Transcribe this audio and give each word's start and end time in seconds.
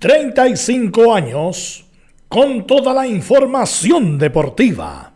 35 0.00 1.14
años 1.14 1.84
con 2.26 2.66
toda 2.66 2.94
la 2.94 3.06
información 3.06 4.16
deportiva. 4.16 5.12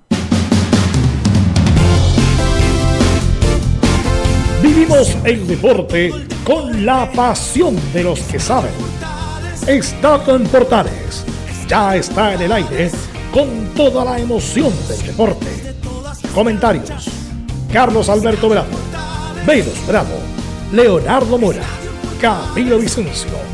Vivimos 4.62 5.16
el 5.24 5.46
deporte 5.46 6.12
con 6.44 6.84
la 6.84 7.10
pasión 7.10 7.78
de 7.94 8.04
los 8.04 8.20
que 8.24 8.38
saben. 8.38 8.74
Estado 9.66 10.36
en 10.36 10.44
Portales 10.48 11.24
ya 11.66 11.96
está 11.96 12.34
en 12.34 12.42
el 12.42 12.52
aire 12.52 12.90
con 13.32 13.48
toda 13.74 14.04
la 14.04 14.18
emoción 14.18 14.70
del 14.86 15.06
deporte. 15.06 15.46
Comentarios: 16.34 17.08
Carlos 17.72 18.10
Alberto 18.10 18.50
Bravo, 18.50 18.76
Beiros 19.46 19.86
Bravo, 19.86 20.18
Leonardo 20.72 21.38
Mora, 21.38 21.64
Camilo 22.20 22.78
Vicencio, 22.78 23.53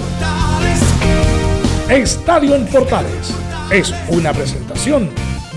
Estadio 1.91 2.55
en 2.55 2.65
Portales 2.67 3.35
es 3.69 3.93
una 4.07 4.31
presentación 4.31 5.09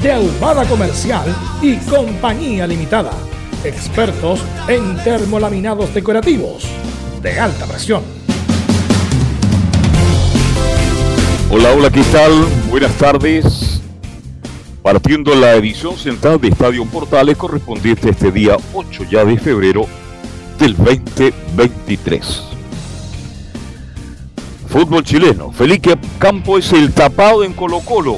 de 0.02 0.10
Ahumada 0.10 0.64
Comercial 0.64 1.24
y 1.62 1.76
Compañía 1.76 2.66
Limitada. 2.66 3.12
Expertos 3.62 4.44
en 4.66 4.96
termolaminados 5.04 5.94
decorativos 5.94 6.64
de 7.22 7.38
alta 7.38 7.66
presión. 7.66 8.02
Hola, 11.52 11.72
hola, 11.72 11.90
¿qué 11.90 12.02
tal? 12.10 12.32
Buenas 12.68 12.94
tardes. 12.94 13.80
Partiendo 14.82 15.36
la 15.36 15.54
edición 15.54 15.96
central 15.96 16.40
de 16.40 16.48
Estadio 16.48 16.84
Portales 16.86 17.36
correspondiente 17.36 18.08
a 18.08 18.10
este 18.10 18.32
día 18.32 18.56
8 18.72 19.04
ya 19.08 19.24
de 19.24 19.38
febrero 19.38 19.86
del 20.58 20.76
2023. 20.76 22.53
Fútbol 24.74 25.04
chileno. 25.04 25.52
Felipe 25.52 25.96
Campo 26.18 26.58
es 26.58 26.72
el 26.72 26.92
tapado 26.92 27.44
en 27.44 27.52
Colo 27.52 27.78
Colo. 27.78 28.16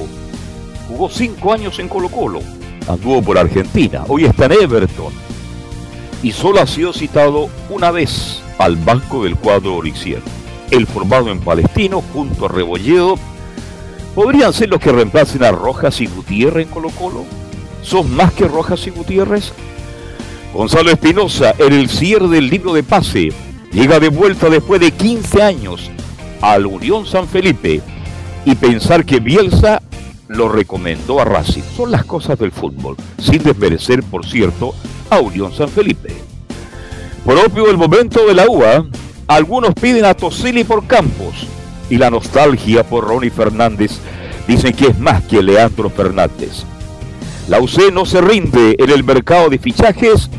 Jugó 0.89 1.11
cinco 1.11 1.53
años 1.53 1.79
en 1.79 1.87
Colo 1.87 2.09
Colo. 2.09 2.41
Anduvo 2.89 3.21
por 3.21 3.37
Argentina. 3.37 4.05
Hoy 4.09 4.25
está 4.25 4.47
en 4.47 4.53
Everton. 4.53 5.12
Y 6.23 6.33
solo 6.33 6.62
ha 6.62 6.67
sido 6.67 6.95
citado 6.95 7.51
una 7.69 7.91
vez 7.91 8.41
al 8.57 8.77
banco 8.77 9.25
del 9.25 9.37
cuadro 9.37 9.75
oriciero. 9.75 10.23
El 10.71 10.87
formado 10.87 11.31
en 11.31 11.41
Palestino 11.41 12.03
junto 12.15 12.47
a 12.47 12.49
Rebolledo 12.49 13.17
podrían 14.15 14.55
ser 14.55 14.71
los 14.71 14.81
que 14.81 14.93
reemplacen 14.93 15.45
a 15.45 15.53
Rojas 15.53 16.01
y 16.01 16.07
Gutiérrez 16.07 16.69
en 16.69 16.73
Colo 16.73 16.89
Colo. 16.89 17.27
¿Son 17.83 18.11
más 18.17 18.33
que 18.33 18.49
Rojas 18.49 18.87
y 18.87 18.91
Gutiérrez? 18.93 19.53
Gonzalo 20.55 20.91
Espinosa, 20.91 21.55
en 21.59 21.75
el 21.75 21.91
cierre 21.91 22.29
del 22.29 22.49
libro 22.49 22.73
de 22.73 22.83
pase, 22.83 23.29
llega 23.73 24.01
de 24.01 24.09
vuelta 24.09 24.49
después 24.49 24.81
de 24.81 24.91
15 24.93 25.43
años 25.43 25.91
al 26.41 26.67
Unión 26.67 27.06
San 27.06 27.27
Felipe 27.27 27.81
y 28.45 28.55
pensar 28.55 29.05
que 29.05 29.20
Bielsa 29.20 29.83
lo 30.29 30.48
recomendó 30.48 31.20
a 31.20 31.25
Racing. 31.25 31.62
Son 31.77 31.91
las 31.91 32.05
cosas 32.05 32.39
del 32.39 32.53
fútbol, 32.53 32.97
sin 33.19 33.43
desmerecer, 33.43 34.03
por 34.03 34.27
cierto, 34.27 34.75
a 35.11 35.20
Unión 35.20 35.53
San 35.53 35.69
Felipe. 35.69 36.15
Propio 37.25 37.66
del 37.66 37.77
momento 37.77 38.27
de 38.27 38.34
la 38.34 38.47
UA, 38.49 38.87
algunos 39.27 39.75
piden 39.75 40.05
a 40.05 40.15
Tosili 40.15 40.65
por 40.65 40.87
Campos 40.87 41.47
y 41.91 41.97
la 41.97 42.10
nostalgia 42.10 42.84
por 42.84 43.05
Ronnie 43.05 43.31
Fernández 43.31 43.99
dicen 44.47 44.72
que 44.75 44.87
es 44.87 44.99
más 44.99 45.25
que 45.25 45.43
Leandro 45.43 45.91
Fernández. 45.91 46.65
La 47.49 47.60
UC 47.60 47.93
no 47.93 48.06
se 48.06 48.21
rinde 48.21 48.77
en 48.78 48.91
el 48.91 49.05
mercado 49.05 49.49
de 49.50 49.59
fichajes 49.59 50.31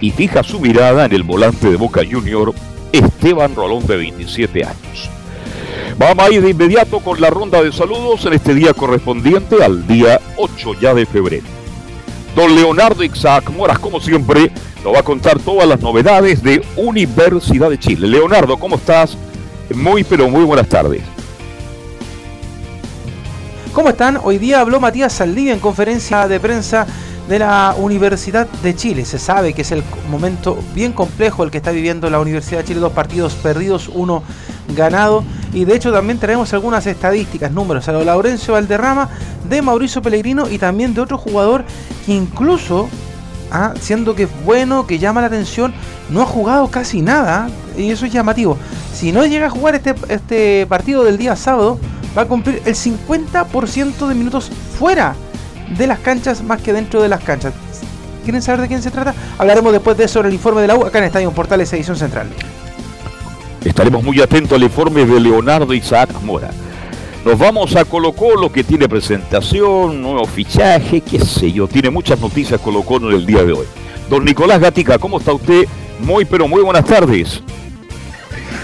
y 0.00 0.10
fija 0.10 0.42
su 0.42 0.60
mirada 0.60 1.06
en 1.06 1.12
el 1.12 1.22
volante 1.22 1.70
de 1.70 1.76
Boca 1.76 2.02
Junior, 2.10 2.54
Esteban 2.92 3.54
Rolón 3.54 3.86
de 3.86 3.96
27 3.96 4.64
años. 4.64 5.10
Vamos 6.00 6.24
a 6.24 6.32
ir 6.32 6.40
de 6.40 6.48
inmediato 6.48 7.00
con 7.00 7.20
la 7.20 7.28
ronda 7.28 7.62
de 7.62 7.70
saludos 7.72 8.24
en 8.24 8.32
este 8.32 8.54
día 8.54 8.72
correspondiente 8.72 9.62
al 9.62 9.86
día 9.86 10.18
8 10.38 10.72
ya 10.80 10.94
de 10.94 11.04
febrero. 11.04 11.44
Don 12.34 12.54
Leonardo 12.54 13.04
Isaac 13.04 13.50
Moras, 13.50 13.78
como 13.78 14.00
siempre, 14.00 14.50
nos 14.82 14.94
va 14.94 15.00
a 15.00 15.02
contar 15.02 15.38
todas 15.38 15.68
las 15.68 15.78
novedades 15.82 16.42
de 16.42 16.64
Universidad 16.76 17.68
de 17.68 17.78
Chile. 17.78 18.08
Leonardo, 18.08 18.56
¿cómo 18.58 18.76
estás? 18.76 19.18
Muy, 19.74 20.02
pero 20.02 20.30
muy 20.30 20.42
buenas 20.44 20.70
tardes. 20.70 21.02
¿Cómo 23.74 23.90
están? 23.90 24.18
Hoy 24.22 24.38
día 24.38 24.60
habló 24.60 24.80
Matías 24.80 25.12
Saldivia 25.12 25.52
en 25.52 25.60
conferencia 25.60 26.26
de 26.26 26.40
prensa 26.40 26.86
de 27.28 27.40
la 27.40 27.74
Universidad 27.76 28.48
de 28.62 28.74
Chile. 28.74 29.04
Se 29.04 29.18
sabe 29.18 29.52
que 29.52 29.60
es 29.60 29.70
el 29.70 29.82
momento 30.10 30.64
bien 30.74 30.92
complejo 30.92 31.44
el 31.44 31.50
que 31.50 31.58
está 31.58 31.72
viviendo 31.72 32.08
la 32.08 32.20
Universidad 32.20 32.60
de 32.60 32.64
Chile. 32.64 32.80
Dos 32.80 32.94
partidos 32.94 33.34
perdidos, 33.34 33.90
uno 33.92 34.22
ganado. 34.74 35.24
Y 35.52 35.64
de 35.64 35.74
hecho 35.74 35.92
también 35.92 36.18
tenemos 36.18 36.52
algunas 36.52 36.86
estadísticas, 36.86 37.50
números. 37.50 37.88
A 37.88 37.92
lo 37.92 38.04
Laurencio 38.04 38.54
Valderrama, 38.54 39.08
de 39.48 39.62
Mauricio 39.62 40.02
Pellegrino 40.02 40.48
y 40.48 40.58
también 40.58 40.94
de 40.94 41.00
otro 41.00 41.18
jugador 41.18 41.64
que 42.06 42.12
incluso, 42.12 42.88
ah, 43.50 43.74
siendo 43.80 44.14
que 44.14 44.24
es 44.24 44.44
bueno, 44.44 44.86
que 44.86 44.98
llama 44.98 45.20
la 45.20 45.26
atención, 45.26 45.72
no 46.08 46.22
ha 46.22 46.26
jugado 46.26 46.68
casi 46.68 47.02
nada. 47.02 47.50
Y 47.76 47.90
eso 47.90 48.06
es 48.06 48.12
llamativo. 48.12 48.56
Si 48.92 49.12
no 49.12 49.24
llega 49.26 49.46
a 49.46 49.50
jugar 49.50 49.74
este, 49.74 49.94
este 50.08 50.66
partido 50.66 51.04
del 51.04 51.18
día 51.18 51.34
sábado, 51.34 51.78
va 52.16 52.22
a 52.22 52.26
cumplir 52.26 52.62
el 52.64 52.74
50% 52.74 54.06
de 54.06 54.14
minutos 54.14 54.50
fuera 54.78 55.14
de 55.76 55.86
las 55.86 55.98
canchas 56.00 56.42
más 56.42 56.60
que 56.60 56.72
dentro 56.72 57.02
de 57.02 57.08
las 57.08 57.22
canchas. 57.22 57.54
¿Quieren 58.24 58.42
saber 58.42 58.62
de 58.62 58.68
quién 58.68 58.82
se 58.82 58.90
trata? 58.90 59.14
Hablaremos 59.38 59.72
después 59.72 59.96
de 59.96 60.04
eso 60.04 60.20
en 60.20 60.26
el 60.26 60.34
informe 60.34 60.60
de 60.60 60.68
la 60.68 60.76
U 60.76 60.84
acá 60.84 60.98
en 60.98 61.04
Estadio 61.04 61.30
Portales 61.32 61.72
Edición 61.72 61.96
Central. 61.96 62.28
Estaremos 63.64 64.02
muy 64.02 64.20
atentos 64.20 64.56
al 64.56 64.62
informe 64.62 65.04
de 65.04 65.20
Leonardo 65.20 65.74
Isaac 65.74 66.10
Mora. 66.22 66.50
Nos 67.24 67.38
vamos 67.38 67.76
a 67.76 67.84
Colo 67.84 68.12
Colo 68.12 68.50
que 68.50 68.64
tiene 68.64 68.88
presentación, 68.88 70.00
nuevo 70.00 70.24
fichaje, 70.24 71.02
qué 71.02 71.20
sé 71.20 71.52
yo, 71.52 71.68
tiene 71.68 71.90
muchas 71.90 72.18
noticias 72.18 72.60
Colo 72.60 72.82
Colo 72.82 73.10
en 73.10 73.16
el 73.16 73.26
día 73.26 73.44
de 73.44 73.52
hoy. 73.52 73.66
Don 74.08 74.24
Nicolás 74.24 74.60
Gatica, 74.60 74.98
¿cómo 74.98 75.18
está 75.18 75.32
usted? 75.32 75.66
Muy 76.00 76.24
pero 76.24 76.48
muy 76.48 76.62
buenas 76.62 76.86
tardes. 76.86 77.42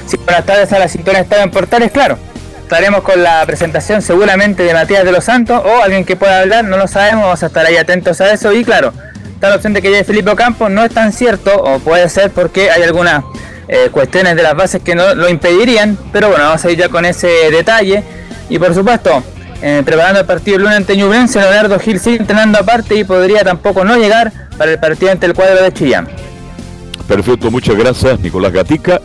Sí, 0.06 0.16
buenas 0.24 0.46
tardes 0.46 0.72
a 0.72 0.78
la 0.78 0.88
sintonía 0.88 1.20
Estadio 1.20 1.44
en 1.44 1.50
Portales, 1.50 1.92
claro 1.92 2.18
estaremos 2.66 3.02
con 3.02 3.22
la 3.22 3.46
presentación 3.46 4.02
seguramente 4.02 4.64
de 4.64 4.74
Matías 4.74 5.04
de 5.04 5.12
los 5.12 5.22
Santos 5.22 5.62
o 5.64 5.82
alguien 5.84 6.04
que 6.04 6.16
pueda 6.16 6.40
hablar, 6.40 6.64
no 6.64 6.76
lo 6.76 6.88
sabemos, 6.88 7.22
vamos 7.22 7.42
a 7.44 7.46
estar 7.46 7.64
ahí 7.64 7.76
atentos 7.76 8.20
a 8.20 8.32
eso 8.32 8.52
y 8.52 8.64
claro, 8.64 8.92
está 9.34 9.50
la 9.50 9.54
opción 9.54 9.72
de 9.72 9.80
que 9.80 9.88
llegue 9.88 10.02
Felipe 10.02 10.34
Campos, 10.34 10.68
no 10.68 10.82
es 10.82 10.92
tan 10.92 11.12
cierto 11.12 11.54
o 11.54 11.78
puede 11.78 12.08
ser 12.08 12.32
porque 12.32 12.72
hay 12.72 12.82
algunas 12.82 13.22
eh, 13.68 13.88
cuestiones 13.90 14.36
de 14.36 14.42
las 14.42 14.54
bases 14.54 14.82
que 14.82 14.94
no 14.94 15.14
lo 15.14 15.28
impedirían, 15.28 15.98
pero 16.12 16.28
bueno, 16.28 16.44
vamos 16.44 16.64
a 16.64 16.70
ir 16.70 16.78
ya 16.78 16.88
con 16.88 17.04
ese 17.04 17.26
detalle 17.50 18.02
y 18.48 18.58
por 18.58 18.74
supuesto, 18.74 19.22
eh, 19.62 19.82
preparando 19.84 20.20
el 20.20 20.26
partido 20.26 20.58
lunes 20.58 20.76
ante 20.76 20.96
Ñublense, 20.96 21.40
Leonardo 21.40 21.78
Gil 21.78 21.98
sigue 21.98 22.16
entrenando 22.16 22.58
aparte 22.58 22.96
y 22.96 23.04
podría 23.04 23.42
tampoco 23.42 23.84
no 23.84 23.96
llegar 23.96 24.32
para 24.56 24.70
el 24.72 24.78
partido 24.78 25.12
ante 25.12 25.26
el 25.26 25.34
cuadro 25.34 25.62
de 25.62 25.72
Chillán. 25.72 26.08
Perfecto, 27.08 27.50
muchas 27.50 27.76
gracias 27.76 28.20
Nicolás 28.20 28.52
Gatica. 28.52 29.00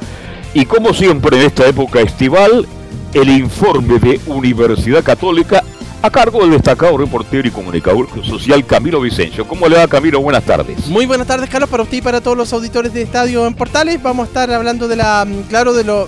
Y 0.54 0.66
como 0.66 0.94
siempre 0.94 1.38
en 1.38 1.46
esta 1.46 1.66
época 1.66 2.02
estival, 2.02 2.68
el 3.14 3.30
informe 3.30 4.00
de 4.00 4.20
Universidad 4.28 5.04
Católica 5.04 5.64
a 6.02 6.10
cargo 6.10 6.42
del 6.42 6.52
destacado 6.52 6.98
reportero 6.98 7.48
y 7.48 7.52
comunicador 7.52 8.08
social 8.24 8.66
Camilo 8.66 9.02
Vicencio. 9.02 9.48
¿Cómo 9.48 9.68
le 9.68 9.78
va 9.78 9.88
Camilo? 9.88 10.20
Buenas 10.22 10.44
tardes. 10.44 10.88
Muy 10.88 11.06
buenas 11.06 11.28
tardes, 11.28 11.50
Carlos, 11.50 11.70
para 11.70 11.84
usted 11.84 11.98
y 11.98 12.02
para 12.02 12.22
todos 12.22 12.36
los 12.36 12.52
auditores 12.54 12.94
de 12.94 13.04
Estadio 13.04 13.46
en 13.46 13.54
Portales. 13.54 14.02
Vamos 14.02 14.26
a 14.26 14.28
estar 14.28 14.52
hablando 14.52 14.88
de 14.88 14.96
la, 14.96 15.26
mm, 15.26 15.44
claro, 15.44 15.74
de 15.74 15.84
lo 15.84 16.08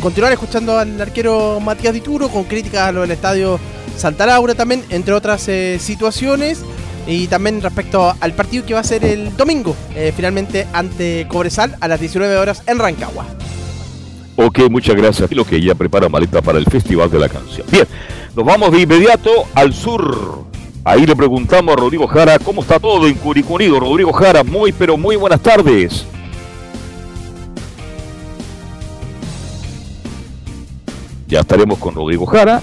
continuar 0.00 0.32
escuchando 0.32 0.78
al 0.78 1.00
arquero 1.00 1.58
Matías 1.60 1.94
Dituro 1.94 2.28
con 2.28 2.44
críticas 2.44 2.88
a 2.88 2.92
lo 2.92 3.00
del 3.02 3.10
Estadio 3.10 3.58
Santa 3.96 4.26
Laura 4.26 4.54
también, 4.54 4.84
entre 4.90 5.14
otras 5.14 5.48
eh, 5.48 5.78
situaciones. 5.80 6.62
Y 7.06 7.26
también 7.26 7.62
respecto 7.62 8.14
al 8.20 8.34
partido 8.34 8.66
que 8.66 8.74
va 8.74 8.80
a 8.80 8.84
ser 8.84 9.02
el 9.04 9.34
domingo, 9.34 9.74
eh, 9.94 10.12
finalmente 10.14 10.66
ante 10.74 11.26
Cobresal 11.26 11.74
a 11.80 11.88
las 11.88 11.98
19 11.98 12.36
horas 12.36 12.62
en 12.66 12.78
Rancagua. 12.78 13.24
Ok, 14.40 14.70
muchas 14.70 14.94
gracias. 14.94 15.32
Lo 15.32 15.44
que 15.44 15.60
ya 15.60 15.74
prepara 15.74 16.08
maleta 16.08 16.40
para 16.40 16.58
el 16.58 16.64
Festival 16.66 17.10
de 17.10 17.18
la 17.18 17.28
Canción. 17.28 17.66
Bien, 17.72 17.84
nos 18.36 18.44
vamos 18.46 18.70
de 18.70 18.82
inmediato 18.82 19.30
al 19.52 19.74
sur. 19.74 20.44
Ahí 20.84 21.04
le 21.06 21.16
preguntamos 21.16 21.72
a 21.72 21.76
Rodrigo 21.76 22.06
Jara 22.06 22.38
cómo 22.38 22.60
está 22.62 22.78
todo 22.78 23.08
en 23.08 23.14
Curicunido. 23.14 23.80
Rodrigo 23.80 24.12
Jara, 24.12 24.44
muy 24.44 24.70
pero 24.70 24.96
muy 24.96 25.16
buenas 25.16 25.40
tardes. 25.40 26.06
Ya 31.26 31.40
estaremos 31.40 31.76
con 31.78 31.96
Rodrigo 31.96 32.24
Jara. 32.24 32.62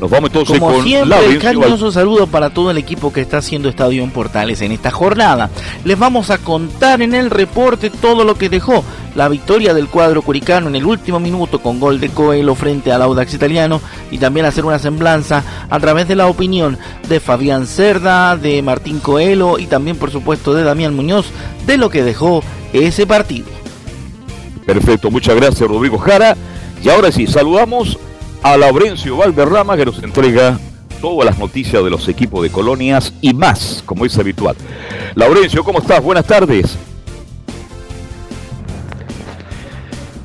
Nos 0.00 0.10
vamos 0.10 0.30
entonces 0.30 0.58
Como 0.58 0.74
con 0.74 0.84
siempre, 0.84 1.26
el 1.26 1.38
cariñoso 1.38 1.90
saludo 1.90 2.28
para 2.28 2.50
todo 2.50 2.70
el 2.70 2.78
equipo 2.78 3.12
que 3.12 3.20
está 3.20 3.38
haciendo 3.38 3.68
Estadio 3.68 4.04
en 4.04 4.10
Portales 4.10 4.60
en 4.60 4.70
esta 4.70 4.92
jornada. 4.92 5.50
Les 5.84 5.98
vamos 5.98 6.30
a 6.30 6.38
contar 6.38 7.02
en 7.02 7.14
el 7.14 7.30
reporte 7.30 7.90
todo 7.90 8.24
lo 8.24 8.36
que 8.36 8.48
dejó 8.48 8.84
la 9.16 9.28
victoria 9.28 9.74
del 9.74 9.88
cuadro 9.88 10.22
curicano 10.22 10.68
en 10.68 10.76
el 10.76 10.84
último 10.84 11.18
minuto 11.18 11.60
con 11.60 11.80
gol 11.80 11.98
de 11.98 12.10
Coelho 12.10 12.54
frente 12.54 12.92
al 12.92 13.02
Audax 13.02 13.34
italiano 13.34 13.80
y 14.12 14.18
también 14.18 14.46
hacer 14.46 14.64
una 14.64 14.78
semblanza 14.78 15.42
a 15.68 15.80
través 15.80 16.06
de 16.06 16.14
la 16.14 16.28
opinión 16.28 16.78
de 17.08 17.18
Fabián 17.18 17.66
Cerda, 17.66 18.36
de 18.36 18.62
Martín 18.62 19.00
Coelho 19.00 19.58
y 19.58 19.66
también 19.66 19.96
por 19.96 20.12
supuesto 20.12 20.54
de 20.54 20.62
Damián 20.62 20.94
Muñoz 20.94 21.26
de 21.66 21.76
lo 21.76 21.90
que 21.90 22.04
dejó 22.04 22.44
ese 22.72 23.04
partido. 23.04 23.48
Perfecto, 24.64 25.10
muchas 25.10 25.34
gracias 25.34 25.68
Rodrigo 25.68 25.98
Jara. 25.98 26.36
Y 26.84 26.88
ahora 26.88 27.10
sí, 27.10 27.26
saludamos 27.26 27.98
a 28.42 28.56
Laurencio 28.56 29.16
Valderrama 29.16 29.76
que 29.76 29.84
nos 29.84 30.02
entrega 30.02 30.58
todas 31.00 31.26
las 31.26 31.38
noticias 31.38 31.82
de 31.82 31.90
los 31.90 32.08
equipos 32.08 32.42
de 32.42 32.50
colonias 32.50 33.12
y 33.20 33.34
más, 33.34 33.82
como 33.84 34.04
es 34.04 34.18
habitual. 34.18 34.56
Laurencio, 35.14 35.64
¿cómo 35.64 35.78
estás? 35.78 36.02
Buenas 36.02 36.26
tardes. 36.26 36.76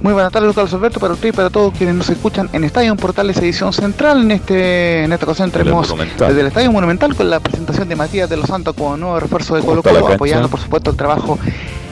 Muy 0.02 0.12
buenas 0.12 0.34
tardes, 0.34 0.54
Carlos 0.54 0.74
Alberto, 0.74 1.00
para 1.00 1.14
usted 1.14 1.30
y 1.30 1.32
para 1.32 1.50
todos 1.50 1.74
quienes 1.78 1.96
nos 1.96 2.10
escuchan 2.10 2.50
en 2.52 2.66
Estadio 2.66 2.94
Portales 2.98 3.38
Edición 3.38 3.72
Central. 3.72 4.24
En 4.24 4.32
este 4.32 5.06
en 5.06 5.14
esta 5.14 5.26
ocasión 5.26 5.50
tenemos 5.50 5.96
desde 5.98 6.42
el 6.42 6.48
Estadio 6.48 6.74
Monumental 6.74 7.16
con 7.16 7.30
la 7.30 7.40
presentación 7.40 7.88
de 7.88 7.96
Matías 7.96 8.30
de 8.30 8.36
los 8.36 8.48
Santos 8.48 8.76
como 8.76 8.98
nuevo 8.98 9.18
refuerzo 9.18 9.56
de 9.56 9.62
Colo 9.62 9.82
Colo, 9.82 10.06
apoyando 10.10 10.50
por 10.50 10.60
supuesto 10.60 10.92
el 10.92 10.98
trabajo 10.98 11.40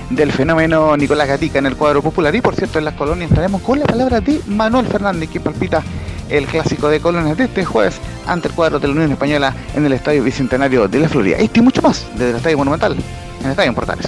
del 0.09 0.33
fenómeno 0.33 0.97
Nicolás 0.97 1.25
Gatica 1.25 1.59
en 1.59 1.67
el 1.67 1.77
cuadro 1.77 2.01
popular. 2.01 2.35
Y 2.35 2.41
por 2.41 2.53
cierto, 2.53 2.79
en 2.79 2.85
las 2.85 2.95
colonias 2.95 3.29
estaremos 3.31 3.61
con 3.61 3.79
la 3.79 3.85
palabra 3.85 4.19
de 4.19 4.41
Manuel 4.45 4.87
Fernández, 4.87 5.29
que 5.29 5.39
palpita 5.39 5.81
el 6.31 6.47
clásico 6.47 6.87
de 6.89 6.99
colonias 6.99 7.37
de 7.37 7.43
este 7.43 7.65
jueves 7.65 7.99
ante 8.25 8.47
el 8.47 8.53
cuadro 8.53 8.79
de 8.79 8.87
la 8.87 8.93
Unión 8.93 9.11
Española 9.11 9.53
en 9.75 9.85
el 9.85 9.93
Estadio 9.93 10.23
Bicentenario 10.23 10.87
de 10.87 10.99
la 10.99 11.09
Florida. 11.09 11.37
Este 11.37 11.59
y 11.59 11.63
mucho 11.63 11.81
más 11.81 12.07
desde 12.13 12.31
el 12.31 12.35
Estadio 12.37 12.57
Monumental 12.57 12.93
en 12.93 13.45
el 13.45 13.51
Estadio 13.51 13.73
Portales. 13.73 14.07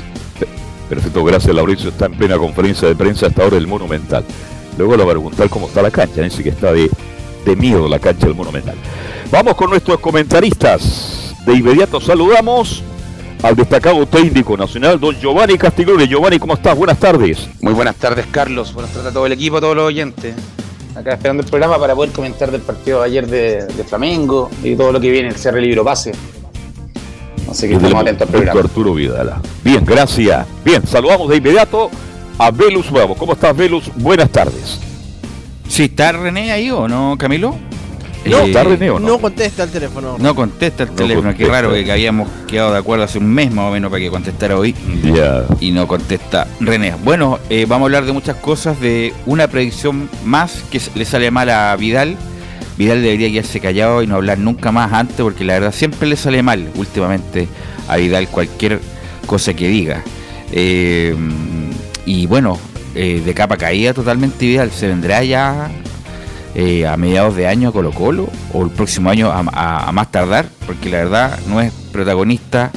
Perfecto, 0.90 1.24
gracias 1.24 1.54
Lauricio. 1.54 1.90
Está 1.90 2.06
en 2.06 2.18
plena 2.18 2.38
conferencia 2.38 2.88
de 2.88 2.96
prensa 2.96 3.28
hasta 3.28 3.44
ahora 3.44 3.58
el 3.58 3.68
Monumental. 3.68 4.24
Luego 4.78 4.98
le 4.98 5.04
va 5.04 5.12
a 5.12 5.14
preguntar 5.14 5.50
cómo 5.50 5.68
está 5.68 5.82
la 5.82 5.92
cancha. 5.92 6.22
Dice 6.22 6.44
que 6.44 6.50
está 6.50 6.72
de, 6.72 6.90
de 7.46 7.56
miedo 7.56 7.88
la 7.88 8.00
cancha 8.00 8.28
del 8.28 8.36
Monumental. 8.36 8.76
Vamos 9.32 9.56
con 9.56 9.70
nuestros 9.70 10.00
comentaristas. 10.00 11.36
De 11.46 11.54
inmediato 11.54 12.00
saludamos 12.00 12.84
al 13.42 13.56
destacado 13.56 14.06
técnico 14.06 14.56
nacional, 14.56 15.00
don 15.00 15.16
Giovanni 15.20 15.58
Castiglione. 15.58 16.08
Giovanni, 16.08 16.40
¿cómo 16.40 16.54
estás? 16.54 16.78
Buenas 16.78 16.98
tardes. 16.98 17.50
Muy 17.62 17.74
buenas 17.74 17.96
tardes, 17.96 18.26
Carlos. 18.32 18.74
Buenas 18.74 18.94
tardes 18.94 19.12
a 19.12 19.14
todo 19.14 19.26
el 19.26 19.34
equipo, 19.34 19.58
a 19.58 19.62
todos 19.62 19.76
los 19.76 19.86
oyentes. 19.86 20.36
Acá 20.96 21.14
esperando 21.14 21.42
el 21.44 21.50
programa 21.50 21.80
para 21.80 21.96
poder 21.96 22.12
comentar 22.12 22.52
del 22.52 22.62
partido 22.62 23.00
de 23.00 23.06
ayer 23.06 23.28
de, 23.28 23.66
de 23.66 23.84
Flamengo 23.84 24.50
y 24.64 24.76
todo 24.76 24.92
lo 24.92 25.00
que 25.00 25.10
viene, 25.10 25.30
el 25.30 25.36
CR 25.36 25.60
Libro 25.60 25.84
Pase. 25.84 26.12
Así 27.50 27.68
que 27.68 27.76
estamos 27.76 28.02
atentos 28.02 28.28
al 28.28 28.32
programa. 28.32 28.60
Arturo 28.60 28.94
Vidal. 28.94 29.34
Bien, 29.64 29.84
gracias. 29.86 30.46
Bien, 30.64 30.86
saludamos 30.86 31.30
de 31.30 31.38
inmediato 31.38 31.90
a 32.38 32.52
Velus 32.52 32.92
Bravo. 32.92 33.16
¿Cómo 33.16 33.34
estás, 33.34 33.56
Velus? 33.56 33.92
Buenas 33.96 34.30
tardes. 34.30 34.80
Sí, 35.68 35.84
¿está 35.86 36.12
René 36.12 36.52
ahí 36.52 36.70
o 36.70 36.88
no, 36.88 37.16
Camilo? 37.18 37.56
No, 38.26 38.40
Eh, 38.40 38.46
¿Está 38.48 38.64
René 38.64 38.90
o 38.90 39.00
no? 39.00 39.08
No 39.08 39.20
contesta 39.20 39.64
el 39.64 39.70
teléfono. 39.70 40.16
No 40.18 40.34
contesta 40.36 40.84
el 40.84 40.90
No 40.90 40.96
teléfono, 40.96 41.36
qué 41.36 41.46
raro 41.46 41.72
que 41.74 41.92
habíamos 41.92 42.30
quedado 42.48 42.72
de 42.72 42.80
acuerdo 42.80 43.04
hace 43.04 43.18
un 43.18 43.28
mes 43.28 43.52
más 43.52 43.70
o 43.70 43.72
menos 43.72 43.90
para 43.92 44.02
que 44.02 44.10
contestara 44.10 44.58
hoy 44.58 44.76
y 45.60 45.72
no 45.72 45.88
contesta 45.88 46.48
René. 46.60 46.94
Bueno, 47.04 47.40
eh, 47.50 47.66
vamos 47.68 47.86
a 47.86 47.88
hablar 47.88 48.06
de 48.06 48.14
muchas 48.14 48.38
cosas, 48.38 48.80
de 48.80 49.14
una 49.26 49.48
predicción 49.48 50.10
más 50.24 50.64
que 50.72 50.82
le 50.96 51.06
sale 51.06 51.32
mal 51.32 51.50
a 51.50 51.76
Vidal. 51.76 52.16
Vidal 52.78 53.02
debería 53.04 53.30
quedarse 53.30 53.60
callado 53.60 54.02
y 54.02 54.08
no 54.08 54.16
hablar 54.16 54.40
nunca 54.40 54.72
más 54.72 54.92
antes 54.94 55.18
porque 55.18 55.44
la 55.44 55.54
verdad 55.54 55.74
siempre 55.74 56.08
le 56.08 56.16
sale 56.16 56.42
mal 56.42 56.70
últimamente 56.76 57.48
a 57.88 57.98
Vidal 57.98 58.28
cualquier 58.30 58.80
cosa 59.28 59.54
que 59.54 59.68
diga. 59.68 60.02
Eh, 60.52 61.16
y 62.06 62.26
bueno, 62.28 62.58
eh, 62.96 63.22
de 63.26 63.34
capa 63.34 63.58
caída 63.58 63.94
totalmente 63.94 64.46
Vidal, 64.46 64.72
se 64.72 64.88
vendrá 64.88 65.24
ya 65.24 65.70
eh, 66.56 66.86
a 66.86 66.96
mediados 66.98 67.36
de 67.36 67.48
año 67.48 67.70
a 67.70 67.72
Colo 67.72 67.92
Colo 67.92 68.30
o 68.54 68.64
el 68.64 68.70
próximo 68.70 69.10
año 69.10 69.32
a, 69.32 69.92
más 69.92 70.12
tardar, 70.12 70.46
porque 70.66 70.90
la 70.90 70.98
verdad 71.00 71.40
no 71.48 71.60
es 71.62 71.72
protagonista, 71.92 72.72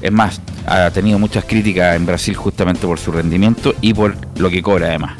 es 0.00 0.10
más, 0.10 0.40
ha 0.66 0.90
tenido 0.90 1.18
muchas 1.18 1.44
críticas 1.44 1.94
en 1.94 2.04
Brasil 2.04 2.34
justamente 2.34 2.86
por 2.86 2.98
su 2.98 3.12
rendimiento 3.12 3.74
y 3.80 3.94
por 3.94 4.16
lo 4.38 4.50
que 4.50 4.60
cobra 4.60 4.88
además. 4.88 5.16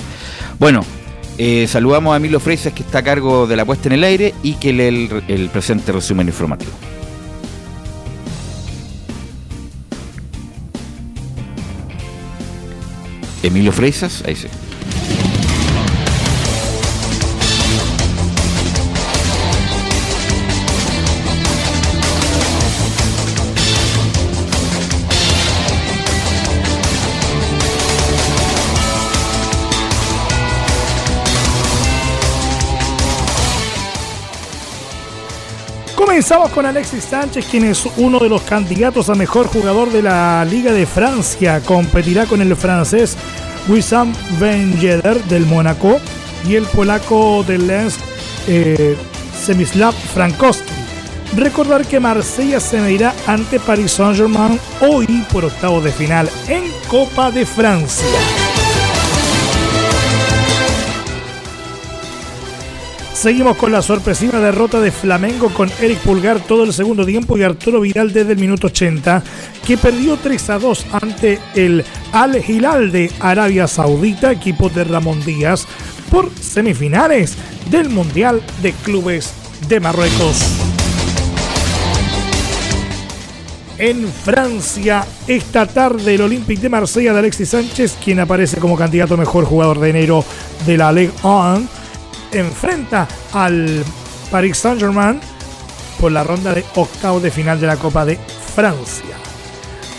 Bueno, 0.58 0.84
eh, 1.38 1.66
saludamos 1.68 2.12
a 2.12 2.16
Emilio 2.16 2.40
Freisas 2.40 2.72
que 2.72 2.82
está 2.82 2.98
a 2.98 3.02
cargo 3.02 3.46
de 3.46 3.56
la 3.56 3.64
puesta 3.64 3.88
en 3.88 3.94
el 3.94 4.04
aire 4.04 4.34
y 4.42 4.54
que 4.54 4.72
lee 4.72 4.88
el, 4.88 5.22
el 5.28 5.48
presente 5.50 5.92
resumen 5.92 6.26
informativo. 6.26 6.72
Emilio 13.42 13.72
Freisas, 13.72 14.22
ahí 14.26 14.36
sí. 14.36 14.48
Comenzamos 36.22 36.50
con 36.50 36.66
Alexis 36.66 37.02
Sánchez, 37.02 37.44
quien 37.50 37.64
es 37.64 37.84
uno 37.96 38.20
de 38.20 38.28
los 38.28 38.42
candidatos 38.42 39.08
a 39.08 39.16
mejor 39.16 39.48
jugador 39.48 39.90
de 39.90 40.02
la 40.02 40.44
Liga 40.44 40.70
de 40.70 40.86
Francia. 40.86 41.60
Competirá 41.62 42.26
con 42.26 42.40
el 42.40 42.54
francés 42.54 43.16
Wissam 43.68 44.12
Ben 44.38 44.78
Yedder 44.78 45.20
del 45.24 45.46
Mónaco 45.46 45.98
y 46.46 46.54
el 46.54 46.62
polaco 46.66 47.42
del 47.42 47.66
Lens 47.66 47.98
eh, 48.46 48.96
Semislav 49.36 49.94
Frankowski. 49.94 50.70
Recordar 51.34 51.84
que 51.84 51.98
Marsella 51.98 52.60
se 52.60 52.80
medirá 52.80 53.12
ante 53.26 53.58
Paris 53.58 53.90
Saint-Germain 53.90 54.60
hoy 54.80 55.24
por 55.32 55.44
octavo 55.44 55.80
de 55.80 55.90
final 55.90 56.30
en 56.46 56.62
Copa 56.88 57.32
de 57.32 57.44
Francia. 57.44 58.06
Seguimos 63.22 63.56
con 63.56 63.70
la 63.70 63.82
sorpresiva 63.82 64.40
derrota 64.40 64.80
de 64.80 64.90
Flamengo 64.90 65.48
con 65.50 65.70
Eric 65.80 66.00
Pulgar 66.00 66.40
todo 66.40 66.64
el 66.64 66.72
segundo 66.72 67.06
tiempo 67.06 67.38
y 67.38 67.44
Arturo 67.44 67.80
Vidal 67.80 68.12
desde 68.12 68.32
el 68.32 68.38
minuto 68.40 68.66
80, 68.66 69.22
que 69.64 69.78
perdió 69.78 70.16
3 70.16 70.50
a 70.50 70.58
2 70.58 70.86
ante 70.90 71.38
el 71.54 71.84
Al 72.10 72.42
Hilal 72.44 72.90
de 72.90 73.12
Arabia 73.20 73.68
Saudita, 73.68 74.32
equipo 74.32 74.70
de 74.70 74.82
Ramón 74.82 75.24
Díaz, 75.24 75.68
por 76.10 76.32
semifinales 76.34 77.36
del 77.70 77.90
Mundial 77.90 78.42
de 78.60 78.72
Clubes 78.72 79.32
de 79.68 79.78
Marruecos. 79.78 80.42
En 83.78 84.08
Francia, 84.08 85.06
esta 85.28 85.66
tarde 85.66 86.16
el 86.16 86.22
Olympique 86.22 86.62
de 86.62 86.70
Marsella 86.70 87.12
de 87.12 87.20
Alexis 87.20 87.50
Sánchez, 87.50 87.96
quien 88.04 88.18
aparece 88.18 88.56
como 88.56 88.76
candidato 88.76 89.16
mejor 89.16 89.44
jugador 89.44 89.78
de 89.78 89.90
enero 89.90 90.24
de 90.66 90.76
la 90.76 90.90
Ligue 90.90 91.12
1, 91.22 91.81
enfrenta 92.32 93.06
al 93.32 93.84
Paris 94.30 94.58
Saint-Germain 94.58 95.20
por 96.00 96.12
la 96.12 96.24
ronda 96.24 96.52
de 96.52 96.64
octavo 96.74 97.20
de 97.20 97.30
final 97.30 97.60
de 97.60 97.66
la 97.66 97.76
Copa 97.76 98.04
de 98.04 98.18
Francia. 98.54 99.16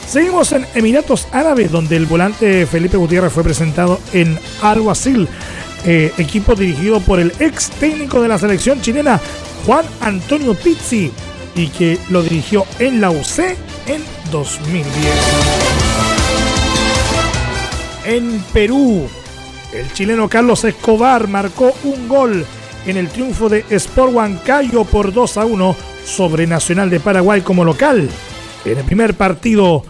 Seguimos 0.08 0.52
en 0.52 0.66
Emiratos 0.76 1.28
Árabes, 1.32 1.72
donde 1.72 1.96
el 1.96 2.06
volante 2.06 2.68
Felipe 2.68 2.98
Gutiérrez 2.98 3.32
fue 3.32 3.44
presentado 3.44 4.00
en 4.12 4.38
Al 4.62 4.82
Wasil, 4.82 5.28
eh, 5.86 6.14
equipo 6.18 6.56
dirigido 6.56 7.00
por 7.00 7.20
el 7.20 7.34
ex 7.40 7.70
técnico 7.72 8.22
de 8.22 8.28
la 8.28 8.38
selección 8.38 8.82
chilena, 8.82 9.20
Juan 9.66 9.86
Antonio 10.02 10.54
Pizzi, 10.54 11.12
y 11.56 11.68
que 11.68 11.98
lo 12.10 12.22
dirigió 12.22 12.66
en 12.80 13.02
la 13.02 13.12
UC 13.12 13.56
en 13.88 14.04
2010. 14.32 14.86
En 18.06 18.44
Perú, 18.54 19.08
el 19.74 19.92
chileno 19.94 20.30
Carlos 20.30 20.64
Escobar 20.64 21.28
marcó 21.28 21.74
un 21.84 22.08
gol 22.08 22.46
en 22.86 22.98
el 22.98 23.10
triunfo 23.10 23.50
de 23.50 23.66
Sport 23.70 24.14
Huancayo 24.14 24.86
por 24.86 25.12
2 25.12 25.38
a 25.38 25.46
1 25.46 25.76
sobre 26.06 26.46
Nacional 26.46 26.90
de 26.90 27.00
Paraguay 27.00 27.42
como 27.42 27.66
local 27.66 28.10
en 28.66 28.78
el 28.78 28.84
primer 28.84 29.16
partido 29.16 29.84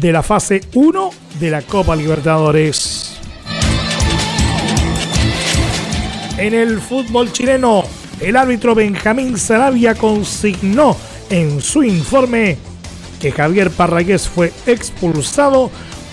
de 0.00 0.12
la 0.12 0.22
fase 0.22 0.62
1 0.74 1.10
de 1.38 1.50
la 1.50 1.62
Copa 1.62 1.94
Libertadores. 1.96 3.18
En 6.38 6.54
el 6.54 6.80
fútbol 6.80 7.32
chileno, 7.32 7.84
el 8.20 8.36
árbitro 8.36 8.74
Benjamín 8.74 9.38
Sarabia 9.38 9.94
consignó 9.94 10.96
en 11.30 11.60
su 11.60 11.82
informe 11.82 12.56
que 13.20 13.32
Javier 13.32 13.70
Parragués 13.70 14.28
fue 14.28 14.52
expulsado 14.66 15.70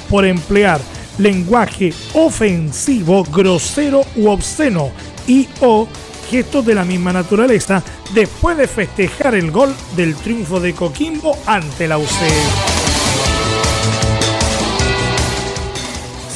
por 0.10 0.26
emplear 0.26 0.80
lenguaje 1.18 1.94
ofensivo, 2.14 3.24
grosero 3.24 4.06
u 4.16 4.30
obsceno 4.30 4.92
y 5.28 5.48
o 5.62 5.88
gestos 6.30 6.66
de 6.66 6.76
la 6.76 6.84
misma 6.84 7.14
naturaleza 7.14 7.84
después 8.14 8.58
de 8.58 8.68
festejar 8.68 9.36
el 9.36 9.52
gol 9.52 9.74
del 9.96 10.16
triunfo 10.16 10.60
de 10.60 10.74
Coquimbo 10.74 11.38
ante 11.46 11.88
la 11.88 11.98
UC. 11.98 12.10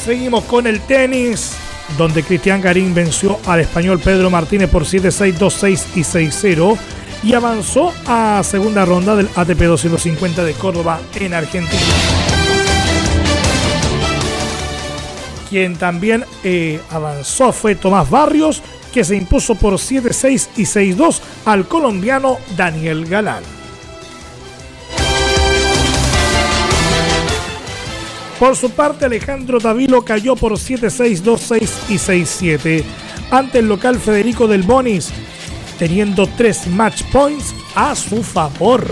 Seguimos 0.04 0.44
con 0.44 0.66
el 0.66 0.80
tenis, 0.80 1.52
donde 1.98 2.22
Cristian 2.22 2.60
Garín 2.60 2.94
venció 2.94 3.38
al 3.46 3.60
español 3.60 3.98
Pedro 3.98 4.30
Martínez 4.30 4.70
por 4.70 4.84
7-6, 4.84 5.36
2-6 5.36 5.84
y 5.96 6.00
6-0 6.00 6.78
y 7.24 7.34
avanzó 7.34 7.92
a 8.06 8.42
segunda 8.44 8.84
ronda 8.84 9.16
del 9.16 9.28
ATP 9.34 9.60
250 9.62 10.44
de 10.44 10.52
Córdoba 10.54 11.00
en 11.16 11.34
Argentina. 11.34 12.47
Quien 15.48 15.76
también 15.76 16.24
eh, 16.44 16.80
avanzó 16.90 17.52
fue 17.52 17.74
Tomás 17.74 18.10
Barrios, 18.10 18.62
que 18.92 19.04
se 19.04 19.16
impuso 19.16 19.54
por 19.54 19.74
7-6 19.74 20.48
y 20.56 20.62
6-2 20.62 21.20
al 21.46 21.66
colombiano 21.66 22.38
Daniel 22.56 23.06
Galán. 23.06 23.42
Por 28.38 28.54
su 28.54 28.70
parte, 28.70 29.04
Alejandro 29.04 29.58
Davilo 29.58 30.04
cayó 30.04 30.36
por 30.36 30.52
7-6, 30.52 31.22
2-6 31.22 31.70
y 31.88 31.94
6-7 31.94 32.84
ante 33.30 33.58
el 33.58 33.68
local 33.68 33.98
Federico 33.98 34.46
Del 34.46 34.62
Bonis, 34.62 35.10
teniendo 35.78 36.26
tres 36.36 36.66
match 36.68 37.02
points 37.10 37.54
a 37.74 37.96
su 37.96 38.22
favor. 38.22 38.86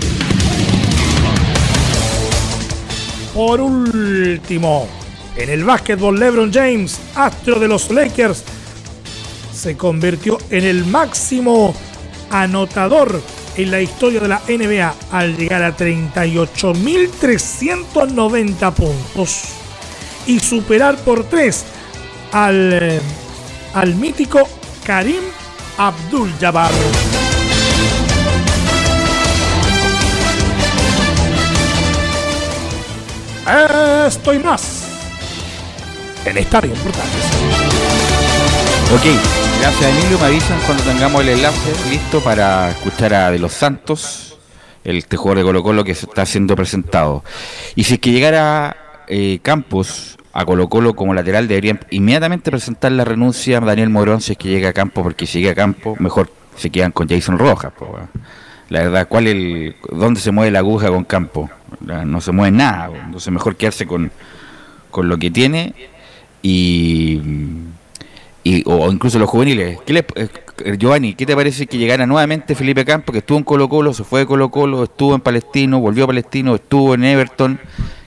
Por 3.32 3.60
último, 3.60 4.88
en 5.36 5.50
el 5.50 5.64
básquetbol, 5.64 6.18
LeBron 6.18 6.50
James, 6.52 6.98
astro 7.14 7.60
de 7.60 7.68
los 7.68 7.90
Lakers, 7.90 8.42
se 9.54 9.76
convirtió 9.76 10.38
en 10.50 10.64
el 10.64 10.86
máximo 10.86 11.72
anotador 12.30 13.20
en 13.56 13.70
la 13.70 13.80
historia 13.80 14.18
de 14.20 14.28
la 14.28 14.42
NBA 14.48 14.94
al 15.10 15.34
llegar 15.36 15.62
a 15.62 15.76
38.390 15.76 18.72
puntos 18.72 19.42
y 20.26 20.40
superar 20.40 20.96
por 20.96 21.24
tres 21.24 21.64
al, 22.32 23.00
al 23.74 23.94
mítico 23.94 24.48
Karim 24.84 25.22
Abdul 25.78 26.32
Jabbar. 26.40 26.72
Estoy 34.06 34.40
más 34.40 34.85
en 36.26 36.38
Estadio 36.38 36.72
Portales. 36.74 37.24
Ok, 38.92 39.04
gracias 39.60 39.96
Emilio. 39.96 40.18
Me 40.18 40.26
avisan 40.26 40.58
cuando 40.66 40.82
tengamos 40.82 41.22
el 41.22 41.28
enlace 41.30 41.72
listo 41.90 42.20
para 42.20 42.70
escuchar 42.70 43.14
a 43.14 43.30
De 43.30 43.38
los 43.38 43.52
Santos, 43.52 44.36
el 44.84 44.98
este 44.98 45.16
jugador 45.16 45.38
de 45.38 45.44
Colo 45.44 45.62
Colo 45.62 45.84
que 45.84 45.94
se 45.94 46.06
está 46.06 46.26
siendo 46.26 46.56
presentado. 46.56 47.22
Y 47.74 47.84
si 47.84 47.94
es 47.94 48.00
que 48.00 48.10
llegara 48.10 49.04
eh, 49.08 49.38
Campos 49.42 50.18
a 50.32 50.44
Colo 50.44 50.68
Colo 50.68 50.94
como 50.94 51.14
lateral, 51.14 51.46
deberían 51.48 51.80
inmediatamente 51.90 52.50
presentar 52.50 52.92
la 52.92 53.04
renuncia 53.04 53.58
a 53.58 53.60
Daniel 53.60 53.90
Morón 53.90 54.20
si 54.20 54.32
es 54.32 54.38
que 54.38 54.48
llega 54.48 54.70
a 54.70 54.72
Campos, 54.72 55.04
porque 55.04 55.26
si 55.26 55.40
llega 55.40 55.52
a 55.52 55.56
Campos, 55.56 56.00
mejor 56.00 56.30
se 56.56 56.70
quedan 56.70 56.92
con 56.92 57.08
Jason 57.08 57.38
Rojas. 57.38 57.72
la 58.68 58.80
verdad, 58.80 59.06
¿cuál 59.08 59.28
el, 59.28 59.76
¿dónde 59.90 60.20
se 60.20 60.32
mueve 60.32 60.50
la 60.50 60.58
aguja 60.58 60.88
con 60.88 61.04
Campos? 61.04 61.50
No 61.80 62.20
se 62.20 62.32
mueve 62.32 62.56
nada, 62.56 62.90
entonces 63.04 63.32
mejor 63.32 63.56
quedarse 63.56 63.86
con, 63.86 64.10
con 64.90 65.08
lo 65.08 65.18
que 65.18 65.30
tiene 65.30 65.74
y, 68.44 68.62
o 68.66 68.90
incluso 68.90 69.18
los 69.18 69.28
juveniles. 69.28 69.78
¿Qué 69.84 69.92
le- 69.92 70.06
eh, 70.14 70.76
Giovanni, 70.78 71.14
¿qué 71.14 71.26
te 71.26 71.34
parece 71.34 71.66
que 71.66 71.76
llegara 71.78 72.06
nuevamente 72.06 72.54
Felipe 72.54 72.84
Campos, 72.84 73.12
que 73.12 73.18
estuvo 73.18 73.38
en 73.38 73.44
Colo 73.44 73.68
Colo, 73.68 73.92
se 73.92 74.04
fue 74.04 74.20
de 74.20 74.26
Colo 74.26 74.50
Colo, 74.50 74.84
estuvo 74.84 75.14
en 75.14 75.20
Palestino, 75.20 75.80
volvió 75.80 76.04
a 76.04 76.06
Palestino, 76.06 76.54
estuvo 76.54 76.94
en 76.94 77.04
Everton, 77.04 77.58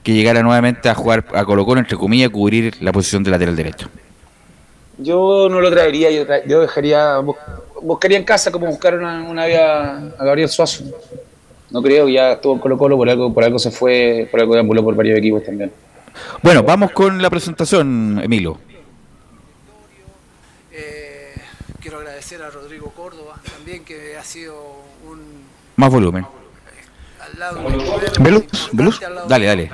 que 0.01 0.13
llegara 0.13 0.41
nuevamente 0.41 0.89
a 0.89 0.95
jugar 0.95 1.25
a 1.33 1.45
Colo 1.45 1.65
Colo, 1.65 1.79
entre 1.79 1.97
comillas, 1.97 2.29
cubrir 2.29 2.73
la 2.81 2.91
posición 2.91 3.23
de 3.23 3.31
lateral 3.31 3.55
derecho? 3.55 3.89
Yo 4.97 5.47
no 5.49 5.61
lo 5.61 5.69
traería, 5.69 6.09
yo, 6.11 6.25
tra- 6.25 6.41
yo 6.47 6.61
dejaría, 6.61 7.19
bus- 7.19 7.35
buscaría 7.81 8.17
en 8.17 8.23
casa 8.23 8.51
como 8.51 8.65
buscar 8.67 8.97
una, 8.97 9.23
una 9.23 9.45
vía 9.45 9.97
a 10.17 10.23
Gabriel 10.25 10.49
Suazo. 10.49 10.83
No 11.71 11.81
creo 11.83 12.09
ya 12.09 12.31
estuvo 12.33 12.53
en 12.53 12.59
Colo 12.59 12.77
Colo, 12.77 12.97
por 12.97 13.09
algo, 13.09 13.33
por 13.33 13.43
algo 13.43 13.59
se 13.59 13.69
fue, 13.71 14.27
por 14.31 14.39
algo 14.39 14.55
deambuló 14.55 14.83
por 14.83 14.95
varios 14.95 15.19
equipos 15.19 15.43
también. 15.43 15.71
Bueno, 16.41 16.63
vamos 16.63 16.91
con 16.91 17.21
la 17.21 17.29
presentación, 17.29 18.19
Emilio. 18.23 18.57
Eh, 20.71 21.33
quiero 21.81 21.97
agradecer 21.99 22.41
a 22.41 22.49
Rodrigo 22.49 22.91
Córdoba 22.95 23.35
también, 23.55 23.83
que 23.83 24.17
ha 24.17 24.23
sido 24.23 24.55
un 25.07 25.19
Más 25.75 25.89
volumen. 25.91 26.25
al 27.19 27.39
lado. 27.39 27.61
¿Velus? 28.19 28.99
Dale, 29.27 29.45
dale. 29.45 29.71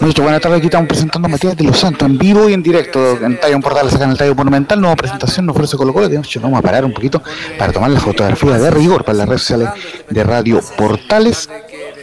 Nosotros, 0.00 0.22
buenas 0.22 0.40
tardes, 0.40 0.58
aquí 0.58 0.66
estamos 0.68 0.88
presentando 0.88 1.26
a 1.26 1.30
Matías 1.30 1.56
de 1.56 1.64
los 1.64 1.78
Santos 1.78 2.08
en 2.08 2.16
vivo 2.16 2.48
y 2.48 2.52
en 2.54 2.62
directo 2.62 3.16
en 3.20 3.38
Tallo 3.38 3.58
Portales, 3.60 3.94
acá 3.94 4.04
en 4.04 4.10
el 4.12 4.16
Tallo 4.18 4.34
Monumental. 4.34 4.80
Nueva 4.80 4.94
presentación, 4.96 5.44
nos 5.44 5.56
ofrece 5.56 5.76
Colo 5.76 5.92
Colo. 5.92 6.08
De 6.08 6.16
hecho, 6.16 6.40
vamos 6.40 6.58
a 6.60 6.62
parar 6.62 6.84
un 6.84 6.92
poquito 6.92 7.20
para 7.58 7.72
tomar 7.72 7.90
la 7.90 8.00
fotografía 8.00 8.58
de 8.58 8.70
rigor 8.70 9.04
para 9.04 9.18
las 9.18 9.28
redes 9.28 9.42
sociales 9.42 9.68
de 10.08 10.24
Radio 10.24 10.60
Portales. 10.78 11.48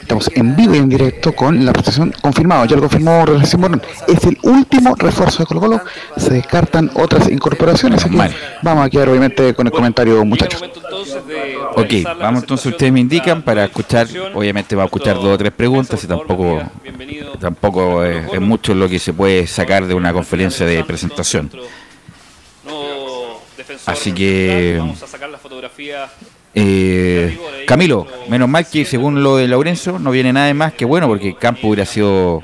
Estamos 0.04 0.30
en 0.36 0.54
vivo 0.54 0.76
y 0.76 0.80
en 0.80 0.90
directo 0.90 1.32
con 1.34 1.66
la 1.66 1.72
presentación 1.72 2.14
confirmada. 2.22 2.66
Ya 2.66 2.76
lo 2.76 2.82
confirmó 2.82 3.26
Relación 3.26 3.62
Morón. 3.62 3.82
Es 4.06 4.26
el 4.26 4.38
último 4.44 4.96
refuerzo 4.96 5.40
de 5.40 5.46
Colo 5.46 5.62
Colo. 5.62 5.82
Se 6.18 6.34
descartan 6.34 6.92
otras 6.96 7.30
incorporaciones. 7.30 8.04
Aquí 8.06 8.18
vamos 8.62 8.86
a 8.86 8.90
quedar 8.90 9.08
obviamente 9.08 9.54
con 9.54 9.66
el 9.66 9.72
comentario, 9.72 10.24
muchachos. 10.26 10.62
Ok, 11.76 11.94
vamos 12.20 12.44
entonces, 12.44 12.66
ustedes 12.66 12.92
me 12.92 13.00
indican 13.00 13.42
para 13.44 13.64
escuchar, 13.64 14.08
obviamente 14.34 14.76
va 14.76 14.84
a 14.84 14.86
escuchar 14.88 15.16
dos 15.16 15.26
o 15.26 15.38
tres 15.38 15.54
preguntas 15.54 16.04
y 16.04 16.08
tampoco, 16.08 16.62
tampoco 17.40 18.04
es, 18.04 18.26
es 18.32 18.42
mucho 18.42 18.76
lo 18.76 18.90
que 18.90 19.00
se 19.00 19.14
puede 19.14 19.48
sacar 19.48 19.88
de 19.88 19.94
una 19.94 20.12
conferencia 20.12 20.66
de 20.66 20.84
presentación. 20.84 21.50
Así 23.86 24.12
que, 24.12 24.82
eh, 26.56 27.38
Camilo, 27.68 28.06
menos 28.30 28.48
mal 28.50 28.66
que 28.70 28.86
según 28.86 29.24
lo 29.24 29.38
de 29.38 29.48
Laurencio 29.48 29.98
no 30.00 30.12
viene 30.12 30.34
nada 30.34 30.48
de 30.48 30.54
más 30.54 30.74
que 30.74 30.86
bueno 30.86 31.08
porque 31.08 31.36
Campo 31.36 31.68
hubiera 31.70 31.86
sido 31.86 32.42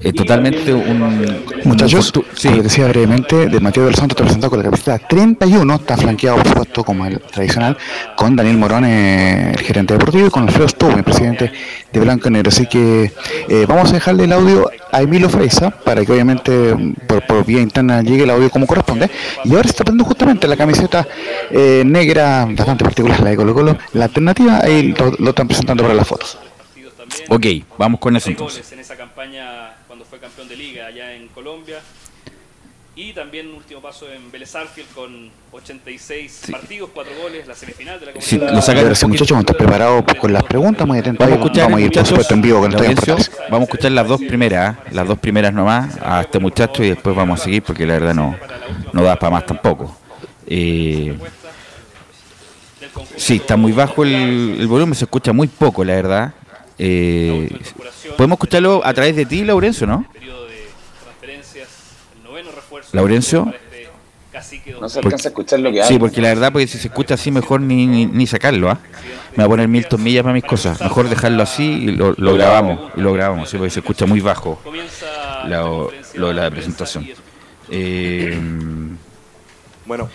eh, 0.00 0.12
totalmente 0.12 0.72
un... 0.72 1.42
Muchachos, 1.64 2.12
un- 2.14 2.22
como 2.22 2.54
les 2.54 2.62
decía 2.64 2.86
brevemente, 2.86 3.48
de 3.48 3.60
Mateo 3.60 3.84
del 3.86 3.94
Santo 3.96 4.12
está 4.14 4.22
presentado 4.22 4.50
con 4.50 4.58
la 4.60 4.64
camiseta 4.66 4.98
31, 5.06 5.74
está 5.74 5.96
flanqueado 5.96 6.36
por 6.38 6.46
supuesto 6.48 6.84
como 6.84 7.06
el 7.06 7.18
tradicional, 7.20 7.76
con 8.16 8.36
Daniel 8.36 8.56
Morón, 8.56 8.84
eh, 8.84 9.50
el 9.52 9.60
gerente 9.60 9.94
deportivo, 9.94 10.28
y 10.28 10.30
con 10.30 10.44
Alfredo 10.44 10.68
Stubb, 10.68 10.96
el 10.96 11.02
presidente 11.04 11.52
de 11.92 12.00
Blanco 12.00 12.30
Negro. 12.30 12.48
Así 12.50 12.66
que 12.66 13.10
eh, 13.48 13.66
vamos 13.68 13.90
a 13.90 13.94
dejarle 13.94 14.24
el 14.24 14.32
audio 14.32 14.70
a 14.92 15.02
Emilio 15.02 15.28
Freisa 15.28 15.70
para 15.70 16.04
que 16.04 16.12
obviamente 16.12 16.74
por, 17.06 17.26
por 17.26 17.44
vía 17.44 17.60
interna 17.60 18.02
llegue 18.02 18.24
el 18.24 18.30
audio 18.30 18.50
como 18.50 18.66
corresponde. 18.66 19.10
Y 19.44 19.50
ahora 19.50 19.64
se 19.64 19.70
está 19.70 19.84
poniendo 19.84 20.04
justamente 20.04 20.46
la 20.46 20.56
camiseta 20.56 21.06
eh, 21.50 21.82
negra, 21.84 22.46
bastante 22.46 22.84
particular, 22.84 23.20
la 23.20 23.30
de 23.30 23.36
Colo 23.36 23.54
Colo, 23.54 23.78
la 23.92 24.06
alternativa, 24.06 24.60
ahí 24.62 24.94
lo, 24.96 25.12
lo 25.18 25.30
están 25.30 25.46
presentando 25.46 25.82
para 25.82 25.94
las 25.94 26.06
fotos. 26.06 26.38
Ok, 27.28 27.46
vamos 27.78 28.00
con 28.00 28.16
eso 28.16 28.28
entonces. 28.30 28.70
en 28.72 28.78
esa 28.78 28.96
campaña 28.96 29.74
cuando 29.86 30.04
fue 30.04 30.18
campeón 30.18 30.48
de 30.48 30.56
liga 30.56 30.86
allá 30.86 31.12
en 31.14 31.28
Colombia. 31.28 31.80
Y 33.02 33.14
también 33.14 33.48
un 33.48 33.54
último 33.54 33.80
paso 33.80 34.12
en 34.12 34.30
Vélez 34.30 34.54
Arfield 34.54 34.90
con 34.94 35.30
86 35.52 36.42
partidos, 36.50 36.90
4 36.92 37.12
goles, 37.22 37.48
la 37.48 37.54
semifinal 37.54 37.98
de 37.98 38.04
la 38.04 38.12
Copa 38.12 38.22
Sí, 38.22 38.36
lo 38.36 38.60
sacaron 38.60 38.92
ese 38.92 39.06
estar 39.06 39.56
preparados 39.56 40.04
con 40.20 40.30
las 40.34 40.42
preguntas, 40.42 40.86
muy 40.86 40.98
atentos. 40.98 41.26
Vamos 41.26 41.38
a 41.38 41.42
escuchar, 41.42 41.64
vamos 41.64 41.80
a 41.80 41.84
ir 41.86 41.92
por 41.92 42.06
supuesto 42.06 42.34
en 42.34 42.42
vivo 42.42 42.60
con 42.60 42.72
vamos 42.72 42.90
a 42.90 43.62
escuchar 43.62 43.92
las 43.92 44.06
dos 44.06 44.20
primeras, 44.20 44.76
¿eh? 44.76 44.80
las 44.90 45.08
dos 45.08 45.18
primeras 45.18 45.54
nomás 45.54 45.96
a 46.02 46.20
este 46.20 46.38
muchacho 46.38 46.84
y 46.84 46.90
después 46.90 47.16
vamos 47.16 47.40
a 47.40 47.44
seguir 47.44 47.62
porque 47.62 47.86
la 47.86 47.94
verdad 47.94 48.14
no, 48.14 48.36
no 48.92 49.02
da 49.02 49.16
para 49.18 49.30
más 49.30 49.46
tampoco. 49.46 49.96
Eh, 50.46 51.16
sí, 53.16 53.36
está 53.36 53.56
muy 53.56 53.72
bajo 53.72 54.02
el, 54.02 54.56
el 54.60 54.66
volumen, 54.66 54.94
se 54.94 55.06
escucha 55.06 55.32
muy 55.32 55.48
poco, 55.48 55.82
la 55.84 55.94
verdad. 55.94 56.34
Eh, 56.82 57.48
Podemos 58.16 58.36
escucharlo 58.36 58.80
a 58.84 58.94
través 58.94 59.14
de 59.14 59.26
ti, 59.26 59.44
Laurencio, 59.44 59.86
¿no? 59.86 60.06
Laurencio. 62.92 63.52
No 64.80 64.88
se 64.88 65.00
alcanza 65.00 65.28
a 65.28 65.30
escuchar 65.30 65.60
lo 65.60 65.72
que 65.72 65.82
Sí, 65.84 65.98
porque 65.98 66.20
la 66.20 66.28
verdad, 66.28 66.52
porque 66.52 66.66
si 66.66 66.78
se 66.78 66.88
escucha 66.88 67.14
así, 67.14 67.30
mejor 67.30 67.60
ni, 67.60 67.86
ni, 67.86 68.06
ni 68.06 68.26
sacarlo, 68.26 68.70
¿ah? 68.70 68.78
Me 69.32 69.38
va 69.38 69.44
a 69.44 69.48
poner 69.48 69.68
Milton 69.68 70.02
Millas 70.02 70.22
para 70.22 70.32
mis 70.32 70.44
cosas. 70.44 70.80
Mejor 70.80 71.08
dejarlo 71.08 71.42
así 71.42 71.64
y 71.64 71.86
lo, 71.92 72.14
lo 72.16 72.34
grabamos. 72.34 72.92
Y 72.96 73.00
lo 73.00 73.12
grabamos, 73.12 73.50
sí, 73.50 73.56
porque 73.56 73.70
se 73.70 73.80
escucha 73.80 74.06
muy 74.06 74.20
bajo 74.20 74.60
lo, 75.46 75.90
lo 76.14 76.28
de 76.28 76.34
la 76.34 76.50
presentación. 76.50 77.06
Eh, 77.70 78.38
Bueno. 79.86 80.08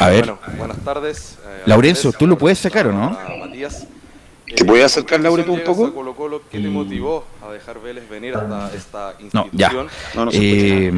A 0.00 0.08
ver. 0.08 0.24
Bueno, 0.24 0.38
buenas 0.58 0.78
tardes. 0.78 1.38
eh, 1.46 1.62
Laurencio, 1.66 2.12
¿tú 2.12 2.26
lo 2.26 2.36
puedes 2.38 2.58
sacar 2.58 2.86
o 2.88 2.92
no? 2.92 3.16
Matías. 3.38 3.86
¿Te 4.56 4.64
puedes 4.64 4.84
acercar, 4.86 5.20
Laure, 5.20 5.42
tú 5.44 5.52
un 5.54 5.60
poco? 5.64 5.86
a 5.86 5.92
Colo 5.94 6.14
Colo, 6.14 6.42
¿Qué 6.50 6.58
te 6.60 6.68
motivó 6.68 7.24
a 7.46 7.52
dejar 7.52 7.80
Vélez 7.80 8.08
venir 8.08 8.34
hasta 8.36 8.70
esta 8.74 9.14
No, 9.32 9.46
ya. 9.52 9.70
No, 10.14 10.24
no 10.24 10.30
se 10.30 10.38
Eh, 10.88 10.92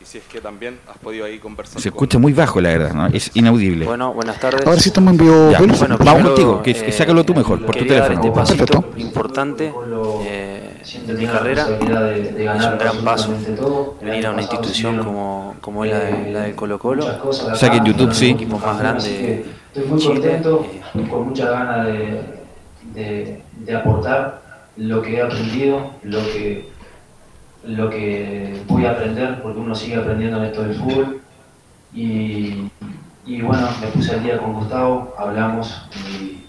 Y 0.00 0.04
si 0.04 0.18
es 0.18 0.24
que 0.24 0.40
también 0.40 0.78
has 0.88 0.96
podido 0.98 1.24
ahí 1.24 1.38
conversar. 1.38 1.80
Se 1.80 1.88
escucha 1.88 2.18
muy 2.18 2.32
bajo, 2.32 2.60
la 2.60 2.68
verdad, 2.70 2.94
¿no? 2.94 3.06
Es 3.08 3.30
inaudible. 3.34 3.86
Bueno, 3.86 4.12
buenas 4.14 4.38
tardes. 4.38 4.64
A 4.66 4.70
ver 4.70 4.80
si 4.80 4.90
estamos 4.90 5.12
en 5.12 5.18
vivo, 5.18 5.50
Ya, 5.50 5.58
bueno, 5.58 5.98
vamos 5.98 6.22
contigo, 6.22 6.62
que, 6.62 6.74
que 6.74 6.92
sácalo 6.92 7.24
tú 7.24 7.34
mejor, 7.34 7.64
por 7.66 7.74
tu 7.74 7.84
teléfono. 7.84 8.14
este 8.14 8.30
pasito 8.30 8.66
Perfecto. 8.66 9.00
importante 9.00 9.72
eh, 10.24 10.82
en 11.08 11.18
mi 11.18 11.26
carrera. 11.26 11.66
Es 11.68 12.64
un 12.66 12.78
gran 12.78 12.98
paso 13.04 13.34
venir 14.00 14.26
a 14.26 14.30
una 14.30 14.42
institución 14.42 14.98
como, 15.02 15.56
como 15.60 15.84
es 15.84 15.90
la, 15.90 15.98
de, 15.98 16.32
la 16.32 16.56
Colo 16.56 16.78
Colo. 16.78 17.06
O 17.24 17.32
sea 17.32 17.70
que 17.70 17.78
en 17.78 17.84
YouTube 17.86 18.14
sí. 18.14 18.30
Equipo 18.30 18.58
más 18.58 18.78
grande 18.78 19.44
Estoy 19.74 19.90
muy 19.90 20.02
contento, 20.02 20.66
eh, 20.72 21.08
con 21.10 21.28
muchas 21.28 21.50
ganas 21.50 21.86
de, 21.86 22.35
de, 22.96 23.76
aportar 23.76 24.42
lo 24.76 25.02
que 25.02 25.16
he 25.16 25.22
aprendido, 25.22 25.90
lo 26.02 26.18
que, 26.18 26.68
lo 27.64 27.90
que 27.90 28.60
voy 28.66 28.84
a 28.86 28.92
aprender, 28.92 29.42
porque 29.42 29.60
uno 29.60 29.74
sigue 29.74 29.96
aprendiendo 29.96 30.38
en 30.38 30.44
esto 30.44 30.62
del 30.62 30.74
fútbol. 30.74 31.20
Y, 31.94 32.70
y 33.24 33.42
bueno, 33.42 33.68
me 33.80 33.86
puse 33.88 34.14
al 34.14 34.22
día 34.22 34.38
con 34.38 34.54
Gustavo, 34.54 35.14
hablamos 35.18 35.88
y, 36.20 36.42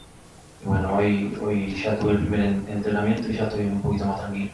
bueno, 0.66 0.96
hoy, 0.98 1.38
hoy 1.42 1.76
ya 1.76 1.98
tuve 1.98 2.14
el 2.14 2.18
primer 2.20 2.40
en- 2.42 2.66
entrenamiento 2.70 3.30
y 3.32 3.36
ya 3.36 3.44
estoy 3.48 3.66
un 3.66 3.82
poquito 3.82 4.06
más 4.06 4.20
tranquilo. 4.22 4.52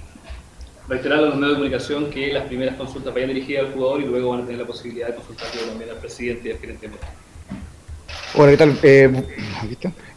Reiterar 0.88 1.20
a 1.20 1.22
los 1.22 1.36
medios 1.36 1.52
de 1.52 1.56
comunicación 1.56 2.10
que 2.10 2.34
las 2.34 2.44
primeras 2.44 2.76
consultas 2.76 3.14
vayan 3.14 3.30
dirigidas 3.30 3.68
al 3.68 3.74
jugador 3.74 4.02
y 4.02 4.06
luego 4.06 4.32
van 4.32 4.42
a 4.42 4.44
tener 4.44 4.60
la 4.60 4.68
posibilidad 4.68 5.08
de 5.08 5.16
consultarlo 5.16 5.62
también 5.70 5.90
al 5.90 5.96
presidente 5.98 6.50
y 6.50 6.52
al 6.52 6.58
gerente. 6.60 6.90
Hola, 8.36 8.52
¿qué 8.52 8.58
tal? 8.58 8.80
Eh. 8.82 9.24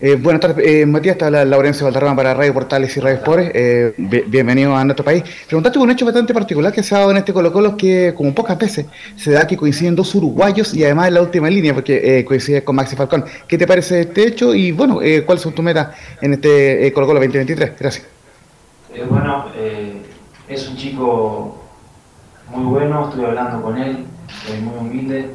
Eh, 0.01 0.15
buenas 0.17 0.41
tardes, 0.41 0.67
eh, 0.67 0.87
Matías, 0.87 1.17
está 1.17 1.31
la 1.31 1.45
Laurencio 1.45 1.85
Valderrama 1.85 2.17
para 2.17 2.35
Radio 2.35 2.53
Portales 2.55 2.95
y 2.97 3.01
Radio 3.01 3.19
Spores. 3.19 3.51
Eh, 3.55 3.93
bi- 3.97 4.25
bienvenido 4.27 4.75
a 4.75 4.85
nuestro 4.85 5.05
país. 5.05 5.23
Preguntarte 5.47 5.79
por 5.79 5.87
un 5.87 5.93
hecho 5.93 6.05
bastante 6.07 6.33
particular 6.33 6.73
que 6.73 6.83
se 6.83 6.95
ha 6.95 6.99
dado 6.99 7.11
en 7.11 7.19
este 7.19 7.33
Colo 7.35 7.53
Colo, 7.53 7.77
que 7.77 8.15
como 8.17 8.35
pocas 8.35 8.59
veces 8.59 8.87
se 9.17 9.33
da 9.33 9.47
que 9.47 9.57
coinciden 9.57 9.95
dos 9.95 10.15
uruguayos 10.15 10.73
y 10.75 10.85
además 10.85 11.09
en 11.09 11.15
la 11.15 11.23
última 11.23 11.49
línea, 11.51 11.75
porque 11.75 12.19
eh, 12.19 12.25
coincide 12.25 12.65
con 12.65 12.77
Maxi 12.77 12.97
Falcón. 12.97 13.25
¿Qué 13.47 13.59
te 13.59 13.67
parece 13.67 14.03
este 14.03 14.27
hecho? 14.29 14.55
Y 14.55 14.73
bueno, 14.73 14.99
¿cuáles 15.27 15.43
son 15.43 15.53
tus 15.55 15.65
metas 15.65 15.89
en 16.23 16.35
este 16.35 16.91
Colo 16.95 17.07
Colo 17.07 17.21
2023? 17.21 17.73
Gracias. 17.79 18.07
Bueno, 19.11 19.47
es 20.49 20.69
un 20.69 20.77
chico 20.77 21.63
muy 22.51 22.65
bueno, 22.65 23.09
estuve 23.09 23.27
hablando 23.27 23.61
con 23.63 23.77
él, 23.77 24.05
eh, 24.49 24.61
muy 24.63 24.79
humilde. 24.79 25.31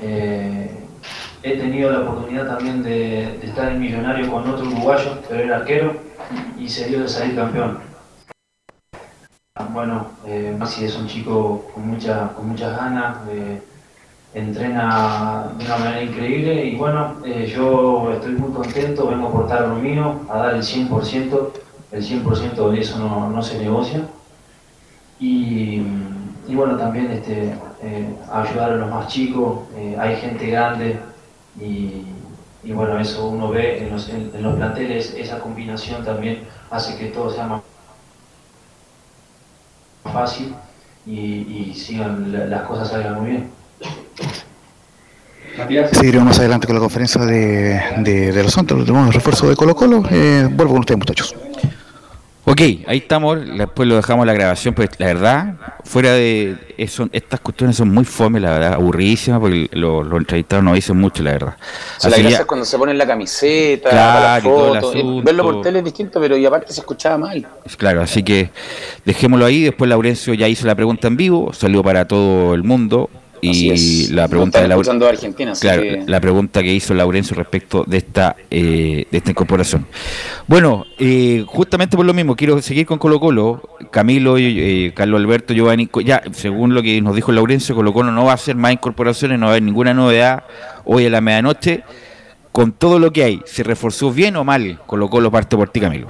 Eh, 0.00 0.70
he 1.48 1.56
tenido 1.56 1.90
la 1.90 2.00
oportunidad 2.00 2.46
también 2.46 2.82
de, 2.82 3.38
estar 3.42 3.72
en 3.72 3.80
Millonario 3.80 4.30
con 4.30 4.48
otro 4.48 4.66
uruguayo, 4.66 5.18
pero 5.28 5.42
era 5.42 5.56
arquero, 5.56 5.94
y 6.58 6.68
se 6.68 6.88
dio 6.88 7.00
de 7.00 7.08
salir 7.08 7.36
campeón. 7.36 7.78
Bueno, 9.72 10.08
eh, 10.26 10.54
Maxi 10.56 10.84
es 10.84 10.96
un 10.96 11.06
chico 11.06 11.66
con, 11.74 11.88
mucha, 11.88 12.28
con 12.34 12.48
muchas 12.48 12.76
ganas, 12.76 13.16
eh, 13.30 13.60
entrena 14.34 15.52
de 15.56 15.64
una 15.64 15.78
manera 15.78 16.02
increíble 16.02 16.66
y 16.66 16.76
bueno, 16.76 17.16
eh, 17.24 17.46
yo 17.46 18.12
estoy 18.12 18.32
muy 18.32 18.52
contento, 18.52 19.08
vengo 19.08 19.26
a 19.26 19.30
aportar 19.30 19.68
lo 19.68 19.76
mío, 19.76 20.20
a 20.28 20.38
dar 20.38 20.54
el 20.54 20.62
100%, 20.62 21.50
el 21.92 22.02
100% 22.02 22.70
de 22.70 22.80
eso 22.80 22.98
no, 22.98 23.30
no 23.30 23.42
se 23.42 23.58
negocia. 23.58 24.02
Y, 25.18 25.82
y 26.46 26.54
bueno, 26.54 26.76
también 26.76 27.10
este, 27.10 27.54
eh, 27.82 28.14
ayudar 28.30 28.72
a 28.72 28.76
los 28.76 28.90
más 28.90 29.08
chicos, 29.08 29.60
hay 29.98 30.16
gente 30.16 30.46
grande 30.46 31.00
y, 31.60 32.04
y 32.64 32.72
bueno, 32.72 32.98
eso 33.00 33.28
uno 33.28 33.48
ve 33.50 33.78
en 33.84 33.90
los, 33.90 34.08
en- 34.08 34.30
en 34.34 34.42
los 34.42 34.54
planteles, 34.56 35.14
esa 35.16 35.38
combinación 35.40 36.04
también 36.04 36.40
hace 36.70 36.96
que 36.96 37.06
todo 37.06 37.30
sea 37.32 37.46
más 37.46 37.62
fácil 40.12 40.54
y, 41.06 41.12
y 41.70 41.74
sigan, 41.74 42.32
la- 42.32 42.46
las 42.46 42.62
cosas 42.62 42.88
salgan 42.90 43.20
muy 43.20 43.30
bien. 43.30 43.50
Seguiremos 45.92 46.26
más 46.28 46.38
adelante 46.38 46.66
con 46.66 46.76
la 46.76 46.80
conferencia 46.80 47.20
de, 47.24 47.80
de, 47.98 48.32
de 48.32 48.42
los 48.42 48.52
Santos, 48.52 48.84
tenemos 48.84 49.08
el 49.08 49.14
refuerzo 49.14 49.48
de 49.48 49.56
Colo 49.56 49.74
Colo. 49.74 50.04
Eh, 50.10 50.48
vuelvo 50.52 50.72
con 50.74 50.80
ustedes, 50.80 50.98
muchachos. 50.98 51.34
Ok, 52.50 52.60
ahí 52.86 52.96
estamos, 52.98 53.38
después 53.58 53.86
lo 53.86 53.96
dejamos 53.96 54.26
la 54.26 54.32
grabación, 54.32 54.72
pero 54.74 54.90
la 54.96 55.06
verdad, 55.06 55.54
fuera 55.84 56.12
de 56.12 56.56
eso, 56.78 57.06
estas 57.12 57.40
cuestiones 57.40 57.76
son 57.76 57.90
muy 57.90 58.06
fome, 58.06 58.40
la 58.40 58.52
verdad, 58.52 58.72
aburridísimas, 58.72 59.38
porque 59.38 59.68
lo- 59.72 60.02
los 60.02 60.18
entrevistados 60.18 60.64
no 60.64 60.72
dicen 60.72 60.96
mucho, 60.96 61.22
la 61.22 61.32
verdad. 61.32 61.56
O 61.58 62.00
sea, 62.00 62.08
la 62.10 62.14
Así 62.16 62.22
gracia 62.22 62.38
ya- 62.38 62.40
es 62.42 62.46
cuando 62.46 62.64
se 62.64 62.78
ponen 62.78 62.96
la 62.96 63.06
camiseta, 63.06 63.90
Claro, 63.90 64.72
la 64.74 64.80
el 64.80 64.96
eh. 64.96 65.20
Verlo 65.22 65.42
por 65.42 65.60
tele 65.62 65.80
es 65.80 65.84
distinto, 65.84 66.20
pero 66.20 66.38
y 66.38 66.46
aparte 66.46 66.72
se 66.72 66.80
escuchaba 66.80 67.18
mal. 67.18 67.46
Claro, 67.76 68.00
así 68.00 68.22
que 68.22 68.50
dejémoslo 69.04 69.44
ahí. 69.44 69.64
Después 69.64 69.88
Laurencio 69.90 70.32
ya 70.32 70.48
hizo 70.48 70.66
la 70.66 70.74
pregunta 70.74 71.06
en 71.08 71.16
vivo, 71.18 71.52
salió 71.52 71.82
para 71.82 72.06
todo 72.08 72.54
el 72.54 72.64
mundo. 72.64 73.10
Y 73.40 74.08
la 74.08 74.28
pregunta 74.28 74.60
de 74.66 75.08
Argentina, 75.08 75.52
claro, 75.60 75.82
que- 75.82 76.04
la 76.06 76.20
pregunta 76.20 76.62
que 76.62 76.72
hizo 76.72 76.94
Laurencio 76.94 77.36
respecto 77.36 77.84
de 77.86 77.96
esta 77.98 78.36
eh, 78.50 79.06
de 79.10 79.18
esta 79.18 79.30
incorporación. 79.30 79.86
Bueno, 80.46 80.86
eh, 80.98 81.44
justamente 81.46 81.96
por 81.96 82.06
lo 82.06 82.14
mismo, 82.14 82.36
quiero 82.36 82.60
seguir 82.62 82.86
con 82.86 82.98
Colo 82.98 83.20
Colo. 83.20 83.62
Camilo, 83.90 84.38
y, 84.38 84.86
eh, 84.86 84.92
Carlos 84.94 85.20
Alberto, 85.20 85.54
Giovanni, 85.54 85.88
ya, 86.04 86.22
según 86.32 86.74
lo 86.74 86.82
que 86.82 87.00
nos 87.00 87.14
dijo 87.14 87.32
Laurencio, 87.32 87.74
Colo 87.74 87.92
Colo 87.92 88.12
no 88.12 88.24
va 88.24 88.32
a 88.32 88.34
hacer 88.34 88.56
más 88.56 88.72
incorporaciones, 88.72 89.38
no 89.38 89.46
va 89.46 89.52
a 89.52 89.54
haber 89.54 89.62
ninguna 89.62 89.94
novedad 89.94 90.44
hoy 90.84 91.06
a 91.06 91.10
la 91.10 91.20
medianoche. 91.20 91.82
Con 92.52 92.72
todo 92.72 92.98
lo 92.98 93.12
que 93.12 93.22
hay, 93.24 93.40
¿se 93.46 93.62
reforzó 93.62 94.10
bien 94.12 94.34
o 94.36 94.42
mal 94.44 94.80
Colo 94.86 95.08
Colo 95.08 95.30
parte 95.30 95.56
por 95.56 95.68
ti, 95.68 95.80
Camilo? 95.80 96.08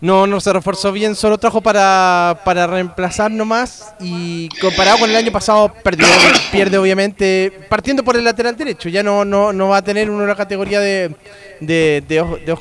No, 0.00 0.26
no 0.26 0.40
se 0.40 0.50
reforzó 0.52 0.92
bien, 0.92 1.14
solo 1.14 1.36
trajo 1.36 1.60
para, 1.60 2.40
para 2.44 2.66
reemplazar 2.66 3.30
nomás 3.30 3.94
y 4.00 4.48
comparado 4.58 4.98
con 4.98 5.10
el 5.10 5.16
año 5.16 5.30
pasado 5.30 5.74
pierde 6.50 6.78
obviamente, 6.78 7.52
partiendo 7.68 8.02
por 8.02 8.16
el 8.16 8.24
lateral 8.24 8.56
derecho, 8.56 8.88
ya 8.88 9.02
no, 9.02 9.26
no, 9.26 9.52
no 9.52 9.68
va 9.68 9.76
a 9.76 9.82
tener 9.82 10.08
una 10.08 10.34
categoría 10.34 10.80
de, 10.80 11.14
de, 11.60 12.02
de, 12.08 12.56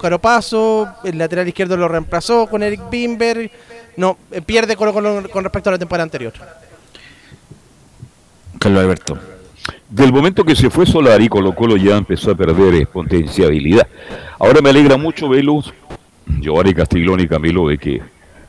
el 1.05 1.17
lateral 1.17 1.47
izquierdo 1.47 1.77
lo 1.77 1.87
reemplazó 1.87 2.45
con 2.47 2.61
Eric 2.61 2.89
Bimber, 2.89 3.49
no, 3.95 4.17
eh, 4.31 4.41
pierde 4.41 4.75
con, 4.75 4.91
con, 4.91 5.29
con 5.29 5.43
respecto 5.43 5.69
a 5.69 5.73
la 5.73 5.79
temporada 5.79 6.03
anterior. 6.03 6.33
Carlos 8.59 8.83
Alberto. 8.83 9.17
Del 9.89 10.11
momento 10.11 10.43
que 10.43 10.55
se 10.55 10.69
fue 10.69 10.85
Solari, 10.85 11.29
Colo 11.29 11.55
Colo 11.55 11.77
ya 11.77 11.95
empezó 11.95 12.31
a 12.31 12.35
perder 12.35 12.75
eh, 12.75 12.85
potenciabilidad. 12.85 13.87
Ahora 14.37 14.61
me 14.61 14.69
alegra 14.69 14.97
mucho 14.97 15.29
verlos, 15.29 15.73
Giovanni 16.39 16.73
y 17.23 17.27
Camilo, 17.27 17.67
de 17.67 17.77
que 17.77 18.01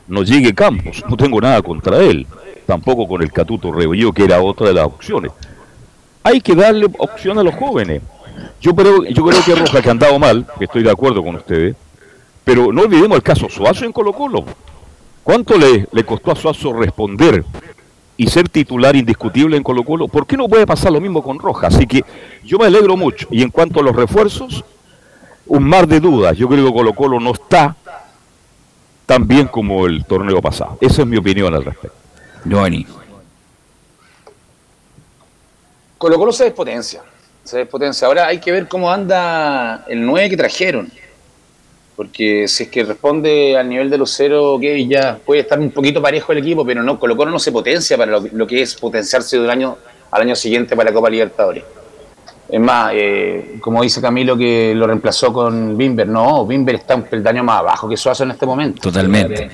no 0.07 0.23
llegue 0.23 0.53
Campos. 0.53 1.03
No 1.09 1.17
tengo 1.17 1.39
nada 1.41 1.61
contra 1.61 1.97
él. 1.99 2.27
Tampoco 2.65 3.07
con 3.07 3.21
el 3.21 3.31
Catuto 3.31 3.71
Rebello, 3.71 4.13
que 4.13 4.23
era 4.23 4.41
otra 4.41 4.67
de 4.67 4.73
las 4.73 4.85
opciones. 4.85 5.31
Hay 6.23 6.39
que 6.41 6.55
darle 6.55 6.87
opción 6.99 7.39
a 7.39 7.43
los 7.43 7.55
jóvenes. 7.55 8.01
Yo 8.61 8.75
creo, 8.75 9.03
yo 9.05 9.25
creo 9.25 9.43
que 9.43 9.55
Roja 9.55 9.81
que 9.81 9.89
ha 9.89 9.91
andado 9.91 10.19
mal, 10.19 10.45
estoy 10.59 10.83
de 10.83 10.91
acuerdo 10.91 11.23
con 11.23 11.35
ustedes, 11.35 11.75
pero 12.43 12.71
no 12.71 12.81
olvidemos 12.81 13.17
el 13.17 13.23
caso 13.23 13.49
Suazo 13.49 13.85
en 13.85 13.91
Colo 13.91 14.13
Colo. 14.13 14.45
¿Cuánto 15.23 15.57
le, 15.57 15.87
le 15.91 16.03
costó 16.03 16.31
a 16.31 16.35
Suazo 16.35 16.73
responder 16.73 17.43
y 18.17 18.27
ser 18.27 18.49
titular 18.49 18.95
indiscutible 18.95 19.57
en 19.57 19.63
Colo 19.63 19.83
Colo? 19.83 20.07
¿Por 20.07 20.27
qué 20.27 20.37
no 20.37 20.47
puede 20.47 20.65
pasar 20.67 20.91
lo 20.91 21.01
mismo 21.01 21.23
con 21.23 21.39
Roja? 21.39 21.67
Así 21.67 21.87
que 21.87 22.03
yo 22.43 22.57
me 22.57 22.65
alegro 22.65 22.95
mucho. 22.95 23.27
Y 23.31 23.41
en 23.41 23.49
cuanto 23.49 23.79
a 23.79 23.83
los 23.83 23.95
refuerzos, 23.95 24.63
un 25.47 25.63
mar 25.63 25.87
de 25.87 25.99
dudas. 25.99 26.37
Yo 26.37 26.47
creo 26.47 26.65
que 26.65 26.73
Colo 26.73 26.93
Colo 26.93 27.19
no 27.19 27.31
está 27.31 27.75
tan 29.05 29.27
bien 29.27 29.47
como 29.47 29.85
el 29.85 30.05
torneo 30.05 30.41
pasado. 30.41 30.77
Esa 30.79 31.01
es 31.01 31.07
mi 31.07 31.17
opinión 31.17 31.53
al 31.53 31.65
respecto. 31.65 31.97
Giovanni. 32.45 32.85
Colo 35.97 36.17
Colo 36.17 36.31
se 36.31 36.45
despotencia. 36.45 37.01
Se 37.43 37.57
despotencia. 37.57 38.07
Ahora 38.07 38.27
hay 38.27 38.39
que 38.39 38.51
ver 38.51 38.67
cómo 38.67 38.91
anda 38.91 39.85
el 39.87 40.05
9 40.05 40.29
que 40.29 40.37
trajeron. 40.37 40.91
Porque 41.95 42.47
si 42.47 42.63
es 42.63 42.69
que 42.69 42.83
responde 42.83 43.57
al 43.57 43.67
nivel 43.67 43.89
de 43.89 43.97
Lucero, 43.97 44.57
que 44.59 44.87
ya 44.87 45.19
puede 45.23 45.41
estar 45.41 45.59
un 45.59 45.71
poquito 45.71 46.01
parejo 46.01 46.31
el 46.31 46.39
equipo, 46.39 46.65
pero 46.65 46.81
no, 46.81 46.99
Colo 46.99 47.15
Colo 47.17 47.31
no 47.31 47.39
se 47.39 47.51
potencia 47.51 47.97
para 47.97 48.11
lo, 48.13 48.27
lo 48.31 48.47
que 48.47 48.61
es 48.61 48.75
potenciarse 48.75 49.37
de 49.37 49.43
un 49.43 49.49
año 49.49 49.77
al 50.09 50.21
año 50.21 50.35
siguiente 50.35 50.75
para 50.75 50.89
la 50.89 50.93
Copa 50.93 51.09
Libertadores. 51.09 51.63
Es 52.51 52.59
más, 52.59 52.91
eh, 52.93 53.55
como 53.61 53.81
dice 53.81 54.01
Camilo 54.01 54.37
que 54.37 54.73
lo 54.75 54.85
reemplazó 54.85 55.31
con 55.31 55.77
Bimber, 55.77 56.07
no, 56.07 56.45
Bimber 56.45 56.75
está 56.75 56.95
un 56.95 57.03
peldaño 57.03 57.43
más 57.45 57.59
abajo 57.59 57.87
que 57.87 57.95
Suazo 57.95 58.23
en 58.25 58.31
este 58.31 58.45
momento. 58.45 58.81
Totalmente. 58.81 59.49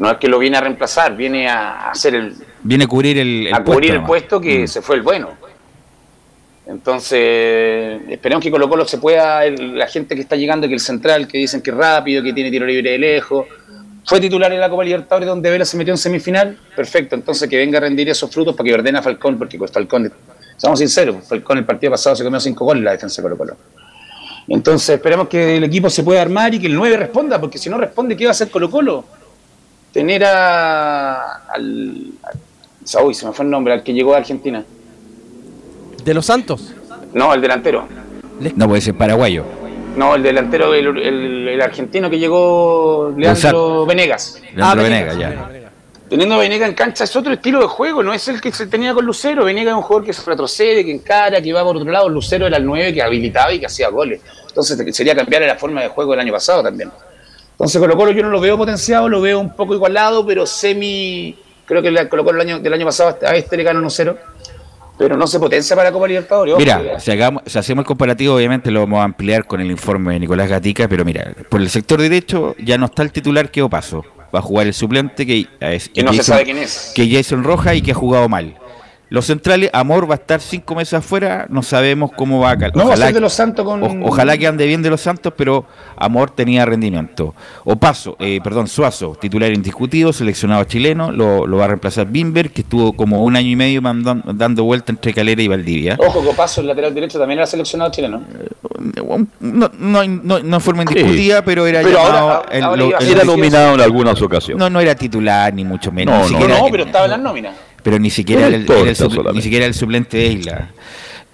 No 0.00 0.10
es 0.10 0.16
que 0.18 0.26
lo 0.28 0.38
viene 0.38 0.56
a 0.56 0.60
reemplazar, 0.60 1.14
viene 1.16 1.48
a 1.48 1.90
hacer 1.90 2.14
el, 2.16 2.34
Viene 2.62 2.84
a 2.84 2.86
cubrir 2.88 3.18
el, 3.18 3.46
el 3.46 3.54
a 3.54 3.62
cubrir 3.62 3.90
el 3.90 3.96
nomás. 3.98 4.08
puesto 4.08 4.40
que 4.40 4.64
Mm. 4.64 4.66
se 4.66 4.82
fue 4.82 4.96
el 4.96 5.02
bueno. 5.02 5.28
Entonces, 6.66 8.00
esperemos 8.08 8.42
que 8.42 8.50
Colo 8.50 8.68
Colo 8.68 8.84
se 8.86 8.98
pueda, 8.98 9.44
el- 9.44 9.76
la 9.78 9.86
gente 9.86 10.14
que 10.14 10.20
está 10.20 10.36
llegando, 10.36 10.68
que 10.68 10.74
el 10.74 10.80
central, 10.80 11.26
que 11.26 11.38
dicen 11.38 11.62
que 11.62 11.70
es 11.70 11.76
rápido, 11.76 12.22
que 12.22 12.32
tiene 12.32 12.50
tiro 12.50 12.66
libre 12.66 12.90
de 12.92 12.98
lejos, 12.98 13.46
fue 14.04 14.20
titular 14.20 14.52
en 14.52 14.60
la 14.60 14.68
Copa 14.70 14.84
Libertadores 14.84 15.28
donde 15.28 15.50
Vela 15.50 15.64
se 15.64 15.76
metió 15.76 15.92
en 15.92 15.98
semifinal, 15.98 16.58
perfecto, 16.74 17.14
entonces 17.14 17.48
que 17.48 17.56
venga 17.56 17.78
a 17.78 17.82
rendir 17.82 18.08
esos 18.08 18.30
frutos 18.30 18.54
para 18.56 18.66
que 18.68 18.74
ordene 18.74 18.98
a 18.98 19.02
Falcón, 19.02 19.36
porque 19.38 19.58
Falcón, 19.58 20.12
seamos 20.60 20.78
sinceros, 20.78 21.16
Falcón 21.26 21.56
el 21.58 21.64
partido 21.64 21.92
pasado 21.92 22.14
se 22.14 22.22
comió 22.22 22.38
cinco 22.38 22.66
goles 22.66 22.84
la 22.84 22.92
defensa 22.92 23.22
de 23.22 23.28
Colo 23.28 23.38
Colo. 23.38 23.56
Entonces 24.48 24.90
esperemos 24.90 25.28
que 25.28 25.56
el 25.56 25.64
equipo 25.64 25.88
se 25.88 26.02
pueda 26.02 26.20
armar 26.20 26.52
y 26.54 26.58
que 26.60 26.66
el 26.66 26.74
9 26.74 26.96
responda, 26.98 27.40
porque 27.40 27.56
si 27.56 27.70
no 27.70 27.78
responde, 27.78 28.16
¿qué 28.16 28.24
va 28.24 28.30
a 28.30 28.32
hacer 28.32 28.50
Colo 28.50 28.68
Colo? 28.70 29.04
Tener 29.92 30.24
a, 30.24 31.36
al, 31.52 32.12
Uy, 33.04 33.14
se 33.14 33.26
me 33.26 33.32
fue 33.32 33.44
el 33.44 33.50
nombre, 33.50 33.72
al 33.72 33.82
que 33.82 33.92
llegó 33.94 34.14
a 34.14 34.18
Argentina. 34.18 34.62
¿De 36.04 36.14
los 36.14 36.26
Santos? 36.26 36.74
No, 37.14 37.32
el 37.32 37.40
delantero. 37.40 37.86
No 38.56 38.68
puede 38.68 38.80
ser 38.80 38.94
paraguayo. 38.94 39.44
No, 39.96 40.14
el 40.14 40.22
delantero, 40.22 40.72
el, 40.74 40.86
el- 40.98 41.48
el 41.48 41.60
argentino 41.62 42.08
que 42.10 42.18
llegó, 42.18 43.12
Leandro 43.16 43.86
Venegas. 43.86 44.40
Leandro 44.54 44.80
Ah, 44.80 44.88
Venegas, 44.88 45.18
ya. 45.18 45.50
Teniendo 46.10 46.34
a 46.34 46.38
Venegas 46.38 46.68
en 46.68 46.74
cancha 46.74 47.04
es 47.04 47.14
otro 47.14 47.32
estilo 47.32 47.60
de 47.60 47.66
juego, 47.68 48.02
no 48.02 48.12
es 48.12 48.26
el 48.26 48.40
que 48.40 48.50
se 48.50 48.66
tenía 48.66 48.92
con 48.92 49.06
Lucero. 49.06 49.44
Venegas 49.44 49.70
es 49.70 49.76
un 49.76 49.82
jugador 49.82 50.04
que 50.04 50.12
se 50.12 50.28
retrocede, 50.28 50.84
que 50.84 50.90
encara, 50.90 51.40
que 51.40 51.52
va 51.52 51.62
por 51.62 51.76
otro 51.76 51.88
lado. 51.88 52.08
Lucero 52.08 52.48
era 52.48 52.56
el 52.56 52.66
9 52.66 52.92
que 52.92 53.00
habilitaba 53.00 53.52
y 53.52 53.60
que 53.60 53.66
hacía 53.66 53.88
goles. 53.90 54.20
Entonces 54.48 54.96
sería 54.96 55.14
cambiar 55.14 55.42
la 55.42 55.54
forma 55.54 55.82
de 55.82 55.88
juego 55.88 56.10
del 56.10 56.20
año 56.20 56.32
pasado 56.32 56.64
también. 56.64 56.90
Entonces 57.52 57.80
Colo 57.80 57.96
Colo 57.96 58.10
yo 58.10 58.24
no 58.24 58.30
lo 58.30 58.40
veo 58.40 58.58
potenciado, 58.58 59.08
lo 59.08 59.20
veo 59.20 59.38
un 59.38 59.54
poco 59.54 59.72
igualado, 59.74 60.26
pero 60.26 60.46
semi... 60.46 61.38
Creo 61.64 61.80
que 61.80 62.08
Colo 62.08 62.24
Colo 62.24 62.42
el 62.42 62.48
año, 62.48 62.58
del 62.58 62.72
año 62.72 62.86
pasado 62.86 63.16
a 63.24 63.36
este 63.36 63.56
le 63.56 63.62
ganó 63.62 63.80
1-0. 63.80 64.16
Pero 64.98 65.16
no 65.16 65.28
se 65.28 65.38
potencia 65.38 65.76
para 65.76 65.92
Copa 65.92 66.08
Libertadores. 66.08 66.56
Mira, 66.58 66.98
si, 66.98 67.12
hagamos, 67.12 67.44
si 67.46 67.56
hacemos 67.56 67.84
el 67.84 67.86
comparativo, 67.86 68.34
obviamente 68.34 68.72
lo 68.72 68.80
vamos 68.80 68.98
a 68.98 69.04
ampliar 69.04 69.46
con 69.46 69.60
el 69.60 69.70
informe 69.70 70.14
de 70.14 70.20
Nicolás 70.20 70.48
Gatica, 70.48 70.88
pero 70.88 71.04
mira, 71.04 71.32
por 71.48 71.60
el 71.60 71.70
sector 71.70 72.02
derecho 72.02 72.56
ya 72.58 72.76
no 72.76 72.86
está 72.86 73.04
el 73.04 73.12
titular 73.12 73.52
que 73.52 73.66
paso. 73.68 74.04
Va 74.34 74.38
a 74.38 74.42
jugar 74.42 74.66
el 74.66 74.74
suplente 74.74 75.26
que 75.26 75.46
es 75.60 75.88
Que 75.88 76.02
no 76.02 76.12
se 76.12 76.22
sabe 76.22 76.44
quién 76.44 76.58
es. 76.58 76.92
Que 76.94 77.10
Jason 77.10 77.44
Roja 77.44 77.74
y 77.74 77.82
que 77.82 77.92
ha 77.92 77.94
jugado 77.94 78.28
mal. 78.28 78.56
Los 79.10 79.26
centrales, 79.26 79.70
Amor 79.72 80.08
va 80.08 80.14
a 80.14 80.18
estar 80.18 80.40
cinco 80.40 80.74
meses 80.76 80.94
afuera, 80.94 81.46
no 81.50 81.62
sabemos 81.64 82.12
cómo 82.16 82.38
va 82.40 82.52
a 82.52 82.56
cal- 82.56 82.70
No, 82.74 82.86
va 82.86 82.94
a 82.94 82.96
ser 82.96 83.12
de 83.12 83.20
los 83.20 83.32
Santos 83.32 83.64
con... 83.64 83.82
o- 83.82 84.06
ojalá 84.06 84.38
que 84.38 84.46
ande 84.46 84.64
bien 84.66 84.82
de 84.82 84.88
los 84.90 85.00
Santos, 85.00 85.32
pero 85.36 85.66
Amor 85.96 86.30
tenía 86.30 86.64
rendimiento. 86.64 87.34
Opaso, 87.64 88.16
eh, 88.20 88.40
perdón, 88.42 88.68
Suazo, 88.68 89.16
titular 89.20 89.52
indiscutido, 89.52 90.12
seleccionado 90.12 90.62
chileno, 90.64 91.10
lo, 91.10 91.44
lo 91.46 91.56
va 91.56 91.64
a 91.64 91.68
reemplazar 91.68 92.06
Bimber, 92.06 92.50
que 92.52 92.60
estuvo 92.62 92.92
como 92.92 93.24
un 93.24 93.34
año 93.34 93.48
y 93.48 93.56
medio 93.56 93.82
mandan- 93.82 94.22
dando 94.34 94.62
vuelta 94.62 94.92
entre 94.92 95.12
Calera 95.12 95.42
y 95.42 95.48
Valdivia. 95.48 95.96
Ojo, 95.98 96.22
Copaso, 96.24 96.60
el 96.60 96.68
lateral 96.68 96.94
derecho, 96.94 97.18
también 97.18 97.38
era 97.40 97.46
seleccionado 97.48 97.90
chileno. 97.90 98.22
No, 99.40 99.70
no, 99.78 100.04
no, 100.04 100.38
no 100.40 100.56
en 100.56 100.60
forma 100.60 100.82
indiscutida, 100.82 101.42
pero 101.44 101.66
era 101.66 101.80
Pero 101.82 101.94
llamado. 102.02 102.18
ahora- 102.30 102.42
el- 102.52 102.62
ahora 102.64 102.76
lo- 102.82 103.00
Era 103.00 103.24
nominado 103.24 103.74
en 103.74 103.80
algunas 103.80 104.22
ocasiones. 104.22 104.58
No, 104.58 104.70
no 104.70 104.80
era 104.80 104.94
titular, 104.94 105.52
ni 105.52 105.64
mucho 105.64 105.90
menos. 105.92 106.30
No, 106.30 106.38
no, 106.38 106.48
No, 106.48 106.66
pero 106.70 106.84
estaba 106.84 107.04
en 107.06 107.10
las 107.10 107.20
nóminas. 107.20 107.54
Pero 107.82 107.98
ni 107.98 108.10
siquiera 108.10 108.46
Era 108.46 108.48
era 108.48 108.56
el 108.56 108.70
era 108.70 108.90
el 108.90 109.34
ni 109.34 109.42
siquiera 109.42 109.66
el 109.66 109.74
suplente 109.74 110.16
de 110.16 110.26
Isla. 110.26 110.70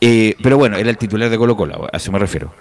Eh, 0.01 0.35
pero 0.43 0.59
bueno, 0.59 0.77
era 0.77 0.91
el 0.91 0.99
titular 0.99 1.31
de 1.31 1.39
Colo 1.39 1.57
Colo, 1.57 1.89
a 1.91 1.97
eso 1.97 2.13
me 2.13 2.19
refiero. 2.19 2.53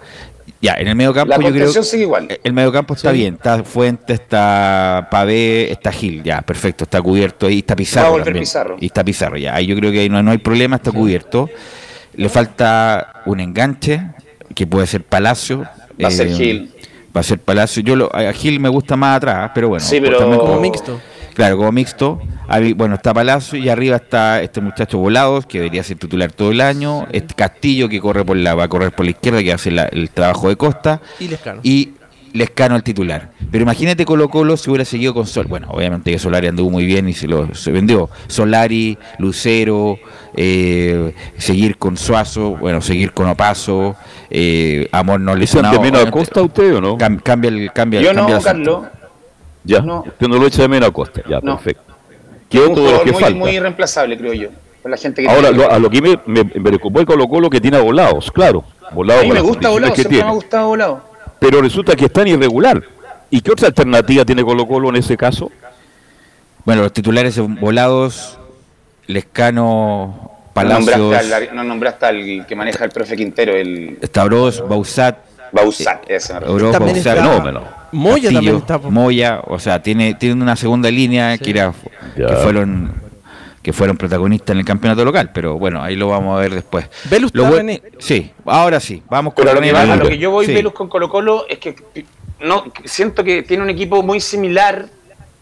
Ya, 0.62 0.74
en 0.78 0.88
el 0.88 0.96
medio 0.96 1.12
campo 1.12 1.36
La 1.36 1.48
yo 1.48 1.52
creo 1.52 1.82
sigue 1.82 2.04
igual. 2.04 2.38
el 2.42 2.52
medio 2.52 2.72
campo 2.72 2.94
está 2.94 3.12
bien, 3.12 3.34
está 3.34 3.62
Fuente, 3.62 4.14
está 4.14 5.08
Pavé, 5.10 5.70
está 5.70 5.92
Gil, 5.92 6.22
ya, 6.22 6.40
perfecto, 6.40 6.84
está 6.84 7.02
cubierto 7.02 7.46
ahí, 7.46 7.58
está 7.58 7.76
Pizarro 7.76 8.02
Va 8.04 8.08
a 8.08 8.10
volver 8.12 8.24
también. 8.26 8.42
Pizarro. 8.42 8.76
Y 8.80 8.86
está 8.86 9.04
Pizarro, 9.04 9.36
ya, 9.36 9.54
ahí 9.54 9.66
yo 9.66 9.76
creo 9.76 9.92
que 9.92 10.00
ahí 10.00 10.08
no, 10.08 10.22
no 10.22 10.30
hay 10.30 10.38
problema, 10.38 10.76
está 10.76 10.92
cubierto. 10.92 11.50
Le 12.14 12.28
falta 12.30 13.22
un 13.26 13.40
enganche, 13.40 14.00
que 14.54 14.66
puede 14.66 14.86
ser 14.86 15.02
Palacio. 15.04 15.66
Va 16.02 16.08
a 16.08 16.10
ser 16.10 16.28
eh, 16.28 16.34
Gil. 16.34 16.70
Va 17.14 17.20
a 17.20 17.24
ser 17.24 17.38
Palacio. 17.38 17.82
Yo 17.82 17.94
lo, 17.96 18.10
a 18.14 18.32
Gil 18.32 18.58
me 18.60 18.70
gusta 18.70 18.96
más 18.96 19.18
atrás, 19.18 19.50
pero 19.54 19.68
bueno. 19.68 19.84
Sí, 19.84 19.98
pues 19.98 20.10
pero- 20.10 20.18
también 20.20 20.40
Como 20.40 20.58
mixto. 20.60 21.00
Claro, 21.36 21.58
como 21.58 21.70
mixto. 21.70 22.18
Bueno, 22.76 22.94
está 22.94 23.12
Palacio 23.12 23.58
y 23.58 23.68
arriba 23.68 23.96
está 23.96 24.40
este 24.40 24.60
muchacho 24.62 24.96
Volados, 24.98 25.44
que 25.46 25.58
debería 25.58 25.82
ser 25.82 25.98
titular 25.98 26.32
todo 26.32 26.50
el 26.50 26.60
año. 26.62 27.06
Este 27.12 27.34
Castillo, 27.34 27.88
que 27.88 28.00
corre 28.00 28.24
por 28.24 28.36
la, 28.38 28.54
va 28.54 28.64
a 28.64 28.68
correr 28.68 28.90
por 28.92 29.04
la 29.04 29.10
izquierda, 29.10 29.42
que 29.42 29.52
hace 29.52 29.70
la- 29.70 29.84
el 29.84 30.08
trabajo 30.10 30.48
de 30.48 30.56
Costa. 30.56 31.00
Y 31.20 31.28
Lescano. 31.28 31.60
Y 31.62 31.90
Lescano 32.32 32.76
el 32.76 32.82
titular. 32.82 33.30
Pero 33.50 33.62
imagínate 33.62 34.04
Colo 34.04 34.28
Colo 34.28 34.56
si 34.56 34.68
hubiera 34.70 34.84
seguido 34.84 35.12
con 35.14 35.26
Sol. 35.26 35.46
Bueno, 35.48 35.68
obviamente 35.70 36.10
que 36.10 36.18
Solari 36.18 36.46
anduvo 36.48 36.70
muy 36.70 36.84
bien 36.86 37.08
y 37.08 37.12
se 37.14 37.26
lo 37.28 37.54
se 37.54 37.70
vendió. 37.72 38.10
Solari, 38.28 38.96
Lucero, 39.18 39.98
eh, 40.34 41.14
seguir 41.38 41.78
con 41.78 41.96
Suazo, 41.96 42.56
bueno, 42.56 42.80
seguir 42.82 43.12
con 43.12 43.26
Opaso, 43.28 43.96
eh, 44.30 44.88
Amor 44.92 45.20
no 45.20 45.32
¿Echan 45.32 45.40
lesionado. 45.40 45.74
de 45.76 45.80
menos 45.82 46.06
a. 46.06 46.10
Costa 46.10 46.42
usted 46.42 46.74
o 46.76 46.80
no? 46.80 46.98
Cam- 46.98 47.22
cambia 47.22 47.48
el 47.48 47.72
cambia, 47.72 48.00
Yo 48.02 48.12
cambia 48.14 48.36
no. 48.36 48.42
Carlos. 48.42 48.84
Ya, 49.66 49.80
No. 49.80 50.04
usted 50.06 50.28
no 50.28 50.38
lo 50.38 50.46
echa 50.46 50.62
de 50.62 50.68
menos 50.68 50.88
a 50.88 50.92
Costa. 50.92 51.22
Ya, 51.28 51.40
No. 51.42 51.56
perfecto. 51.56 51.92
¿Qué 52.48 52.60
Un 52.60 52.70
otro 52.72 52.74
de 52.84 52.90
los 52.90 53.00
jugador 53.00 53.04
que 53.06 53.12
muy, 53.12 53.22
falta? 53.22 53.38
muy 53.38 53.50
irreemplazable, 53.50 54.16
creo 54.18 54.32
yo. 54.32 54.48
Por 54.82 54.90
la 54.92 54.96
gente 54.96 55.22
que 55.22 55.28
Ahora, 55.28 55.50
lo- 55.50 55.70
a 55.70 55.78
lo 55.80 55.90
que 55.90 56.00
me, 56.00 56.10
me, 56.26 56.44
me 56.44 56.60
preocupó 56.62 57.00
el 57.00 57.06
Colo 57.06 57.28
Colo 57.28 57.50
que 57.50 57.60
tiene 57.60 57.76
a 57.76 57.80
Volados, 57.80 58.30
claro. 58.30 58.62
Volados 58.92 59.24
a 59.24 59.26
mí 59.26 59.32
me 59.32 59.40
gusta 59.40 59.68
volado, 59.68 59.94
siempre 59.94 60.04
me 60.04 60.10
tiene. 60.20 60.28
ha 60.30 60.32
gustado 60.32 60.68
volado. 60.68 61.00
Pero 61.40 61.60
resulta 61.60 61.96
que 61.96 62.04
es 62.04 62.12
tan 62.12 62.28
irregular. 62.28 62.80
¿Y 63.28 63.40
qué 63.40 63.50
otra 63.50 63.66
alternativa 63.66 64.24
tiene 64.24 64.44
Colo 64.44 64.66
Colo 64.68 64.88
en 64.90 64.96
ese 64.96 65.16
caso? 65.16 65.50
Bueno, 66.64 66.82
los 66.82 66.92
titulares 66.92 67.34
son 67.34 67.56
Volados, 67.56 68.38
Lescano, 69.08 70.16
No 70.22 70.40
Palacios, 70.54 70.96
nombraste, 70.98 71.34
al, 71.34 71.54
no 71.56 71.64
nombraste 71.64 72.06
al 72.06 72.46
que 72.46 72.56
maneja 72.56 72.84
el 72.84 72.90
profe 72.90 73.16
Quintero, 73.16 73.54
el 73.54 73.98
Stavros, 74.04 74.66
Bausat, 74.68 75.18
Bausat, 75.52 76.04
ese 76.08 76.32
me 76.34 76.92
está- 76.92 77.14
fenómeno. 77.14 77.62
Moya 77.92 78.30
Castillo, 78.30 78.32
también 78.34 78.56
está. 78.56 78.78
Moya, 78.78 79.40
o 79.46 79.58
sea, 79.58 79.82
tiene, 79.82 80.14
tiene 80.14 80.42
una 80.42 80.56
segunda 80.56 80.90
línea 80.90 81.36
que 81.38 81.50
era 81.50 81.72
que 82.16 82.26
fueron 82.42 83.06
que 83.62 83.72
fueron 83.72 83.96
protagonistas 83.96 84.54
en 84.54 84.58
el 84.60 84.64
campeonato 84.64 85.04
local, 85.04 85.30
pero 85.34 85.58
bueno, 85.58 85.82
ahí 85.82 85.96
lo 85.96 86.06
vamos 86.08 86.36
a 86.38 86.40
ver 86.40 86.54
después. 86.54 86.86
Velus 87.10 87.32
Lo 87.34 87.48
está. 87.58 87.82
Sí, 87.98 88.30
ahora 88.44 88.78
sí, 88.78 89.02
vamos 89.10 89.34
con 89.34 89.42
Pero 89.42 89.50
a 89.50 89.54
lo, 89.54 89.60
René 89.60 89.72
que 89.72 89.86
va- 89.88 89.92
a 89.92 89.96
lo 89.96 90.08
que 90.08 90.18
yo 90.18 90.30
voy, 90.30 90.46
Sí. 90.46 90.54
Velus, 90.54 90.72
con 90.72 90.88
Colo 90.88 91.08
Colo, 91.08 91.46
es 91.48 91.58
que 91.58 91.74
no 92.44 92.62
siento 92.84 93.24
que 93.24 93.42
tiene 93.42 93.64
un 93.64 93.70
equipo 93.70 94.04
muy 94.04 94.20
similar, 94.20 94.86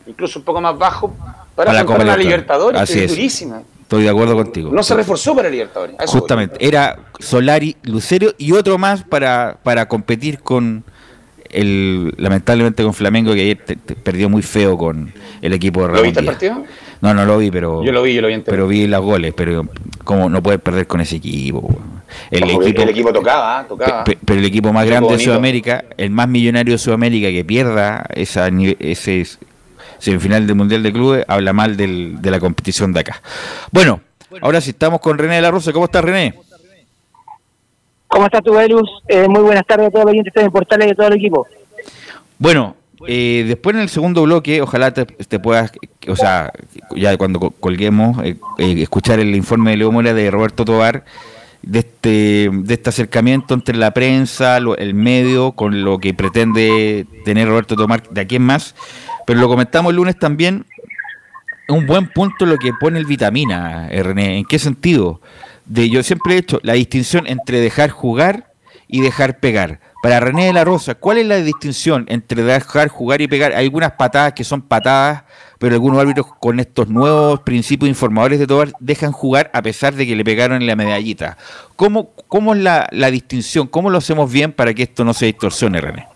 incluso 0.07 0.39
un 0.39 0.45
poco 0.47 0.63
más 0.63 0.79
bajo, 0.79 1.15
para, 1.55 1.71
Para 1.73 1.85
la 1.85 2.03
una 2.03 2.17
Libertadores. 2.17 2.81
Así 2.81 2.95
que 2.95 2.99
es 3.01 3.11
es. 3.11 3.17
durísima. 3.19 3.61
Estoy 3.83 4.05
de 4.05 4.09
acuerdo 4.09 4.35
contigo. 4.35 4.71
No 4.73 4.83
se 4.83 4.95
reforzó 4.95 5.37
para 5.37 5.51
Libertadores. 5.51 5.95
eso 6.01 6.13
voy. 6.13 6.21
Justamente, 6.21 6.57
era 6.67 6.97
Solari, 7.19 7.77
Lucero 7.83 8.33
y 8.39 8.53
otro 8.53 8.79
más 8.79 9.03
para, 9.05 9.59
para 9.63 9.87
competir 9.87 10.39
con 10.41 10.83
el 11.55 12.13
lamentablemente 12.19 12.83
con 12.83 12.93
Flamengo 12.95 13.33
que 13.35 13.41
ayer 13.43 13.59
te- 13.65 13.77
te 13.77 13.95
perdió 13.95 14.29
muy 14.29 14.43
feo 14.43 14.77
con 14.77 15.13
el 15.41 15.53
equipo 15.53 15.81
de 15.83 15.87
¿Lo 15.89 15.93
Ramón 15.95 16.05
viste 16.05 16.21
el 16.21 16.27
partido? 16.27 16.65
No, 17.01 17.13
no 17.15 17.25
lo 17.25 17.39
vi, 17.39 17.51
pero 17.51 17.85
Yo 17.85 17.93
lo 17.93 18.03
vi, 18.03 18.15
yo 18.15 18.23
lo 18.23 18.29
vi 18.29 18.39
pero 18.45 18.67
vi 18.67 18.87
los 18.87 19.03
goles, 19.03 19.35
pero 19.37 19.67
como 20.05 20.29
no 20.29 20.43
puedes 20.43 20.61
perder 20.61 20.87
con 20.87 21.01
ese 21.01 21.17
equipo. 21.17 21.61
po. 21.63 21.79
El 22.31 22.45
Ojo, 22.45 22.63
equipo 22.63 22.83
el 22.83 22.89
equipo 22.91 23.13
tocaba, 23.13 23.65
tocaba. 23.69 24.05
pe- 24.05 24.19
pero 24.25 24.39
el 24.41 24.47
equipo 24.47 24.73
más 24.73 24.87
grande 24.87 25.17
de. 25.17 25.25
Sudamérica, 25.25 25.85
el 25.97 26.11
más 26.11 26.29
millonario 26.29 26.75
de 26.75 26.79
Sudamérica 26.79 27.29
que 27.31 27.45
pierda 27.45 28.07
esa 28.15 28.49
ese 28.79 29.27
semifinal 29.99 30.47
del 30.47 30.57
Mundial 30.57 30.83
de 30.83 30.93
Clubes, 30.93 31.25
habla 31.29 31.53
mal 31.53 31.77
del- 31.77 32.21
de 32.21 32.31
la 32.31 32.39
competición 32.41 32.93
de 32.93 33.01
acá. 33.01 33.21
Bueno, 33.73 34.01
ahora 34.43 34.61
sí 34.61 34.71
estamos 34.71 35.01
con 35.01 35.19
René 35.19 35.37
de 35.37 35.43
la 35.43 35.51
Rosa. 35.51 35.73
¿Cómo 35.73 35.87
estás, 35.87 36.05
René? 36.05 36.35
¿Cómo 38.15 38.27
estás 38.27 38.45
tú, 38.45 38.53
Velus? 38.55 38.89
Eh, 39.09 39.27
muy 39.27 39.43
buenas 39.43 39.67
tardes 39.67 39.89
a 39.89 39.91
todos 39.91 40.05
los 40.05 40.13
oyentes 40.13 40.33
de 40.33 40.49
Portales 40.49 40.87
y 40.87 40.91
a 40.93 40.95
todo 40.95 41.09
el 41.09 41.15
equipo. 41.15 41.49
Bueno, 42.39 42.77
eh, 43.09 43.45
después 43.45 43.75
en 43.75 43.83
el 43.83 43.89
segundo 43.89 44.23
bloque, 44.23 44.63
ojalá 44.63 44.95
te, 44.95 45.05
puedas, 45.41 45.73
o 46.07 46.15
sea, 46.15 46.53
ya 46.95 47.17
cuando 47.17 47.41
co- 47.41 47.51
colguemos, 47.51 48.25
eh, 48.25 48.37
eh, 48.59 48.77
escuchar 48.83 49.19
el 49.19 49.35
informe 49.35 49.73
de 49.73 49.79
Leo 49.79 49.91
Mora 49.91 50.15
de 50.15 50.31
Roberto 50.31 50.65
Tobar, 50.65 51.05
de 51.63 51.81
este, 51.81 52.51
de 52.53 52.75
este 52.75 52.91
acercamiento 52.91 53.53
entre 53.53 53.77
la 53.77 53.91
prensa, 53.91 54.61
lo- 54.61 54.77
el 54.77 54.95
medio, 54.95 55.51
con 55.51 55.83
lo 55.83 55.99
que 55.99 56.15
pretende 56.15 57.07
tener 57.25 57.49
Roberto 57.49 57.75
Tomar 57.75 58.09
de 58.11 58.21
aquí 58.21 58.37
en 58.37 58.43
más. 58.43 58.77
Pero 59.27 59.41
lo 59.41 59.49
comentamos 59.49 59.91
el 59.91 59.97
lunes 59.97 60.17
también, 60.17 60.67
un 61.69 61.85
buen 61.85 62.07
punto 62.13 62.47
lo 62.47 62.59
que 62.59 62.73
pone 62.79 63.01
el 63.01 63.07
vitamina, 63.07 63.89
René. 63.89 64.39
¿En 64.39 64.45
qué 64.45 64.61
sentido? 64.61 65.21
De, 65.67 65.89
yo 65.89 66.03
siempre 66.03 66.35
he 66.35 66.39
hecho 66.39 66.61
la 66.63 66.75
distinción 66.75 67.27
entre 67.27 67.61
dejar 67.61 67.91
jugar 67.91 68.53
y 68.89 69.01
dejar 69.01 69.39
pegar. 69.39 69.81
Para 70.03 70.21
René 70.21 70.47
de 70.47 70.53
la 70.53 70.65
Rosa, 70.65 70.95
¿cuál 70.95 71.19
es 71.19 71.27
la 71.27 71.37
distinción 71.37 72.05
entre 72.09 72.43
dejar 72.43 72.89
jugar 72.89 73.23
y 73.23 73.29
pegar? 73.29 73.53
Hay 73.55 73.65
algunas 73.65 73.93
patadas 73.93 74.35
que 74.35 74.45
son 74.45 74.61
patadas, 74.61 75.23
pero 75.59 75.75
algunos 75.75 75.99
árbitros 75.99 76.27
con 76.39 76.61
estos 76.61 76.89
nuevos 76.89 77.41
principios 77.41 77.89
informadores 77.89 78.39
de 78.39 78.47
todo 78.47 78.65
dejan 78.81 79.13
jugar 79.13 79.51
a 79.55 79.63
pesar 79.63 79.95
de 79.95 80.07
que 80.07 80.15
le 80.15 80.23
pegaron 80.23 80.67
la 80.67 80.77
medallita. 80.77 81.39
¿Cómo, 81.77 82.11
cómo 82.29 82.55
es 82.55 82.61
la, 82.61 82.87
la 82.91 83.11
distinción? 83.11 83.67
¿Cómo 83.67 83.89
lo 83.89 83.99
hacemos 83.99 84.31
bien 84.31 84.53
para 84.53 84.75
que 84.75 84.83
esto 84.83 85.05
no 85.05 85.15
se 85.15 85.27
distorsione, 85.27 85.81
René? 85.81 86.07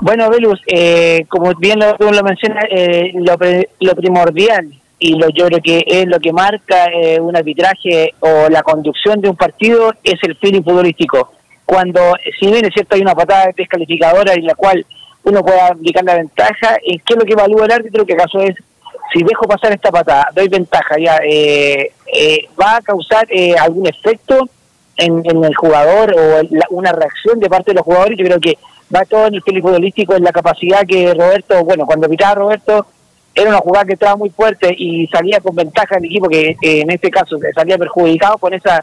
Bueno, 0.00 0.30
Velus, 0.30 0.60
eh, 0.66 1.24
como 1.28 1.54
bien 1.54 1.80
lo, 1.80 2.22
mencionas, 2.22 2.64
eh, 2.70 3.12
lo, 3.14 3.36
lo 3.80 3.96
primordial 3.96 4.78
y 4.98 5.14
lo, 5.18 5.28
yo 5.30 5.46
creo 5.46 5.60
que 5.62 5.84
es 5.86 6.06
lo 6.06 6.18
que 6.18 6.32
marca 6.32 6.86
eh, 6.86 7.20
un 7.20 7.36
arbitraje 7.36 8.14
o 8.20 8.48
la 8.48 8.62
conducción 8.62 9.20
de 9.20 9.28
un 9.28 9.36
partido 9.36 9.92
es 10.02 10.14
el 10.22 10.36
feeling 10.36 10.62
futbolístico. 10.62 11.32
Cuando, 11.66 12.00
si 12.38 12.46
bien 12.46 12.64
es 12.64 12.72
cierto, 12.72 12.94
hay 12.94 13.02
una 13.02 13.14
patada 13.14 13.50
descalificadora 13.56 14.32
en 14.34 14.46
la 14.46 14.54
cual 14.54 14.86
uno 15.24 15.42
puede 15.44 15.60
aplicar 15.60 16.04
la 16.04 16.14
ventaja, 16.14 16.76
¿en 16.84 16.98
qué 17.00 17.14
es 17.14 17.16
lo 17.16 17.24
que 17.24 17.32
evalúa 17.32 17.66
el 17.66 17.72
árbitro? 17.72 18.06
Que 18.06 18.14
acaso 18.14 18.40
es, 18.40 18.54
si 19.12 19.22
dejo 19.22 19.46
pasar 19.46 19.72
esta 19.72 19.90
patada, 19.90 20.28
doy 20.34 20.48
ventaja, 20.48 20.94
ya 20.98 21.18
eh, 21.28 21.90
eh, 22.14 22.48
va 22.60 22.76
a 22.76 22.80
causar 22.82 23.26
eh, 23.30 23.54
algún 23.58 23.86
efecto 23.88 24.48
en, 24.96 25.22
en 25.24 25.44
el 25.44 25.54
jugador 25.56 26.14
o 26.16 26.38
en 26.38 26.48
la- 26.52 26.66
una 26.70 26.92
reacción 26.92 27.38
de 27.40 27.48
parte 27.50 27.72
de 27.72 27.76
los 27.76 27.84
jugadores. 27.84 28.16
Yo 28.16 28.24
creo 28.24 28.40
que 28.40 28.56
va 28.94 29.04
todo 29.04 29.26
en 29.26 29.34
el 29.34 29.42
feeling 29.42 29.62
futbolístico, 29.62 30.14
en 30.14 30.22
la 30.22 30.32
capacidad 30.32 30.86
que 30.86 31.12
Roberto, 31.12 31.64
bueno, 31.64 31.84
cuando 31.84 32.08
pitaba 32.08 32.36
Roberto, 32.36 32.86
era 33.36 33.50
una 33.50 33.58
jugada 33.58 33.84
que 33.84 33.92
estaba 33.92 34.16
muy 34.16 34.30
fuerte 34.30 34.74
y 34.76 35.06
salía 35.08 35.40
con 35.40 35.54
ventaja 35.54 35.98
el 35.98 36.06
equipo 36.06 36.26
que 36.26 36.56
eh, 36.62 36.80
en 36.80 36.90
este 36.90 37.10
caso 37.10 37.36
salía 37.54 37.76
perjudicado 37.76 38.38
con 38.38 38.54
esa 38.54 38.82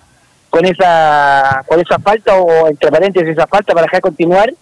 con 0.52 0.64
esa 0.64 1.64
con 1.66 1.80
esa 1.80 1.98
falta 1.98 2.36
o 2.36 2.68
entre 2.68 2.92
paréntesis 2.92 3.30
esa 3.30 3.48
falta 3.48 3.74
para 3.74 3.88
dejar 3.88 4.02
continuar. 4.02 4.54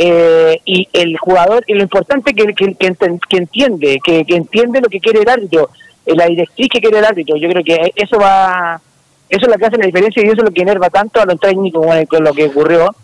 Eh, 0.00 0.60
y 0.64 0.88
el 0.92 1.18
jugador 1.18 1.64
y 1.66 1.74
lo 1.74 1.82
importante 1.82 2.32
que, 2.32 2.54
que, 2.54 2.72
que, 2.74 3.36
entiende 3.36 3.98
que, 4.04 4.24
entiende 4.28 4.80
lo 4.80 4.88
que 4.88 5.00
quiere 5.00 5.22
el 5.22 5.28
árbitro 5.28 5.70
eh, 6.06 6.14
la 6.14 6.26
directriz 6.26 6.68
que 6.68 6.80
quiere 6.80 6.98
el 6.98 7.04
árbitro. 7.04 7.36
Yo 7.36 7.48
creo 7.48 7.64
que 7.64 7.92
eso 7.94 8.18
va 8.18 8.80
eso 9.28 9.46
es 9.46 9.48
lo 9.48 9.58
que 9.58 9.66
hace 9.66 9.76
la 9.76 9.86
diferencia 9.86 10.22
y 10.22 10.26
eso 10.26 10.36
es 10.38 10.44
lo 10.44 10.50
que 10.50 10.62
enerva 10.62 10.90
tanto 10.90 11.20
a 11.20 11.26
los 11.26 11.38
técnicos 11.38 11.84
con 12.08 12.24
lo 12.24 12.32
que 12.32 12.46
ocurrió 12.46 12.94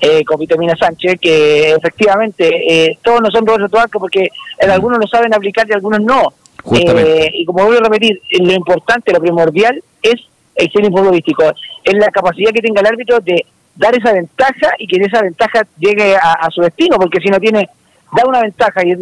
eh, 0.00 0.24
con 0.24 0.38
Vitamina 0.38 0.76
Sánchez, 0.76 1.18
que 1.20 1.70
efectivamente 1.72 2.50
eh, 2.68 2.98
todos 3.02 3.22
no 3.22 3.30
son 3.30 3.46
Roberto 3.46 3.70
Tobarca 3.70 3.98
porque 3.98 4.28
algunos 4.60 4.98
lo 4.98 5.06
saben 5.06 5.34
aplicar 5.34 5.66
y 5.68 5.72
algunos 5.72 6.00
no. 6.00 6.34
Eh, 6.74 7.30
y 7.32 7.44
como 7.46 7.64
voy 7.64 7.76
a 7.76 7.80
repetir, 7.80 8.20
lo 8.40 8.52
importante, 8.52 9.12
lo 9.12 9.20
primordial 9.20 9.82
es 10.02 10.16
el 10.54 10.70
ser 10.70 10.84
futbolístico, 10.90 11.44
es 11.84 11.94
la 11.94 12.10
capacidad 12.10 12.50
que 12.50 12.60
tenga 12.60 12.80
el 12.80 12.88
árbitro 12.88 13.20
de 13.20 13.46
dar 13.74 13.96
esa 13.96 14.12
ventaja 14.12 14.74
y 14.78 14.86
que 14.86 14.96
esa 15.02 15.22
ventaja 15.22 15.66
llegue 15.78 16.16
a, 16.16 16.48
su 16.50 16.62
destino, 16.62 16.96
porque 16.98 17.20
si 17.20 17.28
no 17.28 17.38
tiene, 17.38 17.68
da 18.12 18.26
una 18.26 18.40
ventaja 18.40 18.82
y, 18.84 18.94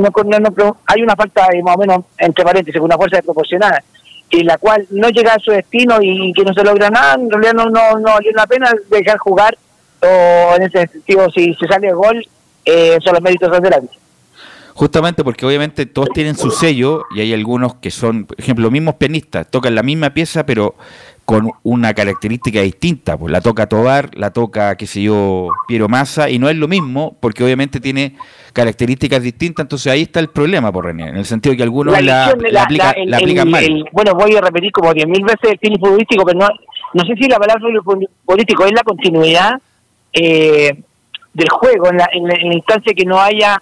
no, 0.00 0.10
no, 0.10 0.76
hay 0.86 1.02
una 1.02 1.16
falta 1.16 1.48
más 1.64 1.76
o 1.76 1.78
menos, 1.78 2.04
entre 2.18 2.44
paréntesis, 2.44 2.80
una 2.80 2.96
fuerza 2.96 3.16
desproporcionada, 3.16 3.82
y 4.30 4.42
la 4.42 4.58
cual 4.58 4.86
no 4.90 5.08
llega 5.08 5.34
a 5.34 5.38
su 5.38 5.52
destino 5.52 5.98
y 6.00 6.32
que 6.32 6.44
no 6.44 6.52
se 6.52 6.64
logra 6.64 6.90
nada, 6.90 7.14
en 7.14 7.30
realidad 7.30 7.54
no, 7.54 7.66
no, 7.66 7.98
no 7.98 8.12
vale 8.12 8.32
la 8.32 8.46
pena 8.46 8.72
dejar 8.90 9.18
jugar 9.18 9.56
en 10.56 10.62
ese 10.62 10.86
sentido, 10.86 11.30
si 11.30 11.54
se 11.54 11.66
sale 11.66 11.88
el 11.88 11.94
gol, 11.94 12.26
eh, 12.64 12.98
son 13.02 13.14
los 13.14 13.22
méritos 13.22 13.50
del 13.62 13.72
árbitro. 13.72 13.98
Justamente 14.74 15.24
porque 15.24 15.46
obviamente 15.46 15.86
todos 15.86 16.10
tienen 16.12 16.36
su 16.36 16.50
sello 16.50 17.04
y 17.14 17.20
hay 17.20 17.32
algunos 17.32 17.76
que 17.76 17.90
son, 17.90 18.26
por 18.26 18.38
ejemplo, 18.38 18.64
los 18.64 18.72
mismos 18.72 18.96
pianistas, 18.96 19.50
tocan 19.50 19.74
la 19.74 19.82
misma 19.82 20.10
pieza 20.10 20.44
pero 20.44 20.74
con 21.24 21.50
una 21.64 21.94
característica 21.94 22.60
distinta, 22.60 23.16
pues 23.16 23.32
la 23.32 23.40
toca 23.40 23.66
Tobar, 23.68 24.10
la 24.14 24.32
toca, 24.32 24.76
qué 24.76 24.86
sé 24.86 25.02
yo, 25.02 25.48
Piero 25.66 25.88
Massa 25.88 26.28
y 26.28 26.38
no 26.38 26.48
es 26.48 26.56
lo 26.56 26.68
mismo 26.68 27.16
porque 27.20 27.42
obviamente 27.42 27.80
tiene 27.80 28.16
características 28.52 29.22
distintas, 29.22 29.64
entonces 29.64 29.90
ahí 29.90 30.02
está 30.02 30.20
el 30.20 30.28
problema, 30.28 30.70
por 30.70 30.84
René, 30.84 31.08
en 31.08 31.16
el 31.16 31.24
sentido 31.24 31.52
de 31.52 31.56
que 31.56 31.62
algunos 31.62 32.00
la, 32.00 32.26
aplican 32.26 33.50
mal. 33.50 33.84
bueno, 33.92 34.12
voy 34.14 34.36
a 34.36 34.42
repetir 34.42 34.70
como 34.72 34.92
diez 34.94 35.08
mil 35.08 35.24
veces 35.24 35.52
el 35.52 35.58
cine 35.58 35.78
futbolístico, 35.80 36.24
pero 36.24 36.38
no, 36.38 36.48
no 36.94 37.04
sé 37.06 37.14
si 37.16 37.28
la 37.28 37.38
palabra 37.38 37.62
político 38.24 38.64
es 38.66 38.72
la 38.72 38.82
continuidad 38.82 39.54
eh, 40.16 40.74
del 41.34 41.48
juego, 41.50 41.90
en 41.90 41.98
la, 41.98 42.08
en, 42.10 42.26
la, 42.26 42.54
instancia 42.54 42.94
que 42.94 43.04
no 43.04 43.20
haya, 43.20 43.60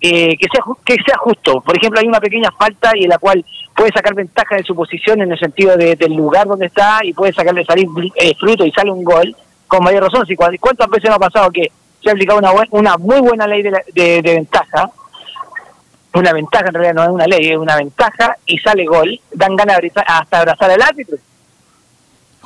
eh, 0.00 0.36
que, 0.38 0.46
sea, 0.52 0.62
que 0.84 0.94
sea 1.04 1.18
justo. 1.18 1.60
Por 1.60 1.76
ejemplo, 1.76 1.98
hay 2.00 2.06
una 2.06 2.20
pequeña 2.20 2.50
falta 2.52 2.92
y 2.94 3.02
en 3.02 3.10
la 3.10 3.18
cual 3.18 3.44
puede 3.74 3.90
sacar 3.90 4.14
ventaja 4.14 4.54
de 4.54 4.62
su 4.62 4.76
posición 4.76 5.20
en 5.20 5.32
el 5.32 5.38
sentido 5.38 5.76
de, 5.76 5.96
del 5.96 6.14
lugar 6.14 6.46
donde 6.46 6.66
está 6.66 7.00
y 7.02 7.12
puede 7.12 7.32
sacarle 7.32 7.64
salir 7.64 7.88
eh, 8.14 8.34
fruto 8.38 8.64
y 8.64 8.70
sale 8.70 8.92
un 8.92 9.02
gol, 9.02 9.34
con 9.66 9.82
mayor 9.82 10.04
razón. 10.04 10.24
Si, 10.26 10.36
¿Cuántas 10.36 10.88
veces 10.88 11.10
no 11.10 11.16
ha 11.16 11.18
pasado 11.18 11.50
que 11.50 11.72
se 12.00 12.08
ha 12.08 12.12
aplicado 12.12 12.38
una, 12.38 12.52
una 12.70 12.96
muy 12.98 13.20
buena 13.20 13.48
ley 13.48 13.62
de, 13.62 13.72
de, 13.92 14.22
de 14.22 14.34
ventaja? 14.34 14.88
Una 16.14 16.32
ventaja 16.32 16.68
en 16.68 16.74
realidad 16.74 16.94
no 16.94 17.02
es 17.02 17.10
una 17.10 17.26
ley, 17.26 17.48
es 17.48 17.58
una 17.58 17.76
ventaja 17.76 18.36
y 18.46 18.56
sale 18.58 18.86
gol, 18.86 19.20
dan 19.32 19.56
ganas 19.56 19.80
hasta 20.06 20.38
abrazar 20.38 20.70
al 20.70 20.82
árbitro 20.82 21.18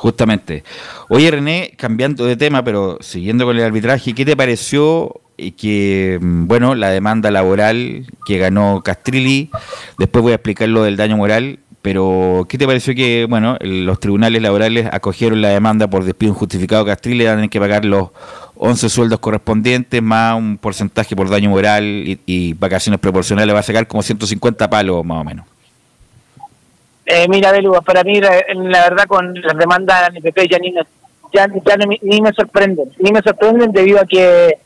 Justamente. 0.01 0.65
Oye, 1.11 1.31
René, 1.31 1.75
cambiando 1.77 2.25
de 2.25 2.35
tema, 2.35 2.65
pero 2.65 2.97
siguiendo 3.03 3.45
con 3.45 3.59
el 3.59 3.63
arbitraje, 3.63 4.15
¿qué 4.15 4.25
te 4.25 4.35
pareció 4.35 5.21
que, 5.59 6.19
mm, 6.19 6.47
bueno, 6.47 6.75
la 6.75 6.89
demanda 6.89 7.31
laboral 7.31 8.07
que 8.25 8.39
ganó 8.39 8.81
Castrilli? 8.83 9.51
Después 9.99 10.23
voy 10.23 10.33
a 10.33 10.37
explicar 10.37 10.71
lo 10.71 10.85
del 10.85 10.97
daño 10.97 11.19
moral, 11.19 11.59
pero 11.83 12.47
¿qué 12.49 12.57
te 12.57 12.67
pareció 12.67 12.95
que, 12.95 13.27
bueno, 13.29 13.59
los 13.61 14.01
tribunales 14.01 14.41
laborales 14.41 14.89
acogieron 14.91 15.43
la 15.43 15.51
demanda 15.51 15.91
por 15.91 16.05
despido 16.05 16.33
injustificado 16.33 16.87
Castrilli, 16.87 17.25
van 17.25 17.35
a 17.35 17.37
tener 17.37 17.51
que 17.51 17.61
pagar 17.61 17.85
los 17.85 18.09
11 18.55 18.89
sueldos 18.89 19.19
correspondientes, 19.19 20.01
más 20.01 20.35
un 20.35 20.57
porcentaje 20.57 21.15
por 21.15 21.29
daño 21.29 21.51
moral 21.51 21.85
y, 21.85 22.19
y 22.25 22.55
vacaciones 22.55 23.01
proporcionales, 23.01 23.55
va 23.55 23.59
a 23.59 23.63
sacar 23.63 23.87
como 23.87 24.03
150 24.03 24.71
palos 24.71 25.05
más 25.05 25.21
o 25.21 25.25
menos. 25.25 25.50
Eh, 27.13 27.27
mira, 27.29 27.51
Belu, 27.51 27.73
para 27.85 28.05
mí, 28.05 28.21
la, 28.21 28.31
verdad, 28.89 29.05
con 29.09 29.35
las 29.35 29.57
demandas 29.59 30.13
de 30.13 30.21
NPP 30.21 30.49
ya 30.49 30.59
ni, 30.59 30.73
ya, 31.33 31.77
ni 32.03 32.21
me 32.21 32.33
sorprenden. 32.33 32.89
Ni 33.01 33.11
me 33.11 33.21
sorprenden 33.21 33.73
debido 33.73 33.99
a 33.99 34.05
que. 34.05 34.59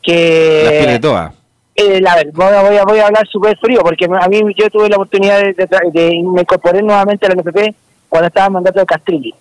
que 0.00 0.84
la 0.86 1.00
toda. 1.00 1.34
Eh, 1.74 2.00
a 2.06 2.14
ver, 2.16 2.30
voy 2.32 2.76
a, 2.76 2.84
voy 2.84 2.98
a, 3.00 3.06
hablar 3.06 3.26
súper 3.26 3.58
frío, 3.58 3.80
porque 3.82 4.04
a 4.04 4.28
mí 4.28 4.42
yo 4.56 4.70
tuve 4.70 4.88
la 4.88 4.96
oportunidad 4.96 5.40
de, 5.40 5.54
de, 5.54 6.22
me 6.22 6.42
incorporé 6.42 6.82
nuevamente 6.82 7.26
a 7.26 7.30
la 7.30 7.34
NPP 7.34 7.74
cuando 8.08 8.28
estaba 8.28 8.46
en 8.46 8.52
mandato 8.52 8.78
de 8.78 8.86
Castrilli, 8.86 9.34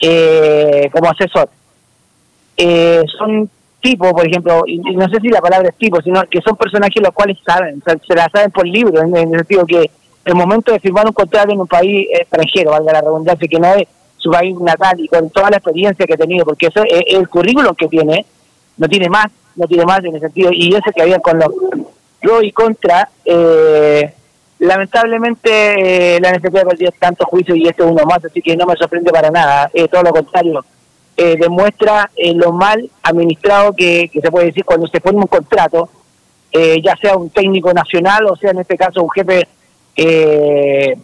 eh, 0.00 0.90
como 0.92 1.08
asesor. 1.08 1.48
Eh, 2.58 3.04
son 3.16 3.48
tipos, 3.80 4.12
por 4.12 4.26
ejemplo, 4.26 4.64
y, 4.66 4.78
no 4.80 5.08
sé 5.08 5.18
si 5.20 5.28
la 5.28 5.40
palabra 5.40 5.70
es 5.70 5.76
tipo, 5.76 6.02
sino 6.02 6.24
que 6.24 6.42
son 6.42 6.56
personajes 6.56 7.02
los 7.02 7.14
cuales 7.14 7.38
saben, 7.46 7.82
se 8.06 8.14
la 8.14 8.28
saben 8.28 8.50
por 8.50 8.66
libro, 8.66 9.00
en 9.00 9.16
el 9.16 9.30
sentido 9.30 9.64
que 9.64 9.90
el 10.26 10.34
momento 10.34 10.72
de 10.72 10.80
firmar 10.80 11.06
un 11.06 11.12
contrato 11.12 11.52
en 11.52 11.60
un 11.60 11.68
país 11.68 12.08
extranjero, 12.10 12.72
valga 12.72 12.92
la 12.92 13.00
redundancia, 13.00 13.46
que 13.48 13.60
no 13.60 13.72
es 13.74 13.86
su 14.16 14.28
país 14.28 14.58
natal 14.58 14.98
y 14.98 15.06
con 15.06 15.30
toda 15.30 15.50
la 15.50 15.58
experiencia 15.58 16.04
que 16.04 16.14
ha 16.14 16.16
tenido, 16.16 16.44
porque 16.44 16.66
eso 16.66 16.82
es 16.82 17.04
el 17.06 17.28
currículum 17.28 17.76
que 17.76 17.86
tiene, 17.86 18.26
no 18.76 18.88
tiene 18.88 19.08
más, 19.08 19.28
no 19.54 19.68
tiene 19.68 19.84
más 19.84 20.00
en 20.00 20.16
ese 20.16 20.26
sentido, 20.26 20.50
y 20.52 20.74
eso 20.74 20.90
que 20.92 21.02
había 21.02 21.20
con 21.20 21.38
los 21.38 21.48
pro 22.20 22.42
y 22.42 22.50
contra, 22.50 23.08
eh, 23.24 24.12
lamentablemente 24.58 26.16
eh, 26.16 26.20
la 26.20 26.32
NFP 26.32 26.56
ha 26.56 26.64
perdido 26.64 26.92
tantos 26.98 27.28
juicios 27.28 27.56
y 27.56 27.68
este 27.68 27.84
es 27.84 27.88
uno 27.88 28.04
más, 28.04 28.24
así 28.24 28.42
que 28.42 28.56
no 28.56 28.66
me 28.66 28.74
sorprende 28.74 29.12
para 29.12 29.30
nada, 29.30 29.70
eh, 29.72 29.86
todo 29.86 30.02
lo 30.02 30.10
contrario, 30.10 30.64
eh, 31.16 31.36
demuestra 31.38 32.10
lo 32.34 32.50
mal 32.50 32.90
administrado 33.04 33.74
que, 33.74 34.10
que, 34.12 34.20
se 34.20 34.30
puede 34.32 34.46
decir 34.46 34.64
cuando 34.64 34.88
se 34.88 34.98
forma 34.98 35.20
un 35.20 35.28
contrato, 35.28 35.88
ya 36.52 36.96
sea 36.96 37.16
un 37.16 37.28
técnico 37.28 37.70
nacional 37.74 38.24
o 38.30 38.36
sea 38.36 38.50
en 38.50 38.60
este 38.60 38.78
caso 38.78 39.02
un 39.02 39.10
jefe 39.10 39.46
eh, 39.96 40.96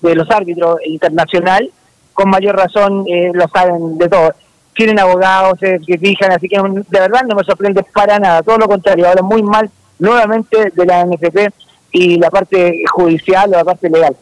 de 0.00 0.14
los 0.14 0.30
árbitros 0.30 0.78
internacional, 0.84 1.70
con 2.12 2.30
mayor 2.30 2.56
razón 2.56 3.04
eh, 3.08 3.30
lo 3.32 3.46
saben 3.48 3.98
de 3.98 4.08
todo. 4.08 4.34
Tienen 4.74 4.98
abogados, 4.98 5.58
se 5.58 5.78
fijan, 5.98 6.32
así 6.32 6.48
que 6.48 6.58
de 6.58 7.00
verdad 7.00 7.22
no 7.26 7.34
me 7.34 7.44
sorprende 7.44 7.82
para 7.94 8.18
nada, 8.18 8.42
todo 8.42 8.58
lo 8.58 8.68
contrario, 8.68 9.08
ahora 9.08 9.22
muy 9.22 9.42
mal 9.42 9.70
nuevamente 9.98 10.70
de 10.74 10.86
la 10.86 11.04
NFP 11.06 11.50
y 11.92 12.18
la 12.18 12.30
parte 12.30 12.82
judicial 12.92 13.48
o 13.48 13.56
la 13.56 13.64
parte 13.64 13.88
legal. 13.88 14.14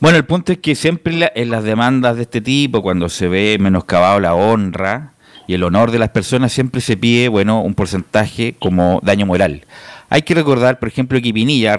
Bueno, 0.00 0.16
el 0.16 0.24
punto 0.24 0.52
es 0.52 0.58
que 0.58 0.74
siempre 0.74 1.32
en 1.34 1.50
las 1.50 1.64
demandas 1.64 2.16
de 2.16 2.22
este 2.22 2.40
tipo, 2.40 2.82
cuando 2.82 3.08
se 3.08 3.26
ve 3.28 3.56
menoscabado 3.58 4.20
la 4.20 4.34
honra 4.34 5.14
y 5.46 5.54
el 5.54 5.64
honor 5.64 5.90
de 5.90 5.98
las 5.98 6.10
personas, 6.10 6.52
siempre 6.52 6.80
se 6.80 6.96
pide, 6.96 7.28
bueno, 7.28 7.62
un 7.62 7.74
porcentaje 7.74 8.54
como 8.58 9.00
daño 9.02 9.26
moral. 9.26 9.64
Hay 10.10 10.22
que 10.22 10.34
recordar, 10.34 10.78
por 10.78 10.88
ejemplo, 10.88 11.20
que 11.20 11.32
Pinilla, 11.32 11.76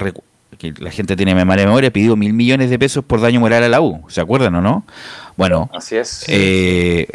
que 0.58 0.74
la 0.78 0.92
gente 0.92 1.16
tiene 1.16 1.34
mala 1.46 1.64
memoria, 1.64 1.92
pidió 1.92 2.16
mil 2.16 2.34
millones 2.34 2.70
de 2.70 2.80
pesos 2.80 3.04
por 3.04 3.22
daño 3.22 3.40
moral 3.40 3.64
a 3.64 3.70
la 3.70 3.82
U, 3.82 4.04
¿se 4.10 4.22
acuerdan 4.22 4.56
o 4.56 4.62
no? 4.62 4.86
Bueno, 5.38 5.70
así 5.74 5.96
es. 5.96 6.26
Eh, 6.28 7.08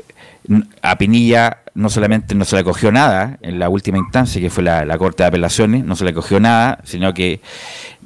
a 0.82 0.96
Pinilla 0.98 1.58
no 1.74 1.90
solamente 1.90 2.34
no 2.34 2.44
se 2.44 2.56
le 2.56 2.64
cogió 2.64 2.92
nada 2.92 3.38
en 3.42 3.58
la 3.58 3.68
última 3.68 3.98
instancia, 3.98 4.40
que 4.40 4.50
fue 4.50 4.62
la, 4.62 4.96
Corte 4.98 5.22
de 5.22 5.28
Apelaciones, 5.28 5.84
no 5.84 5.96
se 5.96 6.04
le 6.04 6.14
cogió 6.14 6.38
nada, 6.38 6.78
sino 6.84 7.12
que 7.12 7.40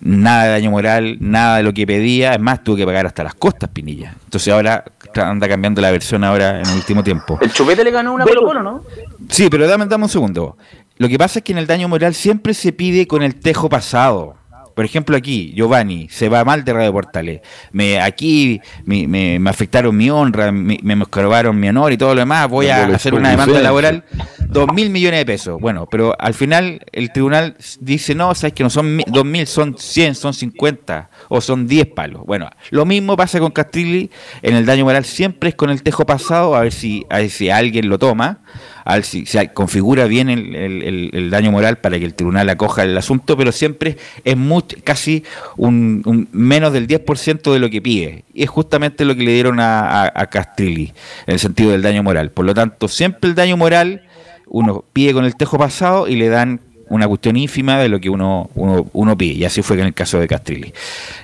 nada 0.01 0.45
de 0.45 0.51
daño 0.51 0.71
moral, 0.71 1.19
nada 1.21 1.59
de 1.59 1.63
lo 1.63 1.75
que 1.75 1.87
pedía, 1.87 2.33
es 2.33 2.41
más, 2.41 2.65
tuvo 2.65 2.77
que 2.77 2.87
pagar 2.87 3.07
hasta 3.07 3.25
las 3.25 3.35
costas 3.35 3.69
Pinilla. 3.71 4.15
Entonces 4.25 4.53
ahora 4.53 4.85
anda 5.15 5.49
cambiando 5.49 5.81
la 5.81 5.91
versión 5.91 6.25
ahora 6.25 6.61
en 6.61 6.67
el 6.67 6.77
último 6.77 7.03
tiempo. 7.03 7.39
El 7.41 7.53
chupete 7.53 7.85
le 7.85 7.91
ganó 7.91 8.15
una 8.15 8.25
Colo 8.25 8.63
¿no? 8.63 8.85
Sí, 9.29 9.49
pero 9.51 9.67
dame, 9.67 9.87
dame 9.87 10.05
un 10.05 10.11
segundo. 10.11 10.57
Lo 10.97 11.09
que 11.09 11.19
pasa 11.19 11.41
es 11.41 11.45
que 11.45 11.53
en 11.53 11.59
el 11.59 11.67
daño 11.67 11.89
moral 11.89 12.15
siempre 12.15 12.55
se 12.55 12.73
pide 12.73 13.07
con 13.07 13.23
el 13.23 13.37
tejo 13.37 13.69
pasado. 13.69 14.37
Por 14.79 14.85
ejemplo, 14.85 15.17
aquí, 15.17 15.53
Giovanni, 15.57 16.09
se 16.09 16.29
va 16.29 16.45
mal 16.45 16.65
de 16.65 16.73
Radio 16.73 16.93
Portales. 16.93 17.41
Me, 17.73 18.01
aquí 18.01 18.61
me, 18.85 19.09
me, 19.09 19.51
afectaron 19.51 19.97
mi 19.97 20.09
honra, 20.09 20.53
me, 20.53 20.79
me 20.81 20.95
mi 20.95 21.69
honor 21.69 21.93
y 21.93 21.99
todo 21.99 22.15
lo 22.15 22.21
demás. 22.21 22.49
Voy 22.49 22.69
a 22.69 22.87
hacer 22.87 23.13
una 23.13 23.31
demanda 23.31 23.61
laboral, 23.61 24.05
dos 24.47 24.73
mil 24.73 24.91
millones 24.91 25.19
de 25.19 25.27
pesos. 25.27 25.61
Bueno, 25.61 25.89
pero 25.91 26.15
al 26.17 26.33
final 26.33 26.87
el 26.93 27.11
tribunal 27.11 27.57
dice, 27.81 28.15
no, 28.15 28.33
sabes 28.37 28.55
que 28.55 28.63
no 28.63 28.71
son 28.71 29.03
dos 29.09 29.25
mil, 29.25 29.49
son 29.49 29.77
cien, 29.77 30.15
son 30.15 30.33
cincuenta 30.33 31.11
o 31.29 31.41
son 31.41 31.67
diez 31.67 31.89
palos. 31.89 32.23
Bueno, 32.25 32.49
lo 32.71 32.87
mismo 32.87 33.17
pasa 33.17 33.41
con 33.41 33.51
Castrilli 33.51 34.13
en 34.43 34.55
el 34.55 34.65
daño 34.65 34.85
moral, 34.85 35.05
siempre 35.05 35.49
es 35.49 35.57
con 35.57 35.71
el 35.71 35.83
tejo 35.83 36.07
pasado, 36.07 36.55
a 36.55 36.61
ver 36.61 36.73
si, 36.73 37.05
a 37.11 37.19
ver 37.19 37.31
si 37.31 37.51
alguien 37.51 37.89
lo 37.89 37.99
toma 37.99 38.43
al, 38.89 39.05
si 39.05 39.27
se 39.27 39.49
configura 39.49 40.07
bien 40.07 40.31
el, 40.31 41.29
daño 41.31 41.53
moral 41.53 41.77
para 41.77 41.99
que 41.99 42.07
el 42.07 42.15
tribunal 42.15 42.49
acoja 42.49 42.85
el 42.85 42.97
asunto, 42.97 43.37
pero 43.37 43.53
siempre 43.53 43.99
es 44.25 44.37
casi 44.83 45.25
un, 45.59 46.27
menos 46.33 46.73
del 46.73 46.89
10% 46.89 47.53
de 47.53 47.59
lo 47.59 47.69
que 47.69 47.83
pide. 47.83 48.25
Y 48.33 48.45
es 48.45 48.49
justamente 48.49 49.05
lo 49.05 49.15
que 49.15 49.25
le 49.25 49.35
dieron 49.35 49.59
a, 49.61 50.27
Castrilli, 50.31 50.95
en 51.27 51.35
el 51.35 51.39
sentido 51.39 51.73
del 51.73 51.83
daño 51.83 52.03
moral. 52.03 52.31
Por 52.31 52.47
lo 52.47 52.55
tanto, 52.55 52.89
siempre 52.89 53.29
el 53.29 53.37
daño 53.37 53.59
moral 53.59 54.05
uno 54.47 54.83
pide 54.95 55.13
con 55.13 55.27
el 55.27 55.37
tejo 55.37 55.59
pasado 55.59 56.09
y 56.09 56.17
le 56.17 56.31
dan 56.31 56.61
una 56.89 57.07
cuestión 57.07 57.37
ínfima 57.37 57.79
de 57.79 57.91
lo 57.91 58.01
que 58.01 58.09
uno, 58.09 58.49
uno, 58.55 58.87
uno 58.95 59.19
pide. 59.19 59.35
Y 59.35 59.45
así 59.45 59.61
fue 59.61 59.79
en 59.79 59.85
el 59.85 59.93
caso 59.93 60.19
de 60.19 60.27
Castrilli. 60.27 60.73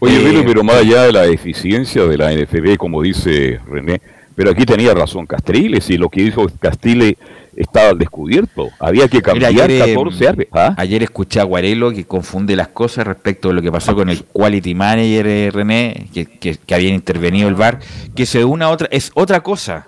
Oye, 0.01 0.41
Eh, 0.41 0.45
pero 0.47 0.63
más 0.63 0.77
allá 0.77 1.05
de 1.05 1.13
la 1.13 1.25
eficiencia 1.25 2.05
de 2.05 2.19
la 2.19 2.31
NFB, 2.31 2.77
como 2.77 3.01
dice 3.01 3.59
René, 3.67 4.03
pero 4.35 4.51
aquí 4.51 4.67
tenía 4.67 4.95
razón 4.95 5.27
Castriles 5.27 5.89
y 5.91 5.97
lo 5.97 6.09
que 6.09 6.23
hizo 6.23 6.51
Castriles 6.59 7.15
estaba 7.57 7.91
al 7.91 7.99
descubierto. 7.99 8.71
Había 8.79 9.09
que 9.09 9.19
Mira, 9.19 9.49
cambiar 9.49 9.71
ayer, 9.71 9.71
eh, 9.71 9.95
14 9.95 10.29
árbitros. 10.29 10.63
¿Ah? 10.63 10.75
ayer 10.77 11.03
escuché 11.03 11.41
a 11.41 11.45
Guarelo 11.45 11.93
que 11.93 12.05
confunde 12.05 12.57
las 12.57 12.69
cosas 12.69 13.07
respecto 13.07 13.49
de 13.49 13.55
lo 13.55 13.63
que 13.63 13.73
pasó 13.73 13.95
con 13.95 14.09
el 14.09 14.25
quality 14.25 14.75
manager 14.75 15.27
eh, 15.27 15.51
René, 15.53 16.09
que, 16.13 16.27
que, 16.27 16.57
que 16.57 16.75
había 16.75 16.91
intervenido 16.91 17.49
el 17.49 17.55
VAR, 17.55 17.81
que 18.15 18.27
se 18.27 18.45
una 18.45 18.69
otra, 18.71 18.89
es 18.91 19.11
otra 19.15 19.43
cosa. 19.43 19.87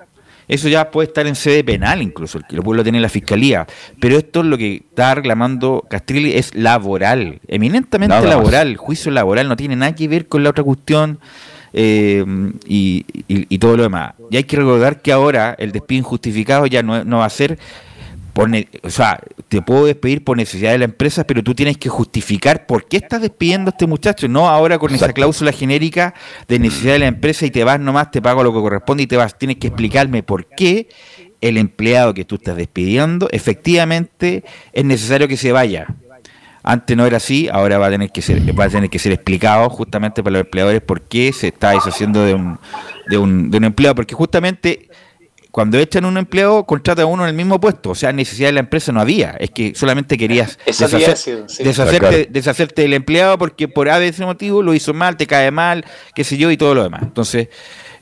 Eso 0.48 0.68
ya 0.68 0.90
puede 0.92 1.08
estar 1.08 1.26
en 1.26 1.34
sede 1.34 1.64
penal 1.64 2.00
incluso, 2.02 2.38
que 2.48 2.54
lo 2.54 2.62
puede 2.62 2.84
tener 2.84 3.02
la 3.02 3.08
fiscalía. 3.08 3.66
Pero 4.00 4.16
esto 4.16 4.40
es 4.40 4.46
lo 4.46 4.56
que 4.56 4.76
está 4.76 5.14
reclamando 5.16 5.84
Castrilli 5.90 6.34
es 6.34 6.54
laboral, 6.54 7.40
eminentemente 7.48 8.14
Nada 8.14 8.22
más. 8.22 8.30
laboral, 8.30 8.76
juicio 8.76 9.10
laboral, 9.10 9.48
no 9.48 9.56
tiene 9.56 9.74
nada 9.74 9.94
que 9.94 10.06
ver 10.06 10.28
con 10.28 10.44
la 10.44 10.50
otra 10.50 10.62
cuestión 10.62 11.18
eh, 11.78 12.24
y, 12.66 13.04
y- 13.28 13.46
y 13.54 13.58
todo 13.58 13.76
lo 13.76 13.82
demás. 13.84 14.14
Y 14.30 14.38
hay 14.38 14.44
que 14.44 14.56
recordar 14.56 15.02
que 15.02 15.12
ahora 15.12 15.54
el 15.58 15.70
despido 15.72 15.98
injustificado 16.00 16.66
ya 16.66 16.82
no, 16.82 17.04
no 17.04 17.18
va 17.18 17.26
a 17.26 17.30
ser 17.30 17.58
o 18.82 18.90
sea, 18.90 19.18
te 19.48 19.62
puedo 19.62 19.86
despedir 19.86 20.22
por 20.22 20.36
necesidad 20.36 20.72
de 20.72 20.78
la 20.78 20.84
empresa, 20.84 21.24
pero 21.26 21.42
tú 21.42 21.54
tienes 21.54 21.78
que 21.78 21.88
justificar 21.88 22.66
por 22.66 22.86
qué 22.86 22.98
estás 22.98 23.22
despidiendo 23.22 23.70
a 23.70 23.72
este 23.72 23.86
muchacho, 23.86 24.28
no 24.28 24.48
ahora 24.50 24.78
con 24.78 24.94
esa 24.94 25.12
cláusula 25.14 25.52
genérica 25.52 26.12
de 26.46 26.58
necesidad 26.58 26.92
de 26.94 26.98
la 26.98 27.06
empresa 27.06 27.46
y 27.46 27.50
te 27.50 27.64
vas 27.64 27.80
nomás, 27.80 28.10
te 28.10 28.20
pago 28.20 28.42
lo 28.44 28.52
que 28.52 28.60
corresponde 28.60 29.04
y 29.04 29.06
te 29.06 29.16
vas. 29.16 29.38
Tienes 29.38 29.56
que 29.56 29.68
explicarme 29.68 30.22
por 30.22 30.44
qué 30.46 30.88
el 31.40 31.56
empleado 31.56 32.12
que 32.12 32.26
tú 32.26 32.34
estás 32.34 32.56
despidiendo 32.56 33.28
efectivamente 33.32 34.44
es 34.72 34.84
necesario 34.84 35.28
que 35.28 35.38
se 35.38 35.52
vaya. 35.52 35.86
Antes 36.66 36.96
no 36.96 37.06
era 37.06 37.18
así, 37.18 37.48
ahora 37.50 37.78
va 37.78 37.86
a 37.86 37.90
tener 37.90 38.10
que 38.10 38.20
ser, 38.20 38.42
va 38.58 38.64
a 38.64 38.68
tener 38.68 38.90
que 38.90 38.98
ser 38.98 39.12
explicado 39.12 39.70
justamente 39.70 40.22
para 40.22 40.34
los 40.34 40.40
empleadores 40.42 40.82
por 40.82 41.00
qué 41.00 41.32
se 41.32 41.48
está 41.48 41.70
deshaciendo 41.70 42.24
de 42.24 42.34
un, 42.34 42.58
de 43.08 43.18
un, 43.18 43.50
de 43.50 43.58
un 43.58 43.64
empleado, 43.64 43.94
porque 43.94 44.14
justamente 44.14 44.88
cuando 45.56 45.78
echan 45.78 46.04
un 46.04 46.18
empleado, 46.18 46.64
contrata 46.64 47.00
a 47.00 47.06
uno 47.06 47.22
en 47.22 47.30
el 47.30 47.34
mismo 47.34 47.58
puesto. 47.58 47.88
O 47.88 47.94
sea, 47.94 48.12
necesidad 48.12 48.48
de 48.48 48.52
la 48.52 48.60
empresa 48.60 48.92
no 48.92 49.00
había. 49.00 49.30
Es 49.40 49.50
que 49.52 49.74
solamente 49.74 50.18
querías 50.18 50.58
decir, 50.66 51.16
sí. 51.16 51.64
deshacerte, 51.64 52.82
del 52.82 52.92
empleado 52.92 53.38
porque 53.38 53.66
por 53.66 53.88
A, 53.88 53.98
B, 53.98 54.12
C 54.12 54.26
motivo 54.26 54.62
lo 54.62 54.74
hizo 54.74 54.92
mal, 54.92 55.16
te 55.16 55.26
cae 55.26 55.50
mal, 55.50 55.82
qué 56.14 56.24
sé 56.24 56.36
yo, 56.36 56.50
y 56.50 56.58
todo 56.58 56.74
lo 56.74 56.82
demás. 56.82 57.00
Entonces, 57.04 57.48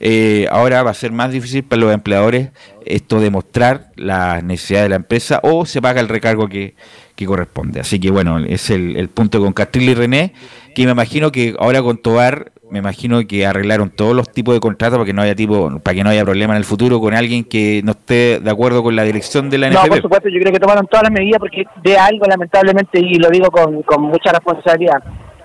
eh, 0.00 0.48
ahora 0.50 0.82
va 0.82 0.90
a 0.90 0.94
ser 0.94 1.12
más 1.12 1.30
difícil 1.30 1.62
para 1.62 1.82
los 1.82 1.94
empleadores 1.94 2.48
esto 2.84 3.20
demostrar 3.20 3.92
la 3.94 4.42
necesidad 4.42 4.82
de 4.82 4.88
la 4.88 4.96
empresa 4.96 5.38
o 5.44 5.64
se 5.64 5.80
paga 5.80 6.00
el 6.00 6.08
recargo 6.08 6.48
que, 6.48 6.74
que 7.16 7.26
corresponde. 7.26 7.80
Así 7.80 8.00
que 8.00 8.10
bueno, 8.10 8.38
es 8.38 8.70
el, 8.70 8.96
el 8.96 9.08
punto 9.08 9.40
con 9.40 9.52
Castril 9.52 9.90
y 9.90 9.94
René, 9.94 10.32
que 10.74 10.84
me 10.84 10.92
imagino 10.92 11.30
que 11.30 11.54
ahora 11.58 11.82
con 11.82 11.98
Tobar, 11.98 12.50
me 12.70 12.78
imagino 12.80 13.24
que 13.26 13.46
arreglaron 13.46 13.90
todos 13.90 14.16
los 14.16 14.32
tipos 14.32 14.54
de 14.54 14.60
contratos 14.60 14.98
para 14.98 15.06
que 15.06 15.12
no 15.12 15.22
haya 15.22 15.34
tipo, 15.36 15.78
para 15.80 15.94
que 15.94 16.02
no 16.02 16.10
haya 16.10 16.24
problema 16.24 16.54
en 16.54 16.58
el 16.58 16.64
futuro 16.64 16.98
con 17.00 17.14
alguien 17.14 17.44
que 17.44 17.82
no 17.84 17.92
esté 17.92 18.40
de 18.40 18.50
acuerdo 18.50 18.82
con 18.82 18.96
la 18.96 19.04
dirección 19.04 19.48
de 19.50 19.58
la 19.58 19.70
No, 19.70 19.80
por 19.82 19.90
NFP. 19.90 20.02
supuesto, 20.02 20.28
yo 20.28 20.40
creo 20.40 20.52
que 20.52 20.58
tomaron 20.58 20.86
todas 20.88 21.04
las 21.04 21.12
medidas 21.12 21.38
porque 21.38 21.64
de 21.82 21.96
algo, 21.96 22.26
lamentablemente, 22.26 22.98
y 22.98 23.14
lo 23.14 23.28
digo 23.30 23.50
con, 23.50 23.82
con 23.82 24.02
mucha 24.02 24.32
responsabilidad, 24.32 25.02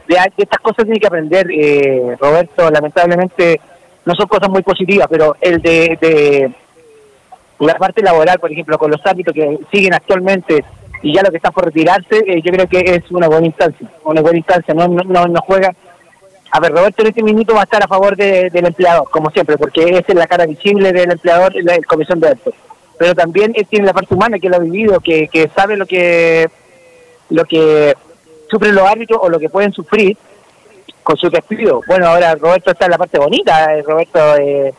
de, 0.08 0.16
de 0.16 0.32
estas 0.38 0.60
cosas 0.60 0.86
tiene 0.86 1.00
que 1.00 1.06
aprender, 1.08 1.48
eh, 1.52 2.16
Roberto, 2.20 2.72
lamentablemente 2.72 3.62
no 4.06 4.16
son 4.16 4.28
cosas 4.28 4.50
muy 4.50 4.64
positivas, 4.64 5.08
pero 5.08 5.36
el 5.40 5.62
de, 5.62 5.98
de 6.02 6.52
la 7.60 7.76
parte 7.76 8.02
laboral, 8.02 8.40
por 8.40 8.52
ejemplo, 8.52 8.78
con 8.80 8.90
los 8.90 9.06
árbitros 9.06 9.36
que 9.36 9.60
siguen 9.72 9.94
actualmente 9.94 10.64
y 11.02 11.14
ya 11.14 11.22
lo 11.24 11.30
que 11.32 11.38
están 11.38 11.54
por 11.54 11.66
retirarse, 11.66 12.18
eh, 12.28 12.42
yo 12.44 12.52
creo 12.52 12.68
que 12.68 12.80
es 12.96 13.10
una 13.12 13.28
buena 13.28 13.48
instancia, 13.48 13.88
una 14.04 14.22
buena 14.22 14.38
instancia, 14.40 14.74
no, 14.74 14.88
no, 14.88 15.26
no, 15.28 15.42
juega. 15.42 15.74
A 16.52 16.60
ver, 16.60 16.72
Roberto 16.72 17.04
en 17.04 17.10
este 17.10 17.24
minuto 17.24 17.54
va 17.54 17.62
a 17.62 17.64
estar 17.64 17.84
a 17.84 17.88
favor 17.88 18.16
de- 18.16 18.50
del 18.50 18.66
empleador, 18.66 19.08
como 19.12 19.30
siempre, 19.30 19.58
porque 19.58 20.04
es 20.08 20.16
la 20.16 20.28
cara 20.28 20.46
visible 20.46 20.92
del 20.92 21.12
empleador 21.12 21.54
la 21.64 21.78
comisión 21.88 22.20
de 22.20 22.30
actos. 22.30 22.54
Pero 22.98 23.14
también 23.16 23.54
él 23.56 23.66
tiene 23.68 23.86
la 23.86 23.94
parte 23.94 24.14
humana 24.14 24.40
que 24.40 24.50
lo 24.50 24.56
ha 24.58 24.60
vivido, 24.60 25.00
que, 25.00 25.28
que 25.28 25.48
sabe 25.56 25.78
lo 25.78 25.86
que 25.86 26.50
lo 27.30 27.46
que 27.46 27.94
sufren 28.50 28.74
los 28.76 28.84
árbitros 28.90 29.20
o 29.22 29.30
lo 29.30 29.40
que 29.40 29.48
pueden 29.50 29.72
sufrir 29.72 30.18
con 31.04 31.16
su 31.16 31.30
despido. 31.30 31.82
Bueno, 31.88 32.08
ahora 32.08 32.34
Roberto 32.36 32.72
está 32.72 32.86
en 32.86 32.92
la 32.92 32.98
parte 32.98 33.20
bonita, 33.20 33.76
eh, 33.76 33.84
Roberto 33.84 34.36
eh, 34.38 34.74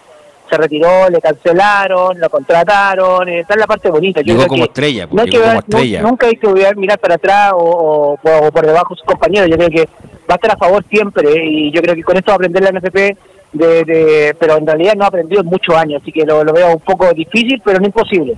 se 0.51 0.57
retiró, 0.57 1.09
le 1.09 1.21
cancelaron, 1.21 2.19
lo 2.21 2.29
contrataron, 2.29 3.29
eh, 3.29 3.41
está 3.41 3.55
en 3.55 3.61
la 3.61 3.67
parte 3.67 3.89
bonita. 3.91 4.21
Yo 4.21 4.27
Llegó 4.35 4.39
creo 4.41 4.49
como 4.49 4.63
que 4.65 4.69
estrella, 4.69 5.09
no 5.11 5.23
hay 5.23 5.29
llegó 5.31 5.43
que 5.45 5.49
como 5.49 5.61
ver- 5.63 5.65
estrella. 5.77 6.03
nunca 6.03 6.27
hay 6.27 6.37
que 6.37 6.47
olvidar 6.47 6.77
mirar 6.77 6.99
para 6.99 7.15
atrás 7.15 7.53
o, 7.55 8.19
o- 8.23 8.47
o 8.47 8.51
por 8.53 8.67
debajo 8.67 8.95
de 8.95 8.99
sus 8.99 9.07
compañeros. 9.07 9.49
Yo 9.49 9.57
creo 9.57 9.71
que 9.71 9.89
va 10.29 10.35
a 10.35 10.35
estar 10.35 10.51
a 10.53 10.57
favor 10.59 10.85
siempre 10.91 11.29
eh, 11.33 11.45
y 11.49 11.73
yo 11.73 11.81
creo 11.81 11.95
que 11.95 12.03
con 12.03 12.17
esto 12.17 12.29
va 12.31 12.35
a 12.35 12.37
aprender 12.37 12.63
la 12.63 12.71
NFP, 12.71 13.17
de, 13.53 13.85
de- 13.85 14.37
pero 14.39 14.57
en 14.59 14.67
realidad 14.67 14.95
no 14.97 15.05
ha 15.05 15.09
aprendido 15.09 15.41
en 15.41 15.47
muchos 15.47 15.75
años, 15.75 16.03
así 16.03 16.13
que 16.13 16.25
lo, 16.27 16.45
lo 16.45 16.53
veo 16.53 16.73
un 16.75 16.81
poco 16.81 17.13
difícil, 17.13 17.61
pero 17.65 17.79
no 17.81 17.87
imposible. 17.87 18.35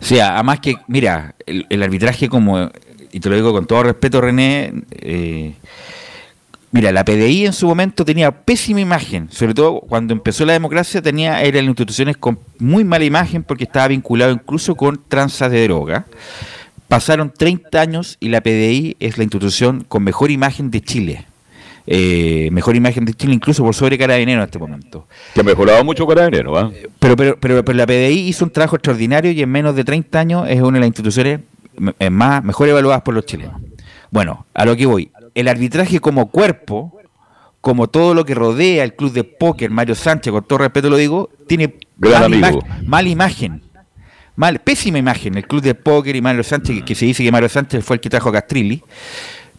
O 0.00 0.04
sea, 0.04 0.34
además 0.34 0.60
que, 0.60 0.74
mira, 0.88 1.34
el, 1.46 1.66
el 1.70 1.82
arbitraje 1.82 2.28
como, 2.28 2.68
y 3.12 3.20
te 3.20 3.28
lo 3.30 3.36
digo 3.36 3.52
con 3.52 3.66
todo 3.66 3.84
respeto, 3.84 4.20
René, 4.20 4.72
eh, 4.92 5.54
mira, 6.74 6.90
la 6.90 7.04
PDI 7.04 7.46
en 7.46 7.52
su 7.52 7.68
momento 7.68 8.04
tenía 8.04 8.32
pésima 8.32 8.80
imagen, 8.80 9.28
sobre 9.30 9.54
todo 9.54 9.80
cuando 9.80 10.12
empezó 10.12 10.44
la 10.44 10.54
democracia 10.54 11.00
tenía, 11.00 11.40
eran 11.40 11.66
instituciones 11.66 12.16
con 12.16 12.40
muy 12.58 12.82
mala 12.82 13.04
imagen 13.04 13.44
porque 13.44 13.62
estaba 13.62 13.88
vinculado 13.88 14.32
incluso 14.32 14.74
con 14.74 15.00
tranzas 15.06 15.52
de 15.52 15.62
droga. 15.62 16.06
Pasaron 16.88 17.32
30 17.32 17.80
años 17.80 18.16
y 18.18 18.28
la 18.28 18.40
PDI 18.40 18.96
es 18.98 19.18
la 19.18 19.22
institución 19.22 19.84
con 19.86 20.02
mejor 20.02 20.32
imagen 20.32 20.72
de 20.72 20.80
Chile. 20.80 21.26
Eh, 21.86 22.48
mejor 22.50 22.74
imagen 22.74 23.04
de 23.04 23.14
Chile 23.14 23.34
incluso 23.34 23.62
por 23.62 23.74
sobre 23.74 23.96
Carabinero 23.96 24.40
en 24.40 24.46
este 24.46 24.58
momento. 24.58 25.06
Que 25.32 25.42
ha 25.42 25.44
mejorado 25.44 25.84
mucho 25.84 26.08
Carabinero, 26.08 26.58
¿ah? 26.58 26.72
Pero, 26.98 27.16
pero, 27.16 27.38
pero, 27.38 27.64
pero 27.64 27.78
la 27.78 27.86
PDI 27.86 28.28
hizo 28.28 28.44
un 28.44 28.50
trabajo 28.50 28.74
extraordinario 28.74 29.30
y 29.30 29.40
en 29.40 29.48
menos 29.48 29.76
de 29.76 29.84
30 29.84 30.18
años 30.18 30.46
es 30.48 30.60
una 30.60 30.72
de 30.72 30.80
las 30.80 30.88
instituciones 30.88 31.40
eh, 32.00 32.10
más 32.10 32.42
mejor 32.42 32.68
evaluadas 32.68 33.02
por 33.02 33.14
los 33.14 33.24
chilenos. 33.26 33.60
Bueno, 34.10 34.46
a 34.54 34.64
lo 34.64 34.76
que 34.76 34.86
voy. 34.86 35.10
El 35.34 35.48
arbitraje 35.48 36.00
como 36.00 36.30
cuerpo, 36.30 36.96
como 37.60 37.88
todo 37.88 38.14
lo 38.14 38.24
que 38.24 38.34
rodea 38.34 38.84
el 38.84 38.94
club 38.94 39.12
de 39.12 39.24
póker, 39.24 39.70
Mario 39.70 39.94
Sánchez, 39.94 40.32
con 40.32 40.44
todo 40.44 40.58
respeto 40.58 40.90
lo 40.90 40.96
digo, 40.96 41.30
tiene 41.48 41.74
mala, 41.98 42.28
ima- 42.36 42.50
imagen. 43.10 43.62
Mal, 44.36 44.58
pésima 44.60 44.98
imagen 44.98 45.36
el 45.36 45.46
club 45.46 45.62
de 45.62 45.74
póker 45.74 46.14
y 46.16 46.20
Mario 46.20 46.42
Sánchez, 46.42 46.76
que, 46.78 46.84
que 46.84 46.94
se 46.94 47.06
dice 47.06 47.22
que 47.22 47.30
Mario 47.32 47.48
Sánchez 47.48 47.84
fue 47.84 47.96
el 47.96 48.00
que 48.00 48.10
trajo 48.10 48.28
a 48.28 48.32
Castrilli. 48.32 48.82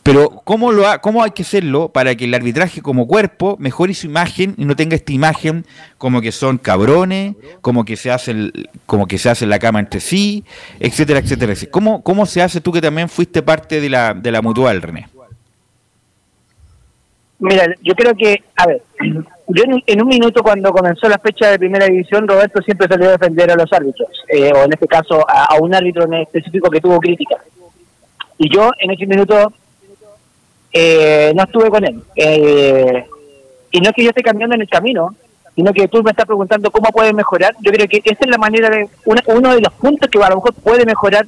Pero 0.03 0.29
¿cómo, 0.43 0.71
lo 0.71 0.87
ha- 0.87 0.99
¿cómo 0.99 1.23
hay 1.23 1.31
que 1.31 1.41
hacerlo 1.41 1.89
para 1.89 2.13
que 2.13 2.25
el 2.25 2.33
arbitraje 2.35 2.81
como 2.83 3.07
cuerpo 3.07 3.55
mejore 3.59 3.95
su 3.95 4.05
imagen 4.05 4.53
y 4.55 4.65
no 4.65 4.75
tenga 4.75 4.95
esta 4.95 5.11
imagen 5.13 5.65
como 5.97 6.21
que 6.21 6.31
son 6.31 6.59
cabrones, 6.59 7.33
como 7.61 7.85
que 7.85 7.95
se 7.95 8.11
hacen, 8.11 8.51
como 8.85 9.07
que 9.07 9.17
se 9.17 9.29
hace 9.31 9.47
la 9.47 9.57
cama 9.57 9.79
entre 9.79 9.99
sí, 9.99 10.43
etcétera, 10.79 11.19
etcétera? 11.19 11.53
etcétera? 11.53 11.71
¿Cómo, 11.71 12.03
¿Cómo 12.03 12.27
se 12.27 12.43
hace 12.43 12.61
tú 12.61 12.71
que 12.71 12.81
también 12.81 13.09
fuiste 13.09 13.41
parte 13.41 13.81
de 13.81 13.89
la, 13.89 14.13
de 14.13 14.31
la 14.31 14.43
mutual, 14.43 14.79
René? 14.83 15.07
Mira, 17.45 17.65
yo 17.81 17.93
creo 17.95 18.13
que, 18.15 18.41
a 18.55 18.65
ver, 18.67 18.81
yo 19.47 19.63
en, 19.63 19.83
en 19.85 20.01
un 20.01 20.07
minuto 20.07 20.41
cuando 20.41 20.71
comenzó 20.71 21.07
la 21.07 21.17
fecha 21.19 21.49
de 21.51 21.59
primera 21.59 21.85
división, 21.85 22.27
Roberto 22.27 22.61
siempre 22.61 22.87
salió 22.87 23.09
a 23.09 23.11
defender 23.17 23.51
a 23.51 23.55
los 23.55 23.71
árbitros, 23.71 24.09
eh, 24.29 24.51
o 24.55 24.63
en 24.63 24.73
este 24.73 24.87
caso 24.87 25.23
a, 25.27 25.55
un 25.59 25.73
árbitro 25.73 26.03
en 26.05 26.15
específico 26.15 26.69
que 26.69 26.81
tuvo 26.81 26.99
crítica. 26.99 27.37
Y 28.37 28.53
yo 28.53 28.71
en 28.79 28.91
ese 28.91 29.05
minuto 29.05 29.51
eh, 30.73 31.31
no 31.35 31.43
estuve 31.43 31.69
con 31.69 31.85
él. 31.85 32.01
Eh, 32.15 33.05
y 33.71 33.79
no 33.81 33.89
es 33.89 33.95
que 33.95 34.03
yo 34.03 34.09
esté 34.09 34.21
cambiando 34.23 34.55
en 34.55 34.61
el 34.61 34.69
camino, 34.69 35.15
sino 35.55 35.71
que 35.73 35.87
tú 35.87 36.03
me 36.03 36.11
estás 36.11 36.25
preguntando 36.25 36.69
cómo 36.71 36.89
puede 36.91 37.13
mejorar. 37.13 37.55
Yo 37.61 37.71
creo 37.71 37.87
que 37.87 38.01
esa 38.03 38.17
es 38.25 38.29
la 38.29 38.37
manera 38.37 38.69
de, 38.69 38.87
una- 39.05 39.23
uno 39.27 39.53
de 39.53 39.61
los 39.61 39.73
puntos 39.73 40.09
que 40.09 40.21
a 40.21 40.29
lo 40.29 40.35
mejor 40.35 40.53
puede 40.55 40.85
mejorar 40.85 41.25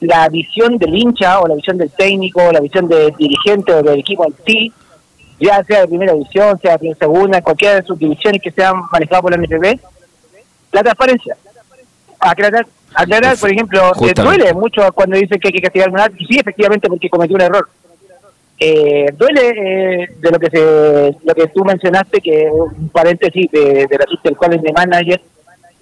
la 0.00 0.28
visión 0.28 0.78
del 0.78 0.96
hincha 0.96 1.38
o 1.40 1.46
la 1.46 1.54
visión 1.54 1.78
del 1.78 1.90
técnico 1.90 2.42
o 2.42 2.50
la 2.52 2.58
visión 2.60 2.88
del 2.88 3.12
dirigente 3.14 3.72
o 3.72 3.82
del 3.82 4.00
equipo 4.00 4.26
en 4.26 4.34
sí, 4.44 4.72
ya 5.40 5.62
sea 5.64 5.80
de 5.80 5.88
primera 5.88 6.12
división, 6.12 6.58
sea 6.60 6.76
de 6.76 6.94
segunda, 6.94 7.42
cualquiera 7.42 7.76
de 7.76 7.82
sus 7.82 7.98
divisiones 7.98 8.40
que 8.42 8.50
sean 8.50 8.74
manejadas 8.90 9.22
por 9.22 9.30
la 9.30 9.42
NFB, 9.42 9.78
la 10.72 10.82
transparencia. 10.82 11.36
Aclarar, 12.20 12.66
aclarar 12.94 13.36
por 13.36 13.50
ejemplo, 13.50 13.92
Justamente. 13.94 14.22
duele 14.22 14.54
mucho 14.54 14.92
cuando 14.92 15.16
dicen 15.16 15.40
que 15.40 15.48
hay 15.48 15.54
que 15.54 15.62
castigar 15.62 15.88
a 15.88 16.08
un 16.08 16.18
sí, 16.18 16.38
efectivamente, 16.38 16.88
porque 16.88 17.10
cometió 17.10 17.36
un 17.36 17.42
error. 17.42 17.68
Eh, 18.58 19.06
duele 19.16 19.48
eh, 19.48 20.08
de 20.20 20.30
lo 20.30 20.38
que 20.38 20.50
se, 20.50 21.16
lo 21.24 21.34
que 21.34 21.48
tú 21.48 21.64
mencionaste, 21.64 22.20
que 22.20 22.48
un 22.48 22.88
paréntesis 22.90 23.50
de, 23.50 23.86
de 23.88 23.98
la 23.98 24.04
del 24.22 24.36
cual 24.36 24.54
es 24.54 24.62
de 24.62 24.72
manager, 24.72 25.20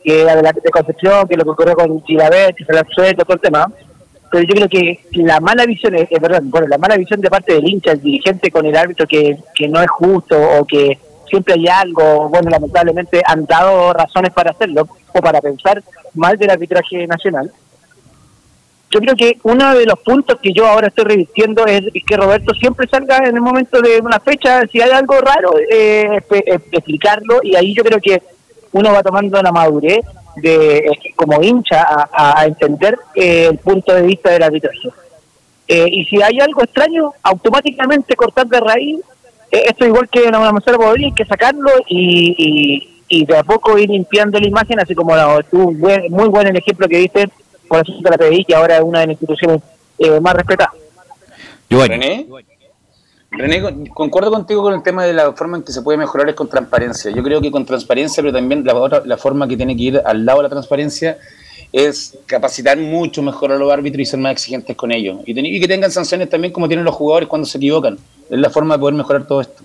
que 0.03 0.25
de 0.25 0.25
la 0.25 0.53
de 0.53 0.71
Concepción, 0.71 1.29
que 1.29 1.37
lo 1.37 1.45
que 1.45 1.51
ocurrió 1.51 1.75
con 1.75 2.03
Chilabet, 2.05 2.57
que 2.57 2.65
se 2.65 2.73
la 2.73 2.83
suelto, 2.89 3.25
todo 3.25 3.35
el 3.35 3.41
tema. 3.41 3.67
Pero 4.31 4.45
yo 4.45 4.55
creo 4.55 4.69
que 4.69 5.01
la 5.13 5.41
mala 5.41 5.67
visión, 5.67 5.95
es 5.97 6.09
verdad, 6.21 6.41
bueno, 6.45 6.69
la 6.69 6.79
mala 6.79 6.97
visión 6.97 7.21
de 7.21 7.29
parte 7.29 7.55
del 7.55 7.69
hincha, 7.69 7.93
el 7.93 8.01
dirigente 8.01 8.51
con 8.51 8.65
el 8.65 8.77
árbitro 8.77 9.07
que, 9.07 9.37
que 9.55 9.69
no 9.69 9.81
es 9.81 9.91
justo 9.91 10.37
o 10.39 10.65
que 10.65 10.99
siempre 11.31 11.55
hay 11.55 11.67
algo, 11.69 12.29
bueno, 12.29 12.51
lamentablemente 12.51 13.23
han 13.25 13.47
dado 13.47 13.93
razones 13.93 14.33
para 14.33 14.51
hacerlo 14.51 14.89
o 15.13 15.21
para 15.21 15.41
pensar 15.41 15.83
mal 16.15 16.37
del 16.37 16.51
arbitraje 16.51 17.07
nacional. 17.07 17.51
yo 18.91 19.01
creo 19.01 19.15
que 19.15 19.39
uno 19.45 19.75
de 19.75 19.87
los 19.87 19.99
puntos 20.01 20.39
que 20.43 20.53
yo 20.53 20.67
ahora 20.67 20.89
estoy 20.89 21.05
revistiendo 21.05 21.65
es 21.67 21.83
que 22.07 22.17
Roberto 22.17 22.53
siempre 22.55 22.89
salga 22.89 23.19
en 23.19 23.37
el 23.37 23.41
momento 23.41 23.81
de 23.81 24.01
una 24.01 24.19
fecha, 24.19 24.63
si 24.67 24.81
hay 24.81 24.91
algo 24.91 25.21
raro, 25.21 25.53
eh, 25.59 26.21
explicarlo 26.73 27.41
y 27.43 27.55
ahí 27.55 27.75
yo 27.75 27.85
creo 27.85 28.01
que 28.01 28.21
uno 28.73 28.93
va 28.93 29.03
tomando 29.03 29.41
la 29.41 29.53
madurez 29.53 30.05
de 30.37 30.79
eh, 30.79 31.13
como 31.17 31.43
hincha 31.43 31.87
a, 32.13 32.45
entender 32.47 32.99
eh, 33.15 33.49
el 33.51 33.59
punto 33.59 33.95
de 33.95 34.03
vista 34.03 34.31
del 34.31 34.43
arbitraje. 34.43 34.89
Eh, 35.69 35.87
y 35.91 36.05
si 36.05 36.21
hay 36.21 36.41
algo 36.41 36.63
extraño, 36.63 37.13
automáticamente 37.23 38.17
cortar 38.17 38.47
de 38.47 38.61
raíz, 38.61 39.01
esto 39.51 39.87
igual 39.87 40.09
que 40.09 40.25
en 40.25 40.37
una 40.37 40.53
manzana 40.53 40.79
podría, 40.79 41.09
hay 41.09 41.13
que 41.13 41.25
sacarlo 41.25 41.71
y, 41.89 42.89
y, 43.09 43.25
de 43.25 43.37
a 43.37 43.43
poco 43.43 43.77
ir 43.79 43.91
limpiando 43.91 44.39
la 44.39 44.47
imagen, 44.47 44.79
así 44.79 44.95
como 44.95 45.15
tú, 45.51 45.73
muy 45.73 46.29
buen 46.29 46.47
el 46.47 46.57
ejemplo 46.57 46.89
que 46.89 46.99
diste 46.99 47.29
por 47.69 47.81
asunto 47.81 48.03
de 48.03 48.11
la 48.11 48.19
PDI, 48.19 48.45
que 48.45 48.55
ahora 48.55 48.77
es 48.77 48.83
una 48.83 49.01
de 49.01 49.07
las 49.09 49.13
instituciones 49.15 49.61
más 50.21 50.35
respetadas. 50.35 50.75
René. 51.69 52.27
René, 53.31 53.89
concuerdo 53.95 54.31
contigo 54.31 54.63
con 54.63 54.75
el 54.75 54.83
tema 54.83 55.05
de 55.05 55.13
la 55.13 55.33
forma 55.33 55.57
en 55.57 55.63
que 55.63 55.73
se 55.73 55.83
puede 55.83 55.97
mejorar 55.97 56.29
es 56.29 56.35
con 56.35 56.49
transparencia. 56.49 57.11
Yo 57.13 57.23
creo 57.23 57.41
que 57.41 57.51
con 57.51 57.65
transparencia, 57.65 58.23
pero 58.23 58.33
también 58.33 58.65
la, 58.65 59.03
la 59.05 59.17
forma 59.17 59.47
que 59.47 59.57
tiene 59.57 59.77
que 59.77 59.83
ir 59.83 60.03
al 60.05 60.25
lado 60.27 60.39
de 60.39 60.43
la 60.45 60.49
transparencia 60.49 61.17
es 61.73 62.19
capacitar 62.27 62.77
mucho 62.77 63.23
mejor 63.23 63.53
a 63.53 63.57
los 63.57 63.73
árbitros 63.73 64.01
y 64.01 64.05
ser 64.05 64.19
más 64.19 64.33
exigentes 64.33 64.77
con 64.77 64.91
ellos. 64.91 65.19
Y, 65.27 65.61
que 65.61 65.69
tengan 65.69 65.91
sanciones 65.91 66.29
también 66.29 66.53
como 66.53 66.67
tienen 66.67 66.85
los 66.85 66.95
jugadores 66.95 67.29
cuando 67.29 67.47
se 67.47 67.59
equivocan. 67.59 67.99
Es 68.29 68.39
la 68.39 68.51
forma 68.51 68.75
de 68.75 68.81
poder 68.81 68.95
mejorar 68.95 69.27
todo 69.27 69.41
esto. 69.41 69.63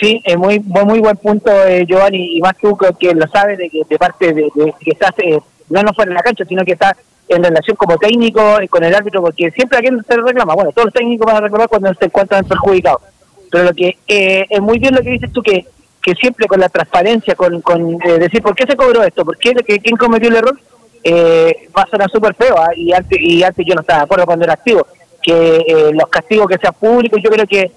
Sí, 0.00 0.20
es 0.24 0.36
muy 0.36 0.60
muy 0.60 1.00
buen 1.00 1.16
punto, 1.16 1.50
eh, 1.64 1.86
Giovanni, 1.86 2.36
y 2.36 2.40
más 2.40 2.54
que 2.56 2.68
que 2.98 3.14
lo 3.14 3.26
sabe 3.28 3.56
de 3.56 3.70
que 3.70 3.80
de 3.88 3.98
parte 3.98 4.34
de, 4.34 4.50
que 4.78 4.90
estás, 4.90 5.12
eh, 5.18 5.38
no 5.70 5.82
no 5.82 5.94
fuera 5.94 6.10
en 6.10 6.16
la 6.16 6.22
cancha, 6.22 6.44
sino 6.44 6.64
que 6.64 6.72
está 6.72 6.94
en 7.28 7.42
relación 7.42 7.76
como 7.76 7.98
técnico 7.98 8.58
con 8.70 8.84
el 8.84 8.94
árbitro, 8.94 9.20
porque 9.20 9.50
siempre 9.50 9.78
a 9.78 9.80
quien 9.80 10.02
se 10.04 10.16
reclama, 10.16 10.54
bueno, 10.54 10.70
todos 10.72 10.86
los 10.86 10.94
técnicos 10.94 11.26
van 11.26 11.36
a 11.36 11.40
reclamar 11.40 11.68
cuando 11.68 11.92
se 11.94 12.04
encuentran 12.04 12.44
perjudicados, 12.44 13.02
pero 13.50 13.64
lo 13.64 13.74
que 13.74 13.96
eh, 14.06 14.46
es 14.48 14.60
muy 14.60 14.78
bien 14.78 14.94
lo 14.94 15.02
que 15.02 15.10
dices 15.10 15.32
tú, 15.32 15.42
que, 15.42 15.66
que 16.02 16.14
siempre 16.14 16.46
con 16.46 16.60
la 16.60 16.68
transparencia, 16.68 17.34
con, 17.34 17.60
con 17.62 18.00
eh, 18.02 18.18
decir 18.18 18.40
por 18.40 18.54
qué 18.54 18.64
se 18.64 18.76
cobró 18.76 19.02
esto, 19.02 19.24
por 19.24 19.36
qué, 19.38 19.54
quién 19.54 19.96
cometió 19.96 20.28
el 20.28 20.36
error, 20.36 20.58
eh, 21.02 21.68
va 21.76 21.82
a 21.82 21.90
sonar 21.90 22.10
súper 22.10 22.34
feo, 22.34 22.54
¿ah? 22.58 22.70
y, 22.76 22.92
antes, 22.92 23.18
y 23.20 23.42
antes 23.42 23.66
yo 23.66 23.74
no 23.74 23.80
estaba 23.80 24.00
de 24.00 24.04
acuerdo 24.04 24.26
cuando 24.26 24.44
era 24.44 24.54
activo, 24.54 24.86
que 25.20 25.64
eh, 25.66 25.90
los 25.92 26.08
castigos 26.08 26.46
que 26.46 26.58
sean 26.58 26.74
públicos, 26.74 27.20
yo 27.22 27.30
creo 27.30 27.46
que 27.46 27.72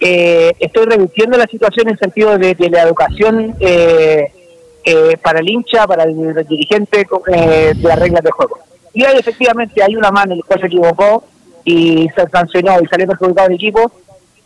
estoy 0.00 0.86
revirtiendo 0.86 1.36
la 1.36 1.46
situación 1.46 1.88
en 1.88 1.98
sentido 1.98 2.38
de, 2.38 2.54
de 2.54 2.70
la 2.70 2.82
educación 2.82 3.56
para 5.22 5.40
el 5.40 5.50
hincha, 5.50 5.88
para 5.88 6.04
el 6.04 6.46
dirigente 6.46 7.04
de 7.26 7.74
las 7.82 7.98
reglas 7.98 8.22
de 8.22 8.30
juego 8.30 8.58
y 8.98 9.04
ahí 9.04 9.16
efectivamente 9.16 9.80
hay 9.80 9.94
una 9.94 10.10
mano 10.10 10.32
en 10.32 10.40
la 10.40 10.44
cual 10.44 10.60
se 10.60 10.66
equivocó 10.66 11.22
y 11.64 12.08
se 12.16 12.28
sancionó 12.30 12.80
y 12.82 12.86
salió 12.88 13.06
perjudicado 13.06 13.46
el 13.46 13.54
equipo. 13.54 13.92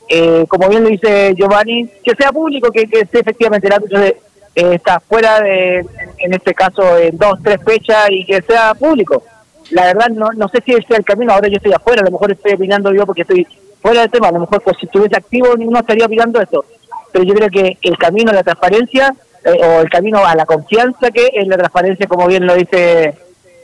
Eh, 0.06 0.44
como 0.46 0.68
bien 0.68 0.82
lo 0.82 0.90
dice 0.90 1.32
Giovanni, 1.34 1.88
que 2.04 2.14
sea 2.14 2.32
público, 2.32 2.70
que, 2.70 2.86
que 2.86 3.00
efectivamente 3.00 3.66
el 3.66 3.72
árbitro 3.72 4.02
eh, 4.02 4.14
está 4.54 5.00
fuera 5.00 5.40
de, 5.40 5.86
en 6.18 6.34
este 6.34 6.52
caso, 6.52 6.98
en 6.98 7.16
dos, 7.16 7.38
tres 7.42 7.60
fechas 7.64 8.08
y 8.10 8.26
que 8.26 8.42
sea 8.42 8.74
público. 8.74 9.22
La 9.70 9.86
verdad, 9.86 10.08
no, 10.08 10.28
no 10.36 10.48
sé 10.48 10.58
si 10.62 10.72
ese 10.72 10.84
es 10.86 10.98
el 10.98 11.04
camino, 11.06 11.32
ahora 11.32 11.48
yo 11.48 11.56
estoy 11.56 11.72
afuera, 11.72 12.02
a 12.02 12.04
lo 12.04 12.10
mejor 12.10 12.32
estoy 12.32 12.52
opinando 12.52 12.92
yo 12.92 13.06
porque 13.06 13.22
estoy 13.22 13.46
fuera 13.80 14.02
del 14.02 14.10
tema, 14.10 14.28
a 14.28 14.32
lo 14.32 14.40
mejor 14.40 14.60
pues, 14.60 14.76
si 14.78 14.84
estuviese 14.84 15.16
activo 15.16 15.56
no 15.56 15.78
estaría 15.78 16.04
opinando 16.04 16.42
esto, 16.42 16.62
pero 17.10 17.24
yo 17.24 17.32
creo 17.32 17.48
que 17.48 17.78
el 17.80 17.96
camino 17.96 18.32
a 18.32 18.34
la 18.34 18.42
transparencia 18.42 19.14
eh, 19.46 19.64
o 19.64 19.80
el 19.80 19.88
camino 19.88 20.26
a 20.26 20.34
la 20.34 20.44
confianza 20.44 21.10
que 21.10 21.30
es 21.32 21.48
la 21.48 21.56
transparencia, 21.56 22.06
como 22.06 22.26
bien 22.26 22.46
lo 22.46 22.54
dice 22.54 23.14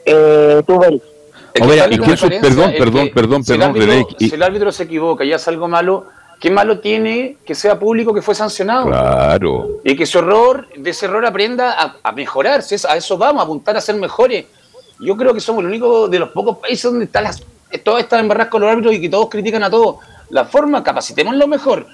eh, 0.09 0.63
ves. 0.67 2.21
perdón, 2.41 2.73
perdón, 2.79 3.11
perdón, 3.15 3.45
si 3.45 3.53
perdón, 3.53 3.77
el, 3.77 3.91
árbitro, 3.91 4.17
si 4.19 4.35
el 4.35 4.43
árbitro 4.43 4.73
se 4.73 4.83
equivoca 4.85 5.25
y 5.25 5.33
hace 5.33 5.51
algo 5.51 5.69
malo, 5.69 6.07
¿qué 6.41 6.51
malo 6.51 6.81
tiene 6.81 7.37
que 7.45 7.55
sea 7.55 7.79
público 7.79 8.15
que 8.15 8.23
fue 8.23 8.35
sancionado? 8.35 8.87
Claro. 8.87 9.81
Y 9.85 9.97
que 9.97 10.07
su 10.07 10.19
error, 10.19 10.69
de 10.77 10.91
ese 10.91 11.07
error 11.07 11.25
aprenda 11.27 11.99
a, 12.03 12.13
mejorar, 12.13 12.61
a 12.61 12.97
eso 12.97 13.19
vamos, 13.19 13.41
a 13.41 13.45
apuntar 13.45 13.77
a 13.77 13.81
ser 13.81 13.97
mejores. 13.97 14.47
Yo 15.01 15.17
creo 15.17 15.33
que 15.33 15.41
somos 15.41 15.61
el 15.61 15.69
único 15.69 16.09
de 16.09 16.19
los 16.19 16.31
pocos 16.31 16.59
países 16.59 16.85
donde 16.91 17.05
están 17.07 17.25
las, 17.25 17.43
todas 17.85 18.03
estas 18.03 18.21
embarradas 18.21 18.51
con 18.51 18.61
los 18.61 18.71
árbitros 18.71 18.95
y 18.95 19.01
que 19.01 19.09
todos 19.09 19.29
critican 19.29 19.63
a 19.63 19.71
todos. 19.71 19.97
La 20.31 20.45
forma, 20.45 20.83
capacitemos 20.83 21.35
lo 21.37 21.47
mejor. 21.47 21.87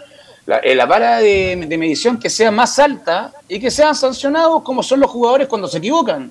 La, 0.46 0.58
eh, 0.58 0.74
la 0.74 0.84
vara 0.84 1.18
de 1.18 1.76
medición 1.78 2.18
que 2.18 2.28
sea 2.28 2.50
más 2.50 2.78
alta 2.78 3.32
y 3.48 3.58
que 3.58 3.70
sean 3.70 3.94
sancionados 3.94 4.62
como 4.62 4.82
son 4.82 5.00
los 5.00 5.10
jugadores 5.10 5.48
cuando 5.48 5.68
se 5.68 5.78
equivocan. 5.78 6.30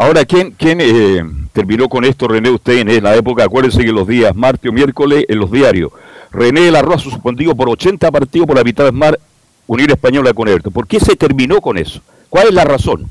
Ahora, 0.00 0.24
¿quién, 0.24 0.52
quién 0.52 0.80
eh, 0.80 1.22
terminó 1.52 1.86
con 1.86 2.06
esto, 2.06 2.26
René? 2.26 2.48
Usted 2.48 2.78
en 2.78 3.04
la 3.04 3.14
época, 3.14 3.44
acuérdense 3.44 3.84
que 3.84 3.92
los 3.92 4.08
días 4.08 4.34
martes 4.34 4.70
o 4.70 4.72
miércoles 4.72 5.26
en 5.28 5.38
los 5.38 5.50
diarios, 5.50 5.92
René 6.30 6.62
de 6.62 6.70
la 6.70 6.80
suspendido 6.98 7.54
por 7.54 7.68
80 7.68 8.10
partidos 8.10 8.46
por 8.46 8.56
la 8.56 8.64
mitad 8.64 8.86
de 8.86 8.92
Mar, 8.92 9.20
Unir 9.66 9.90
Española 9.90 10.32
con 10.32 10.48
Everton. 10.48 10.72
¿Por 10.72 10.86
qué 10.86 11.00
se 11.00 11.16
terminó 11.16 11.60
con 11.60 11.76
eso? 11.76 12.00
¿Cuál 12.30 12.48
es 12.48 12.54
la 12.54 12.64
razón? 12.64 13.10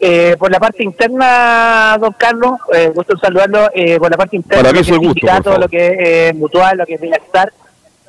Eh, 0.00 0.34
por 0.40 0.50
la 0.50 0.58
parte 0.58 0.82
interna, 0.82 1.98
don 2.00 2.14
Carlos, 2.18 2.58
eh, 2.74 2.90
gusto 2.92 3.16
saludarlo, 3.16 3.70
eh, 3.72 3.96
por 4.00 4.10
la 4.10 4.16
parte 4.16 4.34
interna, 4.34 4.60
para 4.60 4.72
mí 4.72 4.80
es 4.80 4.88
el 4.88 4.98
gusto, 4.98 5.24
todo 5.40 5.58
lo 5.58 5.68
que 5.68 5.86
es 5.86 5.92
eh, 6.00 6.32
mutual, 6.34 6.78
lo 6.78 6.84
que 6.84 6.94
es 6.94 7.00
bienestar, 7.00 7.52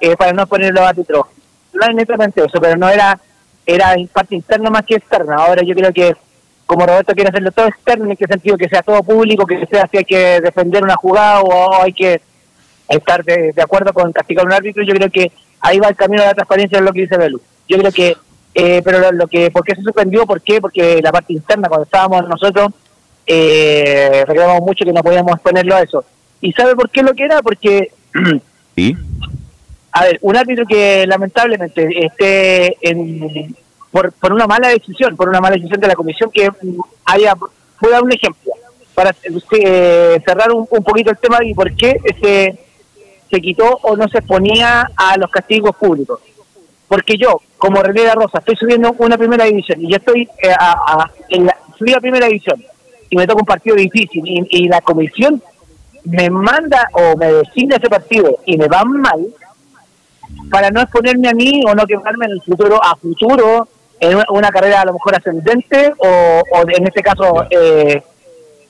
eh, 0.02 0.16
para 0.18 0.34
no 0.34 0.48
ponerlo 0.48 0.82
a 0.82 0.90
árbitros. 0.90 1.28
No 1.74 1.86
es 1.86 1.94
netamente 1.94 2.44
eso, 2.44 2.60
pero 2.60 2.76
no 2.76 2.90
era, 2.90 3.20
era 3.68 3.94
parte 4.12 4.34
interna 4.34 4.72
más 4.72 4.84
que 4.84 4.96
externa. 4.96 5.36
Ahora 5.36 5.62
yo 5.62 5.76
creo 5.76 5.94
que 5.94 6.16
como 6.66 6.86
Roberto 6.86 7.14
quiere 7.14 7.30
hacerlo 7.30 7.52
todo 7.52 7.68
externo, 7.68 8.10
en 8.10 8.18
qué 8.18 8.26
sentido 8.26 8.58
que 8.58 8.70
sea 8.70 8.82
todo 8.82 9.04
público, 9.04 9.46
que 9.46 9.66
sea 9.68 9.88
si 9.90 9.98
hay 9.98 10.06
que 10.06 10.42
defender 10.42 10.84
una 10.84 10.96
jugada 10.96 11.42
o 11.42 11.82
hay 11.82 11.94
que 11.94 12.22
estar 12.88 13.24
de, 13.24 13.54
acuerdo 13.62 13.94
con 13.94 14.12
castigar 14.12 14.46
un 14.46 14.54
árbitro, 14.54 14.84
yo 14.84 14.94
creo 14.94 15.10
que 15.10 15.32
ahí 15.60 15.80
va 15.80 15.90
el 15.90 15.96
camino 15.96 16.22
de 16.22 16.30
la 16.30 16.34
transparencia, 16.34 16.78
es 16.78 16.84
lo 16.84 16.92
que 16.92 17.02
dice 17.02 17.18
Belu. 17.18 17.42
Yo 17.68 17.78
creo 17.78 17.92
que, 17.92 18.18
eh, 18.54 18.82
pero 18.84 19.12
lo, 19.12 19.28
que, 19.28 19.52
¿por 19.52 19.64
qué 19.64 19.76
se 19.76 19.82
suspendió? 19.82 20.26
¿Por 20.26 20.42
qué? 20.42 20.62
Porque 20.62 21.02
la 21.02 21.12
parte 21.12 21.34
interna, 21.34 21.68
cuando 21.68 21.86
estábamos 21.86 22.28
nosotros, 22.28 22.70
eh, 23.28 24.24
reclamamos 24.28 24.62
mucho 24.62 24.86
que 24.86 24.94
no 24.94 25.02
podíamos 25.02 25.40
ponerlo 25.42 25.76
a 25.76 25.82
eso. 25.82 26.04
¿Y 26.42 26.52
sabe 26.54 26.76
por 26.76 26.90
qué 26.90 27.02
lo 27.02 27.14
que 27.14 27.26
era? 27.26 27.42
Porque... 27.42 27.92
¿Sí? 28.76 28.96
A 29.98 30.04
ver, 30.04 30.20
un 30.24 30.36
árbitro 30.36 30.66
que 30.66 31.08
lamentablemente 31.08 32.06
esté 32.06 32.76
en, 32.82 33.56
por, 33.96 34.12
por 34.12 34.34
una 34.34 34.46
mala 34.46 34.68
decisión, 34.68 35.16
por 35.16 35.30
una 35.30 35.40
mala 35.40 35.56
decisión 35.56 35.80
de 35.80 35.88
la 35.88 35.96
comisión 35.96 36.30
que 36.30 36.50
haya, 37.06 37.34
voy 37.36 37.92
a 37.92 37.94
dar 37.94 38.04
un 38.04 38.12
ejemplo, 38.12 38.52
para 38.94 39.16
eh, 39.22 40.22
cerrar 40.26 40.52
un, 40.52 40.68
poquito 40.68 41.12
el 41.12 41.18
tema 41.18 41.38
y 41.42 41.54
por 41.54 41.74
qué 41.78 41.96
se, 42.22 42.60
se 43.32 43.40
quitó 43.40 43.80
o 43.84 43.96
no 43.96 44.06
se 44.10 44.22
ponía 44.22 44.92
a 44.98 45.18
los 45.18 45.32
castigos 45.32 45.78
públicos. 45.78 46.20
Porque 46.90 47.16
yo, 47.18 47.40
como 47.58 47.82
René 47.82 48.02
de 48.02 48.16
Rosa, 48.16 48.40
estoy 48.40 48.58
subiendo 48.58 48.94
una 48.98 49.18
primera 49.18 49.46
división 49.46 49.82
y 49.82 49.90
yo 49.90 49.96
estoy 49.96 50.24
eh, 50.44 50.52
a, 50.60 51.10
en 51.30 51.46
la, 51.46 51.56
primera 52.02 52.28
división 52.28 52.62
y 53.10 53.16
me 53.16 53.26
toca 53.26 53.40
un 53.40 53.46
partido 53.46 53.78
difícil 53.78 54.24
y, 54.26 54.68
la 54.68 54.82
comisión 54.82 55.42
me 56.04 56.30
manda 56.30 56.90
o 56.92 57.16
me 57.16 57.32
designa 57.32 57.78
ese 57.78 57.88
partido 57.88 58.40
y 58.46 58.58
me 58.58 58.68
va 58.68 58.84
mal, 58.84 59.26
para 60.52 60.70
no 60.70 60.82
exponerme 60.82 61.30
a 61.30 61.34
mí 61.34 61.64
o 61.66 61.74
no 61.74 61.88
quemarme 61.88 62.26
en 62.26 62.32
el 62.34 62.42
futuro, 62.42 62.84
a 62.84 62.98
futuro, 62.98 63.70
en 64.00 64.18
una, 64.30 64.50
carrera 64.50 64.82
a 64.82 64.86
lo 64.86 64.94
mejor 64.94 65.16
ascendente 65.16 65.94
o, 65.98 66.42
en 66.68 66.88
este 66.88 67.02
caso 67.02 67.46
eh, 67.50 68.02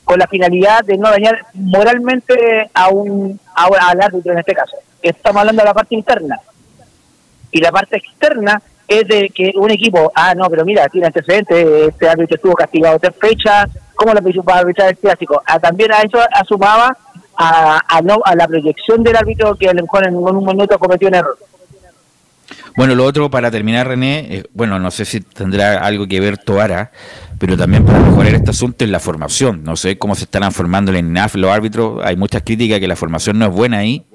con 0.04 0.20
la 0.20 0.28
finalidad 0.28 0.84
de 0.84 0.98
no 0.98 1.10
dañar 1.10 1.46
moralmente 1.54 2.70
a 2.74 2.90
un 2.90 3.40
al 3.56 4.02
árbitro 4.02 4.34
en 4.34 4.40
este 4.40 4.54
caso. 4.54 4.78
Estamos 5.02 5.42
hablando 5.42 5.62
de 5.62 5.68
la 5.68 5.74
parte 5.74 5.96
interna. 5.96 6.40
Y 7.52 7.62
la 7.62 7.72
parte 7.72 7.98
externa 7.98 8.62
es 8.88 9.08
de 9.08 9.30
que 9.30 9.54
un 9.56 9.72
equipo, 9.72 10.12
ah, 10.14 10.36
no, 10.36 10.50
pero 10.50 10.66
mira, 10.66 10.88
tiene 10.90 11.08
antecedentes, 11.08 11.66
este 11.90 12.08
árbitro 12.08 12.36
estuvo 12.36 12.54
castigado 12.54 13.00
tres 13.00 13.16
fechas, 13.20 13.68
¿cómo 13.96 14.14
lo 14.14 14.22
pidió 14.22 14.44
para 14.44 14.60
arbitrar 14.60 14.90
el 14.90 14.98
clásico? 14.98 15.42
Ah, 15.46 15.60
también 15.60 15.92
a 15.92 16.02
eso 16.02 16.20
asumaba 16.32 16.96
a, 17.38 17.82
a, 17.88 18.02
no, 18.02 18.20
a 18.24 18.36
la 18.36 18.48
proyección 18.48 19.04
del 19.04 19.16
árbitro 19.16 19.56
que 19.56 19.70
a 19.70 19.74
lo 19.74 19.82
mejor 19.82 20.08
en 20.08 20.16
un 20.16 20.46
minuto 20.46 20.78
cometió 20.78 21.08
un 21.08 21.16
error. 21.16 21.38
Bueno, 22.76 22.94
lo 22.94 23.06
otro 23.06 23.30
para 23.30 23.50
terminar, 23.52 23.88
René, 23.88 24.28
eh, 24.30 24.44
bueno, 24.54 24.80
no 24.80 24.92
sé 24.92 25.06
si 25.06 25.22
tendrá 25.22 25.78
algo 25.78 26.08
que 26.08 26.20
ver 26.20 26.38
Toara, 26.38 26.92
pero 27.40 27.56
también 27.56 27.86
para 27.86 28.00
mejorar 28.00 28.36
este 28.36 28.50
asunto 28.52 28.84
es 28.84 28.92
la 28.92 29.00
formación. 29.00 29.64
No 29.64 29.78
sé 29.78 29.98
cómo 29.98 30.14
se 30.14 30.26
estarán 30.26 30.52
formando 30.52 30.92
en 30.94 31.08
INAF 31.08 31.36
los 31.36 31.52
árbitros. 31.52 32.04
Hay 32.04 32.18
muchas 32.18 32.44
críticas 32.44 32.82
que 32.82 32.88
la 32.88 32.98
formación 32.98 33.40
no 33.40 33.46
es 33.46 33.52
buena 33.52 33.78
ahí 33.78 34.06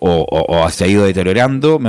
o, 0.00 0.68
se 0.70 0.84
ha 0.84 0.86
ido 0.86 1.04
deteriorando. 1.04 1.80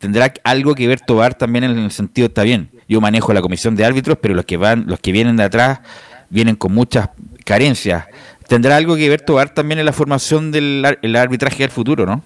tendrá 0.00 0.32
algo 0.44 0.74
que 0.74 0.88
ver 0.88 1.00
Tobar 1.00 1.34
también 1.34 1.64
en 1.64 1.78
el 1.78 1.90
sentido, 1.90 2.26
está 2.26 2.42
bien, 2.42 2.70
yo 2.88 3.00
manejo 3.00 3.32
la 3.32 3.40
comisión 3.40 3.76
de 3.76 3.84
árbitros, 3.84 4.18
pero 4.20 4.34
los 4.34 4.44
que 4.44 4.56
van, 4.56 4.84
los 4.86 5.00
que 5.00 5.12
vienen 5.12 5.36
de 5.36 5.44
atrás 5.44 5.80
vienen 6.28 6.56
con 6.56 6.72
muchas 6.72 7.10
carencias. 7.44 8.06
¿Tendrá 8.48 8.76
algo 8.76 8.96
que 8.96 9.08
ver 9.08 9.20
Tobar 9.22 9.50
también 9.50 9.78
en 9.78 9.86
la 9.86 9.92
formación 9.92 10.50
del 10.50 10.84
arbitraje 11.16 11.62
del 11.62 11.70
futuro, 11.70 12.04
no? 12.04 12.22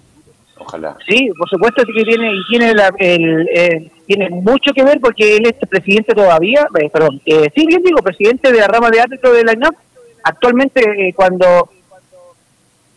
Ojalá. 0.59 0.97
Sí, 1.07 1.31
por 1.37 1.49
supuesto 1.49 1.83
que 1.85 2.03
tiene 2.03 2.33
y 2.33 2.47
tiene 2.49 2.75
la, 2.75 2.91
el, 2.99 3.49
eh, 3.55 3.91
tiene 4.07 4.31
mucho 4.31 4.73
que 4.75 4.85
ver 4.85 5.01
porque 5.01 5.37
él 5.37 5.47
es 5.47 5.69
presidente 5.69 6.15
todavía, 6.15 6.67
eh, 6.81 6.89
perdón, 6.91 7.21
eh, 7.27 7.51
sí 7.55 7.67
bien 7.67 7.83
digo, 7.83 7.99
presidente 7.99 8.51
de 8.51 8.61
la 8.61 8.67
rama 8.67 8.91
de 8.91 9.01
árbitro 9.01 9.33
de 9.33 9.45
la 9.45 9.53
INAP. 9.53 9.75
Actualmente 10.23 10.81
eh, 10.81 11.13
cuando 11.15 11.69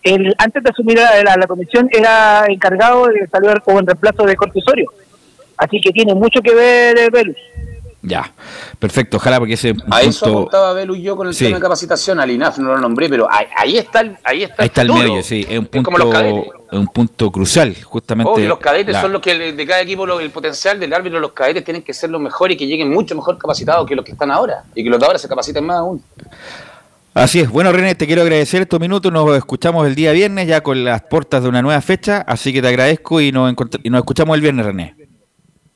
él 0.04 0.34
antes 0.38 0.64
de 0.64 0.70
asumir 0.70 0.98
la, 0.98 1.36
la, 1.36 1.48
comisión 1.48 1.90
era 1.92 2.46
encargado 2.48 3.08
de 3.08 3.28
saludar 3.28 3.62
como 3.62 3.80
en 3.80 3.88
reemplazo 3.88 4.24
de 4.24 4.36
Cortesorio. 4.36 4.92
Así 5.58 5.82
que 5.82 5.92
tiene 5.92 6.16
mucho 6.16 6.42
que 6.42 6.56
ver 6.56 6.98
eh, 6.98 7.10
Velus. 7.12 7.38
Ya, 8.02 8.32
perfecto, 8.80 9.18
ojalá 9.18 9.40
porque 9.40 9.56
ese 9.56 9.76
A 9.92 10.02
eso 10.02 10.26
apuntaba 10.26 10.72
Belu 10.72 10.96
yo 10.96 11.18
con 11.18 11.28
el 11.28 11.36
tema 11.36 11.58
de 11.58 11.62
capacitación, 11.62 12.18
al 12.22 12.32
INAF 12.32 12.58
no 12.58 12.70
lo 12.70 12.80
nombré, 12.80 13.10
pero 13.10 13.30
ahí, 13.30 13.46
ahí 13.58 13.78
está 13.78 14.00
el, 14.00 14.18
ahí 14.24 14.44
está, 14.44 14.64
ahí 14.64 14.68
está 14.68 14.82
el 14.84 14.94
medio, 14.94 15.22
sí, 15.22 15.46
es 15.50 15.60
un 15.60 15.66
punto, 15.66 16.46
un 16.72 16.88
punto 16.88 17.30
crucial, 17.30 17.76
justamente. 17.84 18.32
Oh, 18.32 18.40
los 18.40 18.60
cadetes 18.60 18.96
son 18.96 19.12
los 19.12 19.22
que 19.22 19.52
de 19.52 19.68
cada 19.68 19.82
equipo 19.82 20.06
el 20.18 20.32
potencial 20.32 20.80
del 20.80 20.94
árbitro, 20.94 21.20
los 21.20 21.34
cadetes 21.34 21.66
tienen 21.66 21.84
que 21.84 21.94
ser 21.94 22.10
los 22.10 22.22
mejores 22.22 22.56
y 22.56 22.58
que 22.58 22.68
lleguen 22.68 22.90
mucho 22.90 23.16
mejor 23.16 23.38
capacitados 23.38 23.86
que 23.86 23.96
los 23.96 24.06
que 24.06 24.14
están 24.14 24.32
ahora, 24.32 24.64
y 24.74 24.82
que 24.82 24.90
los 24.90 24.98
de 24.98 25.06
ahora 25.06 25.20
se 25.20 25.28
capaciten 25.28 25.66
más 25.66 25.80
aún. 25.80 26.02
Así 27.14 27.42
es, 27.42 27.50
bueno 27.50 27.74
René, 27.74 27.96
te 27.96 28.08
quiero 28.08 28.22
agradecer 28.22 28.62
estos 28.62 28.80
minutos, 28.80 29.12
nos 29.12 29.36
escuchamos 29.36 29.86
el 29.86 29.96
día 29.96 30.14
viernes 30.14 30.48
ya 30.48 30.62
con 30.62 30.86
las 30.86 31.02
puertas 31.02 31.44
de 31.44 31.50
una 31.50 31.62
nueva 31.62 31.82
fecha, 31.82 32.22
así 32.22 32.54
que 32.54 32.62
te 32.62 32.70
agradezco 32.70 33.20
y 33.20 33.34
nos, 33.34 33.54
y 33.84 33.90
nos 33.90 34.00
escuchamos 34.00 34.36
el 34.36 34.42
viernes 34.42 34.66
René. 34.66 34.99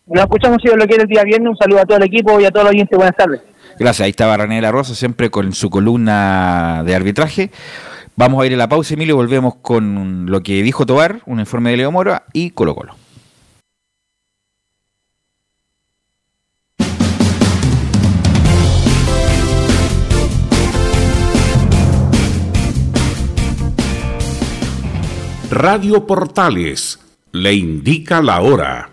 Nos 0.06 0.24
escuchamos 0.24 0.58
si 0.62 0.68
Dios 0.68 0.78
lo 0.78 0.86
quiere 0.86 1.04
el 1.04 1.10
día 1.10 1.24
viernes. 1.24 1.50
Un 1.50 1.58
saludo 1.58 1.80
a 1.80 1.86
todo 1.86 1.98
el 1.98 2.04
equipo 2.04 2.40
y 2.40 2.46
a 2.46 2.52
todos 2.52 2.66
los 2.66 2.72
oyentes. 2.72 2.98
Buenas 2.98 3.16
tardes. 3.16 3.42
Gracias. 3.80 4.06
Ahí 4.06 4.12
estaba 4.12 4.38
René 4.38 4.62
la 4.62 4.72
Rosa, 4.72 4.96
siempre 4.96 5.30
con 5.30 5.54
su 5.54 5.70
columna 5.70 6.84
de 6.86 6.96
arbitraje. 6.96 7.52
Vamos 8.16 8.44
a 8.44 8.46
ir 8.46 8.54
a 8.54 8.58
la 8.58 8.70
pausa, 8.70 8.94
Emilio, 8.94 9.16
y 9.16 9.18
volvemos 9.18 9.56
con 9.56 10.28
lo 10.30 10.44
que 10.44 10.62
dijo 10.62 10.86
Tobar, 10.86 11.22
un 11.26 11.40
informe 11.40 11.72
de 11.72 11.78
Leo 11.78 11.92
Mora 11.92 12.26
y 12.32 12.52
Colo 12.52 12.76
Colo. 12.76 12.96
Radio 25.50 26.06
Portales 26.06 27.00
le 27.32 27.54
indica 27.54 28.22
la 28.22 28.42
hora. 28.42 28.93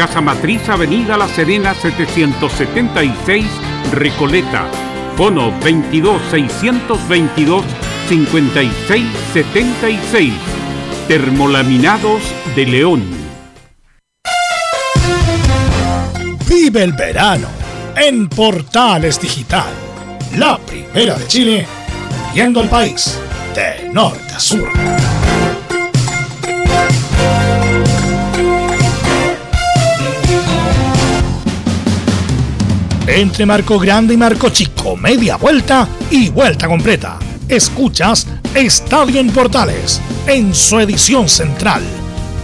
Casa 0.00 0.22
Matriz, 0.22 0.66
Avenida 0.70 1.18
La 1.18 1.28
Serena 1.28 1.74
776, 1.74 3.44
Recoleta. 3.92 4.64
Fono 5.14 5.52
22 5.60 6.22
622 6.30 7.62
5676. 8.08 10.32
Termolaminados 11.06 12.22
de 12.56 12.64
León. 12.64 13.04
Vive 16.48 16.82
el 16.82 16.94
verano 16.94 17.48
en 17.94 18.30
Portales 18.30 19.20
Digital. 19.20 19.68
La 20.38 20.56
primera 20.56 21.16
de 21.16 21.26
Chile, 21.26 21.66
viendo 22.32 22.62
el 22.62 22.70
país 22.70 23.18
de 23.54 23.90
norte 23.92 24.32
a 24.34 24.40
sur. 24.40 25.09
Entre 33.06 33.46
Marco 33.46 33.78
Grande 33.78 34.14
y 34.14 34.16
Marco 34.16 34.50
Chico, 34.50 34.96
media 34.96 35.36
vuelta 35.36 35.88
y 36.10 36.28
vuelta 36.28 36.66
completa. 36.66 37.18
Escuchas 37.48 38.26
Estadio 38.54 39.20
en 39.20 39.30
Portales 39.30 40.00
en 40.26 40.54
su 40.54 40.78
edición 40.78 41.28
central. 41.28 41.82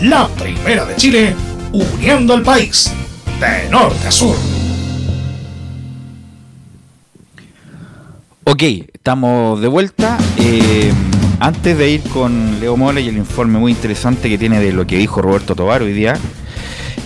La 0.00 0.28
primera 0.28 0.84
de 0.84 0.96
Chile, 0.96 1.34
uniendo 1.72 2.34
al 2.34 2.42
país 2.42 2.92
de 3.40 3.68
norte 3.70 4.08
a 4.08 4.10
sur. 4.10 4.36
Ok, 8.44 8.62
estamos 8.92 9.60
de 9.60 9.68
vuelta. 9.68 10.18
Eh, 10.38 10.92
antes 11.40 11.76
de 11.76 11.90
ir 11.90 12.02
con 12.02 12.60
Leo 12.60 12.76
Mola 12.76 13.00
y 13.00 13.08
el 13.08 13.16
informe 13.16 13.58
muy 13.58 13.72
interesante 13.72 14.28
que 14.28 14.38
tiene 14.38 14.60
de 14.60 14.72
lo 14.72 14.86
que 14.86 14.96
dijo 14.96 15.20
Roberto 15.20 15.54
Tobar 15.54 15.82
hoy 15.82 15.92
día. 15.92 16.16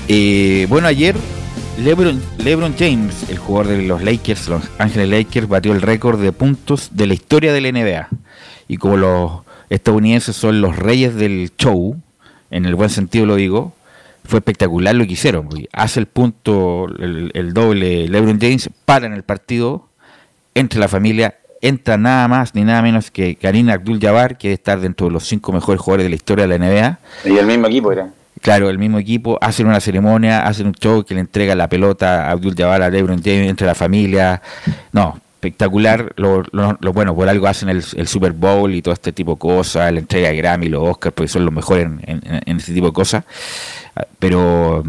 Eh, 0.08 0.66
bueno, 0.68 0.88
ayer 0.88 1.16
LeBron, 1.82 2.20
LeBron 2.44 2.74
James, 2.78 3.30
el 3.30 3.38
jugador 3.38 3.68
de 3.68 3.82
los 3.82 4.02
Lakers, 4.02 4.48
los 4.48 4.62
Ángeles 4.76 5.08
Lakers, 5.08 5.48
batió 5.48 5.72
el 5.72 5.80
récord 5.80 6.20
de 6.20 6.30
puntos 6.30 6.90
de 6.92 7.06
la 7.06 7.14
historia 7.14 7.54
de 7.54 7.60
la 7.62 7.72
NBA. 7.72 8.08
Y 8.68 8.76
como 8.76 8.98
los 8.98 9.40
estadounidenses 9.70 10.36
son 10.36 10.60
los 10.60 10.76
reyes 10.76 11.14
del 11.14 11.52
show, 11.56 11.96
en 12.50 12.66
el 12.66 12.74
buen 12.74 12.90
sentido 12.90 13.24
lo 13.24 13.36
digo, 13.36 13.72
fue 14.26 14.40
espectacular 14.40 14.94
lo 14.94 15.06
que 15.06 15.14
hicieron. 15.14 15.48
Hace 15.72 16.00
el 16.00 16.06
punto, 16.06 16.86
el, 16.98 17.54
doble 17.54 18.08
LeBron 18.08 18.38
James, 18.38 18.68
para 18.84 19.06
en 19.06 19.14
el 19.14 19.22
partido, 19.22 19.88
entre 20.54 20.80
la 20.80 20.88
familia, 20.88 21.38
entra 21.62 21.96
nada 21.96 22.28
más 22.28 22.54
ni 22.54 22.62
nada 22.62 22.82
menos 22.82 23.10
que 23.10 23.36
Karina 23.36 23.72
Abdul-Jabbar, 23.72 24.36
que 24.36 24.48
debe 24.48 24.54
estar 24.56 24.80
dentro 24.80 25.06
de 25.06 25.14
los 25.14 25.24
cinco 25.24 25.50
mejores 25.50 25.80
jugadores 25.80 26.04
de 26.04 26.10
la 26.10 26.16
historia 26.16 26.46
de 26.46 26.58
la 26.58 26.66
NBA. 26.66 26.98
Y 27.24 27.38
el 27.38 27.46
mismo 27.46 27.68
equipo 27.68 27.90
era. 27.90 28.10
Claro, 28.40 28.70
el 28.70 28.78
mismo 28.78 28.98
equipo, 28.98 29.38
hacen 29.42 29.66
una 29.66 29.80
ceremonia, 29.80 30.46
hacen 30.46 30.66
un 30.66 30.72
show 30.72 31.04
que 31.04 31.14
le 31.14 31.20
entrega 31.20 31.54
la 31.54 31.68
pelota 31.68 32.26
a 32.26 32.30
Abdul 32.30 32.54
Jabbar, 32.56 32.82
a 32.82 32.90
LeBron 32.90 33.22
James, 33.22 33.50
entre 33.50 33.66
la 33.66 33.74
familia. 33.74 34.40
No, 34.92 35.20
espectacular. 35.34 36.14
Lo, 36.16 36.42
bueno, 36.92 37.14
por 37.14 37.28
algo 37.28 37.46
hacen 37.46 37.68
el, 37.68 37.82
Super 37.82 38.32
Bowl 38.32 38.74
y 38.74 38.80
todo 38.80 38.94
este 38.94 39.12
tipo 39.12 39.32
de 39.32 39.38
cosas, 39.38 39.92
la 39.92 40.00
entrega 40.00 40.28
de 40.30 40.36
Grammy, 40.36 40.68
los 40.70 40.82
Oscars, 40.82 41.14
porque 41.14 41.28
son 41.28 41.44
los 41.44 41.52
mejores 41.52 41.84
en, 41.84 42.00
en, 42.46 42.56
este 42.56 42.72
tipo 42.72 42.86
de 42.86 42.92
cosas. 42.94 43.24
Pero 44.18 44.84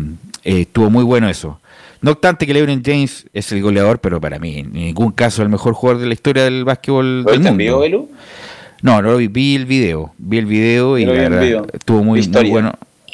eh, 0.46 0.62
estuvo 0.62 0.90
muy 0.90 1.04
bueno 1.04 1.28
eso. 1.28 1.60
No 2.00 2.12
obstante 2.12 2.48
que 2.48 2.54
LeBron 2.54 2.82
James 2.84 3.28
es 3.34 3.52
el 3.52 3.62
goleador, 3.62 4.00
pero 4.00 4.20
para 4.22 4.40
mí 4.40 4.60
en 4.60 4.72
ningún 4.72 5.12
caso 5.12 5.44
el 5.44 5.50
mejor 5.50 5.74
jugador 5.74 6.02
de 6.02 6.08
la 6.08 6.14
historia 6.14 6.46
del 6.46 6.64
básquetbol 6.64 7.26
del 7.26 7.42
mundo. 7.42 8.08
No, 8.82 9.02
no 9.02 9.18
vi, 9.18 9.28
vi 9.28 9.56
el 9.56 9.68
video, 9.68 10.12
vi 10.18 10.40
el 10.40 10.48
video 10.48 10.98
y 10.98 11.06
la 11.06 11.12
verdad, 11.12 11.66
estuvo 11.74 12.04
muy, 12.04 12.28
muy 12.28 12.50
bueno 12.50 12.74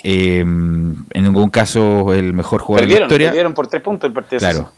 eh, 0.09 0.39
en 0.39 1.05
ningún 1.13 1.49
caso 1.49 2.13
el 2.13 2.31
mejor 2.31 2.61
jugador 2.61 2.87
de 2.87 2.95
la 2.95 3.01
historia. 3.01 3.27
Perdieron 3.27 3.53
por 3.53 3.67
tres 3.67 3.81
puntos 3.81 4.07
el 4.07 4.13
partido. 4.13 4.39
Claro. 4.39 4.71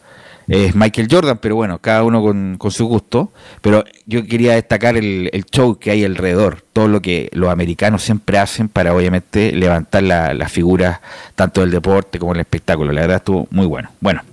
es 0.48 0.74
Michael 0.74 1.08
Jordan, 1.08 1.38
pero 1.38 1.56
bueno, 1.56 1.78
cada 1.78 2.02
uno 2.02 2.24
con, 2.24 2.58
su 2.72 2.88
gusto. 2.88 3.32
Pero 3.62 3.84
yo 4.08 4.26
quería 4.26 4.56
destacar 4.56 4.98
el, 4.98 5.46
show 5.52 5.78
que 5.78 5.92
hay 5.92 6.04
alrededor, 6.04 6.64
todo 6.74 6.88
lo 6.88 7.00
que 7.00 7.30
los 7.32 7.52
americanos 7.52 8.02
siempre 8.02 8.40
hacen 8.40 8.70
para 8.70 8.92
obviamente 8.96 9.52
levantar 9.52 10.02
las 10.02 10.52
figuras 10.52 11.00
tanto 11.36 11.62
del 11.62 11.70
deporte 11.70 12.18
como 12.18 12.34
del 12.34 12.42
espectáculo. 12.42 12.92
La 12.92 13.02
verdad 13.02 13.18
estuvo 13.18 13.48
muy 13.52 13.68
bueno. 13.68 13.92
Bueno, 14.00 14.24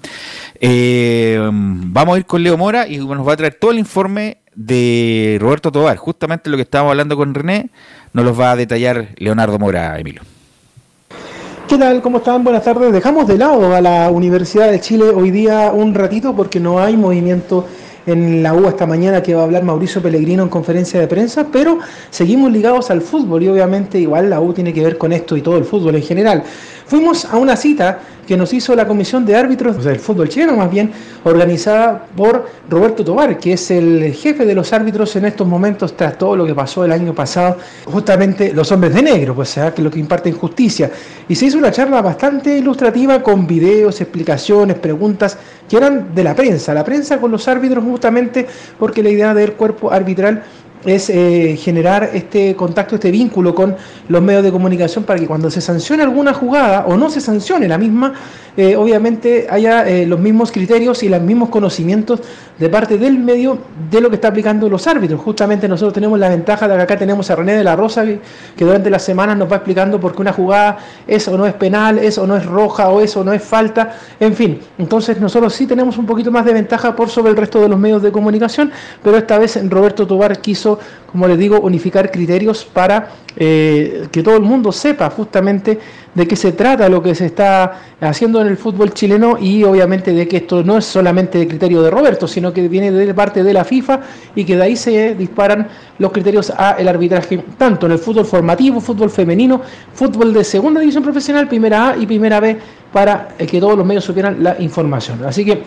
eh, 0.63 1.39
vamos 1.53 2.15
a 2.15 2.19
ir 2.21 2.25
con 2.25 2.43
Leo 2.43 2.57
Mora 2.57 2.89
y 2.89 2.97
nos 2.97 3.29
va 3.29 3.35
a 3.35 3.37
traer 3.37 3.57
todo 3.61 3.71
el 3.71 3.79
informe 3.79 4.39
de 4.55 5.37
Roberto 5.43 5.71
Tobar, 5.71 5.99
justamente 5.99 6.49
lo 6.49 6.57
que 6.57 6.63
estábamos 6.63 6.93
hablando 6.93 7.19
con 7.19 7.35
René, 7.35 7.69
nos 8.15 8.25
los 8.25 8.41
va 8.41 8.53
a 8.53 8.57
detallar 8.57 9.09
Leonardo 9.19 9.59
Mora, 9.59 9.99
Emilio. 9.99 10.23
¿Qué 11.69 11.79
tal? 11.79 12.01
¿Cómo 12.01 12.19
están? 12.19 12.45
Buenas 12.45 12.63
tardes. 12.63 12.93
Dejamos 12.93 13.27
de 13.27 13.37
lado 13.37 13.75
a 13.75 13.81
la 13.81 14.09
Universidad 14.11 14.71
de 14.71 14.79
Chile 14.79 15.07
hoy 15.07 15.33
día 15.33 15.73
un 15.75 15.95
ratito 15.95 16.33
porque 16.33 16.61
no 16.61 16.79
hay 16.79 16.97
movimiento 16.97 17.67
en 18.07 18.41
la 18.41 18.55
U 18.55 18.69
esta 18.69 18.87
mañana 18.87 19.21
que 19.21 19.35
va 19.35 19.41
a 19.41 19.45
hablar 19.45 19.65
Mauricio 19.65 20.01
Pellegrino 20.01 20.45
en 20.45 20.49
conferencia 20.49 21.01
de 21.01 21.09
prensa, 21.09 21.49
pero 21.51 21.81
seguimos 22.11 22.53
ligados 22.53 22.93
al 22.93 23.03
fútbol 23.03 23.43
y 23.43 23.49
obviamente 23.49 23.99
igual 23.99 24.31
la 24.31 24.41
U 24.41 24.53
tiene 24.53 24.73
que 24.73 24.81
ver 24.81 24.97
con 24.97 25.13
esto 25.13 25.37
y 25.37 25.43
todo 25.43 25.59
el 25.59 25.65
fútbol 25.65 25.97
en 25.97 26.03
general. 26.03 26.45
Fuimos 26.87 27.25
a 27.25 27.37
una 27.37 27.57
cita 27.57 27.99
que 28.29 28.37
nos 28.37 28.53
hizo 28.53 28.75
la 28.77 28.87
Comisión 28.87 29.27
de 29.27 29.35
Árbitros 29.35 29.83
del 29.85 29.99
Fútbol 29.99 30.29
Chileno, 30.29 30.57
más 30.57 30.71
bien 30.71 30.93
organizada 31.25 32.07
por 32.17 32.47
Roberto 32.71 33.05
Tobar, 33.05 33.39
que 33.39 33.55
es 33.55 33.73
el 33.73 34.13
jefe 34.13 34.47
de 34.47 34.55
los 34.55 34.73
árbitros 34.73 35.17
en 35.17 35.25
estos 35.25 35.49
momentos 35.49 35.97
tras 35.97 36.17
todo 36.17 36.37
lo 36.37 36.47
que 36.47 36.55
pasó 36.55 36.85
el 36.85 36.93
año 36.93 37.13
pasado, 37.13 37.57
justamente 37.87 38.53
los 38.53 38.71
hombres 38.71 38.95
de 38.95 39.03
negro, 39.03 39.35
pues 39.35 39.49
sea 39.49 39.75
que 39.75 39.83
lo 39.83 39.91
que 39.91 39.99
imparten 39.99 40.35
justicia. 40.35 40.91
Y 41.29 41.35
se 41.35 41.47
hizo 41.47 41.59
una 41.59 41.73
charla 41.73 42.01
bastante 42.03 42.57
ilustrativa 42.57 43.21
con 43.21 43.49
videos, 43.49 44.01
explicaciones, 44.01 44.79
preguntas 44.79 45.39
que 45.69 45.77
eran 45.77 46.15
de 46.15 46.23
la 46.23 46.37
prensa, 46.37 46.73
la 46.73 46.85
prensa 46.85 47.19
con 47.19 47.33
los 47.33 47.49
árbitros 47.49 47.83
justamente 47.83 48.47
porque 48.79 49.03
la 49.03 49.11
idea 49.11 49.35
del 49.35 49.55
cuerpo 49.55 49.91
arbitral 49.91 50.45
es 50.85 51.11
eh, 51.11 51.57
generar 51.59 52.11
este 52.13 52.55
contacto, 52.55 52.95
este 52.95 53.11
vínculo 53.11 53.55
con 53.55 53.77
los 54.09 54.23
medios 54.23 54.43
de 54.43 54.53
comunicación 54.53 55.05
para 55.05 55.19
que 55.19 55.27
cuando 55.27 55.51
se 55.51 55.61
sancione 55.61 56.03
alguna 56.03 56.33
jugada 56.33 56.87
o 56.87 56.97
no 56.97 57.11
se 57.11 57.21
sancione 57.21 57.67
la 57.67 57.79
misma, 57.79 58.15
eh, 58.57 58.75
obviamente 58.75 59.47
haya 59.51 59.87
eh, 59.87 60.07
los 60.07 60.19
mismos 60.19 60.51
criterios 60.51 61.03
y 61.03 61.11
los 61.11 61.21
mismos 61.21 61.51
conocimientos 61.51 62.21
de 62.59 62.71
parte 62.71 62.97
del 62.97 63.19
medio 63.19 63.59
de 63.91 64.01
lo 64.01 64.09
que 64.09 64.15
está 64.15 64.29
aplicando 64.29 64.69
los 64.71 64.87
árbitros. 64.87 65.21
Justamente 65.21 65.69
nosotros 65.69 65.93
tenemos 65.93 66.19
la 66.19 66.31
ventaja 66.31 66.67
de 66.67 66.75
que 66.77 66.83
acá 66.83 66.97
tenemos 66.97 67.31
a 67.31 67.37
René 67.37 67.55
de 67.55 67.65
la 67.65 67.77
Rosa, 67.77 68.05
que 68.05 68.65
durante 68.65 68.89
las 68.89 69.03
semanas 69.03 69.37
nos 69.37 69.51
va 69.51 69.57
explicando 69.57 70.01
por 70.01 70.15
qué 70.15 70.23
una 70.23 70.33
jugada 70.33 70.79
es 71.07 71.29
o 71.29 71.37
no 71.37 71.47
es 71.47 71.53
penal, 71.53 71.99
es 71.99 72.17
o 72.17 72.27
no 72.27 72.35
es 72.35 72.47
roja, 72.47 72.89
o 72.89 73.03
es 73.03 73.15
o 73.17 73.25
no 73.25 73.35
es 73.35 73.43
falta, 73.43 73.95
en 74.19 74.35
fin. 74.35 74.59
Entonces 74.79 75.21
nosotros 75.21 75.53
sí 75.53 75.67
tenemos 75.67 75.99
un 75.99 76.07
poquito 76.07 76.31
más 76.31 76.47
de 76.47 76.55
ventaja 76.55 76.97
por 76.97 77.11
sobre 77.11 77.33
el 77.33 77.37
resto 77.37 77.61
de 77.61 77.69
los 77.69 77.79
medios 77.79 78.03
de 78.03 78.11
comunicación, 78.11 78.73
pero 79.03 79.19
esta 79.19 79.39
vez 79.39 79.59
Roberto 79.69 80.07
Tobar 80.07 80.41
quiso, 80.41 80.76
como 81.11 81.27
les 81.29 81.39
digo, 81.39 81.61
unificar 81.61 82.11
criterios 82.11 82.65
para 82.65 83.09
eh, 83.37 84.09
que 84.11 84.23
todo 84.23 84.37
el 84.37 84.43
mundo 84.43 84.73
sepa 84.73 85.11
justamente 85.11 85.79
de 86.15 86.27
qué 86.27 86.37
se 86.37 86.53
trata 86.53 86.89
lo 86.89 87.03
que 87.03 87.15
se 87.15 87.27
está 87.27 87.81
haciendo 88.01 88.41
en 88.41 88.47
el 88.49 88.57
fútbol 88.57 88.93
chileno 88.95 89.37
y 89.39 89.63
obviamente 89.65 90.13
de 90.13 90.27
que 90.27 90.39
esto 90.39 90.63
no 90.63 90.79
es 90.79 90.87
solamente 90.87 91.39
de 91.39 91.47
criterio 91.47 91.83
de 91.83 91.91
Roberto, 91.91 92.27
sino 92.27 92.53
que 92.53 92.67
viene 92.69 92.91
de 92.91 93.15
parte 93.15 93.43
de 93.43 93.53
la 93.53 93.65
FIFA 93.65 94.01
y 94.35 94.45
que 94.45 94.57
de 94.57 94.63
ahí 94.63 94.77
se 94.77 95.15
disparan 95.15 95.69
los 95.99 96.13
criterios 96.13 96.51
a 96.57 96.73
el 96.73 96.89
arbitraje, 96.89 97.43
tanto 97.59 97.87
en 97.87 97.93
el 97.93 97.99
fútbol 97.99 98.25
formativo, 98.25 98.81
fútbol 98.81 99.11
femenino, 99.11 99.61
fútbol 99.93 100.33
de 100.33 100.45
segunda 100.45 100.81
división 100.81 101.03
profesional, 101.03 101.49
primera 101.49 101.91
A 101.91 101.97
y 101.97 102.07
primera 102.07 102.41
B, 102.41 102.57
para 102.93 103.29
que 103.37 103.61
todos 103.61 103.77
los 103.77 103.87
medios 103.87 104.05
supieran 104.05 104.43
la 104.43 104.57
información. 104.59 105.25
Así 105.25 105.45
que 105.45 105.63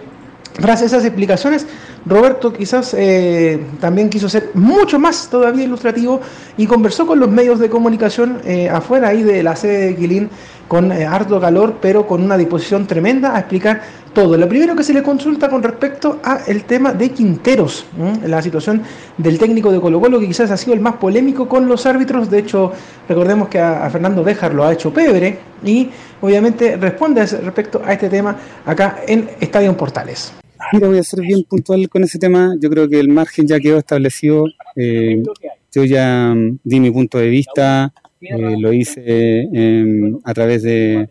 Gracias 0.58 0.94
a 0.94 0.98
esas 0.98 1.06
explicaciones, 1.06 1.68
Roberto 2.06 2.52
quizás 2.52 2.94
eh, 2.98 3.64
también 3.80 4.10
quiso 4.10 4.28
ser 4.28 4.52
mucho 4.56 5.00
más 5.00 5.30
todavía 5.30 5.64
ilustrativo 5.64 6.20
y 6.58 6.66
conversó 6.66 7.06
con 7.06 7.20
los 7.20 7.30
medios 7.30 7.60
de 7.60 7.70
comunicación 7.70 8.42
eh, 8.44 8.70
afuera 8.70 9.10
ahí 9.10 9.24
de 9.24 9.44
la 9.44 9.56
sede 9.56 9.88
de 9.88 9.96
Quilín 9.96 10.30
con 10.68 10.92
eh, 10.92 11.06
harto 11.06 11.40
calor, 11.40 11.78
pero 11.82 12.06
con 12.06 12.24
una 12.24 12.38
disposición 12.38 12.88
tremenda 12.88 13.36
a 13.36 13.40
explicar 13.40 13.82
todo. 14.14 14.38
Lo 14.38 14.48
primero 14.48 14.76
que 14.76 14.84
se 14.84 14.94
le 14.94 15.04
consulta 15.04 15.50
con 15.50 15.64
respecto 15.64 16.20
a 16.24 16.42
el 16.48 16.64
tema 16.64 16.94
de 16.94 17.10
Quinteros, 17.10 17.86
la 18.26 18.42
situación 18.42 18.84
del 19.18 19.38
técnico 19.38 19.72
de 19.72 19.80
Colo 19.80 20.00
Colo, 20.00 20.20
que 20.20 20.28
quizás 20.28 20.52
ha 20.52 20.58
sido 20.58 20.74
el 20.74 20.80
más 20.80 20.96
polémico 20.96 21.48
con 21.48 21.68
los 21.68 21.86
árbitros. 21.86 22.30
De 22.30 22.40
hecho, 22.40 22.72
recordemos 23.08 23.48
que 23.48 23.60
a, 23.60 23.90
Fernando 23.90 24.24
Béjar 24.24 24.54
lo 24.54 24.64
ha 24.64 24.74
hecho 24.74 24.94
pebre 24.94 25.40
y 25.64 25.90
obviamente 26.22 26.78
responde 26.78 27.26
respecto 27.26 27.82
a 27.86 27.94
este 27.94 28.10
tema 28.10 28.36
acá 28.66 29.00
en 29.08 29.30
Estadio 29.40 29.76
Portales. 29.76 30.34
Mira, 30.74 30.88
voy 30.88 31.00
a 31.00 31.04
ser 31.04 31.22
bien 31.22 31.44
puntual 31.44 31.88
con 31.90 32.04
ese 32.04 32.20
tema. 32.20 32.56
Yo 32.60 32.70
creo 32.70 32.88
que 32.88 33.00
el 33.00 33.10
margen 33.10 33.48
ya 33.48 33.60
quedó 33.60 33.78
establecido. 33.78 34.46
Eh, 34.76 35.24
yo 35.72 35.84
ya 35.84 36.34
mm, 36.36 36.60
di 36.64 36.80
mi 36.80 36.92
punto 36.92 37.18
de 37.18 37.30
vista, 37.30 37.94
eh, 38.22 38.56
lo 38.60 38.74
hice 38.74 39.48
em, 39.54 40.20
a 40.24 40.34
través 40.34 40.64
de, 40.64 41.08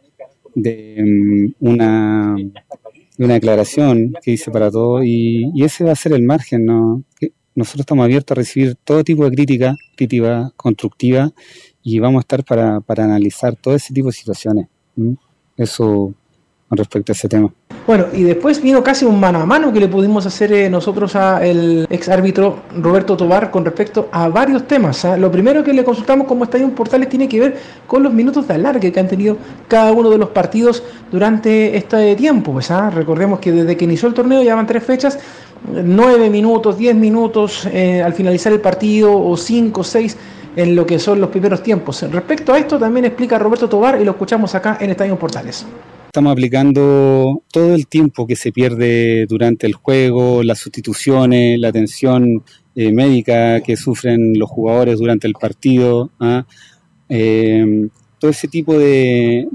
mm, 0.54 1.46
una, 1.60 2.36
una 3.18 3.34
declaración 3.34 4.14
que 4.22 4.32
hice 4.32 4.50
para 4.50 4.70
todos 4.70 5.02
y, 5.04 5.50
ese 5.62 5.84
va 5.84 5.92
a 5.92 5.96
ser 5.96 6.12
el 6.12 6.22
margen. 6.22 6.64
¿no? 6.64 7.02
nosotros 7.54 7.80
estamos 7.80 8.04
abiertos 8.04 8.36
a 8.36 8.38
recibir 8.38 8.76
todo 8.76 9.02
tipo 9.02 9.28
de 9.28 9.34
crítica, 9.34 9.74
crítica 9.96 10.52
constructiva 10.56 11.32
y 11.82 11.98
vamos 11.98 12.20
a 12.20 12.22
estar 12.22 12.44
para, 12.44 12.80
para 12.80 13.04
analizar 13.04 13.56
todo 13.56 13.74
ese 13.74 13.92
tipo 13.92 14.08
de 14.08 14.12
situaciones. 14.12 14.68
Eso 15.56 16.14
con 16.68 16.78
respecto 16.78 17.12
a 17.12 17.14
ese 17.14 17.28
tema. 17.28 17.50
Bueno, 17.86 18.04
y 18.12 18.22
después 18.22 18.60
vino 18.60 18.84
casi 18.84 19.06
un 19.06 19.18
mano 19.18 19.40
a 19.40 19.46
mano 19.46 19.72
que 19.72 19.80
le 19.80 19.88
pudimos 19.88 20.26
hacer 20.26 20.52
eh, 20.52 20.68
nosotros 20.68 21.16
al 21.16 21.86
ex 21.88 22.08
árbitro 22.10 22.58
Roberto 22.76 23.16
Tobar 23.16 23.50
con 23.50 23.64
respecto 23.64 24.08
a 24.12 24.28
varios 24.28 24.68
temas. 24.68 25.06
¿ah? 25.06 25.16
Lo 25.16 25.32
primero 25.32 25.64
que 25.64 25.72
le 25.72 25.82
consultamos 25.84 26.26
como 26.26 26.44
Estadio 26.44 26.68
Portales 26.74 27.08
tiene 27.08 27.26
que 27.26 27.40
ver 27.40 27.56
con 27.86 28.02
los 28.02 28.12
minutos 28.12 28.46
de 28.46 28.54
alargue 28.54 28.92
que 28.92 29.00
han 29.00 29.08
tenido 29.08 29.38
cada 29.68 29.92
uno 29.92 30.10
de 30.10 30.18
los 30.18 30.28
partidos 30.28 30.82
durante 31.10 31.74
este 31.78 32.14
tiempo. 32.16 32.52
Pues, 32.52 32.70
¿ah? 32.70 32.90
Recordemos 32.90 33.38
que 33.38 33.52
desde 33.52 33.74
que 33.74 33.86
inició 33.86 34.08
el 34.08 34.14
torneo 34.14 34.42
ya 34.42 34.54
van 34.54 34.66
tres 34.66 34.84
fechas, 34.84 35.18
nueve 35.72 36.28
minutos, 36.28 36.76
diez 36.76 36.94
minutos 36.94 37.66
eh, 37.72 38.02
al 38.02 38.12
finalizar 38.12 38.52
el 38.52 38.60
partido 38.60 39.18
o 39.18 39.34
cinco, 39.38 39.82
seis 39.82 40.14
en 40.56 40.76
lo 40.76 40.84
que 40.84 40.98
son 40.98 41.22
los 41.22 41.30
primeros 41.30 41.62
tiempos. 41.62 42.02
Respecto 42.02 42.52
a 42.52 42.58
esto 42.58 42.78
también 42.78 43.06
explica 43.06 43.38
Roberto 43.38 43.66
Tobar 43.66 43.98
y 43.98 44.04
lo 44.04 44.10
escuchamos 44.10 44.54
acá 44.54 44.76
en 44.78 44.90
Estadio 44.90 45.18
Portales. 45.18 45.64
Estamos 46.08 46.32
aplicando 46.32 47.42
todo 47.52 47.74
el 47.74 47.86
tiempo 47.86 48.26
que 48.26 48.34
se 48.34 48.50
pierde 48.50 49.26
durante 49.26 49.66
el 49.66 49.74
juego, 49.74 50.42
las 50.42 50.58
sustituciones, 50.58 51.60
la 51.60 51.68
atención 51.68 52.42
eh, 52.74 52.90
médica 52.92 53.60
que 53.60 53.76
sufren 53.76 54.38
los 54.38 54.48
jugadores 54.48 54.98
durante 54.98 55.26
el 55.26 55.34
partido. 55.34 56.10
¿ah? 56.18 56.46
Eh, 57.10 57.88
todo 58.18 58.30
ese 58.30 58.48
tipo 58.48 58.78
de, 58.78 59.46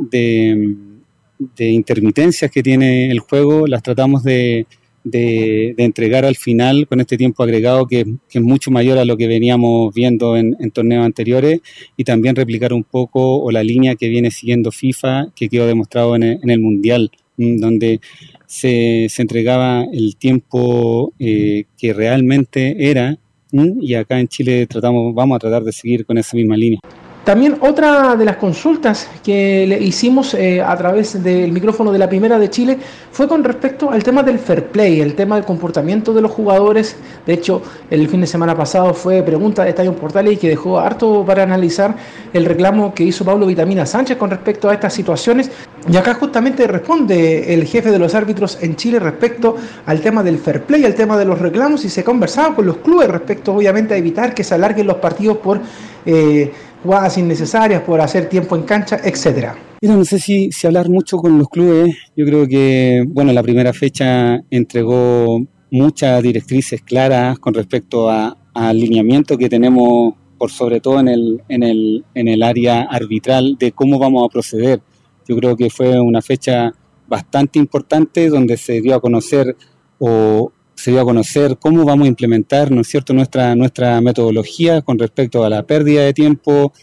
de 1.40 1.70
intermitencias 1.72 2.52
que 2.52 2.62
tiene 2.62 3.10
el 3.10 3.20
juego 3.20 3.66
las 3.66 3.82
tratamos 3.82 4.24
de, 4.24 4.68
de, 5.04 5.76
entregar 5.78 6.26
al 6.26 6.36
final 6.36 6.88
con 6.88 7.00
este 7.02 7.18
tiempo 7.18 7.44
agregado 7.44 7.88
que, 7.88 8.06
es 8.32 8.42
mucho 8.42 8.72
mayor 8.72 8.98
a 8.98 9.06
lo 9.06 9.18
que 9.18 9.28
veníamos 9.28 9.94
viendo 9.94 10.38
en, 10.38 10.56
torneos 10.72 11.06
anteriores 11.06 11.60
y 11.98 12.04
también 12.04 12.36
replicar 12.36 12.74
un 12.74 12.84
poco 12.84 13.44
o 13.44 13.52
la 13.52 13.64
línea 13.64 13.96
que 13.96 14.10
viene 14.10 14.32
siguiendo 14.32 14.72
FIFA 14.72 15.28
que 15.36 15.50
quedó 15.50 15.68
demostrado 15.68 16.16
en 16.16 16.24
el, 16.24 16.60
Mundial, 16.60 17.12
donde 17.38 18.00
se, 18.46 19.08
se, 19.10 19.22
entregaba 19.22 19.86
el 19.92 20.16
tiempo 20.16 21.14
eh, 21.20 21.66
que 21.78 21.94
realmente 21.94 22.90
era 22.90 23.18
y 23.54 23.94
acá 23.94 24.20
en 24.20 24.28
Chile 24.28 24.66
tratamos, 24.66 25.14
vamos 25.14 25.36
a 25.36 25.40
tratar 25.40 25.64
de 25.64 25.72
seguir 25.72 26.06
con 26.06 26.18
esa 26.18 26.36
misma 26.36 26.58
línea. 26.58 26.80
También 27.24 27.56
otra 27.62 28.18
de 28.18 28.26
las 28.26 28.36
consultas 28.36 29.08
que 29.24 29.66
le 29.66 29.82
hicimos 29.82 30.34
eh, 30.34 30.62
a 30.62 30.76
través 30.76 31.24
del 31.24 31.54
micrófono 31.54 31.94
de 31.94 31.98
la 31.98 32.10
Primera 32.10 32.38
de 32.38 32.50
Chile 32.50 32.78
fue 33.14 33.30
con 33.30 33.46
respecto 33.46 33.90
al 33.92 34.04
tema 34.04 34.24
del 34.24 34.40
fair 34.40 34.66
play, 34.66 35.00
el 35.00 35.16
tema 35.16 35.36
del 35.36 35.46
comportamiento 35.46 36.14
de 36.14 36.22
los 36.22 36.32
jugadores. 36.32 36.98
De 37.26 37.32
hecho, 37.32 37.62
el 37.90 38.10
fin 38.10 38.20
de 38.20 38.28
semana 38.28 38.58
pasado 38.58 38.94
fue 38.94 39.24
pregunta 39.24 39.64
de 39.64 39.70
Estadio 39.70 39.96
Portales 39.96 40.34
y 40.34 40.38
que 40.38 40.50
dejó 40.50 40.78
harto 40.78 41.24
para 41.26 41.44
analizar 41.44 41.96
el 42.34 42.44
reclamo 42.44 42.94
que 42.94 43.06
hizo 43.06 43.24
Pablo 43.24 43.46
Vitamina 43.46 43.86
Sánchez 43.86 44.18
con 44.18 44.30
respecto 44.30 44.70
a 44.70 44.74
estas 44.74 44.94
situaciones. 44.94 45.50
Y 45.90 45.96
acá 45.96 46.16
justamente 46.16 46.68
responde 46.68 47.54
el 47.54 47.64
jefe 47.64 47.90
de 47.92 48.00
los 48.00 48.16
árbitros 48.16 48.58
en 48.62 48.76
Chile 48.76 49.00
respecto 49.00 49.56
al 49.86 50.02
tema 50.02 50.24
del 50.24 50.40
fair 50.40 50.64
play, 50.64 50.84
al 50.84 50.94
tema 50.94 51.18
de 51.18 51.24
los 51.24 51.40
reclamos 51.40 51.86
y 51.86 51.90
se 51.90 52.04
conversaba 52.04 52.54
con 52.54 52.66
los 52.66 52.78
clubes 52.78 53.08
respecto 53.08 53.54
obviamente 53.54 53.94
a 53.94 53.98
evitar 53.98 54.34
que 54.34 54.44
se 54.44 54.56
alarguen 54.56 54.88
los 54.88 54.98
partidos 54.98 55.38
por... 55.38 55.62
Eh, 56.06 56.52
jugadas 56.84 57.18
innecesarias, 57.18 57.82
por 57.82 58.02
hacer 58.02 58.30
tiempo 58.30 58.56
en 58.56 58.64
cancha, 58.64 59.00
etcétera. 59.04 59.56
No 59.82 60.06
sé 60.06 60.20
si, 60.20 60.52
si 60.52 60.68
hablar 60.68 60.90
mucho 60.90 61.18
con 61.18 61.38
los 61.38 61.50
clubes. 61.50 61.96
Yo 62.16 62.26
creo 62.26 62.48
que, 62.48 63.04
bueno, 63.08 63.34
la 63.34 63.44
primera 63.44 63.74
fecha 63.74 64.40
entregó 64.50 65.42
muchas 65.72 66.22
directrices 66.22 66.82
claras 66.82 67.40
con 67.40 67.54
respecto 67.54 68.10
a, 68.10 68.38
alineamiento 68.54 69.36
que 69.36 69.50
tenemos, 69.50 70.14
por 70.38 70.52
sobre 70.52 70.80
todo 70.80 71.00
en 71.00 71.08
el, 71.08 71.42
en, 71.50 71.64
el, 71.64 72.06
en 72.14 72.28
el 72.28 72.44
área 72.44 72.84
arbitral, 72.84 73.58
de 73.60 73.72
cómo 73.72 73.98
vamos 73.98 74.24
a 74.24 74.32
proceder. 74.32 74.80
Yo 75.28 75.36
creo 75.38 75.56
que 75.56 75.72
fue 75.72 76.00
una 76.00 76.22
fecha 76.22 76.72
bastante 77.08 77.58
importante 77.58 78.30
donde 78.30 78.58
se 78.58 78.80
dio 78.80 78.94
a 78.96 79.02
conocer 79.02 79.56
o 79.98 80.52
se 80.84 80.92
dio 80.92 81.00
a 81.00 81.06
conocer 81.06 81.58
cómo 81.60 81.86
vamos 81.86 82.04
a 82.04 82.10
implementar, 82.10 82.70
¿no 82.70 82.82
es 82.82 82.90
cierto?, 82.90 83.14
nuestra, 83.14 83.56
nuestra 83.56 84.02
metodología 84.02 84.82
con 84.82 85.00
respecto 85.00 85.46
a 85.46 85.50
la 85.50 85.64
pérdida 85.64 86.04
de 86.04 86.14
tiempo, 86.14 86.74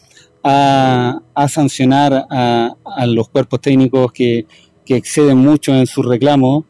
a, 0.43 1.21
sancionar 1.51 2.25
a, 2.31 2.75
los 3.07 3.29
cuerpos 3.29 3.61
técnicos 3.61 4.11
que, 4.13 4.47
exceden 4.87 5.37
mucho 5.39 5.73
en 5.73 5.87
su 5.87 6.03
reclamo 6.03 6.65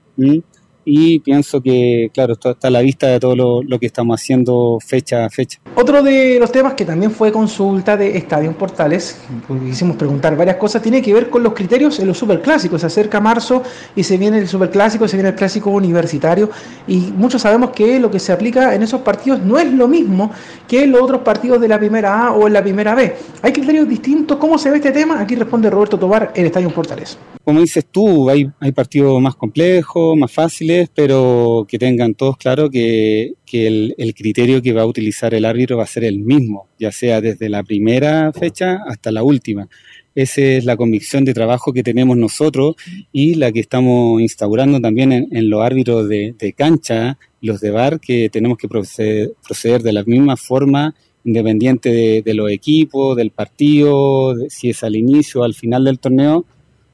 y 0.85 1.20
pienso 1.20 1.61
que, 1.61 2.11
claro, 2.12 2.33
esto 2.35 2.51
está 2.51 2.68
a 2.68 2.70
la 2.70 2.81
vista 2.81 3.07
de 3.07 3.20
todo 3.20 3.37
lo, 3.37 3.78
que 3.78 3.87
estamos 3.87 4.20
haciendo 4.20 4.78
fecha 4.85 5.24
a 5.24 5.31
fecha. 5.31 5.59
Otro 5.74 6.03
de 6.03 6.39
los 6.39 6.53
temas 6.53 6.74
que 6.74 6.85
también 6.85 7.11
fue 7.11 7.33
consulta 7.33 7.97
de 7.97 8.16
Estadio 8.16 8.53
Portales, 8.57 9.20
quisimos 9.64 9.97
preguntar 9.97 10.37
varias 10.37 10.57
cosas, 10.57 10.83
tiene 10.83 11.01
que 11.01 11.14
ver 11.14 11.31
con 11.31 11.43
los 11.43 11.55
criterios 11.55 11.99
en 12.01 12.07
los 12.07 12.18
superclásicos. 12.18 12.81
Se 12.81 12.87
acerca 12.87 13.20
marzo 13.20 13.62
y 13.97 14.03
se 14.03 14.16
viene 14.16 14.39
el 14.39 14.49
superclásico, 14.49 15.09
se 15.09 15.16
viene 15.16 15.31
el 15.31 15.35
clásico 15.35 15.70
universitario 15.70 16.51
y 16.87 16.99
muchos 17.16 17.43
sabemos 17.43 17.70
que 17.70 17.99
lo 17.99 18.11
que 18.11 18.18
se 18.18 18.33
aplica 18.33 18.74
en 18.74 18.83
esos 18.83 19.01
partidos 19.01 19.41
no 19.41 19.59
es 19.59 19.72
lo 19.72 19.89
mismo 19.89 20.31
que 20.68 20.85
en 20.85 20.93
los 20.93 21.03
otros 21.03 21.22
partidos 21.22 21.61
de 21.61 21.68
la 21.68 21.78
primera 21.78 22.26
A 22.26 22.33
o 22.33 22.47
en 22.47 22.53
la 22.53 22.62
primera 22.62 22.95
B. 22.95 23.14
¿Hay 23.43 23.53
criterios 23.53 23.89
distintos? 23.89 24.37
¿Cómo 24.39 24.59
se 24.59 24.70
ve 24.70 24.76
este 24.76 24.93
tema? 24.93 25.20
Aquí 25.20 25.35
responde 25.35 25.70
Roberto 25.70 25.99
Tobar 25.99 26.33
en 26.35 26.47
Estadio 26.47 26.70
Portales 26.70 27.18
como 27.51 27.61
dices 27.61 27.85
tú, 27.91 28.31
hay, 28.31 28.49
hay 28.61 28.70
partidos 28.70 29.20
más 29.20 29.35
complejos, 29.35 30.16
más 30.16 30.31
fáciles, 30.31 30.70
pero 30.95 31.66
que 31.68 31.79
tengan 31.79 32.14
todos 32.14 32.37
claro 32.37 32.71
que, 32.71 33.35
el, 33.53 33.95
el, 33.99 34.14
criterio 34.14 34.62
que 34.62 34.73
va 34.73 34.83
a 34.83 34.87
utilizar 34.87 35.35
el 35.35 35.45
árbitro 35.45 35.77
va 35.77 35.85
a 35.85 35.87
ser 35.87 36.05
el 36.05 36.18
mismo, 36.18 36.68
ya 36.79 36.93
sea 36.93 37.21
desde 37.21 37.49
la 37.49 37.62
primera 37.62 38.33
fecha 38.33 38.79
hasta 38.87 39.11
la 39.11 39.23
última. 39.23 39.68
Esa 40.14 40.41
es 40.41 40.64
la 40.64 40.77
convicción 40.77 41.25
de 41.25 41.35
trabajo 41.35 41.73
que 41.73 41.83
tenemos 41.83 42.16
nosotros 42.16 42.75
y 43.12 43.35
la 43.35 43.53
que 43.53 43.61
estamos 43.61 44.21
instaurando 44.21 44.81
también 44.81 45.12
en, 45.12 45.51
los 45.51 45.62
árbitros 45.62 46.09
de, 46.09 46.35
de, 46.39 46.53
cancha, 46.53 47.18
los 47.41 47.61
de 47.61 47.71
bar, 47.71 48.01
que 48.01 48.29
tenemos 48.29 48.59
que 48.59 48.68
proceder, 48.68 49.33
proceder 49.47 49.83
de 49.83 49.93
la 49.93 50.05
misma 50.05 50.37
forma 50.37 50.95
independiente 51.25 51.91
de, 51.91 52.23
de 52.23 52.35
los 52.35 52.51
equipos, 52.51 53.16
del 53.16 53.31
partido, 53.31 54.35
si 54.49 54.71
es 54.71 54.83
al 54.83 54.97
inicio 54.97 55.43
o 55.43 55.45
al 55.45 55.55
final 55.55 55.85
del 55.85 55.99
torneo, 55.99 56.45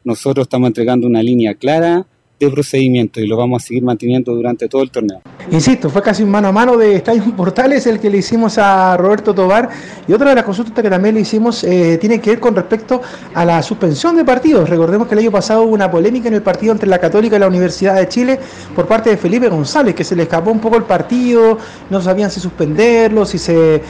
nosotros 0.05 0.45
estamos 0.45 0.69
entregando 0.69 1.07
una 1.07 1.23
línea 1.23 1.55
clara 1.55 2.07
de 2.39 2.51
procedimiento 2.51 3.21
y 3.21 3.27
lo 3.27 3.37
vamos 3.37 3.63
a 3.63 3.67
seguir 3.67 3.83
manteniendo 3.83 4.35
durante 4.35 4.69
todo 4.69 4.83
el 4.83 4.91
torneo. 4.91 5.21
Insisto, 5.51 5.89
fue 5.89 6.03
casi 6.03 6.23
un 6.23 6.31
mano 6.31 6.49
a 6.49 6.53
mano 6.53 6.77
de 6.77 6.97
Estadio 6.97 7.23
Portales 7.37 7.87
el 7.87 8.01
que 8.01 8.11
le 8.11 8.19
hicimos 8.19 8.59
a 8.59 8.97
Roberto 8.97 9.35
Tobar 9.35 9.71
y 10.07 10.13
otra 10.13 10.31
de 10.31 10.35
las 10.35 10.45
consultas 10.45 10.83
que 10.83 10.91
también 10.91 11.15
le 11.15 11.21
hicimos 11.21 11.65
eh, 11.65 11.99
tiene 12.01 12.21
que 12.21 12.31
ver 12.31 12.41
con 12.41 12.55
respecto 12.55 13.01
a 13.33 13.45
la 13.45 13.63
suspensión 13.63 14.17
de 14.17 14.25
partidos. 14.25 14.69
Recordemos 14.69 15.07
que 15.09 15.15
el 15.15 15.21
año 15.21 15.31
pasado 15.31 15.63
hubo 15.63 15.73
una 15.73 15.91
polémica 15.91 16.29
en 16.29 16.35
el 16.35 16.43
partido 16.43 16.73
entre 16.73 16.89
la 16.89 16.99
Católica 16.99 17.37
y 17.37 17.39
la 17.39 17.47
Universidad 17.47 17.95
de 17.95 18.09
Chile 18.09 18.41
por 18.75 18.87
parte 18.87 19.11
de 19.11 19.17
Felipe 19.17 19.49
González, 19.49 19.95
que 19.95 20.05
se 20.05 20.17
le 20.17 20.25
escapó 20.25 20.51
un 20.51 20.59
poco 20.59 20.77
el 20.77 20.85
partido, 20.85 21.59
no 21.89 22.03
sabían 22.03 22.31
si 22.31 22.41
suspenderlo, 22.41 23.25
si 23.25 23.39
se, 23.39 23.81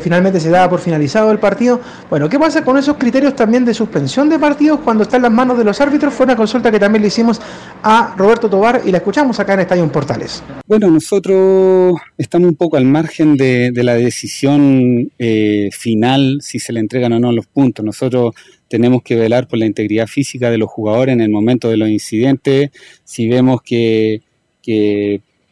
finalmente 0.00 0.40
se 0.40 0.48
daba 0.48 0.70
por 0.70 0.80
finalizado 0.80 1.30
el 1.32 1.38
partido. 1.38 1.80
Bueno, 2.08 2.28
¿qué 2.28 2.38
pasa 2.38 2.64
con 2.64 2.78
esos 2.78 2.96
criterios 2.96 3.34
también 3.34 3.64
de 3.64 3.74
suspensión 3.74 4.28
de 4.28 4.38
partidos 4.38 4.80
cuando 4.80 5.02
está 5.02 5.16
en 5.16 5.24
las 5.24 5.32
manos 5.32 5.58
de 5.58 5.64
los 5.64 5.80
árbitros? 5.80 6.14
Fue 6.14 6.24
una 6.24 6.36
consulta 6.36 6.70
que 6.70 6.78
también 6.78 7.02
le 7.02 7.08
hicimos 7.08 7.40
a 7.82 7.89
Roberto 8.16 8.48
Tobar 8.48 8.82
y 8.84 8.92
la 8.92 8.98
escuchamos 8.98 9.40
acá 9.40 9.54
en 9.54 9.60
Estadio 9.60 9.90
Portales. 9.90 10.44
Bueno, 10.66 10.88
nosotros 10.90 11.94
estamos 12.16 12.48
un 12.48 12.54
poco 12.54 12.76
al 12.76 12.84
margen 12.84 13.36
de, 13.36 13.72
la 13.74 13.94
decisión 13.94 15.10
eh, 15.18 15.70
final 15.72 16.38
si 16.40 16.60
se 16.60 16.72
le 16.72 16.78
entregan 16.78 17.12
o 17.14 17.18
no 17.18 17.32
los 17.32 17.46
puntos. 17.46 17.84
Nosotros 17.84 18.34
tenemos 18.68 19.02
que 19.02 19.16
velar 19.16 19.48
por 19.48 19.58
la 19.58 19.66
integridad 19.66 20.06
física 20.06 20.50
de 20.50 20.58
los 20.58 20.70
jugadores 20.70 21.14
en 21.14 21.20
el 21.20 21.30
momento 21.30 21.68
de 21.68 21.78
los 21.78 21.88
incidentes. 21.88 22.70
Si 23.02 23.28
vemos 23.28 23.60
que 23.62 24.22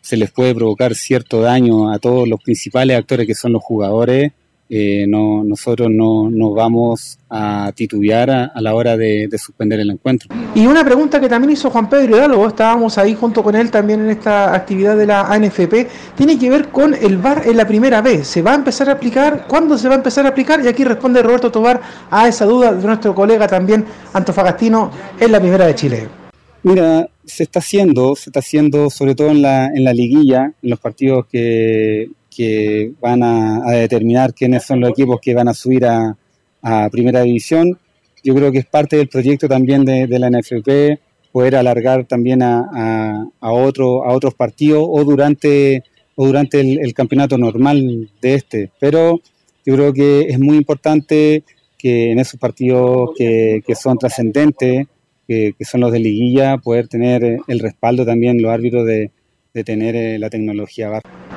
se 0.00 0.16
les 0.16 0.30
puede 0.30 0.54
provocar 0.54 0.94
cierto 0.94 1.40
daño 1.40 1.92
a 1.92 1.98
todos 1.98 2.28
los 2.28 2.40
principales 2.40 2.96
actores 2.96 3.26
que 3.26 3.34
son 3.34 3.52
los 3.52 3.62
jugadores, 3.62 4.32
eh, 4.70 5.06
no, 5.08 5.42
nosotros 5.44 5.88
no 5.90 6.52
vamos 6.52 7.18
a 7.30 7.72
titubear 7.74 8.30
a, 8.30 8.60
la 8.60 8.74
hora 8.74 8.96
de, 8.96 9.28
suspender 9.38 9.80
el 9.80 9.90
encuentro. 9.90 10.28
Y 10.54 10.66
una 10.66 10.84
pregunta 10.84 11.20
que 11.20 11.28
también 11.28 11.52
hizo 11.52 11.70
Juan 11.70 11.88
Pedro 11.88 12.16
Hidalgo, 12.16 12.46
estábamos 12.48 12.98
ahí 12.98 13.14
junto 13.14 13.42
con 13.42 13.54
él 13.54 13.70
también 13.70 14.00
en 14.00 14.10
esta 14.10 14.54
actividad 14.54 14.96
de 14.96 15.06
la 15.06 15.22
ANFP, 15.32 15.88
tiene 16.16 16.38
que 16.38 16.50
ver 16.50 16.68
con 16.68 16.94
el 16.94 17.18
VAR 17.18 17.42
en 17.46 17.56
la 17.56 17.66
primera 17.66 18.00
vez. 18.00 18.26
¿Se 18.26 18.42
va 18.42 18.52
a 18.52 18.54
empezar 18.54 18.88
a 18.88 18.92
aplicar? 18.92 19.46
¿Cuándo 19.46 19.76
se 19.76 19.88
va 19.88 19.94
a 19.94 19.98
empezar 19.98 20.26
a 20.26 20.30
aplicar? 20.30 20.64
Y 20.64 20.68
aquí 20.68 20.84
responde 20.84 21.22
Roberto 21.22 21.50
Tobar 21.50 21.80
a 22.10 22.28
esa 22.28 22.44
duda 22.44 22.72
de 22.72 22.86
nuestro 22.86 23.14
colega 23.14 23.46
también 23.46 23.84
antofagastino 24.12 24.90
en 25.18 25.32
la 25.32 25.40
primera 25.40 25.66
de 25.66 25.74
Chile. 25.74 26.08
Mira, 26.62 27.08
se 27.24 27.44
está 27.44 27.60
haciendo, 27.60 28.16
se 28.16 28.30
está 28.30 28.40
haciendo 28.40 28.90
sobre 28.90 29.14
todo 29.14 29.28
en 29.28 29.42
la, 29.42 29.66
en 29.66 29.84
la 29.84 29.92
liguilla, 29.92 30.52
en 30.62 30.70
los 30.70 30.80
partidos 30.80 31.26
que, 31.30 32.10
que 32.38 32.92
van 33.00 33.20
a, 33.24 33.72
determinar 33.72 34.32
quiénes 34.32 34.62
son 34.62 34.78
los 34.78 34.90
equipos 34.90 35.18
que 35.20 35.34
van 35.34 35.48
a 35.48 35.54
subir 35.54 35.84
a, 35.84 36.16
Primera 36.92 37.22
División. 37.22 37.78
Yo 38.22 38.34
creo 38.34 38.52
que 38.52 38.58
es 38.58 38.66
parte 38.66 38.96
del 38.96 39.08
proyecto 39.08 39.48
también 39.48 39.84
de, 39.84 40.06
la 40.06 40.30
NFP 40.30 41.00
poder 41.32 41.56
alargar 41.56 42.04
también 42.04 42.42
a, 42.42 43.26
a, 43.40 43.52
otro, 43.52 44.04
a 44.04 44.12
otros 44.12 44.34
partidos 44.34 44.84
o 44.86 45.02
durante, 45.04 45.82
el, 46.16 46.94
campeonato 46.94 47.38
normal 47.38 48.10
de 48.20 48.34
este. 48.34 48.70
Pero 48.78 49.20
yo 49.64 49.74
creo 49.74 49.92
que 49.92 50.26
es 50.28 50.38
muy 50.38 50.58
importante 50.58 51.42
que 51.76 52.12
en 52.12 52.20
esos 52.20 52.38
partidos 52.38 53.10
que, 53.16 53.62
son 53.74 53.98
trascendentes, 53.98 54.86
que, 55.26 55.54
son 55.60 55.80
los 55.80 55.90
de 55.90 55.98
liguilla, 56.00 56.58
poder 56.58 56.86
tener 56.86 57.38
el 57.48 57.58
respaldo 57.58 58.04
también 58.04 58.40
los 58.42 58.52
árbitros 58.52 58.86
de, 58.86 59.10
de 59.54 59.64
tener 59.64 59.96
eh, 59.96 60.18
la 60.18 60.30
tecnología. 60.30 60.90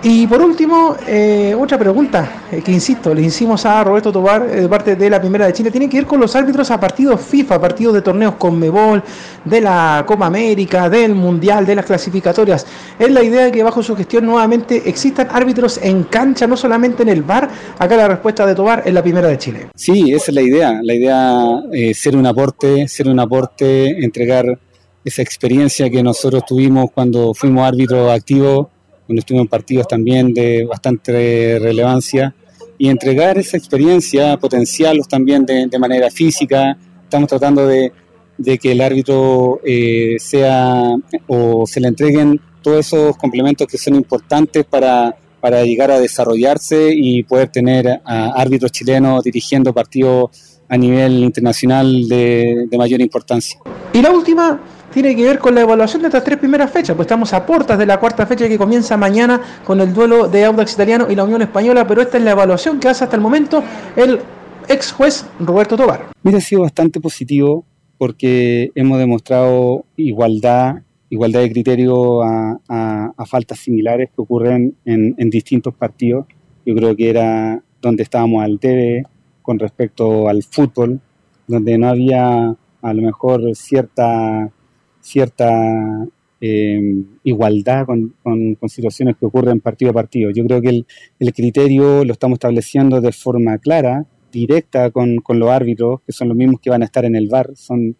Y 0.04 0.26
por 0.26 0.42
último, 0.42 0.96
eh, 1.08 1.56
otra 1.56 1.78
pregunta 1.78 2.42
eh, 2.52 2.64
que 2.64 2.72
insisto, 2.72 3.14
le 3.14 3.22
hicimos 3.22 3.68
a 3.68 3.84
Roberto 3.84 4.12
Tobar 4.12 4.50
de 4.50 4.68
parte 4.68 4.96
de 4.96 5.10
la 5.12 5.22
Primera 5.22 5.46
de 5.46 5.54
Chile, 5.54 5.70
tiene 5.70 5.88
que 5.88 5.98
ver 5.98 6.08
con 6.08 6.20
los 6.20 6.36
árbitros 6.36 6.72
a 6.72 6.80
partidos 6.80 7.22
FIFA, 7.22 7.62
partidos 7.62 7.94
de 7.94 8.02
torneos 8.02 8.34
con 8.36 8.58
Mebol, 8.58 9.04
de 9.46 9.62
la 9.62 10.04
Copa 10.08 10.26
América, 10.26 10.90
del 10.90 11.14
Mundial, 11.14 11.68
de 11.68 11.76
las 11.76 11.86
clasificatorias. 11.86 12.66
Es 12.98 13.12
la 13.12 13.22
idea 13.22 13.46
de 13.46 13.52
que 13.52 13.62
bajo 13.62 13.84
su 13.84 13.96
gestión 13.96 14.26
nuevamente 14.26 14.82
existan 14.90 15.28
árbitros 15.32 15.80
en 15.84 16.06
cancha, 16.06 16.48
no 16.48 16.58
solamente 16.58 17.04
en 17.04 17.10
el 17.10 17.22
VAR. 17.22 17.48
Acá 17.78 17.96
la 17.96 18.08
respuesta 18.08 18.48
de 18.48 18.56
Tobar 18.56 18.82
es 18.84 18.94
la 18.96 19.04
Primera 19.04 19.28
de 19.28 19.38
Chile. 19.38 19.68
Sí, 19.76 20.12
esa 20.12 20.32
es 20.32 20.36
la 20.36 20.42
idea. 20.42 20.80
La 20.82 20.96
idea 20.96 21.62
es 21.72 22.00
ser 22.00 22.16
un 22.16 22.26
aporte, 22.26 22.88
ser 22.88 23.08
un 23.08 23.20
aporte, 23.20 24.04
entregar 24.04 24.58
esa 25.06 25.22
experiencia 25.22 25.92
que 25.92 26.02
nosotros 26.02 26.44
tuvimos 26.48 26.90
cuando 26.92 27.36
fuimos 27.36 27.68
árbitros 27.68 28.12
activos, 28.12 28.68
cuando 29.12 29.20
estuvimos 29.20 29.44
en 29.44 29.50
partidos 29.50 29.88
también 29.90 30.34
de 30.34 30.64
bastante 30.64 31.60
relevancia, 31.60 32.34
y 32.78 32.88
entregar 32.88 33.38
esa 33.38 33.58
experiencia, 33.58 34.38
potenciarlos 34.38 35.06
también 35.06 35.46
de, 35.46 35.78
manera 35.78 36.10
física. 36.10 36.78
Estamos 37.04 37.28
tratando 37.28 37.68
de, 37.68 37.92
que 38.58 38.72
el 38.72 38.80
árbitro 38.80 39.60
eh, 39.66 40.16
sea 40.18 40.96
o 41.28 41.68
se 41.68 41.82
le 41.82 41.90
entreguen 41.90 42.40
todos 42.64 42.88
esos 42.88 43.18
complementos 43.18 43.68
que 43.68 43.78
son 43.78 43.96
importantes 43.96 44.64
para, 44.64 45.14
para 45.42 45.64
llegar 45.64 45.92
a 45.92 46.00
desarrollarse 46.00 46.90
y 46.92 47.22
poder 47.24 47.50
tener 47.50 48.02
a 48.06 48.32
árbitros 48.36 48.72
chilenos 48.72 49.24
dirigiendo 49.26 49.74
partidos 49.74 50.62
a 50.70 50.78
nivel 50.78 51.24
internacional 51.24 52.08
de, 52.08 52.66
de 52.68 52.78
mayor 52.78 53.02
importancia. 53.02 53.60
Y 53.92 54.02
la 54.02 54.10
última, 54.10 54.60
tiene 54.92 55.16
que 55.16 55.24
ver 55.24 55.40
con 55.40 55.56
la 55.56 55.62
evaluación 55.62 56.02
de 56.02 56.10
estas 56.10 56.24
tres 56.24 56.38
primeras 56.38 56.70
fechas, 56.70 56.96
pues 56.96 57.06
estamos 57.06 57.34
a 57.34 57.46
puertas 57.46 57.78
de 57.78 57.86
la 57.86 58.00
cuarta 58.00 58.26
fecha 58.26 58.48
que 58.48 58.58
comienza 58.58 58.98
mañana 58.98 59.42
con 59.66 59.80
el 59.82 59.94
duelo 59.94 60.28
de 60.28 60.46
Audax 60.46 60.74
Italiano 60.74 61.08
y 61.10 61.16
la 61.16 61.24
Unión 61.24 61.42
Española, 61.42 61.88
pero 61.88 62.02
esta 62.02 62.18
es 62.18 62.24
la 62.24 62.32
evaluación 62.32 62.80
que 62.80 62.90
hace 62.90 63.04
hasta 63.04 63.16
el 63.16 63.22
momento 63.22 63.64
el 63.96 64.20
ex 64.68 64.92
juez 64.92 65.26
Roberto 65.40 65.76
Tobar. 65.76 66.08
Mira, 66.24 66.38
ha 66.38 66.42
sido 66.42 66.62
bastante 66.62 67.00
positivo 67.00 67.66
porque 67.98 68.72
hemos 68.76 68.98
demostrado 69.00 69.86
igualdad, 69.96 70.82
igualdad 71.10 71.42
de 71.42 71.52
criterio 71.52 72.22
a, 72.24 72.58
faltas 73.26 73.60
similares 73.60 74.10
que 74.14 74.22
ocurren 74.22 74.76
en, 74.84 75.16
en, 75.18 75.30
distintos 75.30 75.74
partidos. 75.74 76.26
Yo 76.66 76.76
creo 76.76 76.96
que 76.96 77.10
era 77.10 77.64
donde 77.82 78.04
estábamos 78.04 78.44
al 78.44 78.60
TV 78.60 79.04
con 79.42 79.58
respecto 79.58 80.28
al 80.28 80.44
fútbol, 80.44 81.00
donde 81.48 81.78
no 81.78 81.88
había 81.88 82.56
a 82.82 82.94
lo 82.94 83.02
mejor 83.02 83.56
cierta 83.56 84.52
cierta 85.12 85.50
eh, 86.40 86.82
igualdad 87.24 87.86
con, 87.86 88.16
situaciones 88.68 89.18
que 89.18 89.26
ocurren 89.26 89.60
partido 89.60 89.92
a 89.92 89.94
partido. 89.94 90.32
Yo 90.32 90.46
creo 90.46 90.62
que 90.62 90.84
el, 91.20 91.34
criterio 91.34 92.04
lo 92.06 92.14
estamos 92.14 92.38
estableciendo 92.38 93.02
de 93.02 93.12
forma 93.12 93.58
clara, 93.58 94.06
directa 94.32 94.90
con, 94.92 95.22
los 95.28 95.50
árbitros, 95.50 96.02
que 96.06 96.14
son 96.14 96.30
los 96.30 96.38
mismos 96.38 96.62
que 96.62 96.70
van 96.70 96.82
a 96.82 96.86
estar 96.86 97.06
en 97.06 97.16
el 97.16 97.28
bar, 97.28 97.52
son, 97.56 97.96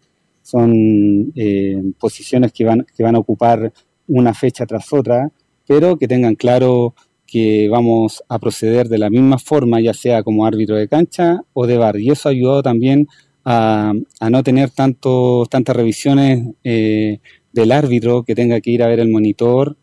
eh, 1.36 1.82
posiciones 2.00 2.52
que 2.52 2.64
van, 2.64 2.84
que 2.96 3.02
van 3.02 3.14
a 3.14 3.18
ocupar 3.20 3.72
una 4.08 4.34
fecha 4.34 4.66
tras 4.66 4.92
otra, 4.92 5.30
pero 5.66 5.96
que 5.96 6.08
tengan 6.08 6.34
claro 6.34 6.94
que 7.26 7.68
vamos 7.68 8.22
a 8.28 8.38
proceder 8.38 8.88
de 8.88 8.98
la 8.98 9.08
misma 9.08 9.38
forma, 9.38 9.80
ya 9.80 9.94
sea 9.94 10.22
como 10.22 10.44
árbitro 10.44 10.76
de 10.76 10.88
cancha 10.88 11.42
o 11.52 11.66
de 11.66 11.78
bar. 11.78 11.98
Y 11.98 12.10
eso 12.10 12.28
ha 12.28 12.32
ayudado 12.32 12.62
también 12.62 13.06
a, 13.44 13.92
no 14.30 14.42
tener 14.42 14.70
tanto, 14.70 15.46
tantas 15.50 15.76
revisiones 15.76 16.48
eh, 16.64 17.18
del 17.52 17.72
árbitro 17.72 18.22
que 18.22 18.34
tenga 18.34 18.60
que 18.60 18.70
ir 18.70 18.82
a 18.82 18.88
ver 18.88 19.00
el 19.00 19.10
monitor 19.10 19.76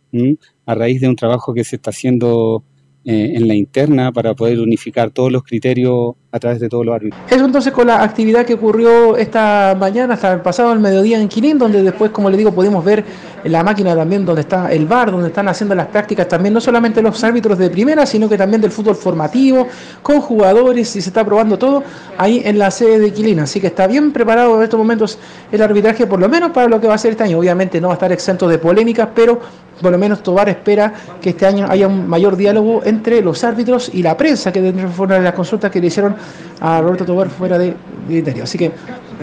a 0.65 0.75
raíz 0.75 1.01
de 1.01 1.07
un 1.07 1.15
trabajo 1.15 1.53
que 1.53 1.63
se 1.63 1.75
está 1.75 1.91
haciendo 1.91 2.63
eh, 3.05 3.33
en 3.35 3.47
la 3.47 3.55
interna 3.55 4.11
para 4.11 4.33
poder 4.33 4.59
unificar 4.59 5.11
todos 5.11 5.31
los 5.31 5.43
criterios 5.43 6.15
a 6.31 6.39
través 6.39 6.59
de 6.59 6.69
todos 6.69 6.85
los 6.85 6.95
árbitros. 6.95 7.19
Eso 7.29 7.43
entonces 7.43 7.73
con 7.73 7.87
la 7.87 8.03
actividad 8.03 8.45
que 8.45 8.53
ocurrió 8.53 9.17
esta 9.17 9.75
mañana 9.79 10.13
hasta 10.13 10.33
el 10.33 10.41
pasado 10.41 10.71
el 10.73 10.79
mediodía 10.79 11.19
en 11.19 11.27
Quilín, 11.27 11.57
donde 11.57 11.81
después, 11.81 12.11
como 12.11 12.29
le 12.29 12.37
digo, 12.37 12.51
pudimos 12.51 12.85
ver 12.85 13.03
la 13.45 13.63
máquina 13.63 13.95
también 13.95 14.25
donde 14.25 14.41
está 14.41 14.71
el 14.71 14.85
bar, 14.85 15.11
donde 15.11 15.29
están 15.29 15.47
haciendo 15.47 15.73
las 15.73 15.87
prácticas 15.87 16.27
también, 16.27 16.53
no 16.53 16.61
solamente 16.61 17.01
los 17.01 17.23
árbitros 17.23 17.57
de 17.57 17.69
primera, 17.71 18.05
sino 18.05 18.29
que 18.29 18.37
también 18.37 18.61
del 18.61 18.71
fútbol 18.71 18.95
formativo, 18.95 19.67
con 20.03 20.21
jugadores 20.21 20.95
y 20.95 21.01
se 21.01 21.09
está 21.09 21.25
probando 21.25 21.57
todo 21.57 21.83
ahí 22.17 22.41
en 22.45 22.59
la 22.59 22.69
sede 22.69 22.99
de 22.99 23.11
Quilín. 23.11 23.39
Así 23.39 23.59
que 23.59 23.67
está 23.67 23.87
bien 23.87 24.11
preparado 24.11 24.55
en 24.57 24.63
estos 24.63 24.77
momentos 24.77 25.17
el 25.51 25.61
arbitraje, 25.61 26.05
por 26.05 26.19
lo 26.19 26.29
menos 26.29 26.51
para 26.51 26.67
lo 26.67 26.79
que 26.79 26.87
va 26.87 26.93
a 26.93 26.97
ser 26.99 27.11
este 27.11 27.23
año. 27.23 27.39
Obviamente 27.39 27.81
no 27.81 27.87
va 27.87 27.93
a 27.93 27.95
estar 27.95 28.11
exento 28.11 28.47
de 28.47 28.59
polémicas, 28.59 29.09
pero 29.15 29.39
por 29.81 29.91
lo 29.91 29.97
menos 29.97 30.21
Tobar 30.21 30.49
espera 30.49 30.93
que 31.21 31.29
este 31.29 31.45
año 31.45 31.65
haya 31.69 31.87
un 31.87 32.07
mayor 32.07 32.35
diálogo 32.35 32.81
entre 32.83 33.21
los 33.21 33.43
árbitros 33.43 33.89
y 33.93 34.03
la 34.03 34.17
prensa, 34.17 34.51
que 34.51 34.59
una 34.59 35.15
de 35.15 35.21
las 35.21 35.33
consultas 35.33 35.71
que 35.71 35.79
le 35.79 35.87
hicieron 35.87 36.15
a 36.59 36.81
Roberto 36.81 37.05
Tobar 37.05 37.29
fuera 37.29 37.57
de 37.57 37.75
criterio. 38.07 38.43
Así 38.43 38.57
que, 38.57 38.71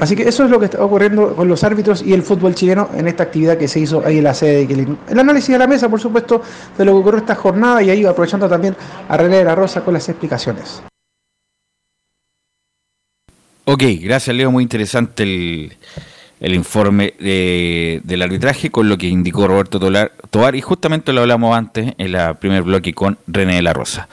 así 0.01 0.17
que 0.17 0.23
eso 0.23 0.45
es 0.45 0.51
lo 0.51 0.59
que 0.59 0.67
está 0.67 0.83
ocurriendo 0.83 1.35
con 1.35 1.49
los 1.49 1.63
árbitros 1.65 2.03
y 2.03 2.13
el 2.13 2.23
fútbol 2.23 2.55
chileno 2.55 2.89
en 2.95 3.09
esta 3.09 3.25
actividad 3.25 3.59
que 3.59 3.69
se 3.69 3.81
hizo 3.81 4.03
ahí 4.05 4.19
en 4.19 4.25
la 4.25 4.35
sede 4.35 4.59
de 4.59 4.67
Quilín. 4.67 4.99
El 5.09 5.19
análisis 5.19 5.51
de 5.51 5.59
la 5.59 5.67
mesa, 5.67 5.89
por 5.89 6.01
supuesto, 6.01 6.43
de 6.77 6.85
lo 6.85 6.93
que 6.93 6.99
ocurrió 6.99 7.21
esta 7.21 7.35
jornada 7.35 7.83
y 7.83 7.91
ahí 7.91 8.05
aprovechando 8.05 8.49
también 8.49 8.77
a 9.09 9.17
René 9.17 9.39
de 9.39 9.45
la 9.45 9.55
Rosa 9.55 9.83
con 9.83 9.95
las 9.95 10.09
explicaciones. 10.09 10.83
Ok, 13.65 13.83
gracias 14.01 14.37
Leo, 14.37 14.53
muy 14.53 14.63
interesante 14.63 15.25
el, 15.25 15.77
el 16.41 16.55
informe 16.55 17.15
del 17.19 18.23
arbitraje 18.23 18.71
con 18.71 18.89
lo 18.89 18.99
que 18.99 19.07
indicó 19.07 19.49
Roberto 19.49 19.81
Tobar 20.31 20.55
y 20.55 20.61
justamente 20.61 21.13
lo 21.13 21.23
hablamos 21.23 21.57
antes 21.57 21.95
en 21.99 22.13
la 22.13 22.35
primer 22.35 22.63
bloque 22.63 22.93
con 22.93 23.19
René 23.27 23.57
de 23.57 23.63
la 23.63 23.73
Rosa. 23.73 24.09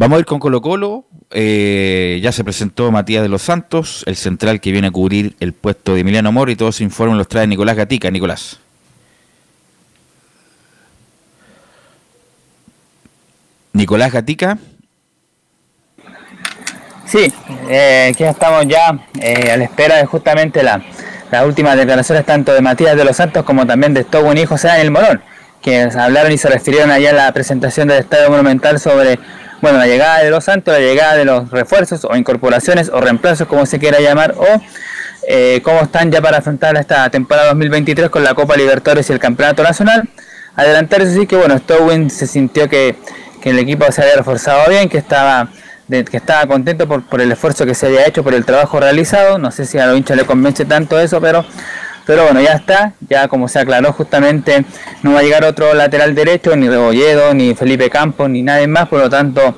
Vamos 0.00 0.16
a 0.16 0.20
ir 0.20 0.24
con 0.24 0.38
Colo 0.38 0.62
Colo, 0.62 1.04
eh, 1.30 2.20
ya 2.22 2.32
se 2.32 2.42
presentó 2.42 2.90
Matías 2.90 3.22
de 3.22 3.28
los 3.28 3.42
Santos, 3.42 4.02
el 4.06 4.16
central 4.16 4.58
que 4.58 4.72
viene 4.72 4.88
a 4.88 4.90
cubrir 4.90 5.36
el 5.40 5.52
puesto 5.52 5.92
de 5.92 6.00
Emiliano 6.00 6.32
Moro 6.32 6.50
y 6.50 6.56
todos 6.56 6.76
los 6.76 6.80
informes 6.80 7.18
los 7.18 7.28
trae 7.28 7.46
Nicolás 7.46 7.76
Gatica. 7.76 8.10
Nicolás. 8.10 8.58
Nicolás 13.74 14.10
Gatica. 14.10 14.56
Sí, 17.04 17.30
eh, 17.68 18.12
aquí 18.14 18.24
estamos 18.24 18.66
ya 18.66 19.06
eh, 19.20 19.52
a 19.52 19.58
la 19.58 19.64
espera 19.64 19.96
de 19.96 20.06
justamente 20.06 20.62
la, 20.62 20.82
las 21.30 21.44
últimas 21.44 21.76
declaraciones 21.76 22.24
tanto 22.24 22.54
de 22.54 22.62
Matías 22.62 22.96
de 22.96 23.04
los 23.04 23.18
Santos 23.18 23.44
como 23.44 23.66
también 23.66 23.92
de 23.92 24.04
Stowen 24.04 24.38
y 24.38 24.46
José 24.46 24.68
Daniel 24.68 24.92
Morón, 24.92 25.22
que 25.60 25.82
hablaron 25.82 26.32
y 26.32 26.38
se 26.38 26.48
refirieron 26.48 26.90
allá 26.90 27.10
en 27.10 27.16
la 27.16 27.30
presentación 27.32 27.88
del 27.88 27.98
Estadio 27.98 28.30
Monumental 28.30 28.80
sobre 28.80 29.18
bueno, 29.60 29.78
la 29.78 29.86
llegada 29.86 30.18
de 30.22 30.30
los 30.30 30.44
Santos, 30.44 30.72
la 30.72 30.80
llegada 30.80 31.16
de 31.16 31.24
los 31.24 31.50
refuerzos 31.50 32.04
o 32.04 32.16
incorporaciones 32.16 32.90
o 32.92 33.00
reemplazos, 33.00 33.46
como 33.46 33.66
se 33.66 33.78
quiera 33.78 34.00
llamar, 34.00 34.34
o 34.36 34.46
eh, 35.28 35.60
cómo 35.62 35.80
están 35.82 36.10
ya 36.10 36.20
para 36.20 36.38
afrontar 36.38 36.76
esta 36.76 37.10
temporada 37.10 37.48
2023 37.48 38.08
con 38.10 38.24
la 38.24 38.34
Copa 38.34 38.56
Libertadores 38.56 39.08
y 39.10 39.12
el 39.12 39.18
Campeonato 39.18 39.62
Nacional. 39.62 40.08
Adelantar 40.56 41.02
eso 41.02 41.20
sí 41.20 41.26
que 41.26 41.36
bueno, 41.36 41.58
Stowen 41.58 42.10
se 42.10 42.26
sintió 42.26 42.68
que, 42.68 42.96
que 43.40 43.50
el 43.50 43.58
equipo 43.58 43.90
se 43.92 44.02
había 44.02 44.16
reforzado 44.16 44.68
bien, 44.68 44.88
que 44.88 44.98
estaba 44.98 45.48
que 45.90 46.16
estaba 46.16 46.46
contento 46.46 46.86
por, 46.86 47.02
por, 47.02 47.20
el 47.20 47.32
esfuerzo 47.32 47.66
que 47.66 47.74
se 47.74 47.86
había 47.86 48.06
hecho, 48.06 48.22
por 48.22 48.32
el 48.34 48.44
trabajo 48.44 48.78
realizado. 48.78 49.38
No 49.38 49.50
sé 49.50 49.66
si 49.66 49.76
a 49.76 49.86
los 49.86 49.98
hinchas 49.98 50.16
le 50.16 50.24
convence 50.24 50.64
tanto 50.64 51.00
eso, 51.00 51.20
pero, 51.20 51.44
pero 52.10 52.24
bueno, 52.24 52.40
ya 52.40 52.54
está. 52.54 52.94
Ya 53.08 53.28
como 53.28 53.46
se 53.46 53.60
aclaró 53.60 53.92
justamente, 53.92 54.64
no 55.04 55.12
va 55.12 55.20
a 55.20 55.22
llegar 55.22 55.44
otro 55.44 55.74
lateral 55.74 56.12
derecho, 56.12 56.56
ni 56.56 56.68
Rebolledo, 56.68 57.34
ni 57.34 57.54
Felipe 57.54 57.88
Campos, 57.88 58.28
ni 58.28 58.42
nadie 58.42 58.66
más. 58.66 58.88
Por 58.88 58.98
lo 58.98 59.08
tanto, 59.08 59.54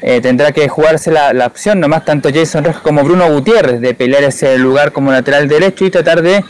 eh, 0.00 0.22
tendrá 0.22 0.52
que 0.52 0.66
jugarse 0.66 1.10
la, 1.10 1.44
opción, 1.44 1.80
nomás 1.80 2.06
tanto 2.06 2.30
Jason 2.32 2.64
Rojas 2.64 2.80
como 2.80 3.04
Bruno 3.04 3.30
Gutiérrez, 3.30 3.82
de 3.82 3.92
pelear 3.92 4.24
ese 4.24 4.56
lugar 4.56 4.92
como 4.92 5.12
lateral 5.12 5.46
derecho 5.46 5.84
y 5.84 5.90
tratar 5.90 6.22
de 6.22 6.42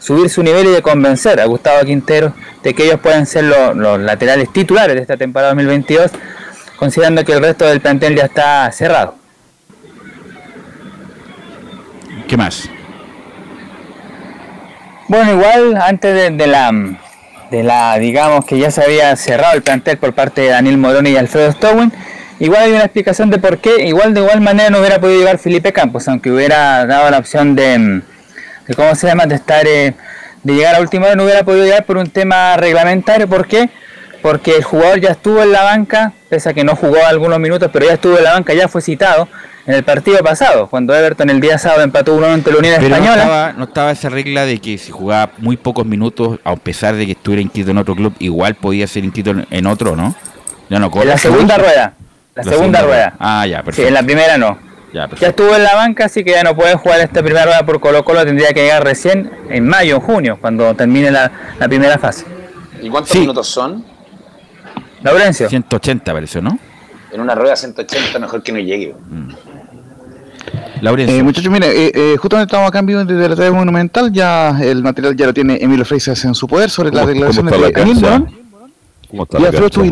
subir 0.00 0.28
su 0.28 0.42
nivel 0.42 0.66
y 0.66 0.70
de 0.72 0.82
convencer 0.82 1.38
a 1.38 1.44
Gustavo 1.44 1.84
Quintero 1.84 2.34
de 2.64 2.74
que 2.74 2.86
ellos 2.86 2.98
pueden 2.98 3.26
ser 3.26 3.44
los 3.44 4.00
laterales 4.00 4.52
titulares 4.52 4.96
de 4.96 5.02
esta 5.02 5.16
temporada 5.16 5.52
2022 5.52 6.10
considerando 6.76 7.24
que 7.24 7.34
el 7.34 7.40
resto 7.40 7.64
del 7.64 7.80
plantel 7.80 8.16
ya 8.16 8.24
está 8.24 8.72
cerrado. 8.72 9.14
¿Qué 12.26 12.36
más? 12.36 12.68
Bueno, 15.10 15.32
igual 15.32 15.76
antes 15.76 16.36
de, 16.36 16.46
la 16.46 16.70
de 17.50 17.64
la 17.64 17.98
digamos 17.98 18.44
que 18.44 18.56
ya 18.60 18.70
se 18.70 18.80
había 18.80 19.16
cerrado 19.16 19.56
el 19.56 19.62
plantel 19.62 19.98
por 19.98 20.12
parte 20.12 20.42
de 20.42 20.50
Daniel 20.50 20.78
Moroni 20.78 21.10
y 21.10 21.16
Alfredo 21.16 21.50
Stowen, 21.50 21.92
igual 22.38 22.62
hay 22.62 22.70
una 22.70 22.84
explicación 22.84 23.28
de 23.28 23.38
por 23.38 23.58
qué, 23.58 23.86
igual 23.86 24.14
de 24.14 24.20
igual 24.20 24.40
manera 24.40 24.70
no 24.70 24.78
hubiera 24.78 25.00
podido 25.00 25.18
llegar 25.18 25.38
Felipe 25.38 25.72
Campos, 25.72 26.06
aunque 26.06 26.30
hubiera 26.30 26.86
dado 26.86 27.10
la 27.10 27.18
opción 27.18 27.56
de, 27.56 28.02
de 28.68 28.74
cómo 28.76 28.94
se 28.94 29.08
llama, 29.08 29.26
de 29.26 29.34
estar 29.34 29.66
eh, 29.66 29.94
de 30.44 30.54
llegar 30.54 30.76
a 30.76 30.80
última 30.80 31.06
hora, 31.06 31.16
no 31.16 31.24
hubiera 31.24 31.42
podido 31.42 31.64
llegar 31.64 31.86
por 31.86 31.96
un 31.96 32.08
tema 32.08 32.56
reglamentario, 32.56 33.26
¿por 33.26 33.48
qué? 33.48 33.68
porque 34.22 34.54
el 34.54 34.62
jugador 34.62 35.00
ya 35.00 35.10
estuvo 35.10 35.42
en 35.42 35.50
la 35.50 35.64
banca, 35.64 36.12
pese 36.28 36.50
a 36.50 36.54
que 36.54 36.62
no 36.62 36.76
jugó 36.76 37.04
algunos 37.04 37.40
minutos, 37.40 37.68
pero 37.72 37.86
ya 37.86 37.94
estuvo 37.94 38.16
en 38.16 38.22
la 38.22 38.34
banca, 38.34 38.54
ya 38.54 38.68
fue 38.68 38.80
citado 38.80 39.26
en 39.66 39.74
el 39.74 39.84
partido 39.84 40.18
pasado, 40.18 40.68
cuando 40.68 40.94
Everton 40.94 41.30
el 41.30 41.40
día 41.40 41.58
sábado 41.58 41.82
empató 41.82 42.14
uno 42.14 42.26
ante 42.26 42.50
la 42.50 42.58
Unión 42.58 42.74
Española. 42.74 43.00
No 43.00 43.14
estaba, 43.14 43.52
no 43.52 43.64
estaba, 43.64 43.90
esa 43.90 44.08
regla 44.08 44.44
de 44.46 44.58
que 44.58 44.78
si 44.78 44.90
jugaba 44.90 45.32
muy 45.38 45.56
pocos 45.56 45.84
minutos, 45.84 46.38
a 46.44 46.56
pesar 46.56 46.96
de 46.96 47.06
que 47.06 47.12
estuviera 47.12 47.42
inscrito 47.42 47.70
en 47.70 47.78
otro 47.78 47.94
club, 47.94 48.14
igual 48.18 48.54
podía 48.54 48.86
ser 48.86 49.04
inscrito 49.04 49.34
en 49.50 49.66
otro, 49.66 49.96
¿no? 49.96 50.14
Ya 50.68 50.78
no 50.78 50.90
En 50.94 51.08
la 51.08 51.18
segunda 51.18 51.58
rueda. 51.58 51.94
La, 52.34 52.44
segunda, 52.44 52.80
rueda. 52.82 53.14
Ah, 53.18 53.44
ya, 53.46 53.62
perfecto. 53.62 53.82
Sí, 53.82 53.88
en 53.88 53.94
la 53.94 54.02
primera 54.02 54.38
no. 54.38 54.56
Ya, 54.94 55.08
ya, 55.20 55.28
estuvo 55.28 55.54
en 55.54 55.62
la 55.62 55.74
banca, 55.74 56.06
así 56.06 56.24
que 56.24 56.30
ya 56.30 56.42
no 56.42 56.56
puede 56.56 56.74
jugar 56.74 57.00
esta 57.00 57.22
primera 57.22 57.44
rueda 57.44 57.66
por 57.66 57.80
Colo 57.80 58.04
Colo, 58.04 58.24
tendría 58.24 58.52
que 58.52 58.62
llegar 58.62 58.82
recién 58.82 59.30
en 59.48 59.66
mayo 59.66 59.98
o 59.98 60.00
junio, 60.00 60.38
cuando 60.40 60.74
termine 60.74 61.10
la, 61.10 61.30
la 61.58 61.68
primera 61.68 61.98
fase. 61.98 62.24
¿Y 62.80 62.88
cuántos 62.88 63.14
minutos 63.16 63.46
son? 63.48 63.84
Laurencio. 65.02 65.48
180 65.48 66.12
parece, 66.12 66.40
¿no? 66.40 66.58
En 67.12 67.20
una 67.20 67.34
rueda 67.34 67.56
180 67.56 68.18
mejor 68.18 68.42
que 68.42 68.52
no 68.52 68.58
llegue. 68.58 68.94
Mm. 69.08 69.30
Eh, 70.82 71.22
muchachos, 71.22 71.52
mire, 71.52 71.68
eh, 71.68 71.92
eh, 71.94 72.16
justamente 72.16 72.50
estamos 72.50 72.68
acá 72.68 72.78
en 72.78 72.86
vivo 72.86 73.04
desde 73.04 73.28
la 73.28 73.36
TV 73.36 73.50
Monumental, 73.50 74.10
ya 74.12 74.58
el 74.62 74.82
material 74.82 75.14
ya 75.14 75.26
lo 75.26 75.34
tiene 75.34 75.58
Emilio 75.60 75.84
Freises 75.84 76.24
en 76.24 76.34
su 76.34 76.46
poder 76.46 76.70
sobre 76.70 76.90
las 76.90 77.06
declaraciones 77.06 77.52
de 77.52 77.94
Morón. 77.94 78.40
¿Cómo 79.10 79.24
está 79.24 79.40
y 79.40 79.44
Alfredo 79.44 79.84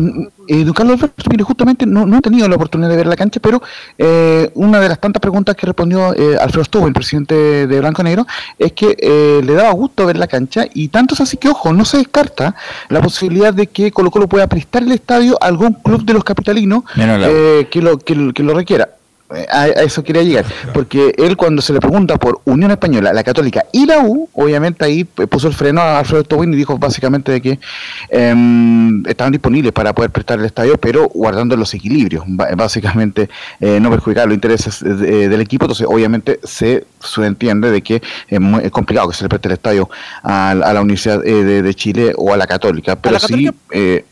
eh, 0.47 0.63
don 0.63 0.73
Carlos 0.73 0.95
Alberto, 0.95 1.29
mire, 1.29 1.43
justamente 1.43 1.85
no, 1.85 2.05
no, 2.05 2.17
he 2.17 2.21
tenido 2.21 2.47
la 2.47 2.55
oportunidad 2.55 2.89
de 2.89 2.95
ver 2.95 3.07
la 3.07 3.15
cancha, 3.15 3.39
pero 3.39 3.61
eh, 3.97 4.49
una 4.55 4.79
de 4.79 4.89
las 4.89 4.99
tantas 4.99 5.19
preguntas 5.19 5.55
que 5.55 5.65
respondió 5.65 6.13
eh, 6.15 6.37
Alfredo 6.39 6.63
Stubo, 6.63 6.87
el 6.87 6.93
presidente 6.93 7.67
de 7.67 7.79
Blanco 7.79 8.01
Negro, 8.01 8.25
es 8.57 8.71
que 8.71 8.95
eh, 8.97 9.41
le 9.43 9.53
daba 9.53 9.71
gusto 9.71 10.05
ver 10.05 10.17
la 10.17 10.27
cancha 10.27 10.65
y 10.73 10.87
tanto 10.87 11.13
es 11.13 11.21
así 11.21 11.37
que, 11.37 11.49
ojo, 11.49 11.73
no 11.73 11.85
se 11.85 11.97
descarta 11.97 12.55
la 12.87 13.01
posibilidad 13.01 13.53
de 13.53 13.67
que 13.67 13.91
Colo 13.91 14.09
Colo 14.09 14.27
pueda 14.27 14.47
prestar 14.47 14.83
el 14.83 14.91
estadio 14.91 15.37
a 15.41 15.47
algún 15.47 15.73
club 15.73 16.03
de 16.03 16.13
los 16.13 16.23
capitalinos 16.23 16.83
que, 16.95 17.81
lo, 17.81 17.97
que, 17.99 18.33
que 18.33 18.43
lo 18.43 18.53
requiera 18.53 18.89
a, 19.49 19.67
eso 19.67 20.03
quería 20.03 20.23
llegar, 20.23 20.45
porque 20.73 21.13
él 21.17 21.37
cuando 21.37 21.61
se 21.61 21.73
le 21.73 21.79
pregunta 21.79 22.17
por 22.17 22.41
Unión 22.45 22.71
Española, 22.71 23.13
la 23.13 23.23
Católica 23.23 23.65
y 23.71 23.85
la 23.85 23.99
U, 23.99 24.29
obviamente 24.33 24.85
ahí 24.85 25.03
puso 25.03 25.47
el 25.47 25.53
freno 25.53 25.81
a 25.81 25.99
Alfredo 25.99 26.23
Tobin 26.23 26.53
y 26.53 26.57
dijo 26.57 26.77
básicamente 26.77 27.31
de 27.31 27.41
que 27.41 27.59
eh, 28.09 28.35
estaban 29.07 29.31
disponibles 29.31 29.71
para 29.71 29.93
poder 29.93 30.11
prestar 30.11 30.39
el 30.39 30.45
estadio, 30.45 30.77
pero 30.77 31.07
guardando 31.09 31.55
los 31.55 31.73
equilibrios, 31.73 32.23
básicamente 32.27 33.29
eh, 33.59 33.79
no 33.79 33.89
perjudicar 33.89 34.27
los 34.27 34.35
intereses 34.35 34.79
del 34.81 35.41
equipo, 35.41 35.65
entonces 35.65 35.87
obviamente 35.89 36.39
se 36.43 36.85
entiende 37.17 37.71
de 37.71 37.81
que 37.81 38.01
es, 38.27 38.39
muy, 38.39 38.69
complicado 38.69 39.09
que 39.09 39.15
se 39.15 39.23
le 39.23 39.29
preste 39.29 39.47
el 39.47 39.53
estadio 39.53 39.89
a, 40.23 40.55
la 40.55 40.81
Universidad 40.81 41.25
eh, 41.25 41.61
de, 41.61 41.73
Chile 41.73 42.13
o 42.15 42.33
a 42.33 42.37
la 42.37 42.47
Católica, 42.47 42.95
pero 42.95 43.19
sí... 43.19 43.49
Eh, 43.71 44.05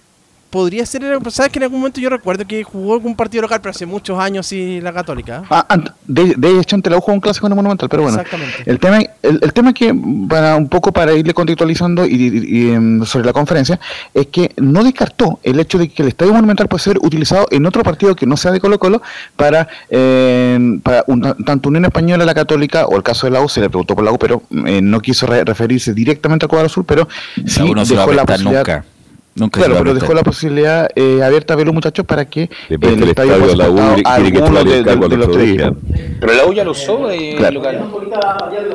podría 0.50 0.86
ser, 0.86 1.04
¿sabes 1.30 1.52
que 1.52 1.60
en 1.60 1.64
algún 1.64 1.80
momento 1.80 2.00
yo 2.00 2.10
recuerdo 2.10 2.46
que 2.46 2.64
jugó 2.64 2.94
algún 2.94 3.16
partido 3.16 3.42
local, 3.42 3.60
pero 3.62 3.72
hace 3.72 3.86
muchos 3.86 4.18
años 4.20 4.48
sí 4.48 4.80
la 4.82 4.94
Católica? 4.94 5.44
Ah, 5.50 5.66
de, 6.06 6.36
de, 6.38 6.60
hecho 6.60 6.76
ante 6.76 6.90
la 6.90 6.98
U 6.98 7.02
jugó 7.02 7.14
un 7.14 7.20
clásico 7.20 7.48
en 7.48 7.54
el 7.54 7.56
Monumental, 7.58 7.90
pero 7.90 8.04
bueno. 8.04 8.20
Exactamente. 8.20 8.64
El 8.66 8.80
tema, 8.80 9.00
el, 9.22 9.40
el, 9.42 9.54
tema 9.54 9.74
que, 9.74 9.94
para 10.30 10.56
un 10.56 10.70
poco 10.70 10.92
para 10.92 11.14
irle 11.14 11.34
contextualizando 11.34 12.06
y, 12.06 12.72
em, 12.72 13.04
sobre 13.06 13.26
la 13.26 13.34
conferencia, 13.34 13.80
es 14.14 14.28
que 14.28 14.52
no 14.58 14.84
descartó 14.84 15.40
el 15.44 15.60
hecho 15.60 15.78
de 15.78 15.90
que 15.90 16.02
el 16.02 16.10
Estadio 16.10 16.34
Monumental 16.34 16.68
puede 16.68 16.84
ser 16.84 16.98
utilizado 17.02 17.48
en 17.52 17.66
otro 17.66 17.84
partido 17.84 18.16
que 18.16 18.26
no 18.26 18.38
sea 18.38 18.52
de 18.52 18.60
Colo 18.60 18.80
Colo 18.80 19.02
para, 19.36 19.68
eh, 19.90 20.80
para 20.84 21.04
tanto 21.46 21.70
Unión 21.70 21.86
Española, 21.86 22.26
la 22.26 22.36
Católica, 22.36 22.86
o 22.86 22.96
el 22.96 23.04
caso 23.04 23.28
de 23.28 23.32
la 23.32 23.42
U, 23.42 23.50
se 23.50 23.62
le 23.62 23.70
preguntó 23.70 23.96
por 23.96 24.04
la 24.04 24.12
U, 24.12 24.18
pero 24.18 24.44
eh, 24.66 24.82
no 24.82 25.02
quiso 25.02 25.26
referirse 25.28 25.94
directamente 25.94 26.46
al 26.46 26.50
cuadro 26.50 26.68
azul, 26.68 26.86
pero 26.86 27.08
sí 27.46 27.62
dejó 27.90 28.14
la 28.14 28.26
posibilidad... 28.26 28.60
Nunca 28.60 28.86
claro, 29.52 29.76
pero 29.78 29.94
dejó 29.94 30.14
la 30.14 30.24
posibilidad 30.24 30.90
eh, 30.96 31.22
abierta 31.24 31.54
a 31.54 31.58
ver 31.58 31.66
los 31.68 31.74
muchachos 31.76 32.06
para 32.06 32.26
que 32.26 32.50
el, 32.70 32.76
estadio, 33.04 33.06
estadio 33.36 33.56
la 33.56 33.70
U, 33.70 33.80
alguno 34.06 34.64
de, 34.64 34.84
de, 34.84 34.96
de, 34.96 35.18
los 35.18 35.32
tres 35.32 35.62
Pero 36.20 36.34
la 36.34 36.46
U 36.46 36.54
ya 36.54 36.64
lo 36.64 36.72
usó 36.72 37.08
de 37.08 37.36
Claro. 37.38 37.56
local. 37.56 37.92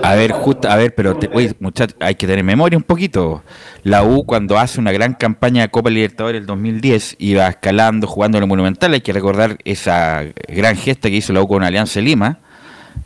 A 0.02 0.14
ver, 0.14 0.32
justo, 0.32 0.68
a 0.68 0.76
ver, 0.76 0.94
pero 0.94 1.16
te- 1.16 1.28
oye, 1.32 1.52
muchachos, 1.60 1.96
hay 2.00 2.14
que 2.14 2.26
tener 2.26 2.44
memoria 2.44 2.76
un 2.76 2.84
poquito. 2.84 3.42
La 3.82 4.04
U 4.04 4.24
cuando 4.24 4.58
hace 4.58 4.78
una 4.80 4.92
gran 4.92 5.14
campaña 5.14 5.62
de 5.62 5.68
Copa 5.70 5.90
Libertadores 5.90 6.40
el 6.40 6.46
2010 6.46 7.16
iba 7.18 7.46
escalando, 7.48 8.06
jugando 8.06 8.38
en 8.38 8.44
el 8.44 8.48
Monumental, 8.48 8.92
hay 8.92 9.00
que 9.00 9.12
recordar 9.12 9.58
esa 9.64 10.22
gran 10.48 10.76
gesta 10.76 11.08
que 11.10 11.16
hizo 11.16 11.32
la 11.32 11.42
U 11.42 11.48
con 11.48 11.62
Alianza 11.64 12.00
Lima, 12.00 12.38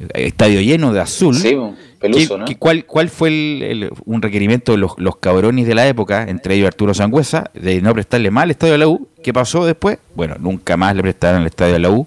eh, 0.00 0.26
estadio 0.26 0.60
lleno 0.60 0.92
de 0.92 1.00
azul. 1.00 1.34
Sí, 1.34 1.56
peluso, 1.98 2.34
¿Qué- 2.34 2.38
¿no? 2.38 2.44
qué- 2.46 2.56
cuál, 2.56 2.84
¿Cuál 2.84 3.08
fue 3.08 3.28
el- 3.28 3.62
el- 3.62 3.90
un 4.04 4.22
requerimiento 4.22 4.72
de 4.72 4.78
los, 4.78 4.92
los 4.98 5.16
cabrones 5.16 5.66
de 5.66 5.74
la 5.74 5.86
época, 5.86 6.24
entre 6.28 6.54
ellos 6.54 6.66
Arturo 6.68 6.94
Sangüesa, 6.94 7.50
de 7.54 7.80
no 7.82 7.92
prestarle 7.94 8.30
más 8.30 8.44
al 8.44 8.50
estadio 8.52 8.72
de 8.72 8.78
la 8.78 8.88
U? 8.88 9.08
¿Qué 9.22 9.32
pasó 9.32 9.64
después? 9.66 9.98
Bueno, 10.14 10.36
nunca 10.38 10.76
más 10.76 10.94
le 10.94 11.02
prestaron 11.02 11.40
el 11.40 11.46
estadio 11.48 11.72
de 11.74 11.78
la 11.80 11.90
U. 11.90 12.06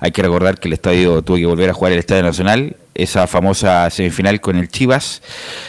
Hay 0.00 0.12
que 0.12 0.22
recordar 0.22 0.58
que 0.58 0.68
el 0.68 0.74
estadio 0.74 1.20
tuvo 1.22 1.36
que 1.36 1.46
volver 1.46 1.68
a 1.70 1.72
jugar 1.74 1.92
el 1.92 1.98
Estadio 1.98 2.22
Nacional, 2.22 2.76
esa 2.94 3.26
famosa 3.26 3.88
semifinal 3.90 4.40
con 4.40 4.56
el 4.56 4.68
Chivas. 4.68 5.20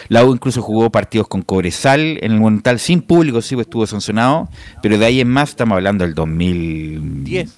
La 0.09 0.23
U 0.25 0.33
incluso 0.33 0.61
jugó 0.61 0.89
partidos 0.91 1.27
con 1.27 1.41
Cobresal 1.41 2.17
en 2.21 2.33
el 2.33 2.39
Monumental 2.39 2.79
sin 2.79 3.01
público, 3.01 3.41
sí, 3.41 3.55
pues 3.55 3.65
estuvo 3.67 3.87
sancionado, 3.87 4.47
pero 4.83 4.97
de 4.97 5.05
ahí 5.05 5.21
en 5.21 5.29
más 5.29 5.49
estamos 5.49 5.75
hablando 5.75 6.03
del 6.05 6.13
2010. 6.13 7.49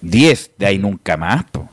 10, 0.00 0.52
de 0.58 0.66
ahí 0.66 0.78
nunca 0.78 1.16
más. 1.16 1.44
po. 1.50 1.68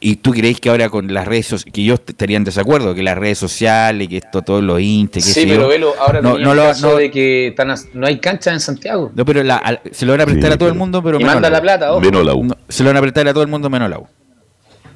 ¿Y 0.00 0.16
tú 0.16 0.30
creéis 0.30 0.60
que 0.60 0.70
ahora 0.70 0.88
con 0.88 1.12
las 1.12 1.26
redes 1.26 1.46
sociales, 1.46 1.72
que 1.74 1.82
yo 1.82 1.94
est- 1.94 2.08
estaría 2.10 2.36
en 2.36 2.44
desacuerdo, 2.44 2.94
que 2.94 3.02
las 3.02 3.18
redes 3.18 3.38
sociales, 3.38 4.06
que 4.06 4.18
esto, 4.18 4.42
todos 4.42 4.62
los 4.62 4.80
intes, 4.80 5.24
que 5.26 5.32
Sí, 5.32 5.46
pero 5.48 5.66
velo, 5.66 5.94
ahora 5.98 6.20
no, 6.22 6.38
no 6.38 6.52
el 6.52 6.56
lo- 6.58 6.62
caso 6.64 6.90
no- 6.90 6.96
de 6.96 7.10
que 7.10 7.48
están 7.48 7.70
as- 7.72 7.88
no 7.92 8.06
hay 8.06 8.18
cancha 8.20 8.52
en 8.52 8.60
Santiago. 8.60 9.10
no, 9.14 9.24
pero 9.24 9.42
la- 9.42 9.56
al- 9.56 9.80
se 9.90 10.06
lo 10.06 10.12
van 10.12 10.20
a 10.20 10.26
prestar 10.26 10.50
Sí, 10.50 10.54
a 10.54 10.58
todo 10.58 10.68
el 10.68 10.76
mundo, 10.76 11.02
pero 11.02 11.16
Y 11.16 11.24
menos 11.24 11.34
manda 11.34 11.48
a 11.48 11.50
la 11.50 11.56
la 11.56 11.62
plata, 11.62 11.90
ojo. 11.92 12.00
Menos 12.00 12.24
la 12.24 12.34
U. 12.34 12.44
No, 12.44 12.56
se 12.68 12.84
lo 12.84 12.90
van 12.90 12.96
a 12.98 13.00
prestar 13.00 13.26
a 13.26 13.32
todo 13.32 13.42
el 13.42 13.48
mundo 13.48 13.68
menos 13.68 13.86
a 13.86 13.88
la 13.88 13.98
U. 13.98 14.06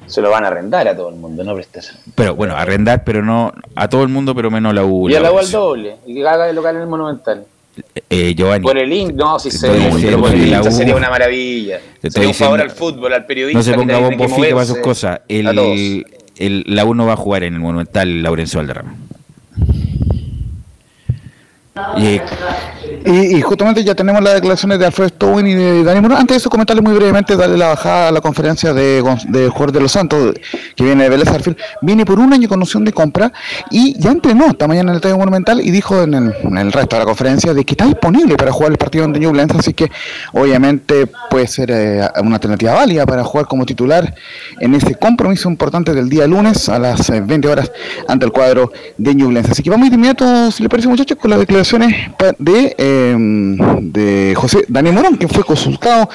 Se 0.05 0.21
lo 0.21 0.29
van 0.29 0.43
a 0.45 0.47
arrendar 0.47 0.87
a 0.87 0.95
todo 0.95 1.09
el 1.09 1.15
mundo, 1.15 1.43
no 1.43 1.55
prestar. 1.55 1.83
Pero 2.15 2.35
bueno, 2.35 2.55
arrendar, 2.55 3.03
pero 3.03 3.21
no 3.23 3.51
a 3.75 3.89
todo 3.89 4.03
el 4.03 4.09
mundo, 4.09 4.33
pero 4.35 4.49
menos 4.51 4.69
a 4.71 4.73
la 4.75 4.85
U. 4.85 5.09
Y 5.09 5.15
a 5.15 5.19
la 5.19 5.31
U 5.31 5.39
al 5.39 5.49
doble. 5.51 5.95
Y 6.05 6.13
que 6.13 6.27
haga 6.27 6.45
de 6.45 6.53
local 6.53 6.75
en 6.75 6.81
el 6.83 6.87
Monumental. 6.87 7.45
Eh, 8.09 8.35
Giovanni, 8.35 8.63
Por 8.63 8.77
el 8.77 8.89
link, 8.89 9.13
no, 9.13 9.39
si 9.39 9.49
se 9.49 9.67
U- 9.69 9.97
sería 9.99 10.95
una 10.95 11.09
maravilla. 11.09 11.79
Te 11.99 12.11
Sería 12.11 12.29
un 12.29 12.35
favor 12.35 12.61
al 12.61 12.69
fútbol, 12.71 13.13
al 13.13 13.25
periodista. 13.25 13.57
no 13.59 13.63
se 13.63 13.73
ponga 13.73 13.97
bombo 13.99 14.27
que 14.41 14.53
para 14.53 14.65
sus 14.65 14.77
cosas. 14.77 15.21
El, 15.27 16.05
el- 16.37 16.63
la 16.67 16.85
U 16.85 16.93
no 16.93 17.05
va 17.05 17.13
a 17.13 17.17
jugar 17.17 17.43
en 17.43 17.55
el 17.55 17.59
Monumental 17.59 18.21
Laurencio 18.21 18.59
Valderrama. 18.59 18.95
Y, 21.97 22.19
Y, 23.05 23.41
justamente 23.41 23.83
ya 23.83 23.95
tenemos 23.95 24.21
las 24.21 24.35
declaraciones 24.35 24.77
de 24.79 24.85
Alfredo 24.85 25.09
Stowin 25.09 25.47
y 25.47 25.55
de 25.55 25.83
Dani 25.83 26.01
Morón. 26.01 26.19
Antes 26.19 26.35
de 26.35 26.37
eso, 26.37 26.49
comentarle 26.49 26.81
muy 26.81 26.93
brevemente, 26.93 27.35
darle 27.35 27.57
la 27.57 27.69
bajada 27.69 28.09
a 28.09 28.11
la 28.11 28.21
conferencia 28.21 28.73
de, 28.73 29.03
de 29.27 29.49
Juan 29.49 29.71
de 29.71 29.79
los 29.79 29.91
Santos, 29.91 30.35
que 30.75 30.83
viene 30.83 31.03
de 31.03 31.09
Vélez 31.09 31.27
Arfield. 31.29 31.57
Viene 31.81 32.05
por 32.05 32.19
un 32.19 32.31
año 32.31 32.47
con 32.47 32.61
opción 32.61 32.85
de 32.85 32.93
compra 32.93 33.33
y 33.71 33.99
ya 33.99 34.11
entrenó 34.11 34.45
esta 34.45 34.67
mañana 34.67 34.83
en 34.83 34.89
el 34.91 34.95
Estadio 34.97 35.17
Monumental 35.17 35.59
y 35.61 35.71
dijo 35.71 36.01
en 36.03 36.13
el, 36.13 36.71
resto 36.71 36.95
de 36.95 36.99
la 36.99 37.05
conferencia 37.05 37.53
de 37.53 37.65
que 37.65 37.73
está 37.73 37.85
disponible 37.85 38.35
para 38.35 38.51
jugar 38.51 38.71
el 38.71 38.77
partido 38.77 39.05
en 39.05 39.13
Ñublense, 39.13 39.57
así 39.57 39.73
que 39.73 39.91
obviamente 40.31 41.07
puede 41.29 41.47
ser 41.47 41.71
eh, 41.71 42.07
una 42.21 42.35
alternativa 42.35 42.73
válida 42.73 43.05
para 43.05 43.23
jugar 43.23 43.47
como 43.47 43.65
titular 43.65 44.13
en 44.59 44.75
ese 44.75 44.95
compromiso 44.95 45.49
importante 45.49 45.93
del 45.93 46.07
día 46.07 46.27
lunes 46.27 46.69
a 46.69 46.79
las 46.79 47.09
eh, 47.09 47.21
20 47.21 47.47
horas 47.47 47.71
ante 48.07 48.25
el 48.25 48.31
cuadro 48.31 48.71
de 48.97 49.15
Ñublense. 49.15 49.51
Así 49.51 49.63
que 49.63 49.69
vamos 49.69 49.89
de 49.89 49.95
inmediato, 49.95 50.51
si 50.51 50.63
le 50.63 50.69
parece 50.69 50.87
muchachos, 50.87 51.17
con 51.17 51.31
las 51.31 51.39
declaraciones 51.63 52.11
de, 52.39 52.75
eh, 52.77 53.15
de 53.81 54.35
José 54.35 54.65
Daniel 54.67 54.95
Morón, 54.95 55.17
que 55.17 55.27
fue 55.27 55.43
consultado 55.43 56.09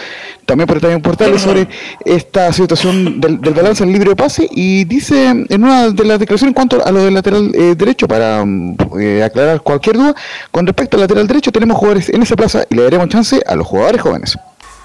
también 0.45 0.67
por 0.67 0.77
el 0.77 0.83
Estadio 0.83 1.03
Portales 1.03 1.43
sobre 1.43 1.69
esta 2.05 2.53
situación 2.53 3.21
del, 3.21 3.41
del 3.41 3.55
balance 3.55 3.85
del 3.85 3.93
libre 3.93 4.15
pase 4.17 4.49
y 4.51 4.85
dice 4.85 5.27
en 5.27 5.63
una 5.63 5.91
de 5.91 6.05
las 6.05 6.19
declaraciones 6.19 6.51
en 6.51 6.55
cuanto 6.55 6.85
a 6.85 6.91
lo 6.91 7.05
del 7.05 7.15
lateral 7.15 7.51
eh, 7.55 7.75
derecho, 7.77 8.07
para 8.09 8.45
mm, 8.45 8.77
eh, 9.01 9.23
aclarar 9.23 9.61
cualquier 9.63 9.97
duda, 9.97 10.15
con 10.51 10.67
respecto 10.67 10.97
al 10.97 11.03
lateral 11.03 11.27
derecho 11.27 11.53
tenemos 11.53 11.77
jugadores 11.77 12.09
en 12.09 12.23
esa 12.23 12.37
plaza 12.37 12.65
y 12.69 12.75
le 12.75 12.83
daremos 12.83 13.09
chance 13.09 13.41
a 13.47 13.55
los 13.57 13.67
jugadores 13.67 14.01
jóvenes. 14.01 14.39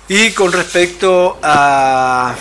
Y 0.09 0.31
con 0.31 0.51
respecto 0.51 1.37
a, 1.41 2.35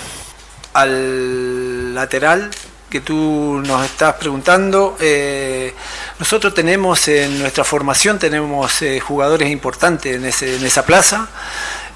al 0.74 1.94
lateral 1.94 2.50
que 2.92 3.00
tú 3.00 3.62
nos 3.64 3.86
estás 3.86 4.14
preguntando, 4.16 4.96
eh, 5.00 5.72
nosotros 6.22 6.54
tenemos 6.54 7.08
en 7.08 7.40
nuestra 7.40 7.64
formación 7.64 8.16
tenemos 8.16 8.80
eh, 8.80 9.00
jugadores 9.00 9.50
importantes 9.50 10.40
en, 10.40 10.64
esa 10.64 10.86
plaza 10.86 11.28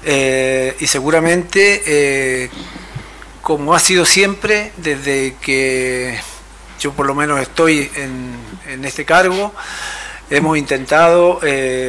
eh, 0.03 0.75
y 0.81 0.87
seguramente, 0.87 1.81
eh, 1.85 2.49
como 3.41 3.73
ha 3.73 3.79
sido 3.79 4.03
siempre, 4.03 4.73
desde 4.75 5.35
que 5.39 6.19
yo 6.77 6.91
por 6.91 7.05
lo 7.05 7.15
menos 7.15 7.39
estoy 7.39 7.89
en, 7.95 8.83
este 8.83 9.05
cargo, 9.05 9.55
hemos 10.29 10.57
intentado 10.57 11.39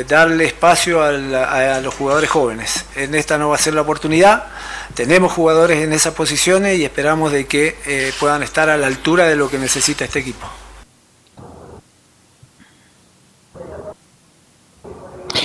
darle 0.07 0.45
espacio 0.45 1.03
a, 1.03 1.81
los 1.81 1.93
jugadores 1.93 2.31
jóvenes. 2.31 2.85
En 2.95 3.17
esta 3.17 3.37
no 3.37 3.49
va 3.49 3.57
a 3.57 3.59
ser 3.59 3.75
la 3.75 3.81
oportunidad. 3.81 4.47
Tenemos 4.95 5.33
jugadores 5.33 5.83
en 5.83 5.93
esas 5.93 6.15
posiciones 6.15 6.79
y 6.79 6.85
esperamos 6.85 7.33
de 7.33 7.47
que 7.47 8.13
puedan 8.21 8.45
estar 8.45 8.71
a 8.71 8.77
la 8.77 8.87
altura 8.87 9.25
de 9.27 9.35
lo 9.35 9.51
que 9.51 9.59
necesita 9.59 10.05
este 10.05 10.21
equipo. 10.21 10.49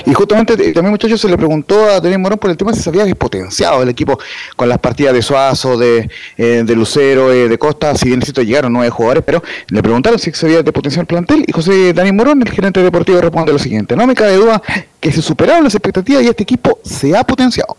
Y 0.05 0.13
justamente 0.13 0.53
eh, 0.53 0.73
también 0.73 0.91
muchachos 0.91 1.21
se 1.21 1.29
le 1.29 1.37
preguntó 1.37 1.85
a 1.85 2.01
Daniel 2.01 2.19
Morón 2.19 2.37
por 2.37 2.49
el 2.49 2.57
tema 2.57 2.73
si 2.73 2.81
se 2.81 2.89
había 2.89 3.05
despotenciado 3.05 3.81
el 3.83 3.89
equipo 3.89 4.19
con 4.57 4.67
las 4.67 4.77
partidas 4.79 5.13
de 5.13 5.21
Suazo, 5.21 5.77
de, 5.77 6.09
eh, 6.37 6.63
de 6.65 6.75
Lucero, 6.75 7.31
eh, 7.31 7.47
de 7.47 7.57
Costa, 7.57 7.95
si 7.95 8.07
bien 8.07 8.19
necesito 8.19 8.41
llegaron 8.41 8.73
nueve 8.73 8.89
jugadores, 8.89 9.23
pero 9.25 9.41
le 9.69 9.81
preguntaron 9.81 10.19
si 10.19 10.31
se 10.33 10.45
había 10.45 10.61
despotenciado 10.61 11.01
el 11.01 11.07
plantel 11.07 11.45
y 11.47 11.51
José 11.53 11.93
Daniel 11.93 12.15
Morón, 12.15 12.41
el 12.41 12.51
gerente 12.51 12.81
deportivo, 12.83 13.21
responde 13.21 13.53
lo 13.53 13.59
siguiente, 13.59 13.95
no 13.95 14.05
me 14.05 14.13
cabe 14.13 14.33
duda 14.35 14.61
que 14.99 15.11
se 15.11 15.21
superaron 15.21 15.63
las 15.63 15.73
expectativas 15.73 16.21
y 16.23 16.27
este 16.27 16.43
equipo 16.43 16.79
se 16.83 17.15
ha 17.15 17.23
potenciado. 17.23 17.77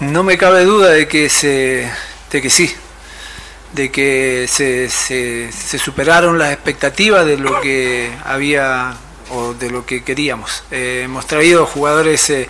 No 0.00 0.24
me 0.24 0.36
cabe 0.36 0.64
duda 0.64 0.90
de 0.90 1.06
que 1.06 1.28
se, 1.28 1.88
de 2.32 2.42
que 2.42 2.50
sí, 2.50 2.68
de 3.74 3.92
que 3.92 4.46
se- 4.48 4.88
se 4.88 5.78
superaron 5.78 6.36
las 6.38 6.52
expectativas 6.52 7.24
de 7.24 7.38
lo 7.38 7.60
que 7.60 8.10
había 8.24 8.94
o 9.32 9.54
de 9.54 9.70
lo 9.70 9.84
que 9.86 10.04
queríamos. 10.04 10.64
Eh, 10.70 11.02
hemos 11.04 11.26
traído 11.26 11.66
jugadores, 11.66 12.28
eh, 12.30 12.48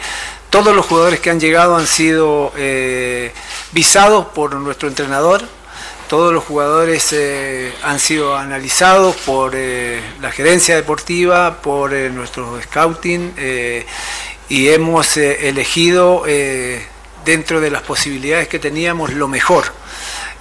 todos 0.51 0.75
los 0.75 0.85
jugadores 0.87 1.21
que 1.21 1.31
han 1.31 1.41
llegado 1.41 1.77
han 1.77 1.87
sido 1.87 2.53
eh, 2.57 3.33
visados 3.73 4.27
por 4.27 4.55
nuestro 4.57 4.89
entrenador. 4.89 5.43
Todos 6.09 6.35
los 6.35 6.45
jugadores 6.45 7.15
han 7.83 7.99
sido 7.99 8.37
analizados 8.37 9.17
por 9.25 9.55
la 9.55 10.31
gerencia 10.31 10.77
deportiva, 10.77 11.63
por 11.63 11.93
nuestro 11.93 12.61
scouting 12.61 13.35
y 14.51 14.69
hemos 14.69 15.17
elegido 15.17 16.25
dentro 17.25 17.63
de 17.63 17.71
las 17.71 17.81
posibilidades 17.81 18.47
que 18.49 18.59
teníamos 18.59 19.15
lo 19.15 19.27
mejor. 19.27 19.65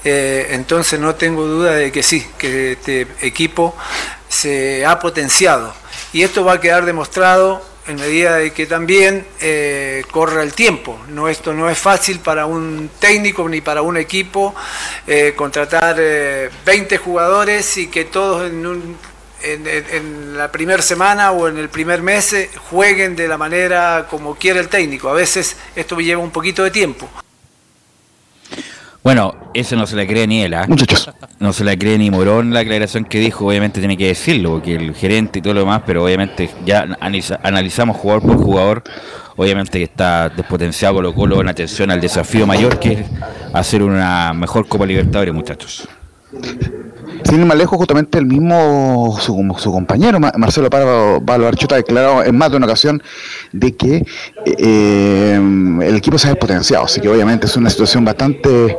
Entonces 0.04 1.00
no 1.00 1.16
tengo 1.16 1.48
duda 1.48 1.74
de 1.76 1.90
que 1.90 2.04
sí, 2.04 2.28
que 2.38 2.74
este 2.74 3.08
equipo 3.22 3.74
se 4.28 4.86
ha 4.86 5.00
potenciado. 5.00 5.74
Y 6.14 6.24
esto 6.24 6.44
va 6.44 6.54
a 6.54 6.60
quedar 6.62 6.86
demostrado 6.86 7.62
en 7.88 7.96
medida 7.96 8.36
de 8.38 8.52
que 8.54 8.66
también 8.68 9.26
eh, 9.40 10.04
corra 10.12 10.44
el 10.44 10.54
tiempo. 10.54 11.00
No, 11.10 11.28
esto 11.28 11.54
no 11.54 11.70
es 11.70 11.78
fácil 11.78 12.20
para 12.20 12.46
un 12.46 12.90
técnico 13.00 13.48
ni 13.50 13.62
para 13.62 13.82
un 13.82 13.98
equipo 13.98 14.54
eh, 15.08 15.34
contratar 15.36 15.96
eh, 16.00 16.50
20 16.66 16.98
jugadores 16.98 17.78
y 17.78 17.88
que 17.88 18.06
todos 18.06 18.50
en- 18.50 18.88
en 19.44 20.38
la 20.38 20.52
primera 20.52 20.84
semana 20.84 21.32
o 21.32 21.48
en 21.48 21.58
el 21.58 21.70
primer 21.70 22.04
mes 22.04 22.32
eh, 22.34 22.50
jueguen 22.70 23.16
de 23.16 23.28
la 23.28 23.38
manera 23.40 24.06
como 24.10 24.36
quiere 24.36 24.60
el 24.60 24.68
técnico. 24.70 25.10
A 25.10 25.14
veces 25.14 25.56
esto 25.76 26.00
lleva 26.00 26.22
un 26.22 26.30
poquito 26.32 26.64
de 26.64 26.70
tiempo. 26.72 27.10
Bueno, 29.04 29.34
eso 29.56 29.76
no 29.76 29.88
se 29.88 29.96
la 29.96 30.06
cree 30.06 30.28
ni 30.28 30.44
él, 30.44 30.54
¿ah? 30.54 30.68
No 31.40 31.54
se 31.54 31.64
la 31.64 31.76
cree 31.76 31.98
ni 31.98 32.12
Morón 32.12 32.54
la 32.54 32.60
aclaración 32.60 33.04
que 33.06 33.20
dijo, 33.20 33.48
obviamente 33.48 33.80
tiene 33.80 33.98
que 33.98 34.08
decirlo, 34.08 34.52
porque 34.52 34.76
el 34.76 34.94
gerente 34.94 35.40
y 35.40 35.42
todo 35.42 35.56
lo 35.56 35.62
demás, 35.62 35.82
pero 35.88 36.04
obviamente 36.04 36.52
ya 36.66 36.84
analiza- 37.00 37.40
analizamos 37.42 37.98
jugador 37.98 38.22
por 38.22 38.38
jugador, 38.38 38.84
obviamente 39.38 39.80
que 39.80 39.86
está 39.86 40.30
despotenciado 40.30 40.94
Colo 40.96 41.16
Colo 41.16 41.42
en 41.42 41.50
atención 41.50 41.90
al 41.90 42.00
desafío 42.00 42.46
mayor 42.46 42.78
que 42.80 42.92
es 42.94 43.06
hacer 43.54 43.82
una 43.82 44.34
mejor 44.34 44.68
Copa 44.68 44.86
Libertadores, 44.86 45.34
muchachos. 45.34 45.88
Sin 47.24 47.40
ir 47.40 47.46
más 47.46 47.58
lejos, 47.58 47.78
justamente 47.78 48.18
el 48.18 48.26
mismo, 48.26 49.18
su, 49.20 49.72
compañero, 49.72 50.20
Marcelo 50.20 50.70
Pablo 50.70 51.48
Archuta, 51.48 51.76
ha 51.76 51.78
declarado 51.78 52.24
en 52.24 52.38
más 52.38 52.52
de 52.52 52.58
una 52.58 52.66
ocasión 52.66 53.02
de 53.52 53.76
que 53.76 54.06
eh, 54.46 55.36
el 55.36 55.96
equipo 55.96 56.18
se 56.18 56.28
ha 56.28 56.32
despotenciado, 56.32 56.86
así 56.86 57.02
que 57.02 57.10
obviamente 57.10 57.46
es 57.46 57.56
una 57.58 57.70
situación 57.70 58.06
bastante 58.06 58.78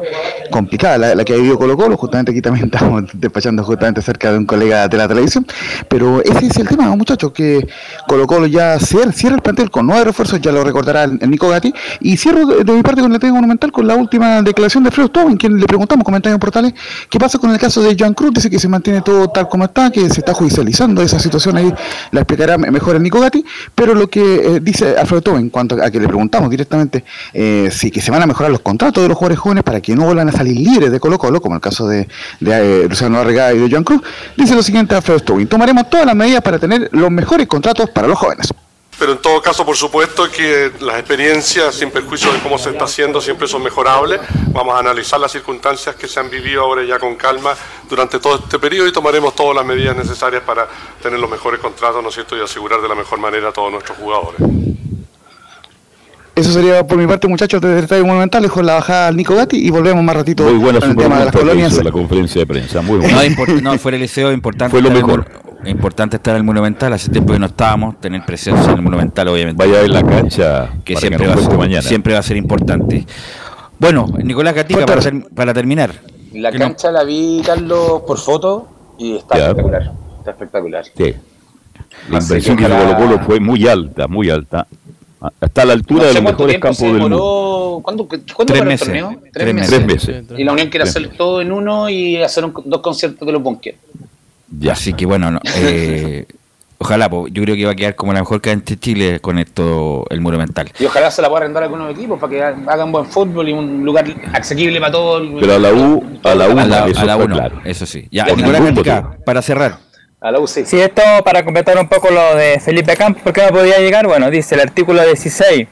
complicada 0.51 1.15
la, 1.15 1.25
que 1.25 1.33
ha 1.35 1.37
vivido 1.37 1.59
Colo 1.59 1.77
Colo, 1.77 1.97
justamente 1.97 2.33
aquí 2.33 2.41
también 2.41 2.67
estamos 2.73 3.05
despachando 3.15 3.65
justamente 3.65 4.03
cerca 4.03 4.33
de 4.33 4.39
un 4.39 4.47
colega 4.47 4.89
de 4.89 4.97
la 4.97 5.09
televisión, 5.09 5.47
pero 5.89 6.23
ese 6.23 6.47
es 6.47 6.57
el 6.57 6.69
tema, 6.69 6.95
muchachos, 6.97 7.33
que 7.33 7.67
Colo 8.07 8.27
Colo 8.27 8.47
ya 8.47 8.79
cierra, 8.79 9.13
cierra 9.13 9.37
el 9.37 9.43
plantel 9.43 9.71
con 9.71 9.87
nueve 9.87 10.05
refuerzos, 10.05 10.41
ya 10.41 10.53
lo 10.53 10.65
recordará 10.65 11.05
el, 11.05 11.19
Nico 11.31 11.49
Gatti, 11.49 11.73
y 12.01 12.17
cierro 12.17 12.47
de, 12.47 12.73
mi 12.73 12.83
parte 12.83 13.01
con 13.01 13.13
el 13.13 13.19
tema 13.19 13.35
monumental 13.35 13.73
con 13.73 13.87
la 13.87 13.95
última 13.95 14.43
declaración 14.43 14.85
de 14.85 14.91
Fredo 14.91 15.11
en 15.29 15.37
quien 15.37 15.59
le 15.59 15.67
preguntamos, 15.67 16.05
comentarios 16.05 16.37
en 16.37 16.41
portales, 16.41 16.75
qué 17.09 17.19
pasa 17.19 17.39
con 17.39 17.51
el 17.51 17.59
caso 17.59 17.83
de 17.83 17.97
Joan 17.99 18.15
Cruz, 18.15 18.32
dice 18.33 18.51
que 18.51 18.59
se 18.59 18.69
mantiene 18.69 19.03
todo 19.03 19.29
tal 19.29 19.49
como 19.49 19.65
está, 19.65 19.91
que 19.91 20.09
se 20.09 20.21
está 20.21 20.35
judicializando 20.35 21.03
esa 21.03 21.19
situación 21.19 21.57
ahí, 21.57 21.73
la 22.11 22.21
explicará 22.21 22.59
mejor 22.59 22.97
el 22.97 23.03
Nico 23.03 23.21
Gatti, 23.21 23.45
pero 23.75 23.95
lo 23.95 24.09
que 24.09 24.21
eh, 24.23 24.61
dice 24.61 24.97
Alfredo 24.97 25.39
en 25.39 25.51
cuanto 25.51 25.83
a 25.83 25.91
que 25.91 26.01
le 26.01 26.09
preguntamos 26.09 26.51
directamente 26.51 27.05
eh, 27.33 27.69
si 27.71 27.91
que 27.91 28.01
se 28.01 28.11
van 28.11 28.23
a 28.23 28.27
mejorar 28.27 28.51
los 28.51 28.61
contratos 28.61 29.03
de 29.03 29.09
los 29.09 29.17
jugadores 29.17 29.39
jóvenes 29.39 29.65
para 29.65 29.81
que 29.81 29.95
no 29.95 30.05
vuelvan 30.05 30.29
a 30.29 30.33
salir 30.33 30.57
libres 30.57 30.91
de 30.91 31.01
Colo 31.01 31.19
Colo, 31.19 31.41
como 31.41 31.55
el 31.55 31.61
caso 31.61 31.87
de, 31.87 32.09
de 32.41 32.85
eh, 32.85 32.89
Luciano 32.89 33.19
Arregada 33.19 33.55
y 33.55 33.59
de 33.59 33.71
Joan 33.71 33.85
Cruz, 33.85 34.03
dice 34.37 34.55
lo 34.55 34.63
siguiente 34.63 34.95
Alfredo 34.95 35.21
Tobin, 35.21 35.47
tomaremos 35.47 35.89
todas 35.89 36.07
las 36.07 36.15
medidas 36.15 36.43
para 36.43 36.59
tener 36.59 36.89
los 36.93 37.11
mejores 37.11 37.47
contratos 37.47 37.91
para 37.91 38.09
los 38.09 38.19
jóvenes. 38.19 38.53
Pero 39.03 39.15
en 39.15 39.19
todo 39.19 39.43
caso, 39.43 39.67
por 39.67 39.77
supuesto 39.77 40.31
que 40.31 40.71
las 40.79 40.97
experiencias, 40.97 41.75
sin 41.75 41.91
perjuicio 41.91 42.33
de 42.33 42.39
cómo 42.39 42.57
se 42.57 42.71
está 42.71 42.85
haciendo, 42.85 43.21
siempre 43.21 43.49
son 43.49 43.61
mejorables. 43.61 44.21
Vamos 44.53 44.77
a 44.77 44.79
analizar 44.79 45.19
las 45.19 45.33
circunstancias 45.33 45.97
que 45.97 46.07
se 46.07 46.21
han 46.21 46.31
vivido 46.31 46.63
ahora 46.63 46.85
ya 46.85 47.01
con 47.01 47.17
calma 47.17 47.53
durante 47.91 48.21
todo 48.21 48.37
este 48.37 48.61
periodo 48.61 48.87
y 48.87 48.93
tomaremos 48.93 49.35
todas 49.35 49.57
las 49.57 49.67
medidas 49.67 49.97
necesarias 49.97 50.45
para 50.47 50.69
tener 51.03 51.19
los 51.19 51.29
mejores 51.29 51.59
contratos, 51.59 52.01
¿no 52.01 52.11
es 52.11 52.15
cierto?, 52.15 52.37
y 52.37 52.43
asegurar 52.43 52.81
de 52.81 52.89
la 52.89 52.95
mejor 52.95 53.19
manera 53.19 53.49
a 53.49 53.53
todos 53.53 53.73
nuestros 53.73 53.99
jugadores. 53.99 54.41
Eso 56.37 56.53
sería 56.53 56.87
por 56.87 56.97
mi 56.97 57.09
parte, 57.09 57.27
muchachos, 57.27 57.61
desde 57.61 57.79
el 57.79 57.83
Estadio 57.83 58.07
Monumental, 58.07 58.49
con 58.53 58.65
la 58.65 58.75
bajada 58.75 59.09
al 59.09 59.17
Nico 59.17 59.35
Gatti 59.35 59.57
y 59.57 59.71
volvemos 59.71 60.05
más 60.05 60.15
ratito 60.15 60.45
Muy 60.45 60.59
buena 60.59 60.79
con 60.79 60.91
el 60.91 60.97
tema 60.97 61.19
de 61.19 61.25
las 61.25 61.35
colonias. 61.35 61.85
La 61.85 61.91
conferencia 61.91 62.39
de 62.43 62.47
prensa, 62.47 62.81
muy 62.83 62.99
buena. 62.99 63.21
No, 63.63 63.77
fuera 63.79 63.97
el 63.97 64.03
liceo, 64.03 64.31
importante. 64.31 64.71
Fue 64.71 64.81
lo 64.81 64.93
mejor. 64.93 65.27
Importante 65.71 66.17
estar 66.17 66.35
en 66.35 66.39
el 66.39 66.45
Monumental, 66.45 66.93
hace 66.93 67.11
tiempo 67.11 67.33
que 67.33 67.39
no 67.39 67.47
estábamos, 67.47 68.01
tener 68.01 68.25
presencia 68.25 68.71
en 68.71 68.77
el 68.77 68.83
Monumental, 68.83 69.29
obviamente. 69.29 69.65
Vaya 69.65 69.79
a 69.79 69.83
ver 69.83 69.91
la 69.91 70.03
cancha, 70.03 70.71
que, 70.85 70.97
siempre, 70.97 71.27
va 71.27 71.35
a 71.35 71.39
ser, 71.39 71.57
mañana. 71.57 71.83
siempre 71.83 72.13
va 72.13 72.19
a 72.19 72.23
ser 72.23 72.37
importante. 72.37 73.07
Bueno, 73.79 74.07
Nicolás 74.23 74.55
Gatica, 74.55 74.87
para, 74.87 75.01
para, 75.35 75.55
terminar. 75.55 75.93
La 76.33 76.53
cancha 76.53 76.91
la 76.91 77.05
vi, 77.05 77.43
Carlos, 77.45 78.03
por 78.07 78.19
foto 78.19 78.69
y 78.99 79.17
está 79.17 79.39
espectacular. 79.39 79.93
Está 80.19 80.31
espectacular. 80.31 80.85
Sí. 80.85 81.15
La 82.11 82.19
inversión 82.19 82.57
que 82.57 82.65
hizo 82.65 82.77
Colo 82.77 82.97
Colo 82.97 83.19
fue 83.21 83.41
muy 83.41 83.67
alta, 83.67 84.09
muy 84.09 84.31
alta. 84.31 84.67
Hasta 85.41 85.65
la 85.65 85.75
altura 85.75 86.07
de 86.07 86.15
los 86.15 86.23
mejores 86.23 86.59
campos 86.59 86.81
del 86.81 86.95
mundo. 86.95 87.81
¿Cuándo, 87.83 88.09
¿cuándo 88.09 88.53
Tres 88.53 88.65
meses. 88.65 88.89
el 88.89 89.01
torneo? 89.01 89.23
Tres, 89.33 89.55
meses. 89.55 89.71
Tres 89.71 89.87
meses. 89.87 90.25
Y 90.39 90.45
la 90.45 90.53
Unión 90.53 90.69
quiere 90.69 90.85
hacer 90.85 91.09
todo 91.17 91.41
en 91.41 91.53
uno 91.53 91.89
y 91.89 92.17
hacer 92.23 92.45
dos 92.65 92.81
conciertos 92.81 93.25
de 93.25 93.33
los 93.33 93.43
bunkers. 93.43 93.79
Ya. 94.59 94.73
Así 94.73 94.93
que 94.93 95.07
bueno, 95.07 95.41
eh, 95.57 96.27
ojalá, 96.79 97.09
yo 97.09 97.43
creo 97.43 97.57
que 97.57 97.65
va 97.65 97.73
a 97.73 97.75
quedar 97.75 97.95
como 97.95 98.13
la 98.13 98.21
mejor 98.21 98.41
cancha 98.41 98.75
de 98.75 98.81
Chile 98.81 99.21
con 99.21 99.39
esto, 99.39 100.05
el 100.11 100.21
Monumental. 100.21 100.71
Y 100.79 100.85
ojalá 100.85 101.11
se 101.11 101.23
la 101.23 101.29
pueda 101.29 101.43
arrendar 101.43 101.63
a 101.63 101.67
algunos 101.67 101.91
equipos 101.91 102.19
para 102.19 102.31
que 102.31 102.43
hagan 102.43 102.93
buen 102.93 103.07
fútbol 103.07 103.49
y 103.49 103.53
un 103.53 103.85
lugar 103.85 104.05
asequible 104.33 104.79
para 104.81 104.93
todos. 104.93 105.29
Pero 105.41 105.55
a 105.55 105.59
la 105.59 105.73
U, 105.73 106.05
a 106.23 106.35
la 106.35 106.49
U, 106.49 106.59
a 106.59 106.67
la, 106.67 106.87
eso, 106.87 107.11
a 107.11 107.27
claro. 107.27 107.61
eso 107.65 107.87
sí. 107.87 108.09
Ya, 108.11 108.25
Nicolás 108.27 108.63
para 109.25 109.43
cerrar. 109.43 109.79
A 110.23 110.31
la 110.31 110.39
UCI. 110.39 110.65
Sí, 110.67 110.81
esto 110.81 111.03
para 111.25 111.43
completar 111.43 111.77
un 111.77 111.89
poco 111.89 112.09
lo 112.09 112.37
de 112.37 112.61
Felipe 112.61 112.95
Campos, 112.97 113.23
¿por 113.25 113.33
qué 113.33 113.43
no 113.43 113.49
podía 113.49 113.79
llegar? 113.79 114.07
Bueno, 114.07 114.31
dice 114.31 114.55
el 114.55 114.61
artículo 114.61 115.05
16. 115.05 115.67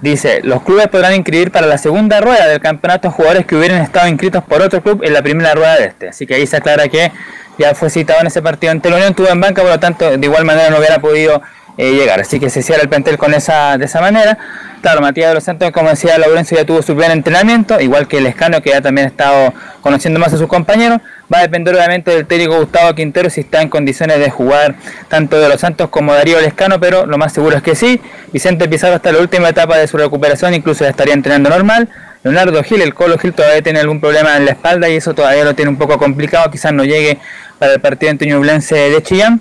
Dice, 0.00 0.40
los 0.42 0.62
clubes 0.62 0.88
podrán 0.88 1.14
inscribir 1.14 1.52
para 1.52 1.68
la 1.68 1.78
segunda 1.78 2.20
rueda 2.20 2.48
del 2.48 2.58
campeonato 2.58 3.12
jugadores 3.12 3.46
que 3.46 3.54
hubieran 3.54 3.80
estado 3.80 4.08
inscritos 4.08 4.42
por 4.42 4.60
otro 4.60 4.82
club 4.82 5.04
en 5.04 5.12
la 5.12 5.22
primera 5.22 5.54
rueda 5.54 5.76
de 5.76 5.84
este. 5.84 6.08
Así 6.08 6.26
que 6.26 6.34
ahí 6.34 6.46
se 6.46 6.56
aclara 6.56 6.88
que 6.88 7.12
ya 7.58 7.74
fue 7.74 7.90
citado 7.90 8.20
en 8.20 8.26
ese 8.26 8.42
partido 8.42 8.72
ante 8.72 8.90
la 8.90 8.96
Unión, 8.96 9.10
estuvo 9.10 9.28
en 9.28 9.40
banca, 9.40 9.62
por 9.62 9.70
lo 9.70 9.80
tanto, 9.80 10.16
de 10.16 10.26
igual 10.26 10.44
manera 10.44 10.70
no 10.70 10.78
hubiera 10.78 10.98
podido 10.98 11.42
eh, 11.76 11.92
llegar. 11.92 12.20
Así 12.20 12.38
que 12.38 12.50
se 12.50 12.62
cierra 12.62 12.82
el 12.82 12.88
plantel 12.88 13.18
con 13.18 13.34
esa, 13.34 13.76
de 13.78 13.86
esa 13.86 14.00
manera. 14.00 14.38
Claro, 14.80 15.00
Matías 15.00 15.28
de 15.28 15.34
los 15.34 15.44
Santos, 15.44 15.70
como 15.72 15.88
decía 15.88 16.18
Laurencio, 16.18 16.56
ya 16.56 16.64
tuvo 16.64 16.82
su 16.82 16.94
primer 16.94 17.10
entrenamiento, 17.10 17.80
igual 17.80 18.06
que 18.06 18.18
el 18.18 18.26
Escano, 18.26 18.60
que 18.60 18.70
ya 18.70 18.82
también 18.82 19.06
ha 19.06 19.10
estado 19.10 19.54
conociendo 19.80 20.20
más 20.20 20.32
a 20.34 20.36
sus 20.36 20.46
compañeros. 20.46 21.00
Va 21.32 21.38
a 21.38 21.42
depender 21.42 21.74
obviamente 21.74 22.10
del 22.10 22.26
técnico 22.26 22.58
Gustavo 22.58 22.94
Quintero 22.94 23.30
si 23.30 23.40
está 23.40 23.62
en 23.62 23.70
condiciones 23.70 24.18
de 24.18 24.30
jugar 24.30 24.74
tanto 25.08 25.40
de 25.40 25.48
los 25.48 25.60
Santos 25.60 25.88
como 25.88 26.12
Darío 26.12 26.40
Lescano, 26.40 26.78
pero 26.78 27.06
lo 27.06 27.16
más 27.18 27.32
seguro 27.32 27.56
es 27.56 27.62
que 27.62 27.74
sí. 27.74 28.00
Vicente 28.32 28.68
Pizarro 28.68 28.96
hasta 28.96 29.10
la 29.10 29.20
última 29.20 29.48
etapa 29.48 29.78
de 29.78 29.88
su 29.88 29.96
recuperación, 29.96 30.54
incluso 30.54 30.84
ya 30.84 30.90
estaría 30.90 31.14
entrenando 31.14 31.48
normal. 31.48 31.88
Leonardo 32.24 32.62
Gil, 32.62 32.80
el 32.80 32.94
Colo 32.94 33.18
Gil 33.18 33.32
todavía 33.34 33.62
tiene 33.62 33.80
algún 33.80 34.00
problema 34.00 34.36
en 34.36 34.46
la 34.46 34.52
espalda 34.52 34.88
y 34.88 34.96
eso 34.96 35.14
todavía 35.14 35.44
lo 35.44 35.54
tiene 35.54 35.70
un 35.70 35.76
poco 35.76 35.98
complicado, 35.98 36.50
quizás 36.50 36.72
no 36.72 36.84
llegue 36.84 37.18
para 37.58 37.74
el 37.74 37.80
partido 37.80 38.10
ante 38.10 38.26
Ñublense 38.26 38.74
de 38.74 39.02
Chillán. 39.02 39.40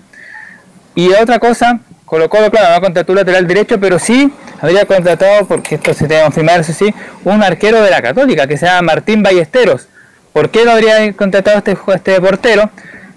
Y 0.95 1.09
otra 1.13 1.39
cosa, 1.39 1.79
Colo 2.05 2.29
Colo, 2.29 2.51
claro, 2.51 2.75
no 2.75 2.81
contrató 2.81 3.15
lateral 3.15 3.47
derecho, 3.47 3.79
pero 3.79 3.97
sí 3.97 4.31
habría 4.61 4.85
contratado, 4.85 5.47
porque 5.47 5.75
esto 5.75 5.93
se 5.93 6.07
tiene 6.07 6.17
que 6.17 6.23
confirmar, 6.25 6.59
eso 6.59 6.73
sí, 6.73 6.93
un 7.23 7.41
arquero 7.41 7.81
de 7.81 7.89
la 7.89 8.01
Católica 8.01 8.47
que 8.47 8.57
se 8.57 8.65
llama 8.65 8.93
Martín 8.93 9.23
Ballesteros. 9.23 9.87
¿Por 10.31 10.49
qué 10.49 10.65
lo 10.65 10.71
habría 10.71 11.11
contratado 11.13 11.57
este, 11.57 11.77
este 11.93 12.21
portero? 12.21 12.69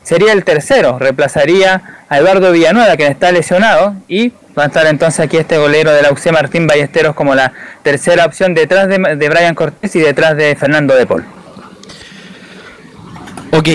Sería 0.02 0.32
el 0.32 0.44
tercero, 0.44 0.98
reemplazaría 0.98 1.82
a 2.08 2.18
Eduardo 2.18 2.52
Villanueva, 2.52 2.96
quien 2.96 3.12
está 3.12 3.32
lesionado, 3.32 3.96
y 4.08 4.32
va 4.58 4.64
a 4.64 4.66
estar 4.66 4.86
entonces 4.86 5.20
aquí 5.20 5.36
este 5.36 5.58
golero 5.58 5.92
de 5.92 6.02
la 6.02 6.12
UC 6.12 6.32
Martín 6.32 6.66
Ballesteros 6.66 7.14
como 7.14 7.34
la 7.34 7.52
tercera 7.82 8.24
opción 8.24 8.54
detrás 8.54 8.88
de, 8.88 8.98
de 9.16 9.28
Brian 9.28 9.54
Cortés 9.54 9.94
y 9.96 10.00
detrás 10.00 10.36
de 10.36 10.56
Fernando 10.56 10.94
De 10.94 11.06
Paul. 11.06 11.24
Ok, 13.52 13.68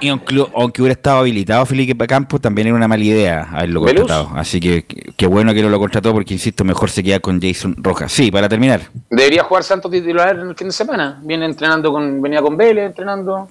y 0.00 0.08
aunque, 0.08 0.80
hubiera 0.82 0.92
estado 0.92 1.18
habilitado 1.18 1.66
Felipe 1.66 2.06
Campos, 2.06 2.40
también 2.40 2.68
era 2.68 2.76
una 2.76 2.88
mala 2.88 3.04
idea 3.04 3.48
haberlo 3.52 3.80
contratado. 3.80 4.30
Así 4.34 4.60
que 4.60 4.84
qué 4.84 5.26
bueno 5.26 5.52
que 5.54 5.62
no 5.62 5.68
lo 5.68 5.78
contrató 5.78 6.12
porque, 6.12 6.34
insisto, 6.34 6.64
mejor 6.64 6.90
se 6.90 7.02
queda 7.02 7.20
con 7.20 7.40
Jason 7.40 7.76
Rojas. 7.78 8.12
Sí, 8.12 8.30
para 8.30 8.48
terminar. 8.48 8.82
Debería 9.10 9.44
jugar 9.44 9.62
Santos 9.62 9.90
titular 9.90 10.36
en 10.36 10.48
el 10.48 10.56
fin 10.56 10.68
de 10.68 10.72
semana. 10.72 11.20
Viene 11.22 11.46
entrenando 11.46 11.92
con, 11.92 12.20
venía 12.20 12.42
con 12.42 12.56
Vélez, 12.56 12.86
entrenando. 12.86 13.48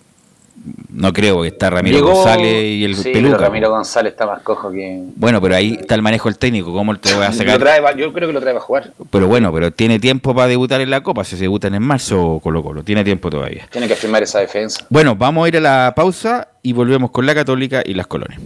No 0.89 1.13
creo 1.13 1.41
que 1.41 1.49
está 1.49 1.69
Ramiro 1.69 2.01
González 2.01 2.63
y 2.63 2.83
el 2.85 2.95
sí, 2.95 3.11
Peluca. 3.11 3.37
Ramiro 3.37 3.69
González 3.69 4.13
está 4.13 4.25
más 4.25 4.41
cojo 4.41 4.71
que. 4.71 5.03
Bueno, 5.15 5.41
pero 5.41 5.55
ahí 5.55 5.77
está 5.79 5.95
el 5.95 6.01
manejo 6.01 6.29
del 6.29 6.37
técnico. 6.37 6.73
¿Cómo 6.73 6.95
te 6.97 7.13
va 7.13 7.27
a 7.27 7.33
sacar? 7.33 7.59
yo 7.97 8.13
creo 8.13 8.27
que 8.27 8.33
lo 8.33 8.39
trae 8.39 8.53
para 8.53 8.65
jugar. 8.65 8.93
Pero 9.09 9.27
bueno, 9.27 9.53
pero 9.53 9.71
tiene 9.71 9.99
tiempo 9.99 10.33
para 10.33 10.47
debutar 10.47 10.81
en 10.81 10.89
la 10.89 11.01
Copa. 11.01 11.23
Si 11.23 11.35
se 11.35 11.43
debutan 11.43 11.75
en 11.75 11.83
marzo, 11.83 12.39
Colo 12.41 12.63
Colo. 12.63 12.83
Tiene 12.83 13.03
tiempo 13.03 13.29
todavía. 13.29 13.67
Tiene 13.69 13.87
que 13.87 13.95
firmar 13.95 14.23
esa 14.23 14.39
defensa. 14.39 14.85
Bueno, 14.89 15.15
vamos 15.15 15.45
a 15.45 15.47
ir 15.49 15.57
a 15.57 15.61
la 15.61 15.93
pausa 15.95 16.47
y 16.63 16.73
volvemos 16.73 17.11
con 17.11 17.25
la 17.25 17.35
Católica 17.35 17.83
y 17.85 17.93
las 17.93 18.07
colonias. 18.07 18.41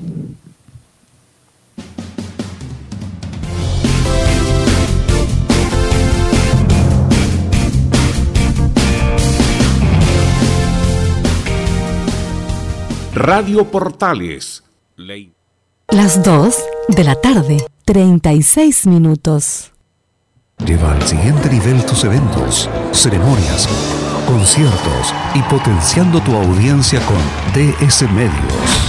Radio 13.20 13.66
Portales. 13.66 14.64
Las 15.90 16.24
2 16.24 16.56
de 16.88 17.04
la 17.04 17.16
tarde, 17.16 17.58
36 17.84 18.88
minutos. 18.88 19.74
Lleva 20.66 20.94
al 20.94 21.06
siguiente 21.06 21.50
nivel 21.50 21.86
tus 21.86 22.06
eventos, 22.06 22.70
ceremonias, 22.94 23.68
conciertos 24.26 25.14
y 25.36 25.42
potenciando 25.54 26.22
tu 26.22 26.34
audiencia 26.34 27.02
con 27.06 27.18
DS 27.54 28.10
Medios. 28.14 28.89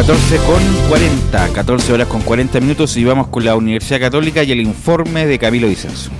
14 0.00 0.36
con 0.46 0.88
40, 0.88 1.52
14 1.52 1.92
horas 1.92 2.08
con 2.08 2.22
40 2.22 2.58
minutos 2.60 2.96
y 2.96 3.04
vamos 3.04 3.28
con 3.28 3.44
la 3.44 3.54
Universidad 3.54 4.00
Católica 4.00 4.42
y 4.42 4.50
el 4.50 4.62
informe 4.62 5.26
de 5.26 5.38
Camilo 5.38 5.68
Vicenzo. 5.68 6.10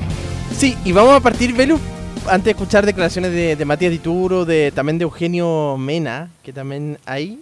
Sí, 0.54 0.76
y 0.84 0.92
vamos 0.92 1.14
a 1.14 1.20
partir, 1.20 1.54
Velu, 1.54 1.80
antes 2.26 2.44
de 2.44 2.50
escuchar 2.50 2.84
declaraciones 2.84 3.32
de, 3.32 3.56
de 3.56 3.64
Matías 3.64 3.90
Dituro, 3.90 4.44
de, 4.44 4.70
también 4.70 4.98
de 4.98 5.04
Eugenio 5.04 5.78
Mena, 5.78 6.28
que 6.42 6.52
también 6.52 6.98
hay, 7.06 7.40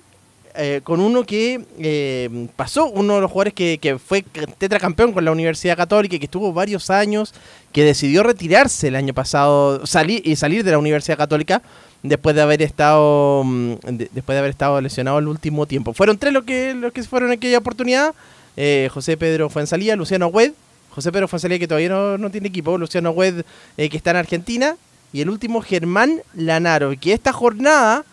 eh, 0.55 0.81
con 0.85 1.01
uno 1.01 1.25
que 1.25 1.61
eh, 1.81 2.47
pasó, 2.55 2.87
uno 2.87 3.17
de 3.17 3.21
los 3.23 3.33
jugadores 3.33 3.55
que, 3.55 3.79
que 3.79 3.99
fue 3.99 4.23
tetracampeón 4.23 5.13
con 5.13 5.25
la 5.25 5.33
Universidad 5.33 5.77
Católica 5.77 6.15
y 6.15 6.19
que 6.21 6.27
estuvo 6.27 6.53
varios 6.53 6.89
años, 6.89 7.35
que 7.73 7.83
decidió 7.83 8.23
retirarse 8.23 8.87
el 8.87 8.95
año 8.95 9.13
pasado 9.13 9.85
salir 9.87 10.23
y 10.25 10.37
salir 10.37 10.63
de 10.63 10.71
la 10.71 10.79
Universidad 10.79 11.19
Católica 11.19 11.63
después 12.03 12.35
de 12.37 12.43
haber 12.43 12.63
estado 12.63 13.43
mm, 13.45 13.73
de- 13.93 14.11
después 14.13 14.35
de 14.35 14.39
haber 14.39 14.51
estado 14.51 14.81
lesionado 14.81 15.19
el 15.19 15.29
último 15.29 15.67
tiempo. 15.67 15.93
Fueron 15.95 16.19
tres 16.19 16.33
los 16.33 16.45
que 16.45 16.75
los 16.75 16.93
que 16.93 17.03
fueron 17.03 17.31
en 17.31 17.39
aquella 17.39 17.59
oportunidad. 17.59 18.15
Eh, 18.57 18.89
José 18.93 19.17
Pedro 19.17 19.49
Fuensalía, 19.51 19.95
Luciano 19.97 20.27
Wed, 20.29 20.53
José 20.91 21.13
Pedro 21.13 21.29
Fuensalía 21.29 21.59
que 21.61 21.69
todavía 21.69 21.91
no, 21.91 22.19
no 22.19 22.31
tiene 22.31 22.49
equipo, 22.49 22.77
Luciano 22.77 23.11
Wed 23.11 23.43
eh, 23.77 23.89
que 23.89 23.97
está 23.97 24.11
en 24.11 24.17
Argentina 24.17 24.75
y 25.13 25.21
el 25.21 25.31
último 25.31 25.61
Germán 25.63 26.21
Lanaro, 26.35 26.93
que 27.01 27.13
esta 27.13 27.33
jornada 27.33 28.05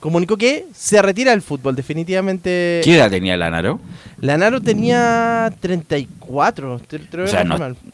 comunicó 0.00 0.36
que 0.36 0.66
se 0.74 1.00
retira 1.00 1.30
del 1.30 1.42
fútbol 1.42 1.74
definitivamente. 1.76 2.80
¿Qué 2.84 2.96
edad 2.96 3.08
tenía 3.10 3.36
Lanaro? 3.36 3.80
Lanaro 4.20 4.60
tenía 4.60 5.52
34, 5.60 6.80
te- 6.86 6.98
te 6.98 7.16
lo 7.16 7.24
O 7.24 7.28
sea, 7.28 7.44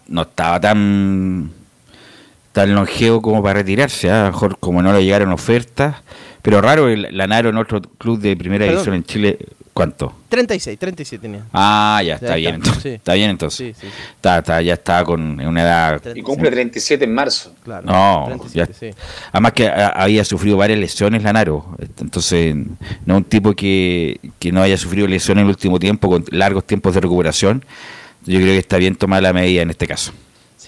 no 0.09 0.23
estaba 0.23 0.59
tan 0.59 1.51
tan 2.53 2.75
longevo 2.75 3.23
como 3.23 3.43
para 3.43 3.61
retirarse, 3.61 4.11
¿ah? 4.11 4.23
a 4.23 4.27
lo 4.27 4.33
mejor 4.33 4.59
como 4.59 4.83
no 4.83 4.93
le 4.93 5.05
llegaron 5.05 5.31
ofertas, 5.33 5.97
pero 6.43 6.61
raro 6.61 6.89
el 6.89 7.09
Lanaro 7.17 7.51
en 7.51 7.57
otro 7.57 7.81
club 7.81 8.19
de 8.21 8.37
primera 8.37 8.65
Perdón. 8.65 8.77
división 8.79 8.95
en 8.97 9.05
Chile, 9.05 9.39
¿cuánto? 9.73 10.13
36, 10.31 10.79
37 10.79 11.23
tenía. 11.23 11.45
Ah, 11.53 12.01
ya 12.03 12.09
Ya 12.09 12.15
está 12.15 12.27
está, 12.27 12.37
bien 12.37 12.55
entonces. 12.57 12.83
sí. 12.83 12.89
Está 12.89 13.15
bien 13.15 13.31
entonces. 13.31 13.77
Sí, 13.77 13.81
sí, 13.81 13.87
sí. 13.87 14.03
Está, 14.17 14.39
está- 14.39 14.63
ya 14.63 14.75
está 14.75 15.05
con 15.05 15.41
una 15.41 15.63
edad 15.63 16.03
Y 16.17 16.23
cumple 16.23 16.51
37 16.51 17.05
en 17.05 17.15
marzo. 17.15 17.53
Claro. 17.63 17.87
No, 17.87 18.25
37, 18.29 18.73
ya- 18.73 18.79
sí. 18.79 18.97
además 19.33 19.53
que 19.53 19.69
a- 19.69 19.89
había 19.89 20.25
sufrido 20.25 20.57
varias 20.57 20.79
lesiones 20.81 21.23
Lanaro, 21.23 21.77
entonces 22.01 22.57
no 23.07 23.17
un 23.19 23.25
tipo 23.25 23.53
que, 23.55 24.19
que 24.39 24.51
no 24.51 24.63
haya 24.63 24.77
sufrido 24.77 25.07
lesiones 25.07 25.43
en 25.43 25.47
el 25.47 25.51
último 25.51 25.79
tiempo 25.79 26.09
con 26.09 26.25
largos 26.31 26.65
tiempos 26.67 26.95
de 26.95 27.01
recuperación. 27.01 27.65
Yo 28.27 28.39
creo 28.39 28.49
que 28.53 28.59
está 28.59 28.77
bien 28.77 28.97
tomar 28.97 29.23
la 29.23 29.33
medida 29.33 29.63
en 29.63 29.71
este 29.71 29.87
caso. 29.87 30.13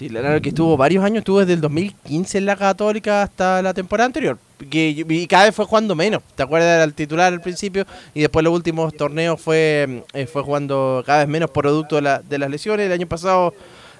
Sí, 0.03 0.09
Lanaro 0.09 0.41
que 0.41 0.49
estuvo 0.49 0.75
varios 0.75 1.01
años, 1.05 1.19
estuvo 1.19 1.39
desde 1.39 1.53
el 1.53 1.61
2015 1.61 2.37
en 2.39 2.45
la 2.45 2.57
Católica 2.57 3.21
hasta 3.21 3.61
la 3.61 3.73
temporada 3.73 4.07
anterior. 4.07 4.37
Que, 4.69 4.89
y 5.07 5.27
cada 5.27 5.45
vez 5.45 5.55
fue 5.55 5.63
jugando 5.63 5.95
menos. 5.95 6.21
¿Te 6.35 6.43
acuerdas? 6.43 6.83
Era 6.83 6.91
titular 6.91 7.31
al 7.31 7.39
principio 7.39 7.85
y 8.13 8.19
después 8.19 8.43
los 8.43 8.53
últimos 8.53 8.93
torneos 8.95 9.39
fue, 9.39 10.03
eh, 10.13 10.25
fue 10.25 10.41
jugando 10.41 11.03
cada 11.05 11.19
vez 11.19 11.29
menos 11.29 11.49
producto 11.51 11.95
de, 11.95 12.01
la- 12.01 12.19
de 12.21 12.37
las 12.37 12.49
lesiones. 12.49 12.85
El 12.87 12.91
año 12.91 13.07
pasado 13.07 13.53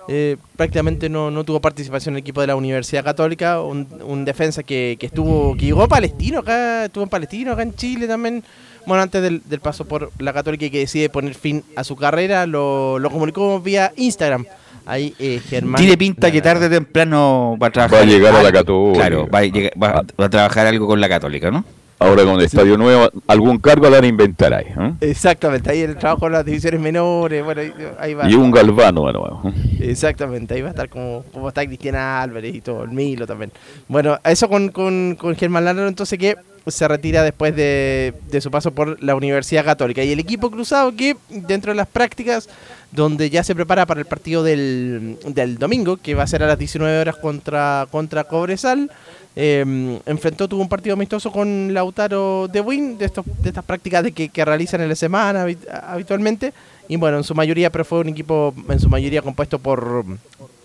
eh, 0.09 0.35
prácticamente 0.57 1.07
no, 1.07 1.31
no 1.31 1.45
tuvo 1.45 1.61
participación 1.61 2.13
en 2.13 2.17
el 2.17 2.21
equipo 2.23 2.41
de 2.41 2.47
la 2.47 2.57
Universidad 2.57 3.05
Católica. 3.05 3.61
Un, 3.61 4.25
defensa 4.25 4.61
que, 4.61 4.97
que 4.99 5.05
estuvo 5.05 5.55
que 5.55 5.67
llegó 5.67 5.83
a 5.83 5.87
Palestino 5.87 6.39
acá, 6.39 6.83
estuvo 6.83 7.05
en 7.05 7.09
Palestino, 7.09 7.53
acá 7.53 7.61
en 7.63 7.75
Chile 7.75 8.07
también. 8.07 8.43
Bueno, 8.85 9.03
antes 9.03 9.21
del, 9.21 9.41
del 9.45 9.61
paso 9.61 9.85
por 9.85 10.11
la 10.19 10.33
Católica 10.33 10.65
y 10.65 10.69
que 10.69 10.79
decide 10.79 11.07
poner 11.09 11.33
fin 11.33 11.63
a 11.77 11.85
su 11.85 11.95
carrera, 11.95 12.45
lo, 12.45 12.99
lo 12.99 13.09
comunicó 13.09 13.61
vía 13.61 13.93
Instagram. 13.95 14.45
Ahí 14.85 15.13
eh, 15.19 15.39
Germán. 15.47 15.79
Tiene 15.79 15.97
pinta 15.97 16.29
que 16.31 16.41
tarde 16.41 16.65
o 16.65 16.69
temprano 16.69 17.57
va 17.61 17.67
a 17.67 17.71
trabajar. 17.71 17.99
Va 17.99 18.03
a 18.03 18.05
llegar 18.05 18.35
a 18.35 18.43
la. 18.43 18.51
Católica. 18.51 18.99
Claro, 18.99 19.27
va 19.33 19.39
a, 19.39 19.43
llegar- 19.43 19.73
va- 19.81 20.03
va 20.19 20.25
a 20.25 20.29
trabajar 20.29 20.67
algo 20.67 20.87
con 20.87 20.99
la 20.99 21.07
Católica, 21.09 21.49
¿no? 21.51 21.63
Ahora 21.99 22.25
con 22.25 22.33
el 22.37 22.41
Estadio 22.41 22.77
Nuevo, 22.77 23.09
algún 23.27 23.59
cargo 23.59 23.85
la 23.85 23.91
van 23.97 24.03
a 24.03 24.07
inventar 24.07 24.53
ahí. 24.53 24.65
¿eh? 24.67 24.93
Exactamente, 24.99 25.69
ahí 25.71 25.79
el 25.81 25.95
trabajo 25.95 26.19
con 26.21 26.33
las 26.33 26.43
divisiones 26.43 26.81
menores, 26.81 27.41
bueno, 27.45 27.61
ahí, 27.97 28.13
va. 28.13 28.29
Y 28.29 28.33
un 28.33 28.51
Galvano 28.51 29.07
de 29.07 29.13
nuevo. 29.13 29.41
¿eh? 29.45 29.77
Exactamente, 29.79 30.53
ahí 30.53 30.61
va 30.61 30.67
a 30.67 30.71
estar 30.71 30.89
como, 30.89 31.23
como 31.31 31.47
está 31.47 31.65
Cristiana 31.65 32.21
Álvarez 32.21 32.53
y 32.55 32.59
todo, 32.59 32.83
el 32.83 32.89
Milo 32.89 33.25
también. 33.25 33.53
Bueno, 33.87 34.19
eso 34.25 34.49
con, 34.49 34.67
con, 34.69 35.15
con 35.17 35.33
Germán 35.37 35.63
Lanaro, 35.63 35.87
entonces 35.87 36.19
que 36.19 36.35
se 36.67 36.87
retira 36.87 37.23
después 37.23 37.55
de, 37.55 38.13
de 38.29 38.41
su 38.41 38.49
paso 38.51 38.71
por 38.71 39.01
la 39.03 39.15
Universidad 39.15 39.65
Católica. 39.65 40.03
Y 40.03 40.11
el 40.11 40.19
equipo 40.19 40.49
cruzado 40.51 40.95
que 40.95 41.15
dentro 41.29 41.71
de 41.71 41.75
las 41.77 41.87
prácticas, 41.87 42.47
donde 42.91 43.29
ya 43.29 43.43
se 43.43 43.55
prepara 43.55 43.85
para 43.85 43.99
el 43.99 44.05
partido 44.05 44.43
del, 44.43 45.17
del 45.27 45.57
domingo, 45.57 45.97
que 45.97 46.15
va 46.15 46.23
a 46.23 46.27
ser 46.27 46.43
a 46.43 46.47
las 46.47 46.57
19 46.59 46.99
horas 46.99 47.15
contra, 47.17 47.87
contra 47.91 48.23
Cobresal, 48.23 48.89
eh, 49.35 49.99
enfrentó, 50.05 50.47
tuvo 50.47 50.61
un 50.61 50.69
partido 50.69 50.93
amistoso 50.93 51.31
con 51.31 51.73
Lautaro 51.73 52.47
de 52.47 52.61
Win, 52.61 52.97
de, 52.99 53.05
estos, 53.05 53.25
de 53.41 53.49
estas 53.49 53.63
prácticas 53.65 54.03
de 54.03 54.11
que, 54.11 54.29
que 54.29 54.45
realizan 54.45 54.81
en 54.81 54.89
la 54.89 54.95
semana 54.95 55.45
habi- 55.47 55.57
habitualmente. 55.87 56.53
Y 56.87 56.97
bueno, 56.97 57.17
en 57.17 57.23
su 57.23 57.33
mayoría, 57.33 57.71
pero 57.71 57.83
fue 57.85 57.99
un 57.99 58.09
equipo 58.09 58.53
en 58.69 58.79
su 58.79 58.89
mayoría 58.89 59.21
compuesto 59.21 59.57
por 59.57 60.05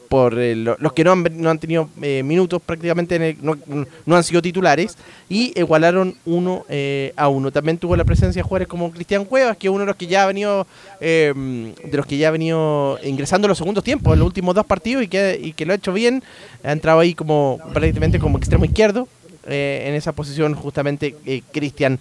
por 0.08 0.38
eh, 0.38 0.54
lo- 0.56 0.76
los 0.80 0.92
que 0.92 1.04
no 1.04 1.12
han, 1.12 1.24
no 1.34 1.50
han 1.50 1.58
tenido 1.58 1.88
eh, 2.02 2.22
minutos 2.22 2.60
prácticamente 2.64 3.16
en 3.16 3.22
el- 3.22 3.36
no, 3.42 3.56
no 4.06 4.16
han 4.16 4.24
sido 4.24 4.40
titulares 4.42 4.96
y 5.28 5.52
igualaron 5.58 6.14
uno 6.24 6.64
eh, 6.68 7.12
a 7.16 7.28
uno. 7.28 7.50
También 7.50 7.78
tuvo 7.78 7.94
la 7.96 8.04
presencia 8.04 8.40
de 8.40 8.48
jugadores 8.48 8.68
como 8.68 8.90
Cristian 8.90 9.24
Cuevas 9.24 9.56
que 9.56 9.66
es 9.66 9.70
uno 9.70 9.80
de 9.80 9.86
los 9.86 9.96
que 9.96 10.06
ya 10.06 10.22
ha 10.24 10.26
venido 10.26 10.66
eh, 11.00 11.32
de 11.84 11.96
los 11.96 12.06
que 12.06 12.16
ya 12.16 12.28
ha 12.28 12.30
venido 12.30 12.98
ingresando 13.04 13.46
en 13.46 13.50
los 13.50 13.58
segundos 13.58 13.84
tiempos 13.84 14.12
en 14.12 14.18
los 14.18 14.26
últimos 14.26 14.54
dos 14.54 14.66
partidos 14.66 15.02
y 15.04 15.08
que, 15.08 15.38
y 15.42 15.52
que 15.52 15.66
lo 15.66 15.72
ha 15.72 15.76
hecho 15.76 15.92
bien. 15.92 16.22
Ha 16.64 16.72
entrado 16.72 17.00
ahí 17.00 17.14
como 17.14 17.58
prácticamente 17.72 18.18
como 18.18 18.38
extremo 18.38 18.64
izquierdo 18.64 19.06
eh, 19.46 19.84
en 19.86 19.94
esa 19.94 20.12
posición 20.12 20.54
justamente 20.54 21.14
eh, 21.26 21.42
Cristian 21.52 21.98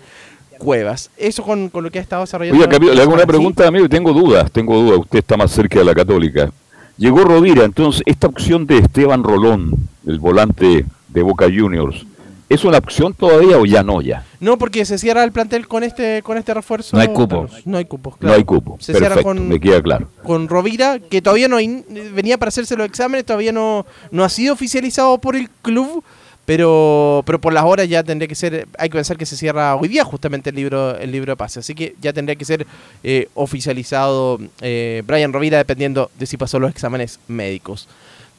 Cuevas. 0.58 1.12
Eso 1.18 1.44
con, 1.44 1.70
con 1.70 1.84
lo 1.84 1.92
que 1.92 2.00
ha 2.00 2.02
estado 2.02 2.24
desarrollando 2.24 2.60
Oiga, 2.60 2.72
Camilo, 2.72 2.94
le 2.94 3.02
hago 3.02 3.14
una 3.14 3.26
pregunta 3.28 3.68
a 3.68 3.72
mí, 3.72 3.88
tengo 3.88 4.12
dudas, 4.12 4.52
tengo 4.52 4.76
dudas, 4.82 5.00
usted 5.00 5.20
está 5.20 5.38
más 5.38 5.52
cerca 5.52 5.78
de 5.80 5.86
la 5.86 5.94
Católica. 5.94 6.50
Llegó 6.98 7.24
Rovira, 7.24 7.64
entonces, 7.64 8.02
esta 8.06 8.28
opción 8.28 8.66
de 8.66 8.80
Esteban 8.80 9.24
Rolón, 9.24 9.88
el 10.08 10.20
volante 10.20 10.86
de 11.10 11.22
Boca 11.22 11.46
Juniors, 11.46 12.06
¿es 12.50 12.66
una 12.66 12.80
opción 12.80 13.14
todavía 13.14 13.60
o 13.60 13.66
ya 13.66 13.84
no 13.84 14.02
ya? 14.02 14.26
No, 14.40 14.58
porque 14.58 14.84
se 14.84 14.98
cierra 14.98 15.24
el 15.24 15.32
plantel 15.32 15.68
con 15.68 15.84
este 15.84 16.24
con 16.24 16.38
este 16.38 16.54
refuerzo. 16.56 16.96
No 16.98 17.02
hay 17.04 17.10
cupo. 17.10 17.42
Carlos. 17.42 17.62
No 17.68 17.78
hay 17.78 17.86
cupos, 17.86 18.14
No 18.14 18.20
claro. 18.20 18.36
hay 18.36 18.44
cupo, 18.44 18.78
Se 18.80 18.94
cierra 18.94 19.16
perfecto, 19.16 19.28
con, 19.28 19.48
me 19.48 19.60
queda 19.60 19.82
claro. 19.84 20.10
con 20.24 20.48
Rovira, 20.48 20.98
que 21.00 21.22
todavía 21.22 21.48
no 21.48 21.58
venía 21.58 22.40
para 22.40 22.50
hacerse 22.50 22.76
los 22.76 22.88
exámenes, 22.88 23.26
todavía 23.26 23.52
no, 23.52 23.86
no 24.10 24.24
ha 24.24 24.30
sido 24.30 24.54
oficializado 24.54 25.20
por 25.20 25.36
el 25.36 25.50
club, 25.62 26.04
pero 26.48 27.24
pero 27.26 27.42
por 27.42 27.52
las 27.52 27.66
horas 27.66 27.90
ya 27.90 28.04
tendría 28.04 28.30
que 28.30 28.34
ser, 28.34 28.70
hay 28.80 28.88
que 28.88 28.96
pensar 28.98 29.18
que 29.18 29.26
se 29.26 29.36
cierra 29.36 29.76
hoy 29.76 29.90
día 29.90 30.06
justamente 30.06 30.52
el 30.52 30.56
libro 30.56 30.98
el 30.98 31.12
libro 31.12 31.34
de 31.34 31.36
pase, 31.36 31.60
así 31.60 31.76
que 31.76 31.94
ya 32.02 32.14
tendría 32.14 32.38
que 32.38 32.46
ser 32.46 32.66
eh, 33.04 33.28
oficializado 33.34 34.40
eh, 34.62 35.04
Brian 35.06 35.34
Rovira 35.34 35.58
dependiendo 35.58 36.10
de 36.18 36.26
si 36.26 36.38
pasó 36.38 36.58
los 36.58 36.72
exámenes 36.72 37.20
médicos. 37.28 37.90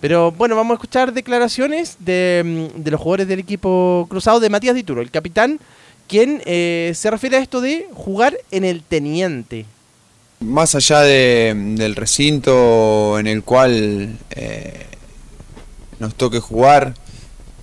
Pero 0.01 0.33
bueno, 0.33 0.57
vamos 0.57 0.71
a 0.71 0.75
escuchar 0.77 1.13
declaraciones 1.13 1.99
de, 1.99 2.71
mm, 2.75 2.83
de 2.83 2.91
los 2.91 2.99
jugadores 2.99 3.29
del 3.29 3.41
equipo 3.41 4.07
cruzado 4.09 4.41
de 4.41 4.49
Matías 4.49 4.75
Dituro, 4.75 5.03
el 5.03 5.11
capitán, 5.11 5.61
quien 6.07 6.41
eh, 6.47 6.93
se 6.95 7.11
refiere 7.11 7.37
a 7.37 7.41
esto 7.41 7.61
de 7.61 7.89
jugar 7.93 8.39
en 8.51 8.65
el 8.65 8.83
teniente. 8.83 9.67
Más 10.41 10.75
allá 10.75 11.01
de, 11.03 11.53
del 11.77 11.95
recinto 11.95 13.19
en 13.19 13.27
el 13.27 13.43
cual 13.43 14.17
eh, 14.31 14.87
nos 15.99 16.15
toque 16.15 16.41
jugar, 16.41 16.95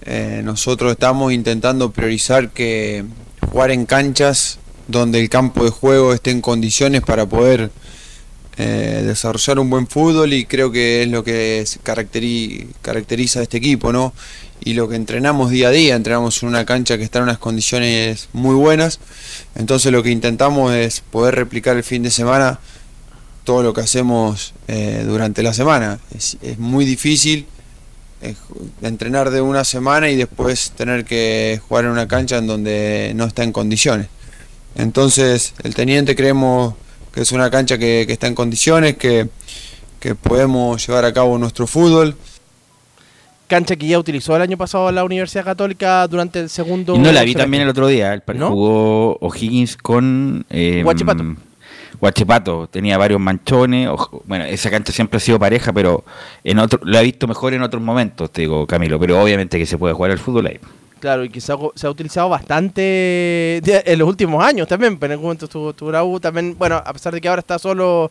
eh, 0.05 0.41
nosotros 0.43 0.91
estamos 0.91 1.33
intentando 1.33 1.91
priorizar 1.91 2.49
que 2.51 3.05
jugar 3.51 3.71
en 3.71 3.85
canchas 3.85 4.59
donde 4.87 5.19
el 5.19 5.29
campo 5.29 5.63
de 5.63 5.71
juego 5.71 6.13
esté 6.13 6.31
en 6.31 6.41
condiciones 6.41 7.01
para 7.01 7.25
poder 7.25 7.71
eh, 8.57 9.03
desarrollar 9.05 9.59
un 9.59 9.69
buen 9.69 9.87
fútbol 9.87 10.31
y 10.31 10.45
creo 10.45 10.71
que 10.71 11.03
es 11.03 11.09
lo 11.09 11.23
que 11.23 11.65
caracteriza 11.83 13.39
a 13.39 13.43
este 13.43 13.57
equipo, 13.57 13.91
¿no? 13.91 14.13
Y 14.63 14.75
lo 14.75 14.87
que 14.87 14.95
entrenamos 14.95 15.51
día 15.51 15.67
a 15.67 15.71
día, 15.71 15.95
entrenamos 15.95 16.41
en 16.41 16.49
una 16.49 16.65
cancha 16.65 16.97
que 16.97 17.03
está 17.03 17.19
en 17.19 17.23
unas 17.23 17.37
condiciones 17.37 18.29
muy 18.31 18.55
buenas, 18.55 18.99
entonces 19.55 19.91
lo 19.91 20.01
que 20.03 20.11
intentamos 20.11 20.73
es 20.73 21.01
poder 21.01 21.35
replicar 21.35 21.75
el 21.75 21.83
fin 21.83 22.03
de 22.03 22.11
semana 22.11 22.59
todo 23.43 23.61
lo 23.61 23.73
que 23.73 23.81
hacemos 23.81 24.53
eh, 24.67 25.03
durante 25.05 25.43
la 25.43 25.53
semana. 25.53 25.99
Es, 26.15 26.37
muy 26.57 26.85
difícil 26.85 27.45
entrenar 28.81 29.29
de 29.29 29.41
una 29.41 29.63
semana 29.63 30.09
y 30.09 30.15
después 30.15 30.71
tener 30.71 31.05
que 31.05 31.59
jugar 31.67 31.85
en 31.85 31.91
una 31.91 32.07
cancha 32.07 32.37
en 32.37 32.47
donde 32.47 33.11
no 33.15 33.25
está 33.25 33.43
en 33.43 33.51
condiciones. 33.51 34.07
Entonces, 34.75 35.53
el 35.63 35.73
teniente 35.75 36.15
creemos 36.15 36.73
que 37.13 37.21
es 37.21 37.31
una 37.31 37.49
cancha 37.49 37.77
que, 37.77 38.03
que 38.07 38.13
está 38.13 38.27
en 38.27 38.35
condiciones, 38.35 38.97
que, 38.97 39.29
que 39.99 40.15
podemos 40.15 40.85
llevar 40.85 41.05
a 41.05 41.13
cabo 41.13 41.37
nuestro 41.37 41.65
fútbol. 41.67 42.15
Cancha 43.47 43.75
que 43.75 43.85
ya 43.87 43.99
utilizó 43.99 44.35
el 44.35 44.41
año 44.41 44.57
pasado 44.57 44.91
la 44.91 45.03
Universidad 45.03 45.45
Católica 45.45 46.07
durante 46.07 46.39
el 46.39 46.49
segundo. 46.49 46.95
Y 46.95 46.97
no 46.97 47.11
la 47.11 47.21
vi 47.21 47.31
semestre. 47.33 47.43
también 47.43 47.63
el 47.63 47.69
otro 47.69 47.87
día. 47.87 48.13
El 48.13 48.23
¿No? 48.37 48.49
Jugó 48.49 49.17
O'Higgins 49.21 49.77
con. 49.77 50.45
eh, 50.49 50.81
Huachipato. 50.83 51.23
Huachipato. 51.99 52.67
Tenía 52.67 52.97
varios 52.97 53.19
manchones. 53.19 53.89
Oj- 53.89 54.21
Bueno, 54.25 54.45
esa 54.45 54.69
cancha 54.69 54.91
siempre 54.91 55.17
ha 55.17 55.19
sido 55.19 55.39
pareja, 55.39 55.71
pero 55.73 56.03
en 56.43 56.59
otro, 56.59 56.79
lo 56.83 56.97
he 56.97 57.03
visto 57.03 57.27
mejor 57.27 57.53
en 57.53 57.61
otros 57.61 57.81
momentos, 57.81 58.31
te 58.31 58.41
digo, 58.41 58.65
Camilo. 58.67 58.99
Pero 58.99 59.21
obviamente 59.21 59.57
que 59.57 59.65
se 59.65 59.77
puede 59.77 59.93
jugar 59.93 60.11
al 60.11 60.19
fútbol 60.19 60.47
ahí. 60.47 60.59
Claro, 60.99 61.23
y 61.23 61.29
que 61.29 61.39
se 61.41 61.51
ha, 61.51 61.89
utilizado 61.89 62.29
bastante 62.29 63.57
en 63.63 63.99
los 63.99 64.07
últimos 64.07 64.43
años 64.43 64.67
también, 64.67 64.97
pero 64.97 65.11
en 65.11 65.17
algún 65.17 65.25
momento 65.27 65.45
estuvo, 65.45 65.69
estuvo 65.71 65.91
la 65.91 66.03
también, 66.19 66.55
bueno, 66.57 66.81
a 66.83 66.93
pesar 66.93 67.13
de 67.13 67.21
que 67.21 67.27
ahora 67.27 67.41
está 67.41 67.59
solo 67.59 68.09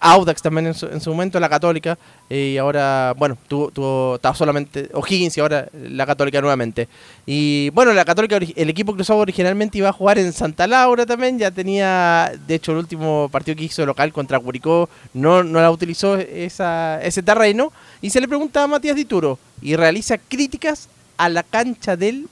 Audax 0.00 0.40
también 0.40 0.68
en 0.68 0.74
su, 0.74 0.86
en 0.86 1.00
su 1.00 1.10
momento, 1.10 1.38
la 1.38 1.48
Católica, 1.48 1.98
y 2.30 2.56
ahora, 2.56 3.14
bueno, 3.16 3.36
tuvo, 3.46 3.70
tuvo, 3.70 4.14
estaba 4.14 4.34
solamente 4.34 4.88
O'Higgins 4.94 5.36
y 5.36 5.40
ahora 5.40 5.68
la 5.72 6.06
Católica 6.06 6.40
nuevamente. 6.40 6.88
Y 7.26 7.68
bueno, 7.70 7.92
la 7.92 8.04
Católica, 8.04 8.36
el 8.36 8.70
equipo 8.70 8.94
cruzado 8.94 9.18
originalmente 9.18 9.76
iba 9.76 9.90
a 9.90 9.92
jugar 9.92 10.18
en 10.18 10.32
Santa 10.32 10.66
Laura 10.66 11.04
también, 11.04 11.38
ya 11.38 11.50
tenía, 11.50 12.32
de 12.46 12.54
hecho, 12.54 12.72
el 12.72 12.78
último 12.78 13.28
partido 13.30 13.56
que 13.56 13.64
hizo 13.64 13.84
local 13.84 14.12
contra 14.12 14.40
Curicó, 14.40 14.88
no, 15.12 15.42
no 15.42 15.60
la 15.60 15.70
utilizó 15.70 16.16
esa, 16.16 17.02
ese 17.02 17.22
terreno, 17.22 17.70
y 18.00 18.08
se 18.08 18.22
le 18.22 18.28
pregunta 18.28 18.62
a 18.62 18.66
Matías 18.66 18.96
Dituro, 18.96 19.38
y 19.60 19.76
realiza 19.76 20.16
críticas 20.16 20.88
a 21.18 21.28
la 21.28 21.42
cancha 21.42 21.96
del 21.96 22.28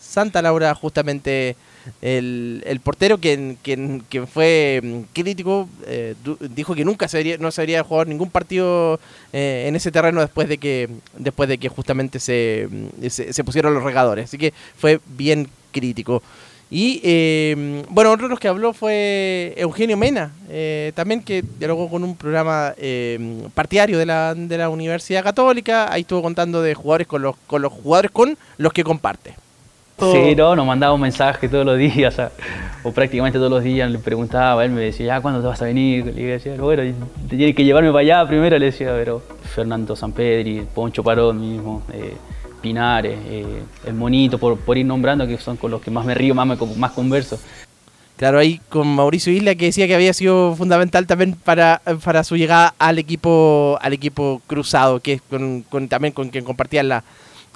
Santa 0.00 0.40
Laura, 0.40 0.72
justamente 0.74 1.56
el, 2.00 2.62
el 2.66 2.80
portero 2.80 3.18
quien, 3.18 3.58
quien, 3.62 4.04
quien 4.08 4.26
fue 4.26 4.80
mm, 4.82 5.00
crítico, 5.12 5.68
eh, 5.86 6.14
dijo 6.54 6.74
que 6.74 6.84
nunca 6.84 7.08
se 7.08 7.18
debería- 7.18 7.38
no 7.38 7.50
se 7.50 7.62
debería 7.62 7.82
jugar 7.84 8.06
ningún 8.06 8.30
partido 8.30 9.00
eh, 9.32 9.64
en 9.68 9.76
ese 9.76 9.90
terreno 9.92 10.20
después 10.20 10.48
de 10.48 10.58
que 10.58 10.88
después 11.16 11.48
de 11.48 11.58
que 11.58 11.68
justamente 11.68 12.18
se, 12.20 12.68
mm, 12.70 13.06
se, 13.08 13.32
se 13.32 13.44
pusieron 13.44 13.74
los 13.74 13.82
regadores. 13.84 14.24
Así 14.26 14.38
que 14.38 14.52
fue 14.76 15.00
bien 15.06 15.48
crítico. 15.72 16.22
Y 16.74 17.02
eh, 17.04 17.82
bueno, 17.90 18.10
otro 18.12 18.28
de 18.28 18.30
los 18.30 18.40
que 18.40 18.48
habló 18.48 18.72
fue 18.72 19.52
Eugenio 19.58 19.98
Mena, 19.98 20.32
eh, 20.48 20.92
también 20.94 21.20
que 21.22 21.44
dialogó 21.58 21.90
con 21.90 22.02
un 22.02 22.16
programa 22.16 22.72
eh, 22.78 23.42
partidario 23.54 23.98
de 23.98 24.06
la, 24.06 24.34
de 24.34 24.56
la 24.56 24.70
Universidad 24.70 25.22
Católica. 25.22 25.92
Ahí 25.92 26.00
estuvo 26.00 26.22
contando 26.22 26.62
de 26.62 26.74
jugadores 26.74 27.06
con 27.06 27.20
los, 27.20 27.36
con 27.46 27.60
los 27.60 27.70
jugadores 27.74 28.10
con 28.10 28.38
los 28.56 28.72
que 28.72 28.84
comparte. 28.84 29.34
Sí, 30.10 30.34
no, 30.34 30.56
nos 30.56 30.66
mandaba 30.66 30.94
un 30.94 31.00
mensaje 31.00 31.48
todos 31.48 31.64
los 31.66 31.78
días, 31.78 32.18
o, 32.84 32.88
o 32.88 32.92
prácticamente 32.92 33.38
todos 33.38 33.50
los 33.50 33.62
días 33.62 33.90
le 33.90 33.98
preguntaba, 33.98 34.64
él 34.64 34.70
me 34.72 34.80
decía, 34.80 35.06
ya, 35.06 35.20
¿cuándo 35.20 35.40
te 35.40 35.46
vas 35.46 35.60
a 35.62 35.66
venir? 35.66 36.06
Le 36.06 36.22
decía, 36.24 36.56
bueno, 36.56 36.82
te 37.28 37.36
tienes 37.36 37.54
que 37.54 37.64
llevarme 37.64 37.90
para 37.90 38.00
allá 38.00 38.26
primero, 38.26 38.58
le 38.58 38.66
decía, 38.66 38.92
pero 38.94 39.22
Fernando 39.54 39.94
Sampedri, 39.94 40.66
Poncho 40.74 41.02
Parón 41.04 41.40
mismo, 41.40 41.82
eh, 41.92 42.14
Pinares, 42.60 43.18
eh, 43.26 43.62
el 43.86 43.94
Monito, 43.94 44.38
por, 44.38 44.56
por 44.58 44.78
ir 44.78 44.86
nombrando, 44.86 45.26
que 45.26 45.36
son 45.38 45.56
con 45.56 45.70
los 45.70 45.80
que 45.82 45.90
más 45.90 46.04
me 46.04 46.14
río, 46.14 46.34
más, 46.34 46.46
me, 46.46 46.56
más 46.76 46.92
converso. 46.92 47.38
Claro, 48.16 48.38
ahí 48.38 48.60
con 48.68 48.86
Mauricio 48.86 49.32
Isla 49.32 49.56
que 49.56 49.64
decía 49.64 49.88
que 49.88 49.96
había 49.96 50.12
sido 50.12 50.54
fundamental 50.54 51.06
también 51.08 51.34
para, 51.34 51.82
para 52.04 52.22
su 52.22 52.36
llegada 52.36 52.72
al 52.78 52.98
equipo 53.00 53.76
al 53.80 53.92
equipo 53.94 54.40
cruzado, 54.46 55.00
que 55.00 55.14
es 55.14 55.22
con, 55.22 55.62
con- 55.62 55.88
también 55.88 56.12
con 56.14 56.28
quien 56.28 56.44
compartía 56.44 56.82
en 56.82 56.88
la, 56.90 57.04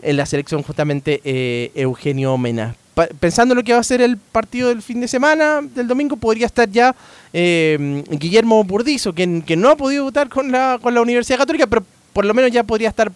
en 0.02 0.16
la 0.16 0.26
selección 0.26 0.62
justamente 0.62 1.20
eh, 1.24 1.70
Eugenio 1.74 2.36
Mena. 2.38 2.74
Pensando 3.20 3.52
en 3.52 3.58
lo 3.58 3.64
que 3.64 3.74
va 3.74 3.80
a 3.80 3.84
ser 3.84 4.00
el 4.00 4.16
partido 4.16 4.70
del 4.70 4.80
fin 4.80 5.02
de 5.02 5.08
semana, 5.08 5.60
del 5.60 5.86
domingo, 5.86 6.16
podría 6.16 6.46
estar 6.46 6.70
ya 6.70 6.94
eh, 7.32 8.02
Guillermo 8.08 8.64
Burdizo, 8.64 9.12
quien, 9.12 9.42
que 9.42 9.54
no 9.54 9.68
ha 9.68 9.76
podido 9.76 10.04
votar 10.04 10.30
con 10.30 10.50
la, 10.50 10.78
con 10.80 10.94
la 10.94 11.02
Universidad 11.02 11.38
Católica, 11.38 11.66
pero 11.66 11.84
por 12.14 12.24
lo 12.24 12.32
menos 12.32 12.50
ya 12.50 12.64
podría 12.64 12.88
estar 12.88 13.12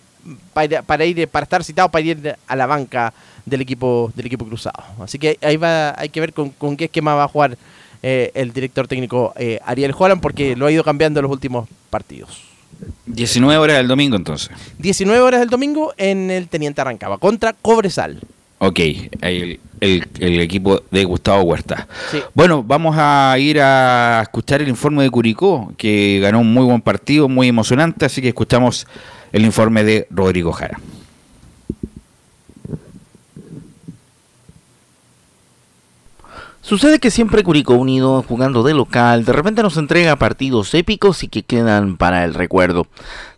para 0.53 0.83
para 0.83 1.07
ir 1.07 1.27
para 1.29 1.45
estar 1.45 1.65
citado 1.65 1.89
para 1.89 2.05
ir 2.05 2.37
a 2.47 2.57
la 2.57 2.67
banca 2.67 3.15
del 3.47 3.63
equipo 3.63 4.13
del 4.15 4.27
equipo 4.27 4.45
cruzado. 4.45 4.85
Así 5.01 5.19
que 5.19 5.39
ahí 5.41 5.57
va 5.57 5.99
hay 5.99 6.11
que 6.11 6.21
ver 6.21 6.35
con, 6.35 6.51
con 6.51 6.77
qué 6.77 6.85
esquema 6.85 7.15
va 7.15 7.25
a 7.25 7.29
jugar 7.29 7.57
eh, 8.03 8.31
el 8.35 8.53
director 8.53 8.87
técnico 8.89 9.33
eh, 9.37 9.59
Ariel 9.65 9.95
Holland 9.97 10.21
porque 10.21 10.57
lo 10.57 10.67
ha 10.67 10.73
ido 10.73 10.85
cambiando 10.85 11.21
en 11.21 11.25
los 11.25 11.33
últimos 11.33 11.69
partidos. 11.91 12.50
19 13.07 13.59
horas 13.59 13.77
del 13.79 13.89
domingo 13.89 14.17
entonces. 14.17 14.51
19 14.79 15.21
horas 15.21 15.41
del 15.41 15.51
domingo 15.51 15.93
en 15.97 16.31
el 16.31 16.49
Teniente 16.49 16.81
Arrancaba 16.81 17.19
contra 17.19 17.53
Cobresal. 17.53 18.21
Ok, 18.59 18.79
el, 19.23 19.59
el- 19.81 20.07
el 20.19 20.41
equipo 20.41 20.83
de 20.91 21.05
Gustavo 21.05 21.43
Huerta. 21.43 21.89
Sí. 22.11 22.19
Bueno, 22.35 22.63
vamos 22.63 22.95
a 22.99 23.35
ir 23.39 23.59
a 23.61 24.21
escuchar 24.23 24.61
el 24.61 24.69
informe 24.69 25.03
de 25.03 25.11
Curicó, 25.11 25.73
que 25.79 26.19
ganó 26.21 26.41
un 26.41 26.53
muy 26.53 26.65
buen 26.67 26.83
partido, 26.83 27.27
muy 27.29 27.49
emocionante, 27.49 28.05
así 28.05 28.21
que 28.21 28.29
escuchamos 28.29 28.87
el 29.33 29.45
informe 29.47 29.83
de 29.83 30.07
Rodrigo 30.11 30.53
Jara. 30.53 30.79
Sucede 36.71 37.01
que 37.01 37.11
siempre 37.11 37.43
Curicó 37.43 37.75
Unido, 37.75 38.23
jugando 38.23 38.63
de 38.63 38.75
local, 38.75 39.25
de 39.25 39.33
repente 39.33 39.61
nos 39.61 39.77
entrega 39.77 40.15
partidos 40.15 40.73
épicos 40.73 41.25
y 41.25 41.27
que 41.27 41.43
quedan 41.43 41.97
para 41.97 42.25
el 42.25 42.33
recuerdo. 42.33 42.87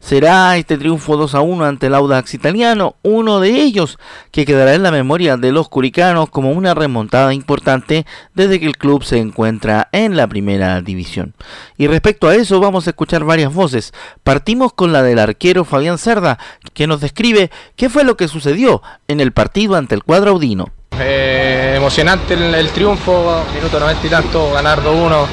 Será 0.01 0.55
este 0.59 0.77
triunfo 0.77 1.17
2 1.17 1.35
a 1.35 1.41
1 1.41 1.65
ante 1.65 1.87
el 1.87 1.95
Audax 1.95 2.35
italiano, 2.35 2.97
uno 3.01 3.41
de 3.41 3.63
ellos 3.63 3.99
que 4.33 4.45
quedará 4.45 4.75
en 4.75 4.83
la 4.83 4.91
memoria 4.91 5.39
de 5.39 5.51
los 5.51 5.71
curicanos 5.71 6.29
como 6.29 6.53
una 6.53 6.75
remontada 6.75 7.33
importante 7.33 8.05
desde 8.35 8.61
que 8.61 8.67
el 8.67 8.77
club 8.77 9.03
se 9.03 9.17
encuentra 9.17 9.89
en 9.93 10.15
la 10.15 10.27
primera 10.27 10.83
división. 10.83 11.33
Y 11.79 11.87
respecto 11.87 12.29
a 12.29 12.35
eso 12.35 12.61
vamos 12.61 12.87
a 12.87 12.91
escuchar 12.91 13.25
varias 13.25 13.55
voces. 13.55 13.95
Partimos 14.25 14.75
con 14.75 14.93
la 14.93 15.03
del 15.03 15.19
arquero 15.19 15.65
Fabián 15.65 15.97
Cerda, 15.97 16.39
que 16.75 16.87
nos 16.87 17.01
describe 17.01 17.51
qué 17.77 17.89
fue 17.89 18.05
lo 18.05 18.19
que 18.19 18.29
sucedió 18.29 18.83
en 19.09 19.21
el 19.21 19.33
partido 19.33 19.77
ante 19.77 19.95
el 19.95 20.05
cuadro 20.05 20.33
audino. 20.33 20.69
Eh, 20.99 21.62
emocionante 21.83 22.35
el, 22.35 22.71
triunfo, 22.71 23.43
minuto 23.53 23.81
90 23.81 24.07
y 24.07 24.11
tanto, 24.11 24.53
ganar 24.53 24.85
2-1. 24.85 25.27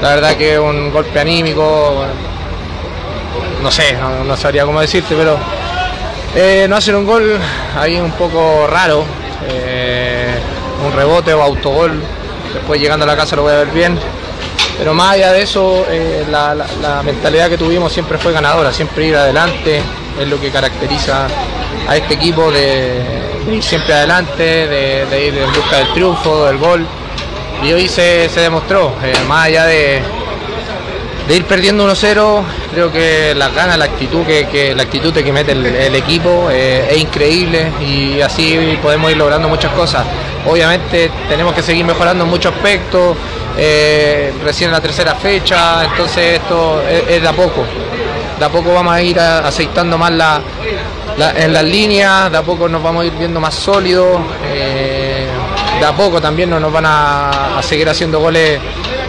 La 0.00 0.10
verdad 0.10 0.36
que 0.36 0.56
un 0.56 0.92
golpe 0.92 1.18
anímico, 1.18 2.04
no 3.60 3.70
sé, 3.72 3.94
no, 3.94 4.22
no 4.22 4.36
sabría 4.36 4.64
cómo 4.64 4.80
decirte, 4.80 5.16
pero 5.16 5.36
eh, 6.36 6.66
no 6.68 6.76
hacer 6.76 6.94
un 6.94 7.04
gol 7.04 7.36
ahí 7.76 7.98
un 7.98 8.12
poco 8.12 8.68
raro, 8.68 9.04
eh, 9.48 10.32
un 10.86 10.92
rebote 10.92 11.34
o 11.34 11.42
autogol, 11.42 12.00
después 12.54 12.80
llegando 12.80 13.02
a 13.02 13.08
la 13.08 13.16
casa 13.16 13.34
lo 13.34 13.42
voy 13.42 13.52
a 13.52 13.56
ver 13.56 13.70
bien. 13.72 13.98
Pero 14.80 14.94
más 14.94 15.12
allá 15.12 15.32
de 15.32 15.42
eso, 15.42 15.84
eh, 15.90 16.24
la, 16.30 16.54
la- 16.54 17.02
mentalidad 17.02 17.50
que 17.50 17.58
tuvimos 17.58 17.92
siempre 17.92 18.16
fue 18.16 18.32
ganadora, 18.32 18.72
siempre 18.72 19.04
ir 19.04 19.14
adelante, 19.14 19.82
es 20.18 20.26
lo 20.26 20.40
que 20.40 20.50
caracteriza 20.50 21.26
a 21.86 21.96
este 21.96 22.14
equipo 22.14 22.50
de, 22.50 22.98
ir 23.52 23.62
siempre 23.62 23.92
adelante, 23.92 24.42
de, 24.42 25.04
de 25.04 25.26
ir 25.26 25.36
en 25.36 25.52
busca 25.52 25.76
del 25.76 25.92
triunfo, 25.92 26.46
del 26.46 26.56
gol. 26.56 26.86
Y 27.62 27.74
hoy 27.74 27.88
se, 27.88 28.30
se 28.30 28.40
demostró, 28.40 28.94
eh, 29.04 29.12
más 29.28 29.48
allá 29.48 29.66
de, 29.66 30.00
de 31.30 31.36
ir 31.36 31.44
perdiendo 31.44 31.88
1-0, 31.88 32.42
creo 32.72 32.90
que 32.90 33.36
las 33.36 33.54
ganas, 33.54 33.78
la 33.78 33.84
actitud 33.84 34.26
que, 34.26 34.74
la 34.74 34.82
actitud 34.82 35.12
que 35.14 35.32
mete 35.32 35.52
el, 35.52 35.94
equipo 35.94 36.48
eh, 36.50 36.88
es 36.90 36.98
increíble 36.98 37.70
y 37.80 38.20
así 38.20 38.76
podemos 38.82 39.12
ir 39.12 39.16
logrando 39.16 39.48
muchas 39.48 39.72
cosas. 39.72 40.04
Obviamente 40.44 41.08
tenemos 41.28 41.54
que 41.54 41.62
seguir 41.62 41.84
mejorando 41.84 42.24
en 42.24 42.30
muchos 42.30 42.52
aspectos, 42.52 43.16
eh, 43.56 44.32
recién 44.42 44.70
en 44.70 44.74
la 44.74 44.80
tercera 44.80 45.14
fecha, 45.14 45.84
entonces 45.84 46.40
esto 46.40 46.82
es, 46.82 47.22
de 47.22 47.28
a 47.28 47.32
poco. 47.32 47.64
De 48.36 48.44
a 48.44 48.48
poco 48.48 48.74
vamos 48.74 48.92
a 48.92 49.00
ir 49.00 49.20
aceitando 49.20 49.96
más 49.96 50.10
la, 50.10 50.42
en 51.36 51.52
las 51.52 51.62
líneas, 51.62 52.28
de 52.32 52.38
a 52.38 52.42
poco 52.42 52.68
nos 52.68 52.82
vamos 52.82 53.04
a 53.04 53.06
ir 53.06 53.12
viendo 53.12 53.38
más 53.38 53.54
sólidos, 53.54 54.20
eh, 54.52 55.28
de 55.78 55.86
a 55.86 55.92
poco 55.92 56.20
también 56.20 56.50
no 56.50 56.58
nos 56.58 56.72
van 56.72 56.86
a 56.86 57.60
seguir 57.62 57.88
haciendo 57.88 58.18
goles 58.18 58.58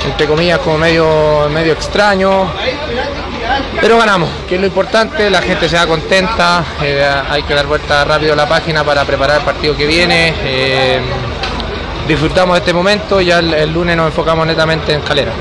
entre 0.05 0.27
comillas 0.27 0.59
como 0.59 0.77
medio, 0.77 1.49
medio 1.53 1.73
extraño. 1.73 2.47
Pero 3.79 3.97
ganamos, 3.97 4.29
que 4.47 4.55
es 4.55 4.61
lo 4.61 4.67
importante, 4.67 5.29
la 5.29 5.41
gente 5.41 5.67
se 5.67 5.75
da 5.75 5.87
contenta, 5.87 6.63
eh, 6.81 7.03
hay 7.29 7.43
que 7.43 7.53
dar 7.53 7.65
vuelta 7.65 8.03
rápido 8.05 8.33
a 8.33 8.35
la 8.35 8.47
página 8.47 8.83
para 8.83 9.03
preparar 9.05 9.39
el 9.39 9.45
partido 9.45 9.75
que 9.75 9.85
viene. 9.85 10.33
Eh, 10.43 10.99
disfrutamos 12.07 12.55
de 12.55 12.59
este 12.59 12.73
momento 12.73 13.21
y 13.21 13.25
ya 13.25 13.39
el, 13.39 13.73
lunes 13.73 13.97
nos 13.97 14.07
enfocamos 14.07 14.45
netamente 14.45 14.93
en 14.93 15.01
Calera. 15.01 15.31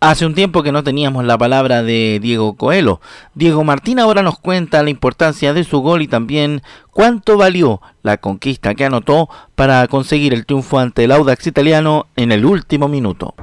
Hace 0.00 0.26
un 0.26 0.34
tiempo 0.34 0.62
que 0.62 0.70
no 0.70 0.84
teníamos 0.84 1.24
la 1.24 1.38
palabra 1.38 1.82
de 1.82 2.18
Diego 2.20 2.56
Coelho. 2.56 3.00
Diego 3.34 3.64
Martín 3.64 3.98
ahora 3.98 4.22
nos 4.22 4.38
cuenta 4.38 4.82
la 4.82 4.90
importancia 4.90 5.54
de 5.54 5.64
su 5.64 5.80
gol 5.80 6.02
y 6.02 6.08
también 6.08 6.62
cuánto 6.90 7.38
valió 7.38 7.80
la 8.02 8.18
conquista 8.18 8.74
que 8.74 8.84
anotó 8.84 9.30
para 9.54 9.86
conseguir 9.88 10.34
el 10.34 10.44
triunfo 10.44 10.78
ante 10.78 11.04
el 11.04 11.12
Audax 11.12 11.46
italiano 11.46 12.06
en 12.16 12.32
el 12.32 12.44
último 12.44 12.86
minuto. 12.86 13.34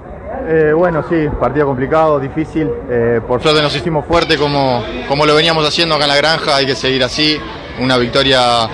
Eh, 0.48 0.74
bueno, 0.74 1.04
sí, 1.08 1.28
partido 1.40 1.68
complicado, 1.68 2.20
difícil. 2.20 2.70
Eh, 2.90 3.22
por 3.28 3.42
suerte 3.42 3.62
nos 3.62 3.76
hicimos 3.76 4.06
fuerte 4.06 4.38
como, 4.38 4.84
como 5.08 5.26
lo 5.26 5.36
veníamos 5.36 5.68
haciendo 5.68 5.96
acá 5.96 6.06
en 6.06 6.10
la 6.10 6.16
granja, 6.16 6.56
hay 6.56 6.66
que 6.66 6.76
seguir 6.76 7.04
así. 7.04 7.40
Una 7.80 7.98
victoria 7.98 8.68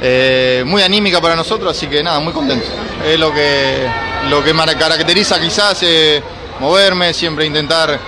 eh, 0.00 0.62
muy 0.66 0.82
anímica 0.82 1.20
para 1.20 1.34
nosotros, 1.36 1.76
así 1.76 1.86
que 1.86 2.02
nada, 2.02 2.20
muy 2.20 2.32
contento. 2.32 2.66
Es 3.04 3.18
lo 3.18 3.32
que, 3.32 3.86
lo 4.30 4.42
que 4.42 4.52
caracteriza 4.78 5.40
quizás 5.40 5.84
moverme, 6.60 7.12
siempre 7.12 7.44
intentar 7.44 7.98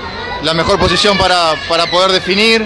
la 0.43 0.55
mejor 0.55 0.79
posición 0.79 1.19
para, 1.19 1.55
poder 1.91 2.13
definir. 2.13 2.65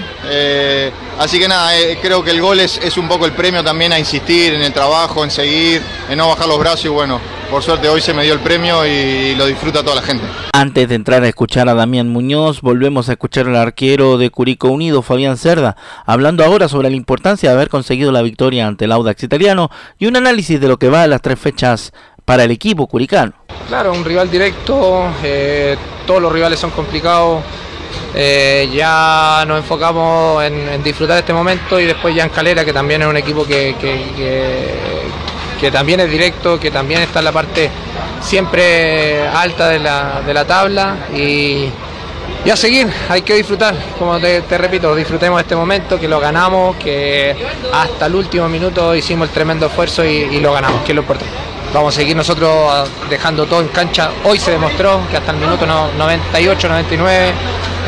Así 1.18 1.38
que 1.38 1.48
nada, 1.48 1.72
creo 2.00 2.22
que 2.22 2.30
el 2.30 2.40
gol 2.40 2.60
es, 2.60 2.78
es 2.78 2.96
un 2.96 3.08
poco 3.08 3.26
el 3.26 3.32
premio 3.32 3.62
también 3.62 3.92
a 3.92 3.98
insistir 3.98 4.54
en 4.54 4.62
el 4.62 4.72
trabajo, 4.72 5.24
en 5.24 5.30
seguir, 5.30 5.82
en 6.08 6.18
no 6.18 6.28
bajar 6.28 6.48
los 6.48 6.58
brazos 6.58 6.84
y 6.84 6.88
bueno, 6.88 7.20
por 7.50 7.62
suerte 7.62 7.88
hoy 7.88 8.00
se 8.00 8.14
me 8.14 8.24
dio 8.24 8.32
el 8.32 8.40
premio 8.40 8.86
y 8.86 9.34
lo 9.34 9.46
disfruta 9.46 9.82
toda 9.82 9.96
la 9.96 10.02
gente. 10.02 10.24
Antes 10.54 10.88
de 10.88 10.94
entrar 10.94 11.22
a 11.22 11.28
escuchar 11.28 11.68
a 11.68 11.74
Damián 11.74 12.08
Muñoz, 12.08 12.62
volvemos 12.62 13.08
a 13.08 13.12
escuchar 13.12 13.46
al 13.46 13.56
arquero 13.56 14.16
de 14.16 14.30
Curico 14.30 14.68
Unido, 14.68 15.02
Fabián 15.02 15.36
Cerda, 15.36 15.76
hablando 16.06 16.44
ahora 16.44 16.68
sobre 16.68 16.88
la 16.88 16.96
importancia 16.96 17.50
de 17.50 17.54
haber 17.54 17.68
conseguido 17.68 18.10
la 18.10 18.22
victoria 18.22 18.66
ante 18.66 18.86
el 18.86 18.92
Audax 18.92 19.22
italiano 19.22 19.70
y 19.98 20.06
un 20.06 20.16
análisis 20.16 20.60
de 20.60 20.68
lo 20.68 20.78
que 20.78 20.88
va 20.88 21.02
a 21.02 21.06
las 21.06 21.20
tres 21.20 21.38
fechas 21.38 21.92
para 22.24 22.44
el 22.44 22.50
equipo 22.50 22.86
curicano. 22.86 23.32
Claro, 23.68 23.92
un 23.92 24.04
rival 24.04 24.30
directo, 24.30 25.12
eh, 25.22 25.76
todos 26.06 26.22
los 26.22 26.32
rivales 26.32 26.58
son 26.58 26.70
complicados. 26.70 27.42
Eh, 28.14 28.68
ya 28.72 29.44
nos 29.46 29.58
enfocamos 29.58 30.44
en, 30.44 30.82
disfrutar 30.82 31.14
de 31.14 31.20
este 31.20 31.32
momento 31.32 31.80
y 31.80 31.86
después 31.86 32.14
ya 32.14 32.24
en 32.24 32.30
Calera, 32.30 32.64
que 32.64 32.72
también 32.72 33.02
es 33.02 33.08
un 33.08 33.16
equipo 33.16 33.46
que, 33.46 33.74
que 35.62 35.70
también 35.70 36.00
es 36.00 36.10
directo, 36.10 36.58
que 36.58 36.72
también 36.72 37.02
está 37.02 37.20
en 37.20 37.24
la 37.24 37.32
parte 37.32 37.70
siempre 38.20 39.26
alta 39.28 39.68
de 39.68 39.78
la, 39.78 40.44
tabla 40.44 40.96
y, 41.14 41.68
a 42.50 42.56
seguir, 42.56 42.88
hay 43.08 43.22
que 43.22 43.34
disfrutar, 43.34 43.74
como 43.96 44.18
te, 44.18 44.42
repito, 44.58 44.92
disfrutemos 44.96 45.38
de 45.38 45.42
este 45.42 45.54
momento, 45.54 46.00
que 46.00 46.08
lo 46.08 46.18
ganamos, 46.18 46.74
que 46.76 47.36
hasta 47.72 48.06
el 48.06 48.16
último 48.16 48.48
minuto 48.48 48.92
hicimos 48.96 49.28
el 49.28 49.34
tremendo 49.34 49.66
esfuerzo 49.66 50.04
y, 50.04 50.40
lo 50.40 50.52
ganamos, 50.52 50.82
que 50.82 50.90
es 50.90 50.96
lo 50.96 51.02
importante. 51.02 51.51
Vamos 51.72 51.94
a 51.94 52.00
seguir 52.00 52.14
nosotros 52.14 52.90
dejando 53.08 53.46
todo 53.46 53.62
en 53.62 53.68
cancha. 53.68 54.10
Hoy 54.24 54.38
se 54.38 54.50
demostró 54.50 55.00
que 55.10 55.16
hasta 55.16 55.32
el 55.32 55.38
minuto 55.38 55.64
98, 55.66 56.68
99 56.68 57.32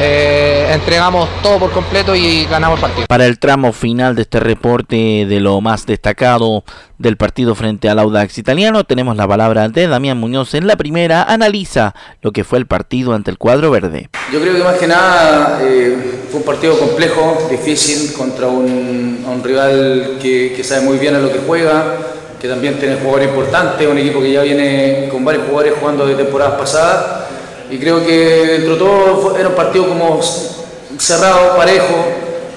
eh, 0.00 0.70
entregamos 0.72 1.28
todo 1.42 1.58
por 1.58 1.70
completo 1.70 2.16
y 2.16 2.46
ganamos 2.46 2.78
el 2.78 2.82
partido. 2.82 3.06
Para 3.06 3.26
el 3.26 3.38
tramo 3.38 3.72
final 3.72 4.16
de 4.16 4.22
este 4.22 4.40
reporte 4.40 5.26
de 5.28 5.38
lo 5.38 5.60
más 5.60 5.86
destacado 5.86 6.64
del 6.98 7.16
partido 7.16 7.54
frente 7.54 7.88
al 7.88 7.98
Audax 7.98 8.38
italiano, 8.38 8.84
tenemos 8.84 9.16
la 9.16 9.28
palabra 9.28 9.68
de 9.68 9.86
Damián 9.86 10.18
Muñoz 10.18 10.54
en 10.54 10.66
la 10.66 10.76
primera, 10.76 11.22
analiza 11.22 11.94
lo 12.22 12.32
que 12.32 12.42
fue 12.42 12.58
el 12.58 12.66
partido 12.66 13.14
ante 13.14 13.30
el 13.30 13.38
cuadro 13.38 13.70
verde. 13.70 14.08
Yo 14.32 14.40
creo 14.40 14.56
que 14.56 14.64
más 14.64 14.78
que 14.78 14.86
nada 14.86 15.60
eh, 15.62 16.24
fue 16.30 16.40
un 16.40 16.46
partido 16.46 16.78
complejo, 16.78 17.46
difícil, 17.50 18.14
contra 18.14 18.48
un, 18.48 19.42
rival 19.44 20.18
que, 20.20 20.58
sabe 20.64 20.80
muy 20.80 20.98
bien 20.98 21.14
a 21.14 21.18
lo 21.18 21.30
que 21.30 21.38
juega, 21.38 22.13
que 22.40 22.48
también 22.48 22.78
tiene 22.78 22.96
jugadores 22.96 23.28
importantes, 23.28 23.88
un 23.88 23.98
equipo 23.98 24.20
que 24.20 24.32
ya 24.32 24.42
viene 24.42 25.08
con 25.10 25.24
varios 25.24 25.44
jugadores 25.44 25.74
jugando 25.80 26.06
de 26.06 26.14
temporadas 26.14 26.54
pasadas 26.58 27.24
y 27.70 27.78
creo 27.78 28.04
que 28.04 28.46
dentro 28.46 28.74
de 28.74 28.78
todo 28.78 29.36
era 29.36 29.48
un 29.48 29.54
partido 29.54 29.88
como 29.88 30.20
cerrado, 30.98 31.56
parejo, 31.56 31.94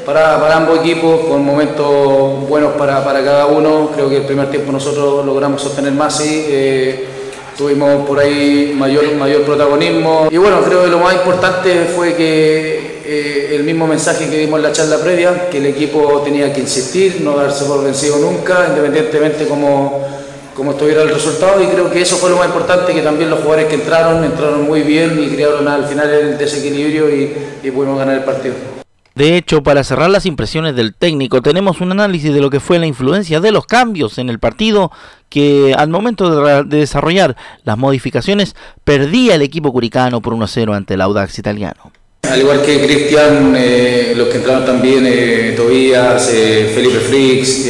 para, 0.06 0.56
ambos 0.56 0.80
equipos, 0.80 1.22
con 1.22 1.44
momentos 1.44 2.48
buenos 2.48 2.74
para, 2.74 3.04
cada 3.04 3.48
uno. 3.48 3.90
Creo 3.96 4.10
que 4.10 4.18
el 4.18 4.24
primer 4.24 4.50
tiempo 4.52 4.72
nosotros 4.72 5.26
logramos 5.26 5.62
sostener 5.62 5.94
más 5.94 6.20
y 6.26 6.46
eh, 6.48 7.06
tuvimos 7.58 8.06
por 8.06 8.20
ahí 8.20 8.76
mayor, 8.78 9.12
mayor 9.16 9.44
protagonismo. 9.44 10.28
Y 10.30 10.38
bueno, 10.38 10.62
creo 10.62 10.84
que 10.84 10.90
lo 10.90 11.00
más 11.00 11.16
importante 11.16 11.86
fue 11.86 12.14
que 12.16 12.97
eh, 13.08 13.56
el 13.56 13.64
mismo 13.64 13.88
mensaje 13.88 14.30
que 14.30 14.38
dimos 14.38 14.58
en 14.58 14.64
la 14.64 14.72
charla 14.72 14.98
previa, 15.00 15.50
que 15.50 15.58
el 15.58 15.66
equipo 15.68 16.22
tenía 16.24 16.52
que 16.52 16.62
insistir, 16.62 17.22
no 17.22 17.38
darse 17.38 17.66
por 17.66 17.84
vencido 17.84 18.18
nunca, 18.18 18.68
independientemente 18.70 19.48
como 19.48 20.06
como 20.58 20.72
estuviera 20.72 21.04
el 21.04 21.10
resultado 21.10 21.62
y 21.62 21.68
creo 21.68 21.92
que 21.92 22.02
eso 22.02 22.18
fue 22.18 22.32
lo 22.32 22.38
más 22.38 22.48
importante, 22.48 22.92
que 22.92 23.04
también 23.04 23.30
los 23.30 23.42
jugadores 23.42 23.68
que 23.68 23.76
entraron, 23.76 24.24
entraron 24.24 24.66
muy 24.66 24.82
bien 24.82 25.24
y 25.24 25.28
crearon 25.28 25.68
al 25.68 25.86
final 25.86 26.10
el 26.10 26.38
desequilibrio 26.40 27.14
y, 27.14 27.70
pudimos 27.70 28.00
ganar 28.00 28.16
el 28.16 28.24
partido. 28.24 28.56
De 29.14 29.38
hecho, 29.38 29.62
para 29.62 29.84
cerrar 29.84 30.10
las 30.10 30.26
impresiones 30.26 30.76
del 30.76 30.96
técnico, 30.96 31.44
tenemos 31.44 31.80
un 31.80 31.92
análisis 31.92 32.34
de 32.34 32.42
lo 32.42 32.50
que 32.50 32.60
fue 32.60 32.80
la 32.80 32.88
influencia 32.88 33.40
de 33.40 33.52
los 33.52 33.68
cambios 33.68 34.18
en 34.18 34.30
el 34.30 34.40
partido, 34.40 34.92
que 35.30 35.76
al 35.78 35.90
momento 35.90 36.44
de, 36.44 36.64
desarrollar 36.64 37.36
las 37.64 37.78
modificaciones 37.78 38.56
perdía 38.84 39.36
el 39.36 39.44
equipo 39.44 39.72
curicano 39.72 40.22
por 40.22 40.34
1-0 40.34 40.76
ante 40.76 40.96
el 40.96 41.02
Audax 41.02 41.38
italiano. 41.38 41.92
Al 42.30 42.40
igual 42.40 42.62
que 42.62 42.82
Cristian, 42.82 43.54
eh, 43.56 44.14
los 44.16 44.28
que 44.28 44.38
entraron 44.38 44.66
también, 44.66 45.06
eh, 45.08 45.54
Tobías, 45.56 46.30
eh, 46.34 46.72
Felipe 46.74 47.00
Frix, 47.00 47.68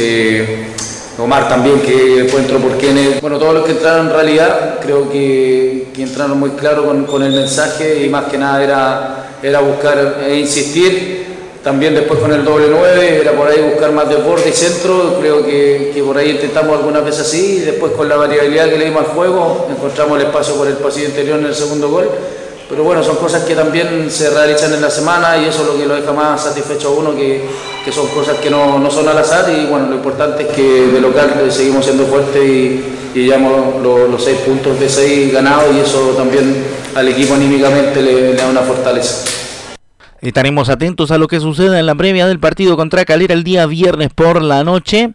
Omar 1.18 1.48
también, 1.48 1.80
que 1.80 2.22
después 2.22 2.42
entró 2.42 2.58
por 2.58 2.76
Kenneth. 2.76 3.20
Bueno, 3.20 3.38
todos 3.38 3.54
los 3.54 3.64
que 3.64 3.72
entraron 3.72 4.06
en 4.06 4.12
realidad 4.12 4.78
creo 4.80 5.08
que, 5.10 5.86
entraron 5.96 6.38
muy 6.38 6.50
claro 6.50 6.84
con, 7.06 7.22
el 7.22 7.32
mensaje 7.32 8.04
y 8.04 8.08
más 8.08 8.26
que 8.26 8.38
nada 8.38 8.62
era, 8.62 9.30
era 9.42 9.60
buscar 9.60 10.18
e 10.28 10.36
insistir. 10.36 11.26
También 11.62 11.94
después 11.94 12.20
con 12.20 12.32
el 12.32 12.44
doble 12.44 12.66
9 12.70 13.20
era 13.20 13.32
por 13.32 13.48
ahí 13.48 13.60
buscar 13.60 13.92
más 13.92 14.08
deporte 14.08 14.48
y 14.48 14.52
centro. 14.52 15.18
Creo 15.20 15.44
que, 15.44 15.90
que 15.94 16.02
por 16.02 16.16
ahí 16.16 16.30
intentamos 16.30 16.78
algunas 16.78 17.04
veces 17.04 17.22
así 17.22 17.58
y 17.58 17.60
después 17.60 17.92
con 17.92 18.08
la 18.08 18.16
variabilidad 18.16 18.70
que 18.70 18.78
le 18.78 18.86
dimos 18.86 19.04
al 19.04 19.10
juego 19.10 19.68
encontramos 19.70 20.18
el 20.18 20.26
espacio 20.26 20.54
por 20.54 20.68
el 20.68 20.74
pasillo 20.74 21.08
interior 21.08 21.38
en 21.40 21.46
el 21.46 21.54
segundo 21.54 21.90
gol 21.90 22.08
pero 22.68 22.84
bueno, 22.84 23.02
son 23.02 23.16
cosas 23.16 23.44
que 23.44 23.54
también 23.54 24.10
se 24.10 24.28
realizan 24.30 24.74
en 24.74 24.82
la 24.82 24.90
semana 24.90 25.38
y 25.38 25.46
eso 25.46 25.62
es 25.62 25.68
lo 25.68 25.78
que 25.78 25.86
lo 25.86 25.94
deja 25.94 26.12
más 26.12 26.42
satisfecho 26.42 26.88
a 26.88 26.92
uno, 26.92 27.16
que, 27.16 27.46
que 27.84 27.90
son 27.90 28.06
cosas 28.08 28.36
que 28.38 28.50
no, 28.50 28.78
no, 28.78 28.90
son 28.90 29.08
al 29.08 29.16
azar 29.16 29.46
y 29.50 29.66
bueno, 29.66 29.86
lo 29.88 29.94
importante 29.94 30.42
es 30.42 30.48
que 30.48 30.86
de 30.88 31.00
local 31.00 31.50
seguimos 31.50 31.84
siendo 31.84 32.04
fuertes 32.04 32.42
y, 32.44 32.84
y 33.14 33.24
llevamos 33.24 33.82
los, 33.82 34.22
seis 34.22 34.38
puntos 34.38 34.78
de 34.78 34.88
seis 34.88 35.32
ganados 35.32 35.74
y 35.74 35.80
eso 35.80 36.14
también 36.16 36.64
al 36.94 37.08
equipo 37.08 37.34
anímicamente 37.34 38.02
le, 38.02 38.32
le 38.32 38.34
da 38.34 38.48
una 38.48 38.60
fortaleza. 38.60 39.24
Estaremos 40.20 40.68
atentos 40.68 41.10
a 41.10 41.18
lo 41.18 41.28
que 41.28 41.40
suceda 41.40 41.78
en 41.78 41.86
la 41.86 41.94
previa 41.94 42.26
del 42.26 42.40
partido 42.40 42.76
contra 42.76 43.04
Calera 43.04 43.34
el 43.34 43.44
día 43.44 43.66
viernes 43.66 44.10
por 44.14 44.42
la 44.42 44.64
noche 44.64 45.14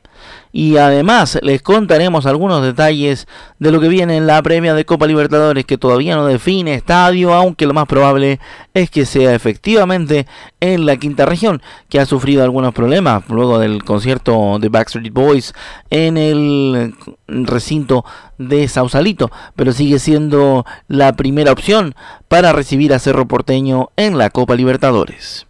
y 0.55 0.77
además 0.77 1.39
les 1.41 1.63
contaremos 1.63 2.27
algunos 2.27 2.61
detalles 2.61 3.27
de 3.57 3.71
lo 3.71 3.81
que 3.81 3.87
viene 3.87 4.15
en 4.17 4.27
la 4.27 4.41
premia 4.43 4.75
de 4.75 4.85
Copa 4.85 5.07
Libertadores 5.07 5.65
que 5.65 5.79
todavía 5.79 6.15
no 6.15 6.27
define 6.27 6.75
estadio, 6.75 7.33
aunque 7.33 7.65
lo 7.65 7.73
más 7.73 7.87
probable 7.87 8.39
es 8.75 8.91
que 8.91 9.07
sea 9.07 9.33
efectivamente 9.33 10.27
en 10.59 10.85
la 10.85 10.97
quinta 10.97 11.25
región, 11.25 11.63
que 11.89 11.99
ha 11.99 12.05
sufrido 12.05 12.43
algunos 12.43 12.73
problemas 12.73 13.23
luego 13.29 13.57
del 13.57 13.83
concierto 13.83 14.59
de 14.59 14.69
Backstreet 14.69 15.11
Boys 15.11 15.53
en 15.89 16.17
el 16.17 16.93
recinto 17.27 18.05
de 18.37 18.67
Sausalito, 18.67 19.31
pero 19.55 19.73
sigue 19.73 19.97
siendo 19.97 20.65
la 20.87 21.13
primera 21.13 21.51
opción 21.51 21.95
para 22.27 22.53
recibir 22.53 22.93
a 22.93 22.99
Cerro 22.99 23.27
Porteño 23.27 23.89
en 23.95 24.19
la 24.19 24.29
Copa 24.29 24.53
Libertadores. 24.55 25.47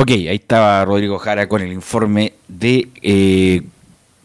Ok, 0.00 0.10
ahí 0.10 0.36
estaba 0.36 0.84
Rodrigo 0.84 1.18
Jara 1.18 1.48
con 1.48 1.60
el 1.60 1.72
informe 1.72 2.34
de 2.46 2.88
eh, 3.02 3.62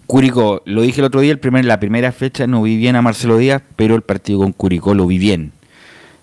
Curicó. 0.05 0.61
Lo 0.65 0.83
dije 0.83 1.01
el 1.01 1.05
otro 1.05 1.21
día, 1.21 1.35
la 1.63 1.79
primera 1.79 2.11
fecha 2.11 2.45
no 2.45 2.61
vi 2.61 2.77
bien 2.77 2.95
a 2.95 3.01
Marcelo 3.01 3.37
Díaz, 3.37 3.63
pero 3.75 3.95
el 3.95 4.03
partido 4.03 4.37
con 4.37 4.51
Curicó 4.51 4.93
lo 4.93 5.07
vi 5.07 5.17
bien. 5.17 5.51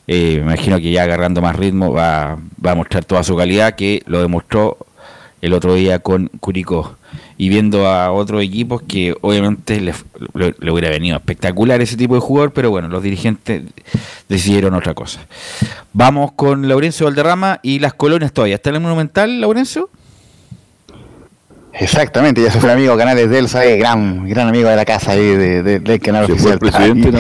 Eh, 0.07 0.37
me 0.37 0.53
imagino 0.53 0.79
que 0.79 0.93
ya 0.93 1.03
agarrando 1.03 1.43
más 1.43 1.57
ritmo 1.57 1.93
va, 1.93 2.39
va 2.65 2.71
a 2.71 2.75
mostrar 2.77 3.05
toda 3.05 3.25
su 3.25 3.37
calidad, 3.37 3.75
que 3.75 4.05
lo 4.07 4.21
demostró 4.21 4.87
el 5.43 5.53
otro 5.53 5.75
día 5.75 5.99
con 5.99 6.29
Curicó 6.39 6.97
y 7.41 7.49
viendo 7.49 7.87
a 7.87 8.13
otros 8.13 8.43
equipos 8.43 8.83
que 8.83 9.17
obviamente 9.23 9.81
le, 9.81 9.95
le, 10.35 10.71
hubiera 10.71 10.91
venido 10.91 11.17
espectacular 11.17 11.81
ese 11.81 11.97
tipo 11.97 12.15
de 12.15 12.21
jugador, 12.21 12.53
pero 12.53 12.69
bueno, 12.69 12.89
los 12.89 13.03
dirigentes 13.03 13.63
decidieron 14.29 14.75
otra 14.75 14.93
cosa. 14.93 15.21
Vamos 15.95 16.33
con 16.33 16.69
Laurencio 16.69 17.07
Valderrama 17.07 17.59
y 17.63 17.79
las 17.79 17.95
colonias 17.95 18.35
todavía. 18.35 18.57
¿Está 18.57 18.69
en 18.69 18.77
el 18.77 18.83
Monumental, 18.83 19.41
Laurencio? 19.41 19.89
Exactamente, 21.73 22.43
ya 22.43 22.51
se 22.51 22.61
fue 22.61 22.71
amigo 22.73 22.95
Canales 22.99 23.31
de 23.31 23.39
Elsa, 23.39 23.65
gran, 23.65 24.29
gran 24.29 24.49
amigo 24.49 24.69
de 24.69 24.77
la 24.77 24.85
casa 24.85 25.13
ahí 25.13 25.25
de, 25.25 25.63
del 25.63 26.01
canal 26.01 26.25
oficial. 26.25 26.59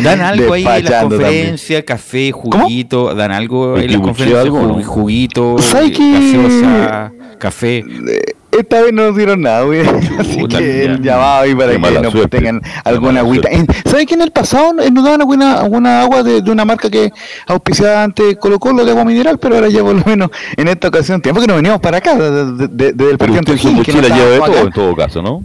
dan 0.02 0.20
algo 0.20 0.52
ahí 0.52 0.66
en 0.66 0.84
las 0.84 1.02
conferencias, 1.05 1.82
café, 1.84 2.30
juguito, 2.30 3.14
dan 3.14 3.32
algo 3.32 3.78
en 3.78 3.90
las 3.90 4.01
conferencias, 4.02 4.86
juguito, 4.86 5.56
gaseosa, 5.56 7.10
café. 7.40 7.78
Eh, 7.78 8.36
esta 8.52 8.82
vez 8.82 8.92
no 8.92 9.06
nos 9.06 9.16
dieron 9.16 9.40
nada, 9.40 9.62
güey. 9.62 9.80
Así 10.18 10.44
que 10.46 10.84
el 10.84 11.02
llamado 11.02 11.42
ahí 11.42 11.54
para 11.54 11.72
que 11.72 11.78
nos 11.78 12.30
tengan 12.30 12.62
alguna 12.84 13.20
agüita. 13.20 13.48
¿Sabes 13.84 14.06
que 14.06 14.14
en 14.14 14.22
el 14.22 14.30
pasado 14.30 14.72
nos 14.72 15.04
daban 15.04 15.20
alguna, 15.20 15.60
alguna 15.60 16.02
agua 16.02 16.22
de, 16.22 16.42
de, 16.42 16.50
una 16.50 16.64
marca 16.64 16.88
que 16.88 17.12
auspiciaba 17.46 18.04
antes 18.04 18.36
Colo 18.36 18.58
Colo 18.58 18.84
de 18.84 18.92
agua 18.92 19.04
mineral? 19.04 19.38
Pero 19.38 19.56
ahora 19.56 19.68
ya 19.68 19.82
por 19.82 19.94
lo 19.94 20.04
menos 20.04 20.30
en 20.56 20.68
esta 20.68 20.88
ocasión, 20.88 21.20
tiempo 21.20 21.40
que 21.40 21.46
nos 21.46 21.56
veníamos 21.56 21.80
para 21.80 21.98
acá, 21.98 22.14
desde 22.14 22.68
de, 22.68 22.92
de, 22.92 23.10
el 23.10 23.36
ante 23.36 23.52
el 23.52 23.82
que 23.82 23.92
lleva 23.92 24.30
de 24.30 24.38
todo 24.38 24.66
en 24.66 24.72
todo 24.72 24.96
caso, 24.96 25.22
¿no? 25.22 25.42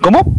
¿Cómo? 0.00 0.34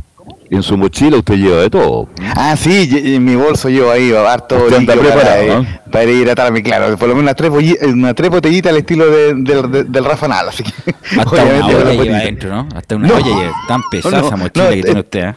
En 0.53 0.63
su 0.63 0.77
mochila 0.77 1.17
usted 1.17 1.35
lleva 1.35 1.61
de 1.61 1.69
todo. 1.69 2.09
Ah, 2.35 2.55
sí, 2.55 2.89
en 2.91 3.25
mi 3.25 3.35
bolso 3.35 3.69
llevo 3.69 3.91
ahí 3.91 4.13
harto 4.13 4.69
líquido 4.69 5.09
para, 5.09 5.81
para 5.91 6.11
hidratarme, 6.11 6.61
claro. 6.61 6.97
Por 6.97 7.09
lo 7.09 7.15
menos 7.15 7.33
unas 7.33 7.35
tres, 7.35 7.81
una 7.87 8.13
tres 8.13 8.29
botellitas 8.29 8.71
al 8.71 8.77
estilo 8.77 9.09
de, 9.09 9.33
de, 9.33 9.83
del 9.83 10.05
Rafa 10.05 10.27
Nadal, 10.27 10.49
así 10.49 10.63
que... 10.63 10.71
Hasta 11.19 11.43
una 11.43 11.65
olla 11.65 12.03
lleva 12.03 12.17
adentro, 12.17 12.49
¿no? 12.49 12.67
Hasta 12.75 12.95
una 12.95 13.07
no, 13.07 13.15
olla 13.15 13.25
lleva. 13.25 13.53
Tan 13.67 13.81
pesada 13.89 14.21
no, 14.21 14.27
esa 14.27 14.37
mochila 14.37 14.65
no, 14.65 14.71
que 14.71 14.83
tiene 14.83 14.99
usted, 14.99 15.23
¿eh? 15.29 15.35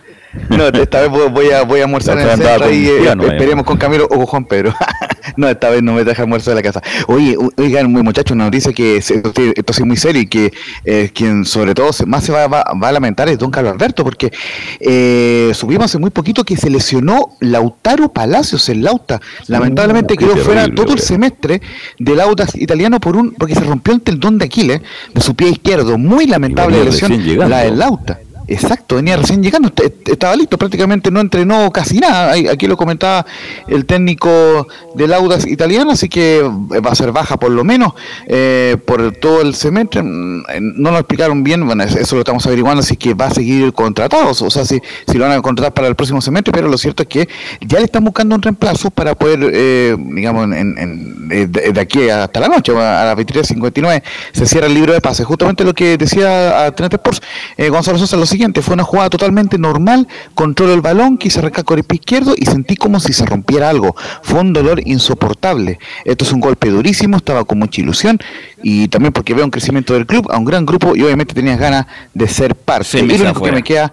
No, 0.49 0.69
esta 0.69 1.01
vez 1.01 1.11
voy 1.11 1.51
a, 1.51 1.63
voy 1.63 1.81
a 1.81 1.85
almorzar 1.85 2.19
en 2.19 2.29
el 2.29 2.37
centro 2.37 2.71
y 2.71 2.87
eh, 2.87 3.15
esperemos 3.33 3.65
con 3.65 3.77
Camilo 3.77 4.05
o 4.05 4.09
con 4.17 4.27
Juan 4.27 4.45
Pedro. 4.45 4.75
no, 5.37 5.49
esta 5.49 5.71
vez 5.71 5.83
no 5.83 5.93
me 5.93 6.05
deja 6.05 6.23
almuerzo 6.23 6.51
de 6.51 6.57
la 6.57 6.63
casa. 6.63 6.83
Oye, 7.09 7.37
oigan, 7.57 7.91
muchachos, 7.91 8.33
una 8.35 8.45
noticia 8.45 8.73
que 8.73 8.99
esto, 8.99 9.33
esto 9.35 9.73
es 9.73 9.85
muy 9.85 9.97
serio 9.97 10.23
y 10.23 10.27
que 10.27 10.53
eh, 10.85 11.11
quien 11.13 11.45
sobre 11.45 11.75
todo 11.75 11.91
más 12.07 12.25
se 12.25 12.33
va, 12.33 12.47
va, 12.47 12.65
va, 12.83 12.89
a 12.89 12.93
lamentar 12.93 13.29
es 13.29 13.39
don 13.39 13.51
Carlos 13.51 13.73
Alberto, 13.73 14.05
porque 14.05 14.33
eh, 14.81 15.51
subimos 15.55 15.87
hace 15.87 15.99
muy 15.99 16.11
poquito 16.11 16.45
que 16.45 16.57
se 16.57 16.71
lesionó 16.71 17.37
Lautaro 17.41 18.13
Palacios, 18.13 18.69
el 18.69 18.83
Lauta. 18.83 19.21
Lamentablemente 19.49 20.17
quedó 20.17 20.37
fuera 20.37 20.69
todo 20.73 20.93
el 20.93 21.01
semestre 21.01 21.61
del 21.99 22.17
Lauta 22.17 22.47
italiano 22.55 23.01
por 23.01 23.17
un 23.17 23.33
porque 23.33 23.55
se 23.55 23.65
rompió 23.65 23.95
el 23.95 24.01
tendón 24.01 24.39
de 24.39 24.47
Aquiles 24.47 24.81
de 25.13 25.21
su 25.21 25.35
pie 25.35 25.49
izquierdo. 25.49 25.99
Muy 25.99 26.27
lamentable 26.27 26.85
lesión 26.85 27.13
la 27.49 27.61
del 27.61 27.79
Lauta. 27.79 28.21
Exacto, 28.49 28.97
venía 28.97 29.17
recién 29.17 29.43
llegando, 29.43 29.73
estaba 30.07 30.37
listo, 30.37 30.57
prácticamente 30.57 31.11
no 31.11 31.21
entrenó 31.21 31.71
casi 31.73 31.99
nada. 31.99 32.33
Aquí 32.53 32.67
lo 32.67 32.77
comentaba 32.77 33.27
el 33.67 33.87
técnico 33.87 34.69
del 34.95 35.13
Audas 35.13 35.47
italiano, 35.47 35.91
así 35.91 36.09
que 36.09 36.43
va 36.43 36.91
a 36.91 36.95
ser 36.95 37.11
baja 37.11 37.39
por 37.39 37.51
lo 37.51 37.65
menos 37.65 37.93
eh, 38.27 38.77
por 38.87 39.13
todo 39.13 39.43
el 39.43 39.55
semestre. 39.55 40.03
Mm, 40.03 40.45
no 40.77 40.93
lo 40.93 40.99
explicaron 40.99 41.43
bien, 41.43 41.67
bueno, 41.67 41.83
eso 41.85 42.15
lo 42.15 42.21
estamos 42.21 42.47
averiguando, 42.47 42.81
así 42.81 42.97
que 42.97 43.15
va 43.15 43.27
a 43.27 43.31
seguir 43.31 43.73
contratado, 43.73 44.31
o 44.31 44.51
sea, 44.51 44.65
si, 44.65 44.81
si 45.07 45.19
lo 45.19 45.25
van 45.25 45.39
a 45.39 45.43
contratar 45.43 45.75
para 45.75 45.89
el 45.89 45.97
próximo 45.97 46.21
semestre, 46.21 46.53
pero 46.53 46.69
lo 46.69 46.79
cierto 46.79 47.03
es 47.03 47.09
que 47.09 47.29
ya 47.61 47.79
le 47.79 47.87
están 47.87 48.05
buscando 48.05 48.37
un 48.37 48.43
reemplazo 48.43 48.91
para 48.91 49.15
poder, 49.15 49.51
eh, 49.53 49.97
digamos, 49.99 50.49
de, 50.51 51.81
aquí 51.81 52.09
hasta 52.09 52.41
la 52.41 52.49
noche, 52.49 52.73
a 52.73 53.05
las 53.05 53.17
23.59, 53.17 54.03
se 54.33 54.47
cierra 54.47 54.67
el 54.67 54.75
libro 54.75 54.93
de 54.93 55.01
pases. 55.01 55.27
Justamente 55.27 55.65
lo 55.65 55.75
que 55.75 55.97
decía 55.97 56.65
a 56.65 56.71
Tenente 56.73 56.97
Sports, 56.97 57.23
eh, 57.57 57.69
Gonzalo 57.69 57.99
Sosa, 57.99 58.17
lo 58.17 58.27
siguiente, 58.37 58.61
fue 58.61 58.75
una 58.75 58.85
jugada 58.85 59.09
totalmente 59.09 59.57
normal, 59.59 60.07
controlo 60.35 60.75
el 60.75 60.83
balón, 60.83 61.17
quise 61.17 61.39
arrancar 61.39 61.65
con 61.65 61.79
el 61.79 61.85
pie 61.85 61.97
izquierdo 61.97 62.35
y 62.37 62.45
sentí 62.45 62.77
como 62.77 63.01
si 63.01 63.13
se 63.13 63.25
rompiera 63.25 63.71
algo. 63.71 63.97
Fue 64.23 64.41
un 64.41 64.53
dolor 64.53 64.81
insoportable. 64.85 65.79
Esto 66.05 66.25
es 66.25 66.33
un 66.33 66.41
golpe 66.41 66.69
durísimo, 66.69 67.17
estaba 67.17 67.45
con 67.45 67.59
mucha 67.59 67.81
ilusión 67.81 68.19
y 68.63 68.89
también 68.89 69.13
porque 69.13 69.33
veo 69.33 69.45
un 69.45 69.51
crecimiento 69.51 69.95
del 69.95 70.07
club, 70.07 70.29
a 70.31 70.37
un 70.39 70.45
gran 70.45 70.67
grupo 70.67 70.95
y 70.95 71.03
obviamente 71.03 71.35
tenías 71.35 71.59
ganas 71.59 71.87
de 72.13 72.29
ser 72.29 72.55
parte. 72.55 72.99
y 72.99 73.19
lo 73.19 73.25
único 73.25 73.43
que 73.43 73.53
me 73.53 73.63
queda 73.63 73.93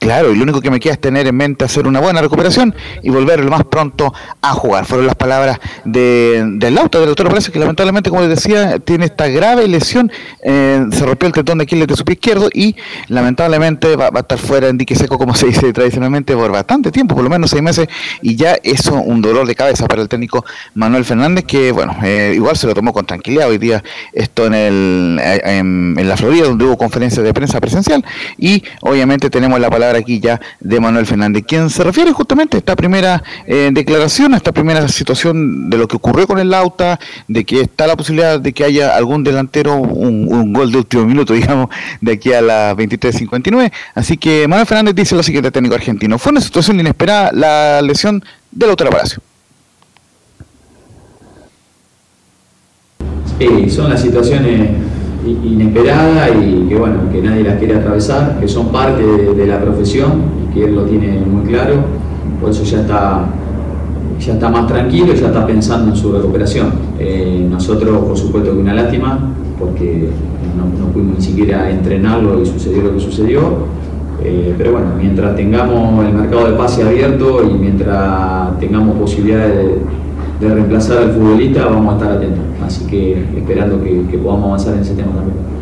Claro, 0.00 0.32
y 0.32 0.36
lo 0.36 0.44
único 0.44 0.62
que 0.62 0.70
me 0.70 0.80
queda 0.80 0.94
es 0.94 0.98
tener 0.98 1.26
en 1.26 1.36
mente 1.36 1.62
hacer 1.62 1.86
una 1.86 2.00
buena 2.00 2.22
recuperación 2.22 2.74
y 3.02 3.10
volver 3.10 3.44
lo 3.44 3.50
más 3.50 3.64
pronto 3.64 4.14
a 4.40 4.52
jugar. 4.54 4.86
Fueron 4.86 5.06
las 5.06 5.14
palabras 5.14 5.60
de, 5.84 6.42
del 6.54 6.78
auto 6.78 6.98
del 7.00 7.08
doctor 7.08 7.28
Pérez, 7.28 7.50
que 7.50 7.58
lamentablemente, 7.58 8.08
como 8.08 8.22
les 8.22 8.30
decía, 8.30 8.78
tiene 8.78 9.04
esta 9.04 9.28
grave 9.28 9.68
lesión. 9.68 10.10
Eh, 10.42 10.86
se 10.90 11.04
rompió 11.04 11.26
el 11.26 11.34
tendón 11.34 11.58
de 11.58 11.64
Aquiles 11.64 11.86
de 11.86 11.96
su 11.96 12.06
pie 12.06 12.14
izquierdo 12.14 12.48
y 12.50 12.76
lamentablemente 13.08 13.94
va, 13.94 14.06
a 14.06 14.20
estar 14.20 14.38
fuera 14.38 14.68
en 14.68 14.78
dique 14.78 14.96
seco, 14.96 15.18
como 15.18 15.34
se 15.36 15.48
dice 15.48 15.70
tradicionalmente, 15.70 16.34
por 16.34 16.50
bastante 16.50 16.90
tiempo, 16.90 17.14
por 17.14 17.22
lo 17.22 17.28
menos 17.28 17.50
seis 17.50 17.62
meses. 17.62 17.86
Y 18.22 18.36
ya 18.36 18.56
eso 18.62 18.94
un 18.94 19.20
dolor 19.20 19.46
de 19.46 19.54
cabeza 19.54 19.86
para 19.86 20.00
el 20.00 20.08
técnico 20.08 20.46
Manuel 20.72 21.04
Fernández, 21.04 21.44
que 21.44 21.72
bueno, 21.72 21.94
eh, 22.02 22.32
igual 22.34 22.56
se 22.56 22.66
lo 22.66 22.72
tomó 22.72 22.94
con 22.94 23.04
tranquilidad. 23.04 23.50
Hoy 23.50 23.58
día 23.58 23.84
esto 24.14 24.46
en, 24.46 24.54
el, 24.54 25.20
en, 25.22 25.94
en 25.98 26.08
la 26.08 26.16
Florida, 26.16 26.46
donde 26.46 26.64
hubo 26.64 26.78
conferencia 26.78 27.22
de 27.22 27.34
prensa 27.34 27.60
presencial. 27.60 28.02
Y 28.38 28.64
obviamente 28.80 29.28
tenemos 29.28 29.60
la 29.60 29.68
palabra 29.68 29.89
aquí 29.96 30.20
ya 30.20 30.40
de 30.60 30.80
Manuel 30.80 31.06
Fernández, 31.06 31.44
quien 31.46 31.70
se 31.70 31.82
refiere 31.84 32.12
justamente 32.12 32.56
a 32.56 32.58
esta 32.58 32.76
primera 32.76 33.22
eh, 33.46 33.70
declaración, 33.72 34.34
a 34.34 34.36
esta 34.36 34.52
primera 34.52 34.86
situación 34.88 35.70
de 35.70 35.78
lo 35.78 35.88
que 35.88 35.96
ocurrió 35.96 36.26
con 36.26 36.38
el 36.38 36.50
Lauta, 36.50 36.98
de 37.28 37.44
que 37.44 37.60
está 37.60 37.86
la 37.86 37.96
posibilidad 37.96 38.40
de 38.40 38.52
que 38.52 38.64
haya 38.64 38.96
algún 38.96 39.24
delantero, 39.24 39.76
un, 39.76 40.52
gol 40.52 40.72
de 40.72 40.78
último 40.78 41.04
minuto, 41.04 41.32
digamos, 41.40 41.68
de 42.00 42.12
aquí 42.12 42.32
a 42.32 42.40
las 42.40 42.76
23.59. 42.76 43.72
Así 43.94 44.16
que 44.16 44.46
Manuel 44.48 44.66
Fernández 44.66 44.94
dice 44.94 45.14
lo 45.14 45.22
siguiente 45.22 45.50
técnico 45.50 45.74
argentino. 45.74 46.18
Fue 46.18 46.32
una 46.32 46.40
situación 46.40 46.80
inesperada 46.80 47.30
la 47.32 47.82
lesión 47.82 48.22
de 48.50 48.66
Lautaro 48.66 48.90
Palacio. 48.90 49.22
Sí, 53.38 53.70
son 53.70 53.88
las 53.88 54.02
situaciones 54.02 54.68
inesperada 55.26 56.30
y 56.30 56.66
que 56.68 56.76
bueno, 56.76 57.00
que 57.12 57.20
nadie 57.20 57.44
las 57.44 57.58
quiere 57.58 57.76
atravesar, 57.76 58.38
que 58.40 58.48
son 58.48 58.68
parte 58.68 59.02
de, 59.02 59.46
la 59.46 59.60
profesión 59.60 60.22
que 60.52 60.64
él 60.64 60.74
lo 60.74 60.82
tiene 60.82 61.20
muy 61.20 61.46
claro, 61.46 61.76
por 62.40 62.50
eso 62.50 62.64
ya 62.64 62.80
está, 62.80 63.24
ya 64.18 64.32
está 64.32 64.48
más 64.48 64.66
tranquilo 64.66 65.12
y 65.12 65.16
ya 65.16 65.28
está 65.28 65.46
pensando 65.46 65.90
en 65.90 65.96
su 65.96 66.12
recuperación. 66.12 66.72
Eh, 66.98 67.46
nosotros, 67.50 68.04
por 68.04 68.16
supuesto, 68.16 68.52
que 68.52 68.58
una 68.58 68.74
lástima, 68.74 69.18
porque 69.58 70.08
no, 70.56 70.84
no, 70.84 70.92
pudimos 70.92 71.18
ni 71.18 71.24
siquiera 71.24 71.70
entrenarlo 71.70 72.40
y 72.40 72.46
sucedió 72.46 72.82
lo 72.82 72.94
que 72.94 73.00
sucedió. 73.00 73.40
Eh, 74.22 74.54
pero 74.58 74.72
bueno, 74.72 74.88
mientras 74.98 75.34
tengamos 75.34 76.04
el 76.04 76.12
mercado 76.12 76.50
de 76.50 76.52
pase 76.56 76.82
abierto 76.82 77.42
y 77.42 77.54
mientras 77.54 78.58
tengamos 78.58 78.96
posibilidades 78.98 79.56
de 79.56 79.78
de 80.40 80.48
reemplazar 80.48 80.98
al 80.98 81.12
futbolista, 81.12 81.66
vamos 81.66 81.94
a 81.94 81.96
estar 81.98 82.16
atentos. 82.16 82.44
Así 82.64 82.86
que 82.86 83.22
esperando 83.36 83.82
que, 83.82 84.18
podamos 84.18 84.46
avanzar 84.46 84.74
en 84.74 84.80
ese 84.80 84.94
tema 84.94 85.12
también 85.12 85.59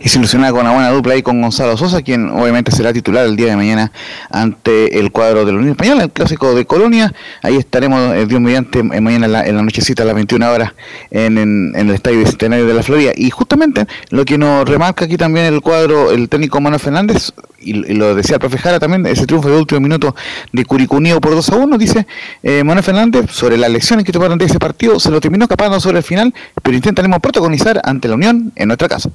y 0.00 0.08
se 0.08 0.18
ilusiona 0.18 0.50
con 0.50 0.62
una 0.62 0.72
buena 0.72 0.90
dupla 0.90 1.12
ahí 1.12 1.22
con 1.22 1.40
Gonzalo 1.42 1.76
Sosa, 1.76 2.00
quien 2.00 2.30
obviamente 2.30 2.72
será 2.72 2.92
titular 2.92 3.26
el 3.26 3.36
día 3.36 3.48
de 3.48 3.56
mañana 3.56 3.92
ante 4.30 4.98
el 4.98 5.12
cuadro 5.12 5.44
de 5.44 5.52
la 5.52 5.58
Unión 5.58 5.72
Española, 5.72 6.04
el 6.04 6.10
clásico 6.10 6.54
de 6.54 6.64
Colonia. 6.64 7.12
Ahí 7.42 7.56
estaremos, 7.56 8.14
eh, 8.14 8.24
Dios 8.26 8.40
mediante, 8.40 8.78
eh, 8.78 9.00
mañana 9.00 9.26
en 9.26 9.32
la, 9.32 9.46
en 9.46 9.56
la, 9.56 9.62
nochecita 9.62 10.02
a 10.02 10.06
las 10.06 10.14
21 10.14 10.50
horas 10.50 10.72
en, 11.10 11.36
el 11.76 11.90
Estadio 11.90 12.20
Bicentenario 12.20 12.66
de 12.66 12.72
la 12.72 12.82
Florida. 12.82 13.12
Y 13.14 13.28
justamente 13.28 13.86
lo 14.08 14.24
que 14.24 14.38
nos 14.38 14.66
remarca 14.66 15.04
aquí 15.04 15.18
también 15.18 15.46
el 15.46 15.60
cuadro, 15.60 16.10
el 16.10 16.30
técnico 16.30 16.62
Manuel 16.62 16.80
Fernández, 16.80 17.32
y, 17.58 17.74
lo 17.74 18.14
decía 18.14 18.36
el 18.36 18.40
profe 18.40 18.56
Jara 18.56 18.80
también, 18.80 19.04
ese 19.04 19.26
triunfo 19.26 19.50
de 19.50 19.58
último 19.58 19.80
minuto 19.80 20.16
de 20.52 20.64
Curicunio 20.64 21.20
por 21.20 21.34
2 21.34 21.50
a 21.50 21.56
1, 21.56 21.76
dice 21.76 22.06
eh, 22.42 22.64
Manuel 22.64 22.84
Fernández, 22.84 23.30
sobre 23.30 23.58
las 23.58 23.70
lecciones 23.70 24.06
que 24.06 24.12
tomaron 24.12 24.38
de 24.38 24.46
ese 24.46 24.58
partido, 24.58 24.98
se 24.98 25.10
lo 25.10 25.20
terminó 25.20 25.44
escapando 25.44 25.78
sobre 25.78 25.98
el 25.98 26.04
final, 26.04 26.32
pero 26.62 26.74
intentaremos 26.74 27.20
protagonizar 27.20 27.82
ante 27.84 28.08
la 28.08 28.14
Unión 28.14 28.50
en 28.56 28.68
nuestra 28.68 28.88
casa. 28.88 29.10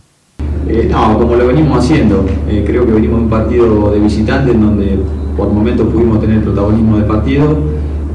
Eh, 0.68 0.88
no, 0.92 1.20
como 1.20 1.36
lo 1.36 1.48
venimos 1.48 1.78
haciendo, 1.78 2.26
eh, 2.50 2.64
creo 2.66 2.86
que 2.86 2.92
venimos 2.92 3.18
de 3.18 3.24
un 3.26 3.30
partido 3.30 3.92
de 3.92 4.00
visitante 4.00 4.52
en 4.52 4.62
donde 4.62 5.00
por 5.38 5.52
momentos 5.52 5.88
pudimos 5.94 6.20
tener 6.20 6.42
protagonismo 6.44 6.98
de 6.98 7.04
partido 7.04 7.58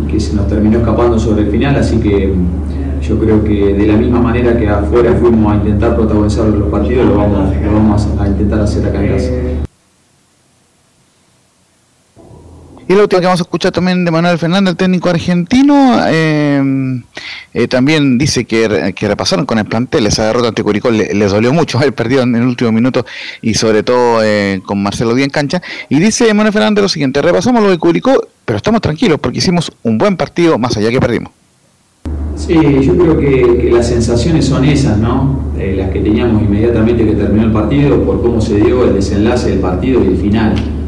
y 0.03 0.11
que 0.11 0.19
se 0.19 0.35
nos 0.35 0.49
terminó 0.49 0.79
escapando 0.79 1.17
sobre 1.19 1.43
el 1.43 1.51
final, 1.51 1.77
así 1.77 1.99
que 1.99 2.27
mm, 2.29 3.01
yo 3.03 3.19
creo 3.21 3.45
que 3.45 3.75
de 3.75 3.87
la 3.87 3.97
misma 3.97 4.21
manera 4.21 4.59
que 4.59 4.69
afuera 4.69 5.13
fuimos 5.13 5.53
a 5.53 5.57
intentar 5.57 5.95
protagonizar 5.95 6.47
los 6.49 6.69
partidos, 6.69 7.07
lo 7.07 7.19
vamos, 7.19 7.55
lo 7.65 7.73
vamos 7.73 8.09
a 8.19 8.27
intentar 8.27 8.61
hacer 8.61 8.85
acá 8.85 9.05
en 9.05 9.13
casa. 9.13 9.31
Y 12.91 12.95
lo 12.95 13.03
último 13.03 13.21
que 13.21 13.27
vamos 13.27 13.41
a 13.41 13.45
escuchar 13.45 13.71
también 13.71 14.05
de 14.05 14.11
Manuel 14.11 14.37
Fernández, 14.37 14.73
el 14.73 14.77
técnico 14.77 15.09
argentino, 15.11 15.95
eh, 16.09 17.01
eh, 17.55 17.69
también 17.69 18.19
dice 18.19 18.47
que, 18.47 18.93
que, 18.97 19.07
repasaron 19.07 19.47
con 19.47 19.61
el 19.61 19.65
plantel 19.65 20.09
esa 20.09 20.27
derrota 20.27 20.49
ante 20.49 20.65
Curicó, 20.65 20.91
le, 20.91 21.15
les 21.15 21.31
dolió 21.31 21.53
mucho 21.53 21.79
haber 21.79 21.95
perdido 21.95 22.23
en 22.23 22.35
el 22.35 22.43
último 22.43 22.73
minuto 22.73 23.07
y 23.43 23.55
sobre 23.55 23.85
todo 23.85 24.25
eh, 24.25 24.61
con 24.67 24.83
Marcelo 24.83 25.15
Díaz 25.15 25.27
en 25.27 25.31
cancha. 25.31 25.63
Y 25.89 26.01
dice 26.01 26.35
Manuel 26.35 26.53
Fernández 26.53 26.83
lo 26.83 26.89
siguiente, 26.89 27.23
repasamos 27.23 27.63
lo 27.63 27.71
de 27.71 27.79
Curicó, 27.79 28.27
pero 28.45 28.57
estamos 28.57 28.81
tranquilos 28.81 29.21
porque 29.21 29.39
hicimos 29.39 29.71
un 29.85 29.97
buen 29.97 30.17
partido 30.17 30.59
más 30.59 30.77
allá 30.77 30.91
que 30.91 30.99
perdimos. 30.99 31.33
Sí, 32.35 32.55
yo 32.55 32.97
creo 32.97 33.17
que, 33.21 33.71
las 33.73 33.87
sensaciones 33.87 34.47
son 34.47 34.65
esas, 34.65 34.99
¿no? 34.99 35.53
Las 35.57 35.91
que 35.91 36.01
teníamos 36.01 36.43
inmediatamente 36.43 37.07
que 37.07 37.13
terminó 37.13 37.45
el 37.45 37.53
partido, 37.53 38.03
por 38.03 38.21
cómo 38.21 38.41
se 38.41 38.57
dio 38.57 38.83
el 38.83 38.95
desenlace 38.95 39.51
del 39.51 39.61
partido 39.61 40.03
y 40.03 40.09
el 40.09 40.17
final. 40.17 40.80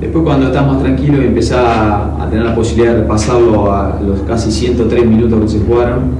Después 0.00 0.24
cuando 0.24 0.46
estás 0.46 0.66
más 0.66 0.82
tranquilo 0.82 1.22
y 1.22 1.26
empezás 1.26 1.60
a, 1.64 2.28
tener 2.28 2.44
la 2.44 2.54
posibilidad 2.54 2.94
de 2.94 3.02
repasarlo 3.02 3.72
a 3.72 3.98
los 4.06 4.20
casi 4.22 4.50
103 4.50 5.06
minutos 5.06 5.40
que 5.40 5.48
se 5.48 5.60
jugaron, 5.60 6.10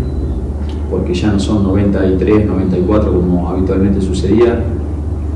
porque 0.90 1.12
ya 1.12 1.32
no 1.32 1.40
son 1.40 1.65
93, 1.65 2.47
94 2.47 3.12
como 3.12 3.48
habitualmente 3.48 4.01
sucedía, 4.01 4.62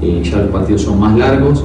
eh, 0.01 0.23
ya 0.25 0.39
los 0.39 0.49
partidos 0.51 0.83
son 0.83 1.01
más 1.01 1.19
largos, 1.19 1.65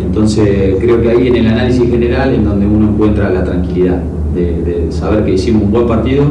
entonces 0.00 0.76
creo 0.80 1.02
que 1.02 1.10
ahí 1.10 1.28
en 1.28 1.36
el 1.36 1.46
análisis 1.48 1.90
general 1.90 2.34
en 2.34 2.44
donde 2.44 2.66
uno 2.66 2.88
encuentra 2.88 3.28
la 3.30 3.44
tranquilidad 3.44 4.00
de, 4.34 4.62
de 4.62 4.92
saber 4.92 5.24
que 5.24 5.32
hicimos 5.34 5.64
un 5.64 5.72
buen 5.72 5.86
partido 5.86 6.24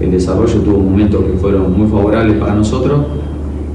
el 0.00 0.12
desarrollo 0.12 0.60
tuvo 0.60 0.78
momentos 0.78 1.24
que 1.24 1.32
fueron 1.38 1.76
muy 1.76 1.88
favorables 1.88 2.36
para 2.36 2.54
nosotros 2.54 3.00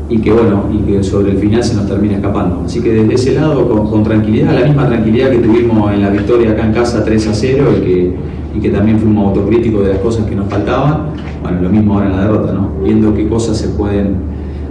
y 0.09 0.17
que 0.19 0.31
bueno, 0.31 0.65
y 0.71 0.79
que 0.79 1.03
sobre 1.03 1.31
el 1.31 1.37
final 1.37 1.63
se 1.63 1.75
nos 1.75 1.87
termina 1.87 2.15
escapando. 2.15 2.63
Así 2.65 2.81
que 2.81 2.91
desde 2.91 3.13
ese 3.13 3.35
lado, 3.35 3.67
con, 3.89 4.03
tranquilidad, 4.03 4.53
la 4.53 4.65
misma 4.65 4.87
tranquilidad 4.87 5.31
que 5.31 5.37
tuvimos 5.37 5.91
en 5.93 6.01
la 6.01 6.09
victoria 6.09 6.51
acá 6.51 6.65
en 6.65 6.73
casa 6.73 7.03
3 7.03 7.27
a 7.27 7.33
0 7.33 7.65
y 7.77 7.81
que, 7.81 8.15
y 8.55 8.59
que 8.59 8.69
también 8.69 8.99
fuimos 8.99 9.27
autocríticos 9.27 9.85
de 9.85 9.93
las 9.93 9.99
cosas 9.99 10.25
que 10.25 10.35
nos 10.35 10.47
faltaban, 10.49 11.07
bueno, 11.41 11.61
lo 11.61 11.69
mismo 11.69 11.93
ahora 11.93 12.07
en 12.07 12.11
la 12.17 12.21
derrota, 12.23 12.53
¿no? 12.53 12.69
Viendo 12.83 13.13
qué 13.13 13.27
cosas 13.27 13.57
se 13.57 13.69
pueden 13.69 14.15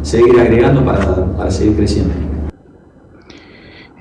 seguir 0.02 0.38
agregando 0.38 0.84
para, 0.84 1.36
para 1.36 1.50
seguir 1.50 1.76
creciendo. 1.76 2.31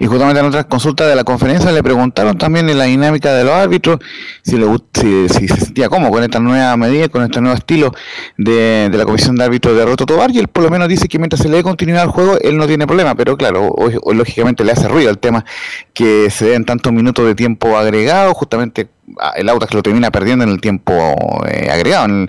Y 0.01 0.07
justamente 0.07 0.39
en 0.39 0.47
otras 0.47 0.65
consultas 0.65 1.07
de 1.07 1.15
la 1.15 1.23
conferencia 1.23 1.71
le 1.71 1.83
preguntaron 1.83 2.35
también 2.35 2.67
en 2.67 2.79
la 2.79 2.85
dinámica 2.85 3.35
de 3.35 3.43
los 3.43 3.53
árbitros 3.53 3.99
si, 4.41 4.57
le, 4.57 4.65
si, 4.95 5.29
si 5.29 5.47
se 5.47 5.61
sentía 5.61 5.89
cómodo 5.89 6.09
con 6.09 6.23
esta 6.23 6.39
nueva 6.39 6.75
medida, 6.75 7.07
con 7.07 7.21
este 7.21 7.39
nuevo 7.39 7.55
estilo 7.55 7.91
de, 8.35 8.89
la 8.91 9.05
comisión 9.05 9.35
de 9.35 9.43
árbitros 9.43 9.77
de 9.77 9.85
Roto 9.85 10.07
Tobar. 10.07 10.31
Y 10.31 10.39
él 10.39 10.47
por 10.47 10.63
lo 10.63 10.71
menos 10.71 10.87
dice 10.87 11.07
que 11.07 11.19
mientras 11.19 11.43
se 11.43 11.49
le 11.49 11.57
dé 11.57 11.63
continuidad 11.63 12.01
al 12.01 12.09
juego, 12.09 12.39
él 12.41 12.57
no 12.57 12.65
tiene 12.65 12.87
problema. 12.87 13.13
Pero 13.13 13.37
claro, 13.37 13.67
o, 13.67 14.13
lógicamente 14.15 14.63
le 14.63 14.71
hace 14.71 14.87
ruido 14.87 15.11
el 15.11 15.19
tema 15.19 15.45
que 15.93 16.31
se 16.31 16.45
den 16.45 16.65
tantos 16.65 16.91
minutos 16.91 17.23
de 17.27 17.35
tiempo 17.35 17.77
agregado, 17.77 18.33
justamente 18.33 18.89
el 19.35 19.49
Audax 19.49 19.73
lo 19.73 19.83
termina 19.83 20.11
perdiendo 20.11 20.43
en 20.43 20.51
el 20.51 20.61
tiempo 20.61 20.93
eh, 21.49 21.69
agregado 21.71 22.27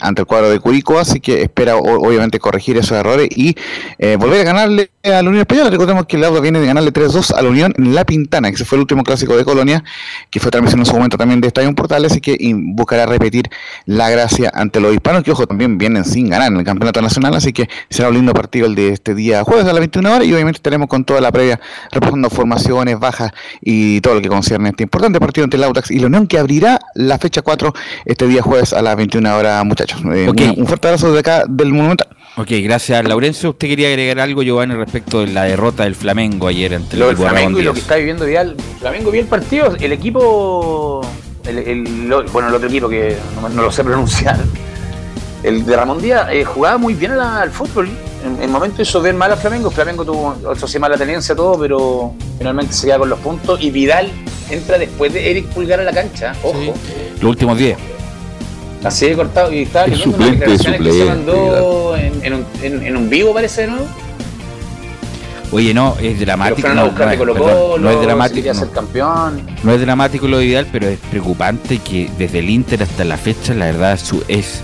ante 0.00 0.22
el 0.22 0.26
cuadro 0.26 0.50
de 0.50 0.60
Curicó, 0.60 0.98
así 0.98 1.20
que 1.20 1.42
espera 1.42 1.76
obviamente 1.76 2.38
corregir 2.38 2.76
esos 2.76 2.92
errores 2.92 3.28
y 3.34 3.56
eh, 3.98 4.16
volver 4.16 4.40
a 4.40 4.44
ganarle 4.44 4.90
a 5.04 5.22
la 5.22 5.28
Unión 5.28 5.38
Española. 5.38 5.70
Recordemos 5.70 6.06
que 6.06 6.16
el 6.16 6.24
Audax 6.24 6.42
viene 6.42 6.60
de 6.60 6.66
ganarle 6.66 6.92
3-2 6.92 7.34
a 7.34 7.42
la 7.42 7.48
Unión 7.48 7.72
en 7.78 7.94
La 7.94 8.04
Pintana, 8.04 8.48
que 8.50 8.56
ese 8.56 8.64
fue 8.64 8.76
el 8.76 8.80
último 8.80 9.04
clásico 9.04 9.36
de 9.36 9.44
Colonia, 9.44 9.82
que 10.30 10.40
fue 10.40 10.50
transmisión 10.50 10.80
en 10.80 10.86
su 10.86 10.94
momento 10.94 11.16
también 11.16 11.40
de 11.40 11.48
Estadio 11.48 11.72
Portales, 11.74 12.12
así 12.12 12.20
que 12.20 12.36
buscará 12.54 13.06
repetir 13.06 13.48
la 13.86 14.10
gracia 14.10 14.50
ante 14.54 14.80
los 14.80 14.92
hispanos, 14.92 15.22
que 15.22 15.30
ojo, 15.30 15.46
también 15.46 15.78
vienen 15.78 16.04
sin 16.04 16.28
ganar 16.28 16.52
en 16.52 16.58
el 16.58 16.64
Campeonato 16.64 17.00
Nacional, 17.00 17.34
así 17.34 17.52
que 17.52 17.68
será 17.88 18.08
un 18.08 18.14
lindo 18.14 18.34
partido 18.34 18.66
el 18.66 18.74
de 18.74 18.88
este 18.90 19.14
día 19.14 19.42
jueves 19.44 19.64
a 19.64 19.68
las 19.68 19.78
21 19.78 20.12
horas 20.12 20.26
y 20.26 20.32
obviamente 20.32 20.58
estaremos 20.58 20.88
con 20.88 21.04
toda 21.04 21.20
la 21.20 21.32
previa 21.32 21.60
repasando 21.90 22.28
formaciones, 22.28 22.98
bajas 22.98 23.32
y 23.60 24.00
todo 24.00 24.14
lo 24.14 24.20
que 24.20 24.28
concierne 24.28 24.70
este 24.70 24.82
importante 24.82 25.20
partido 25.20 25.44
entre 25.44 25.58
el 25.58 25.64
Audax 25.64 25.90
y 25.90 25.98
la 26.00 26.07
Unión 26.08 26.26
que 26.26 26.38
abrirá 26.38 26.78
la 26.94 27.18
fecha 27.18 27.42
4 27.42 27.72
este 28.04 28.26
día 28.26 28.42
jueves 28.42 28.72
a 28.72 28.82
las 28.82 28.96
21 28.96 29.36
horas, 29.36 29.64
muchachos. 29.64 30.00
Eh, 30.14 30.28
un, 30.28 30.66
fuerte 30.66 30.88
abrazo 30.88 31.12
de 31.12 31.20
acá 31.20 31.44
del 31.48 31.72
Monumental. 31.72 32.08
Ok, 32.36 32.48
gracias 32.62 33.06
Laurencio. 33.06 33.50
¿Usted 33.50 33.68
quería 33.68 33.88
agregar 33.88 34.20
algo, 34.20 34.42
Giovanni, 34.42 34.74
respecto 34.74 35.20
de 35.20 35.28
la 35.28 35.44
derrota 35.44 35.84
del 35.84 35.94
Flamengo 35.94 36.48
ayer 36.48 36.74
ante 36.74 36.96
el 36.96 37.16
Flamengo 37.16 37.58
y 37.58 37.62
lo 37.62 37.74
que 37.74 37.80
está 37.80 37.96
viviendo 37.96 38.24
Vidal. 38.24 38.56
Flamengo 38.78 39.10
vio 39.10 39.20
el 39.20 39.26
partido, 39.26 39.76
el 39.78 39.92
equipo, 39.92 41.00
bueno, 42.32 42.48
el 42.48 42.54
otro 42.54 42.68
equipo 42.68 42.88
que 42.88 43.16
no, 43.54 43.62
lo 43.62 43.72
sé 43.72 43.82
pronunciar, 43.82 44.38
el 45.42 45.64
de 45.64 45.76
Ramón 45.76 46.00
Díaz 46.00 46.28
eh, 46.30 46.44
jugaba 46.44 46.78
muy 46.78 46.94
bien 46.94 47.12
al 47.12 47.50
fútbol 47.50 47.88
en 48.24 48.42
el 48.42 48.50
momento 48.50 48.82
hizo 48.82 49.00
ver 49.00 49.14
mal 49.14 49.32
a 49.32 49.36
Flamengo. 49.36 49.70
Flamengo 49.70 50.04
tuvo, 50.04 50.52
eso 50.52 50.66
sí, 50.66 50.78
mala 50.78 50.96
tenencia, 50.96 51.34
todo, 51.34 51.58
pero 51.58 52.14
finalmente 52.38 52.72
se 52.72 52.86
queda 52.86 52.98
con 52.98 53.08
los 53.08 53.18
puntos. 53.20 53.60
Y 53.60 53.70
Vidal 53.70 54.10
entra 54.50 54.78
después 54.78 55.12
de 55.12 55.30
Eric 55.30 55.46
Pulgar 55.46 55.80
a 55.80 55.84
la 55.84 55.92
cancha. 55.92 56.34
Ojo. 56.42 56.74
Los 57.20 57.30
últimos 57.30 57.58
10. 57.58 57.76
Así 58.84 59.06
de 59.08 59.16
cortado. 59.16 59.52
Y 59.52 59.62
estaba 59.62 59.86
las 59.88 59.98
declaraciones 59.98 60.80
que 60.80 60.92
se 60.92 61.04
mandó 61.04 61.96
en, 61.96 62.34
un, 62.34 62.46
en, 62.62 62.96
un, 62.96 63.10
vivo, 63.10 63.34
parece, 63.34 63.66
¿no? 63.66 63.78
Oye, 65.50 65.72
no, 65.72 65.96
es 66.00 66.20
dramático. 66.20 66.68
No, 66.68 66.74
no, 66.74 67.10
es, 67.10 67.80
no 67.80 67.90
es 67.90 68.00
dramático. 68.02 68.70
Campeón. 68.72 69.42
No 69.62 69.72
es 69.72 69.80
dramático 69.80 70.28
lo 70.28 70.38
de 70.38 70.44
Vidal, 70.44 70.66
pero 70.70 70.88
es 70.88 70.98
preocupante 71.10 71.78
que 71.78 72.10
desde 72.18 72.40
el 72.40 72.50
Inter 72.50 72.82
hasta 72.82 73.04
la 73.04 73.16
fecha, 73.16 73.54
la 73.54 73.66
verdad, 73.66 73.98
su, 73.98 74.22
es 74.28 74.62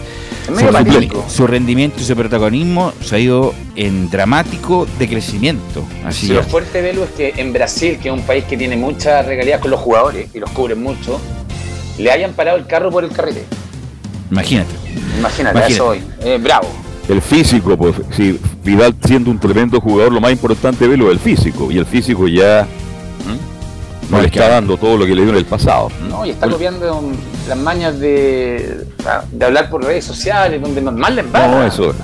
su, 1.29 1.47
rendimiento 1.47 2.01
y 2.01 2.05
su 2.05 2.15
protagonismo 2.15 2.93
se 3.01 3.17
ha 3.17 3.19
ido 3.19 3.55
en 3.77 4.11
dramático 4.11 4.87
decrecimiento. 4.99 5.85
Así 6.05 6.29
lo 6.29 6.43
fuerte, 6.43 6.83
de 6.83 6.89
Belu, 6.89 7.05
es 7.05 7.11
que 7.11 7.35
en 7.37 7.53
Brasil, 7.53 7.99
que 8.01 8.09
es 8.09 8.15
un 8.15 8.23
país 8.23 8.45
que 8.45 8.57
tiene 8.57 8.77
muchas 8.77 9.25
regalías 9.27 9.61
con 9.61 9.71
los 9.71 9.81
jugadores 9.81 10.29
y 10.35 10.39
los 10.39 10.51
cubren 10.51 10.83
mucho, 10.83 11.21
le 11.99 12.11
hayan 12.11 12.33
parado 12.33 12.59
el 12.59 12.67
carro 12.67 12.91
por 12.91 13.05
el 13.05 13.11
carrete. 13.11 13.45
Imagínate. 14.31 14.75
Imagínate, 15.19 15.73
eso 15.73 15.89
hoy. 15.89 16.03
Eh, 16.23 16.39
bravo. 16.41 16.69
El 17.09 17.21
físico, 17.21 17.77
pues, 17.77 17.97
si 18.11 18.39
Vidal 18.65 18.95
siendo 19.05 19.31
un 19.31 19.39
tremendo 19.39 19.81
jugador, 19.81 20.13
lo 20.13 20.21
más 20.21 20.33
importante, 20.33 20.89
Velo, 20.89 21.07
es 21.07 21.13
el 21.13 21.19
físico. 21.19 21.71
Y 21.71 21.79
el 21.79 21.87
físico 21.87 22.27
ya 22.27 22.67
no 24.11 24.21
le 24.21 24.27
está 24.27 24.49
dando 24.49 24.77
todo 24.77 24.97
lo 24.97 25.07
que 25.07 25.15
le 25.15 25.23
dio 25.23 25.31
en 25.31 25.39
el 25.39 25.45
pasado. 25.45 25.91
No, 26.09 26.25
y 26.25 26.31
está 26.31 26.49
copiando 26.49 27.03
las 27.49 27.59
mañas 27.59 27.99
de, 27.99 28.87
de 29.33 29.45
hablar 29.45 29.71
por 29.71 29.85
redes 29.85 30.05
sociales, 30.05 30.61
donde 30.61 30.81
normal 30.81 31.17
le 31.17 31.23
va. 31.23 31.47
No, 31.47 31.65
eso 31.65 31.95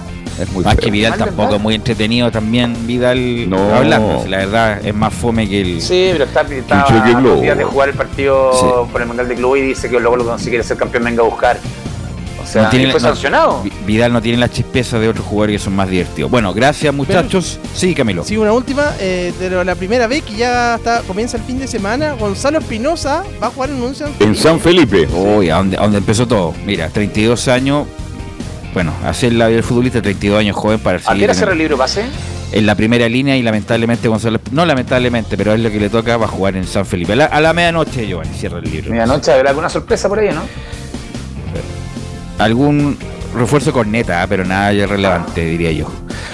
es 0.40 0.50
muy 0.52 0.64
Más 0.64 0.76
que 0.76 0.90
Vidal 0.90 1.18
tampoco 1.18 1.56
es 1.56 1.60
muy 1.60 1.74
entretenido 1.74 2.30
también 2.30 2.74
Vidal 2.86 3.48
no. 3.48 3.74
hablando. 3.74 4.24
La 4.26 4.38
verdad 4.38 4.80
es 4.84 4.94
más 4.94 5.12
fome 5.12 5.48
que 5.48 5.60
el. 5.60 5.82
Sí, 5.82 6.10
pero 6.12 6.24
está, 6.24 6.42
está 6.42 6.86
días 7.40 7.58
de 7.58 7.64
jugar 7.64 7.90
el 7.90 7.94
partido 7.94 8.88
por 8.90 9.00
el 9.02 9.06
Mundial 9.06 9.28
de 9.28 9.34
Club 9.34 9.56
y 9.56 9.60
dice 9.62 9.90
que 9.90 10.00
luego 10.00 10.16
lo 10.16 10.38
si 10.38 10.48
quiere 10.48 10.64
ser 10.64 10.76
campeón 10.76 11.04
venga 11.04 11.22
a 11.22 11.26
buscar 11.26 11.58
fue 12.50 13.00
sancionado. 13.00 13.62
Vidal 13.86 14.12
no 14.12 14.20
tiene 14.20 14.38
la 14.38 14.48
chispeza 14.48 14.98
de 14.98 15.08
otros 15.08 15.26
jugadores 15.26 15.60
que 15.60 15.64
son 15.64 15.76
más 15.76 15.88
divertidos. 15.88 16.30
Bueno, 16.30 16.52
gracias 16.52 16.92
muchachos. 16.92 17.58
sí, 17.74 17.94
Camilo. 17.94 18.24
Sí, 18.24 18.36
una 18.36 18.52
última. 18.52 18.92
Eh, 18.98 19.32
de 19.38 19.64
la 19.64 19.74
primera 19.74 20.06
vez 20.06 20.22
que 20.22 20.34
ya 20.34 20.76
está, 20.76 21.02
comienza 21.02 21.36
el 21.36 21.42
fin 21.42 21.58
de 21.58 21.66
semana, 21.66 22.12
Gonzalo 22.12 22.58
Espinosa 22.58 23.24
va 23.42 23.48
a 23.48 23.50
jugar 23.50 23.70
en 23.70 23.82
un 23.82 23.94
San 23.94 24.12
Felipe. 24.12 24.24
En 24.24 24.36
San 24.36 24.60
Felipe. 24.60 25.08
Uy, 25.12 25.50
a 25.50 25.56
donde, 25.56 25.98
empezó 25.98 26.26
todo. 26.26 26.54
Mira, 26.64 26.88
32 26.88 27.48
años. 27.48 27.86
Bueno, 28.74 28.92
hacer 29.04 29.32
la 29.32 29.46
vida 29.48 29.56
del 29.56 29.64
futbolista, 29.64 30.00
32 30.00 30.38
años 30.38 30.56
joven 30.56 30.78
para 30.78 30.98
seguir. 30.98 31.30
¿A 31.30 31.34
qué 31.34 31.42
hora 31.42 31.52
el 31.52 31.58
libro 31.58 31.76
pase? 31.76 32.04
En 32.52 32.66
la 32.66 32.74
primera 32.74 33.08
línea 33.08 33.36
y 33.36 33.42
lamentablemente 33.42 34.08
Gonzalo, 34.08 34.40
no 34.50 34.66
lamentablemente, 34.66 35.36
pero 35.36 35.54
es 35.54 35.60
lo 35.60 35.70
que 35.70 35.78
le 35.78 35.88
toca, 35.88 36.16
va 36.16 36.26
a 36.26 36.28
jugar 36.28 36.56
en 36.56 36.66
San 36.66 36.84
Felipe. 36.84 37.12
A 37.12 37.40
la, 37.40 37.52
medianoche, 37.52 38.06
Giovanni, 38.06 38.36
cierra 38.36 38.58
el 38.58 38.64
libro. 38.64 38.90
Medianoche, 38.90 39.32
¿habrá 39.32 39.50
alguna 39.50 39.68
sorpresa 39.68 40.08
por 40.08 40.18
ahí, 40.18 40.30
no? 40.34 40.42
Algún 42.40 42.96
refuerzo 43.34 43.72
corneta, 43.72 44.26
pero 44.28 44.44
nada 44.44 44.70
relevante, 44.86 45.44
diría 45.44 45.72
yo. 45.72 45.86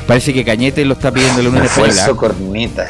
Parece 0.07 0.33
que 0.33 0.45
Cañete 0.45 0.85
lo 0.85 0.95
está 0.95 1.13
pidiendo 1.13 1.43
la 1.43 1.49
Unión 1.51 1.65
Española. 1.65 2.09
corneta. 2.17 2.87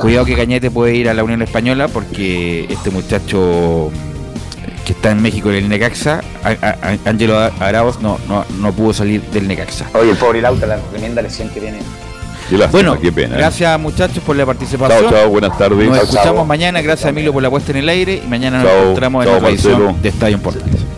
Cuidado 0.00 0.24
que 0.24 0.36
Cañete 0.36 0.70
puede 0.70 0.94
ir 0.94 1.08
a 1.08 1.14
la 1.14 1.24
Unión 1.24 1.42
Española 1.42 1.88
porque 1.88 2.66
este 2.70 2.90
muchacho 2.90 3.90
que 4.86 4.92
está 4.92 5.10
en 5.10 5.20
México 5.20 5.50
en 5.50 5.56
el 5.56 5.68
Necaxa, 5.68 6.22
Ángelo 7.04 7.38
Arauz, 7.60 8.00
no, 8.00 8.18
no, 8.28 8.44
no 8.58 8.72
pudo 8.72 8.94
salir 8.94 9.20
del 9.32 9.46
Necaxa. 9.46 9.86
Oye, 9.92 10.12
el 10.12 10.16
pobre 10.16 10.40
Lauta, 10.40 10.66
la 10.66 10.78
tremenda 10.78 11.20
lesión 11.20 11.50
que 11.50 11.60
tiene. 11.60 11.80
bueno, 12.70 12.98
qué 12.98 13.12
pena, 13.12 13.34
¿eh? 13.34 13.38
gracias 13.38 13.78
muchachos 13.78 14.22
por 14.24 14.36
la 14.36 14.46
participación. 14.46 15.02
Chao, 15.02 15.10
chao, 15.10 15.28
buenas 15.28 15.58
tardes. 15.58 15.88
Nos 15.88 16.04
escuchamos 16.04 16.46
mañana. 16.46 16.80
Gracias 16.80 17.10
Emilio 17.10 17.32
por 17.34 17.42
la 17.42 17.50
puesta 17.50 17.72
en 17.72 17.78
el 17.78 17.88
aire. 17.88 18.22
Y 18.24 18.28
mañana 18.28 18.62
nos 18.62 18.72
encontramos 18.72 19.26
en 19.26 19.42
la 19.42 19.48
edición 19.50 20.00
de 20.00 20.08
Estadio 20.08 20.38
Portales. 20.38 20.97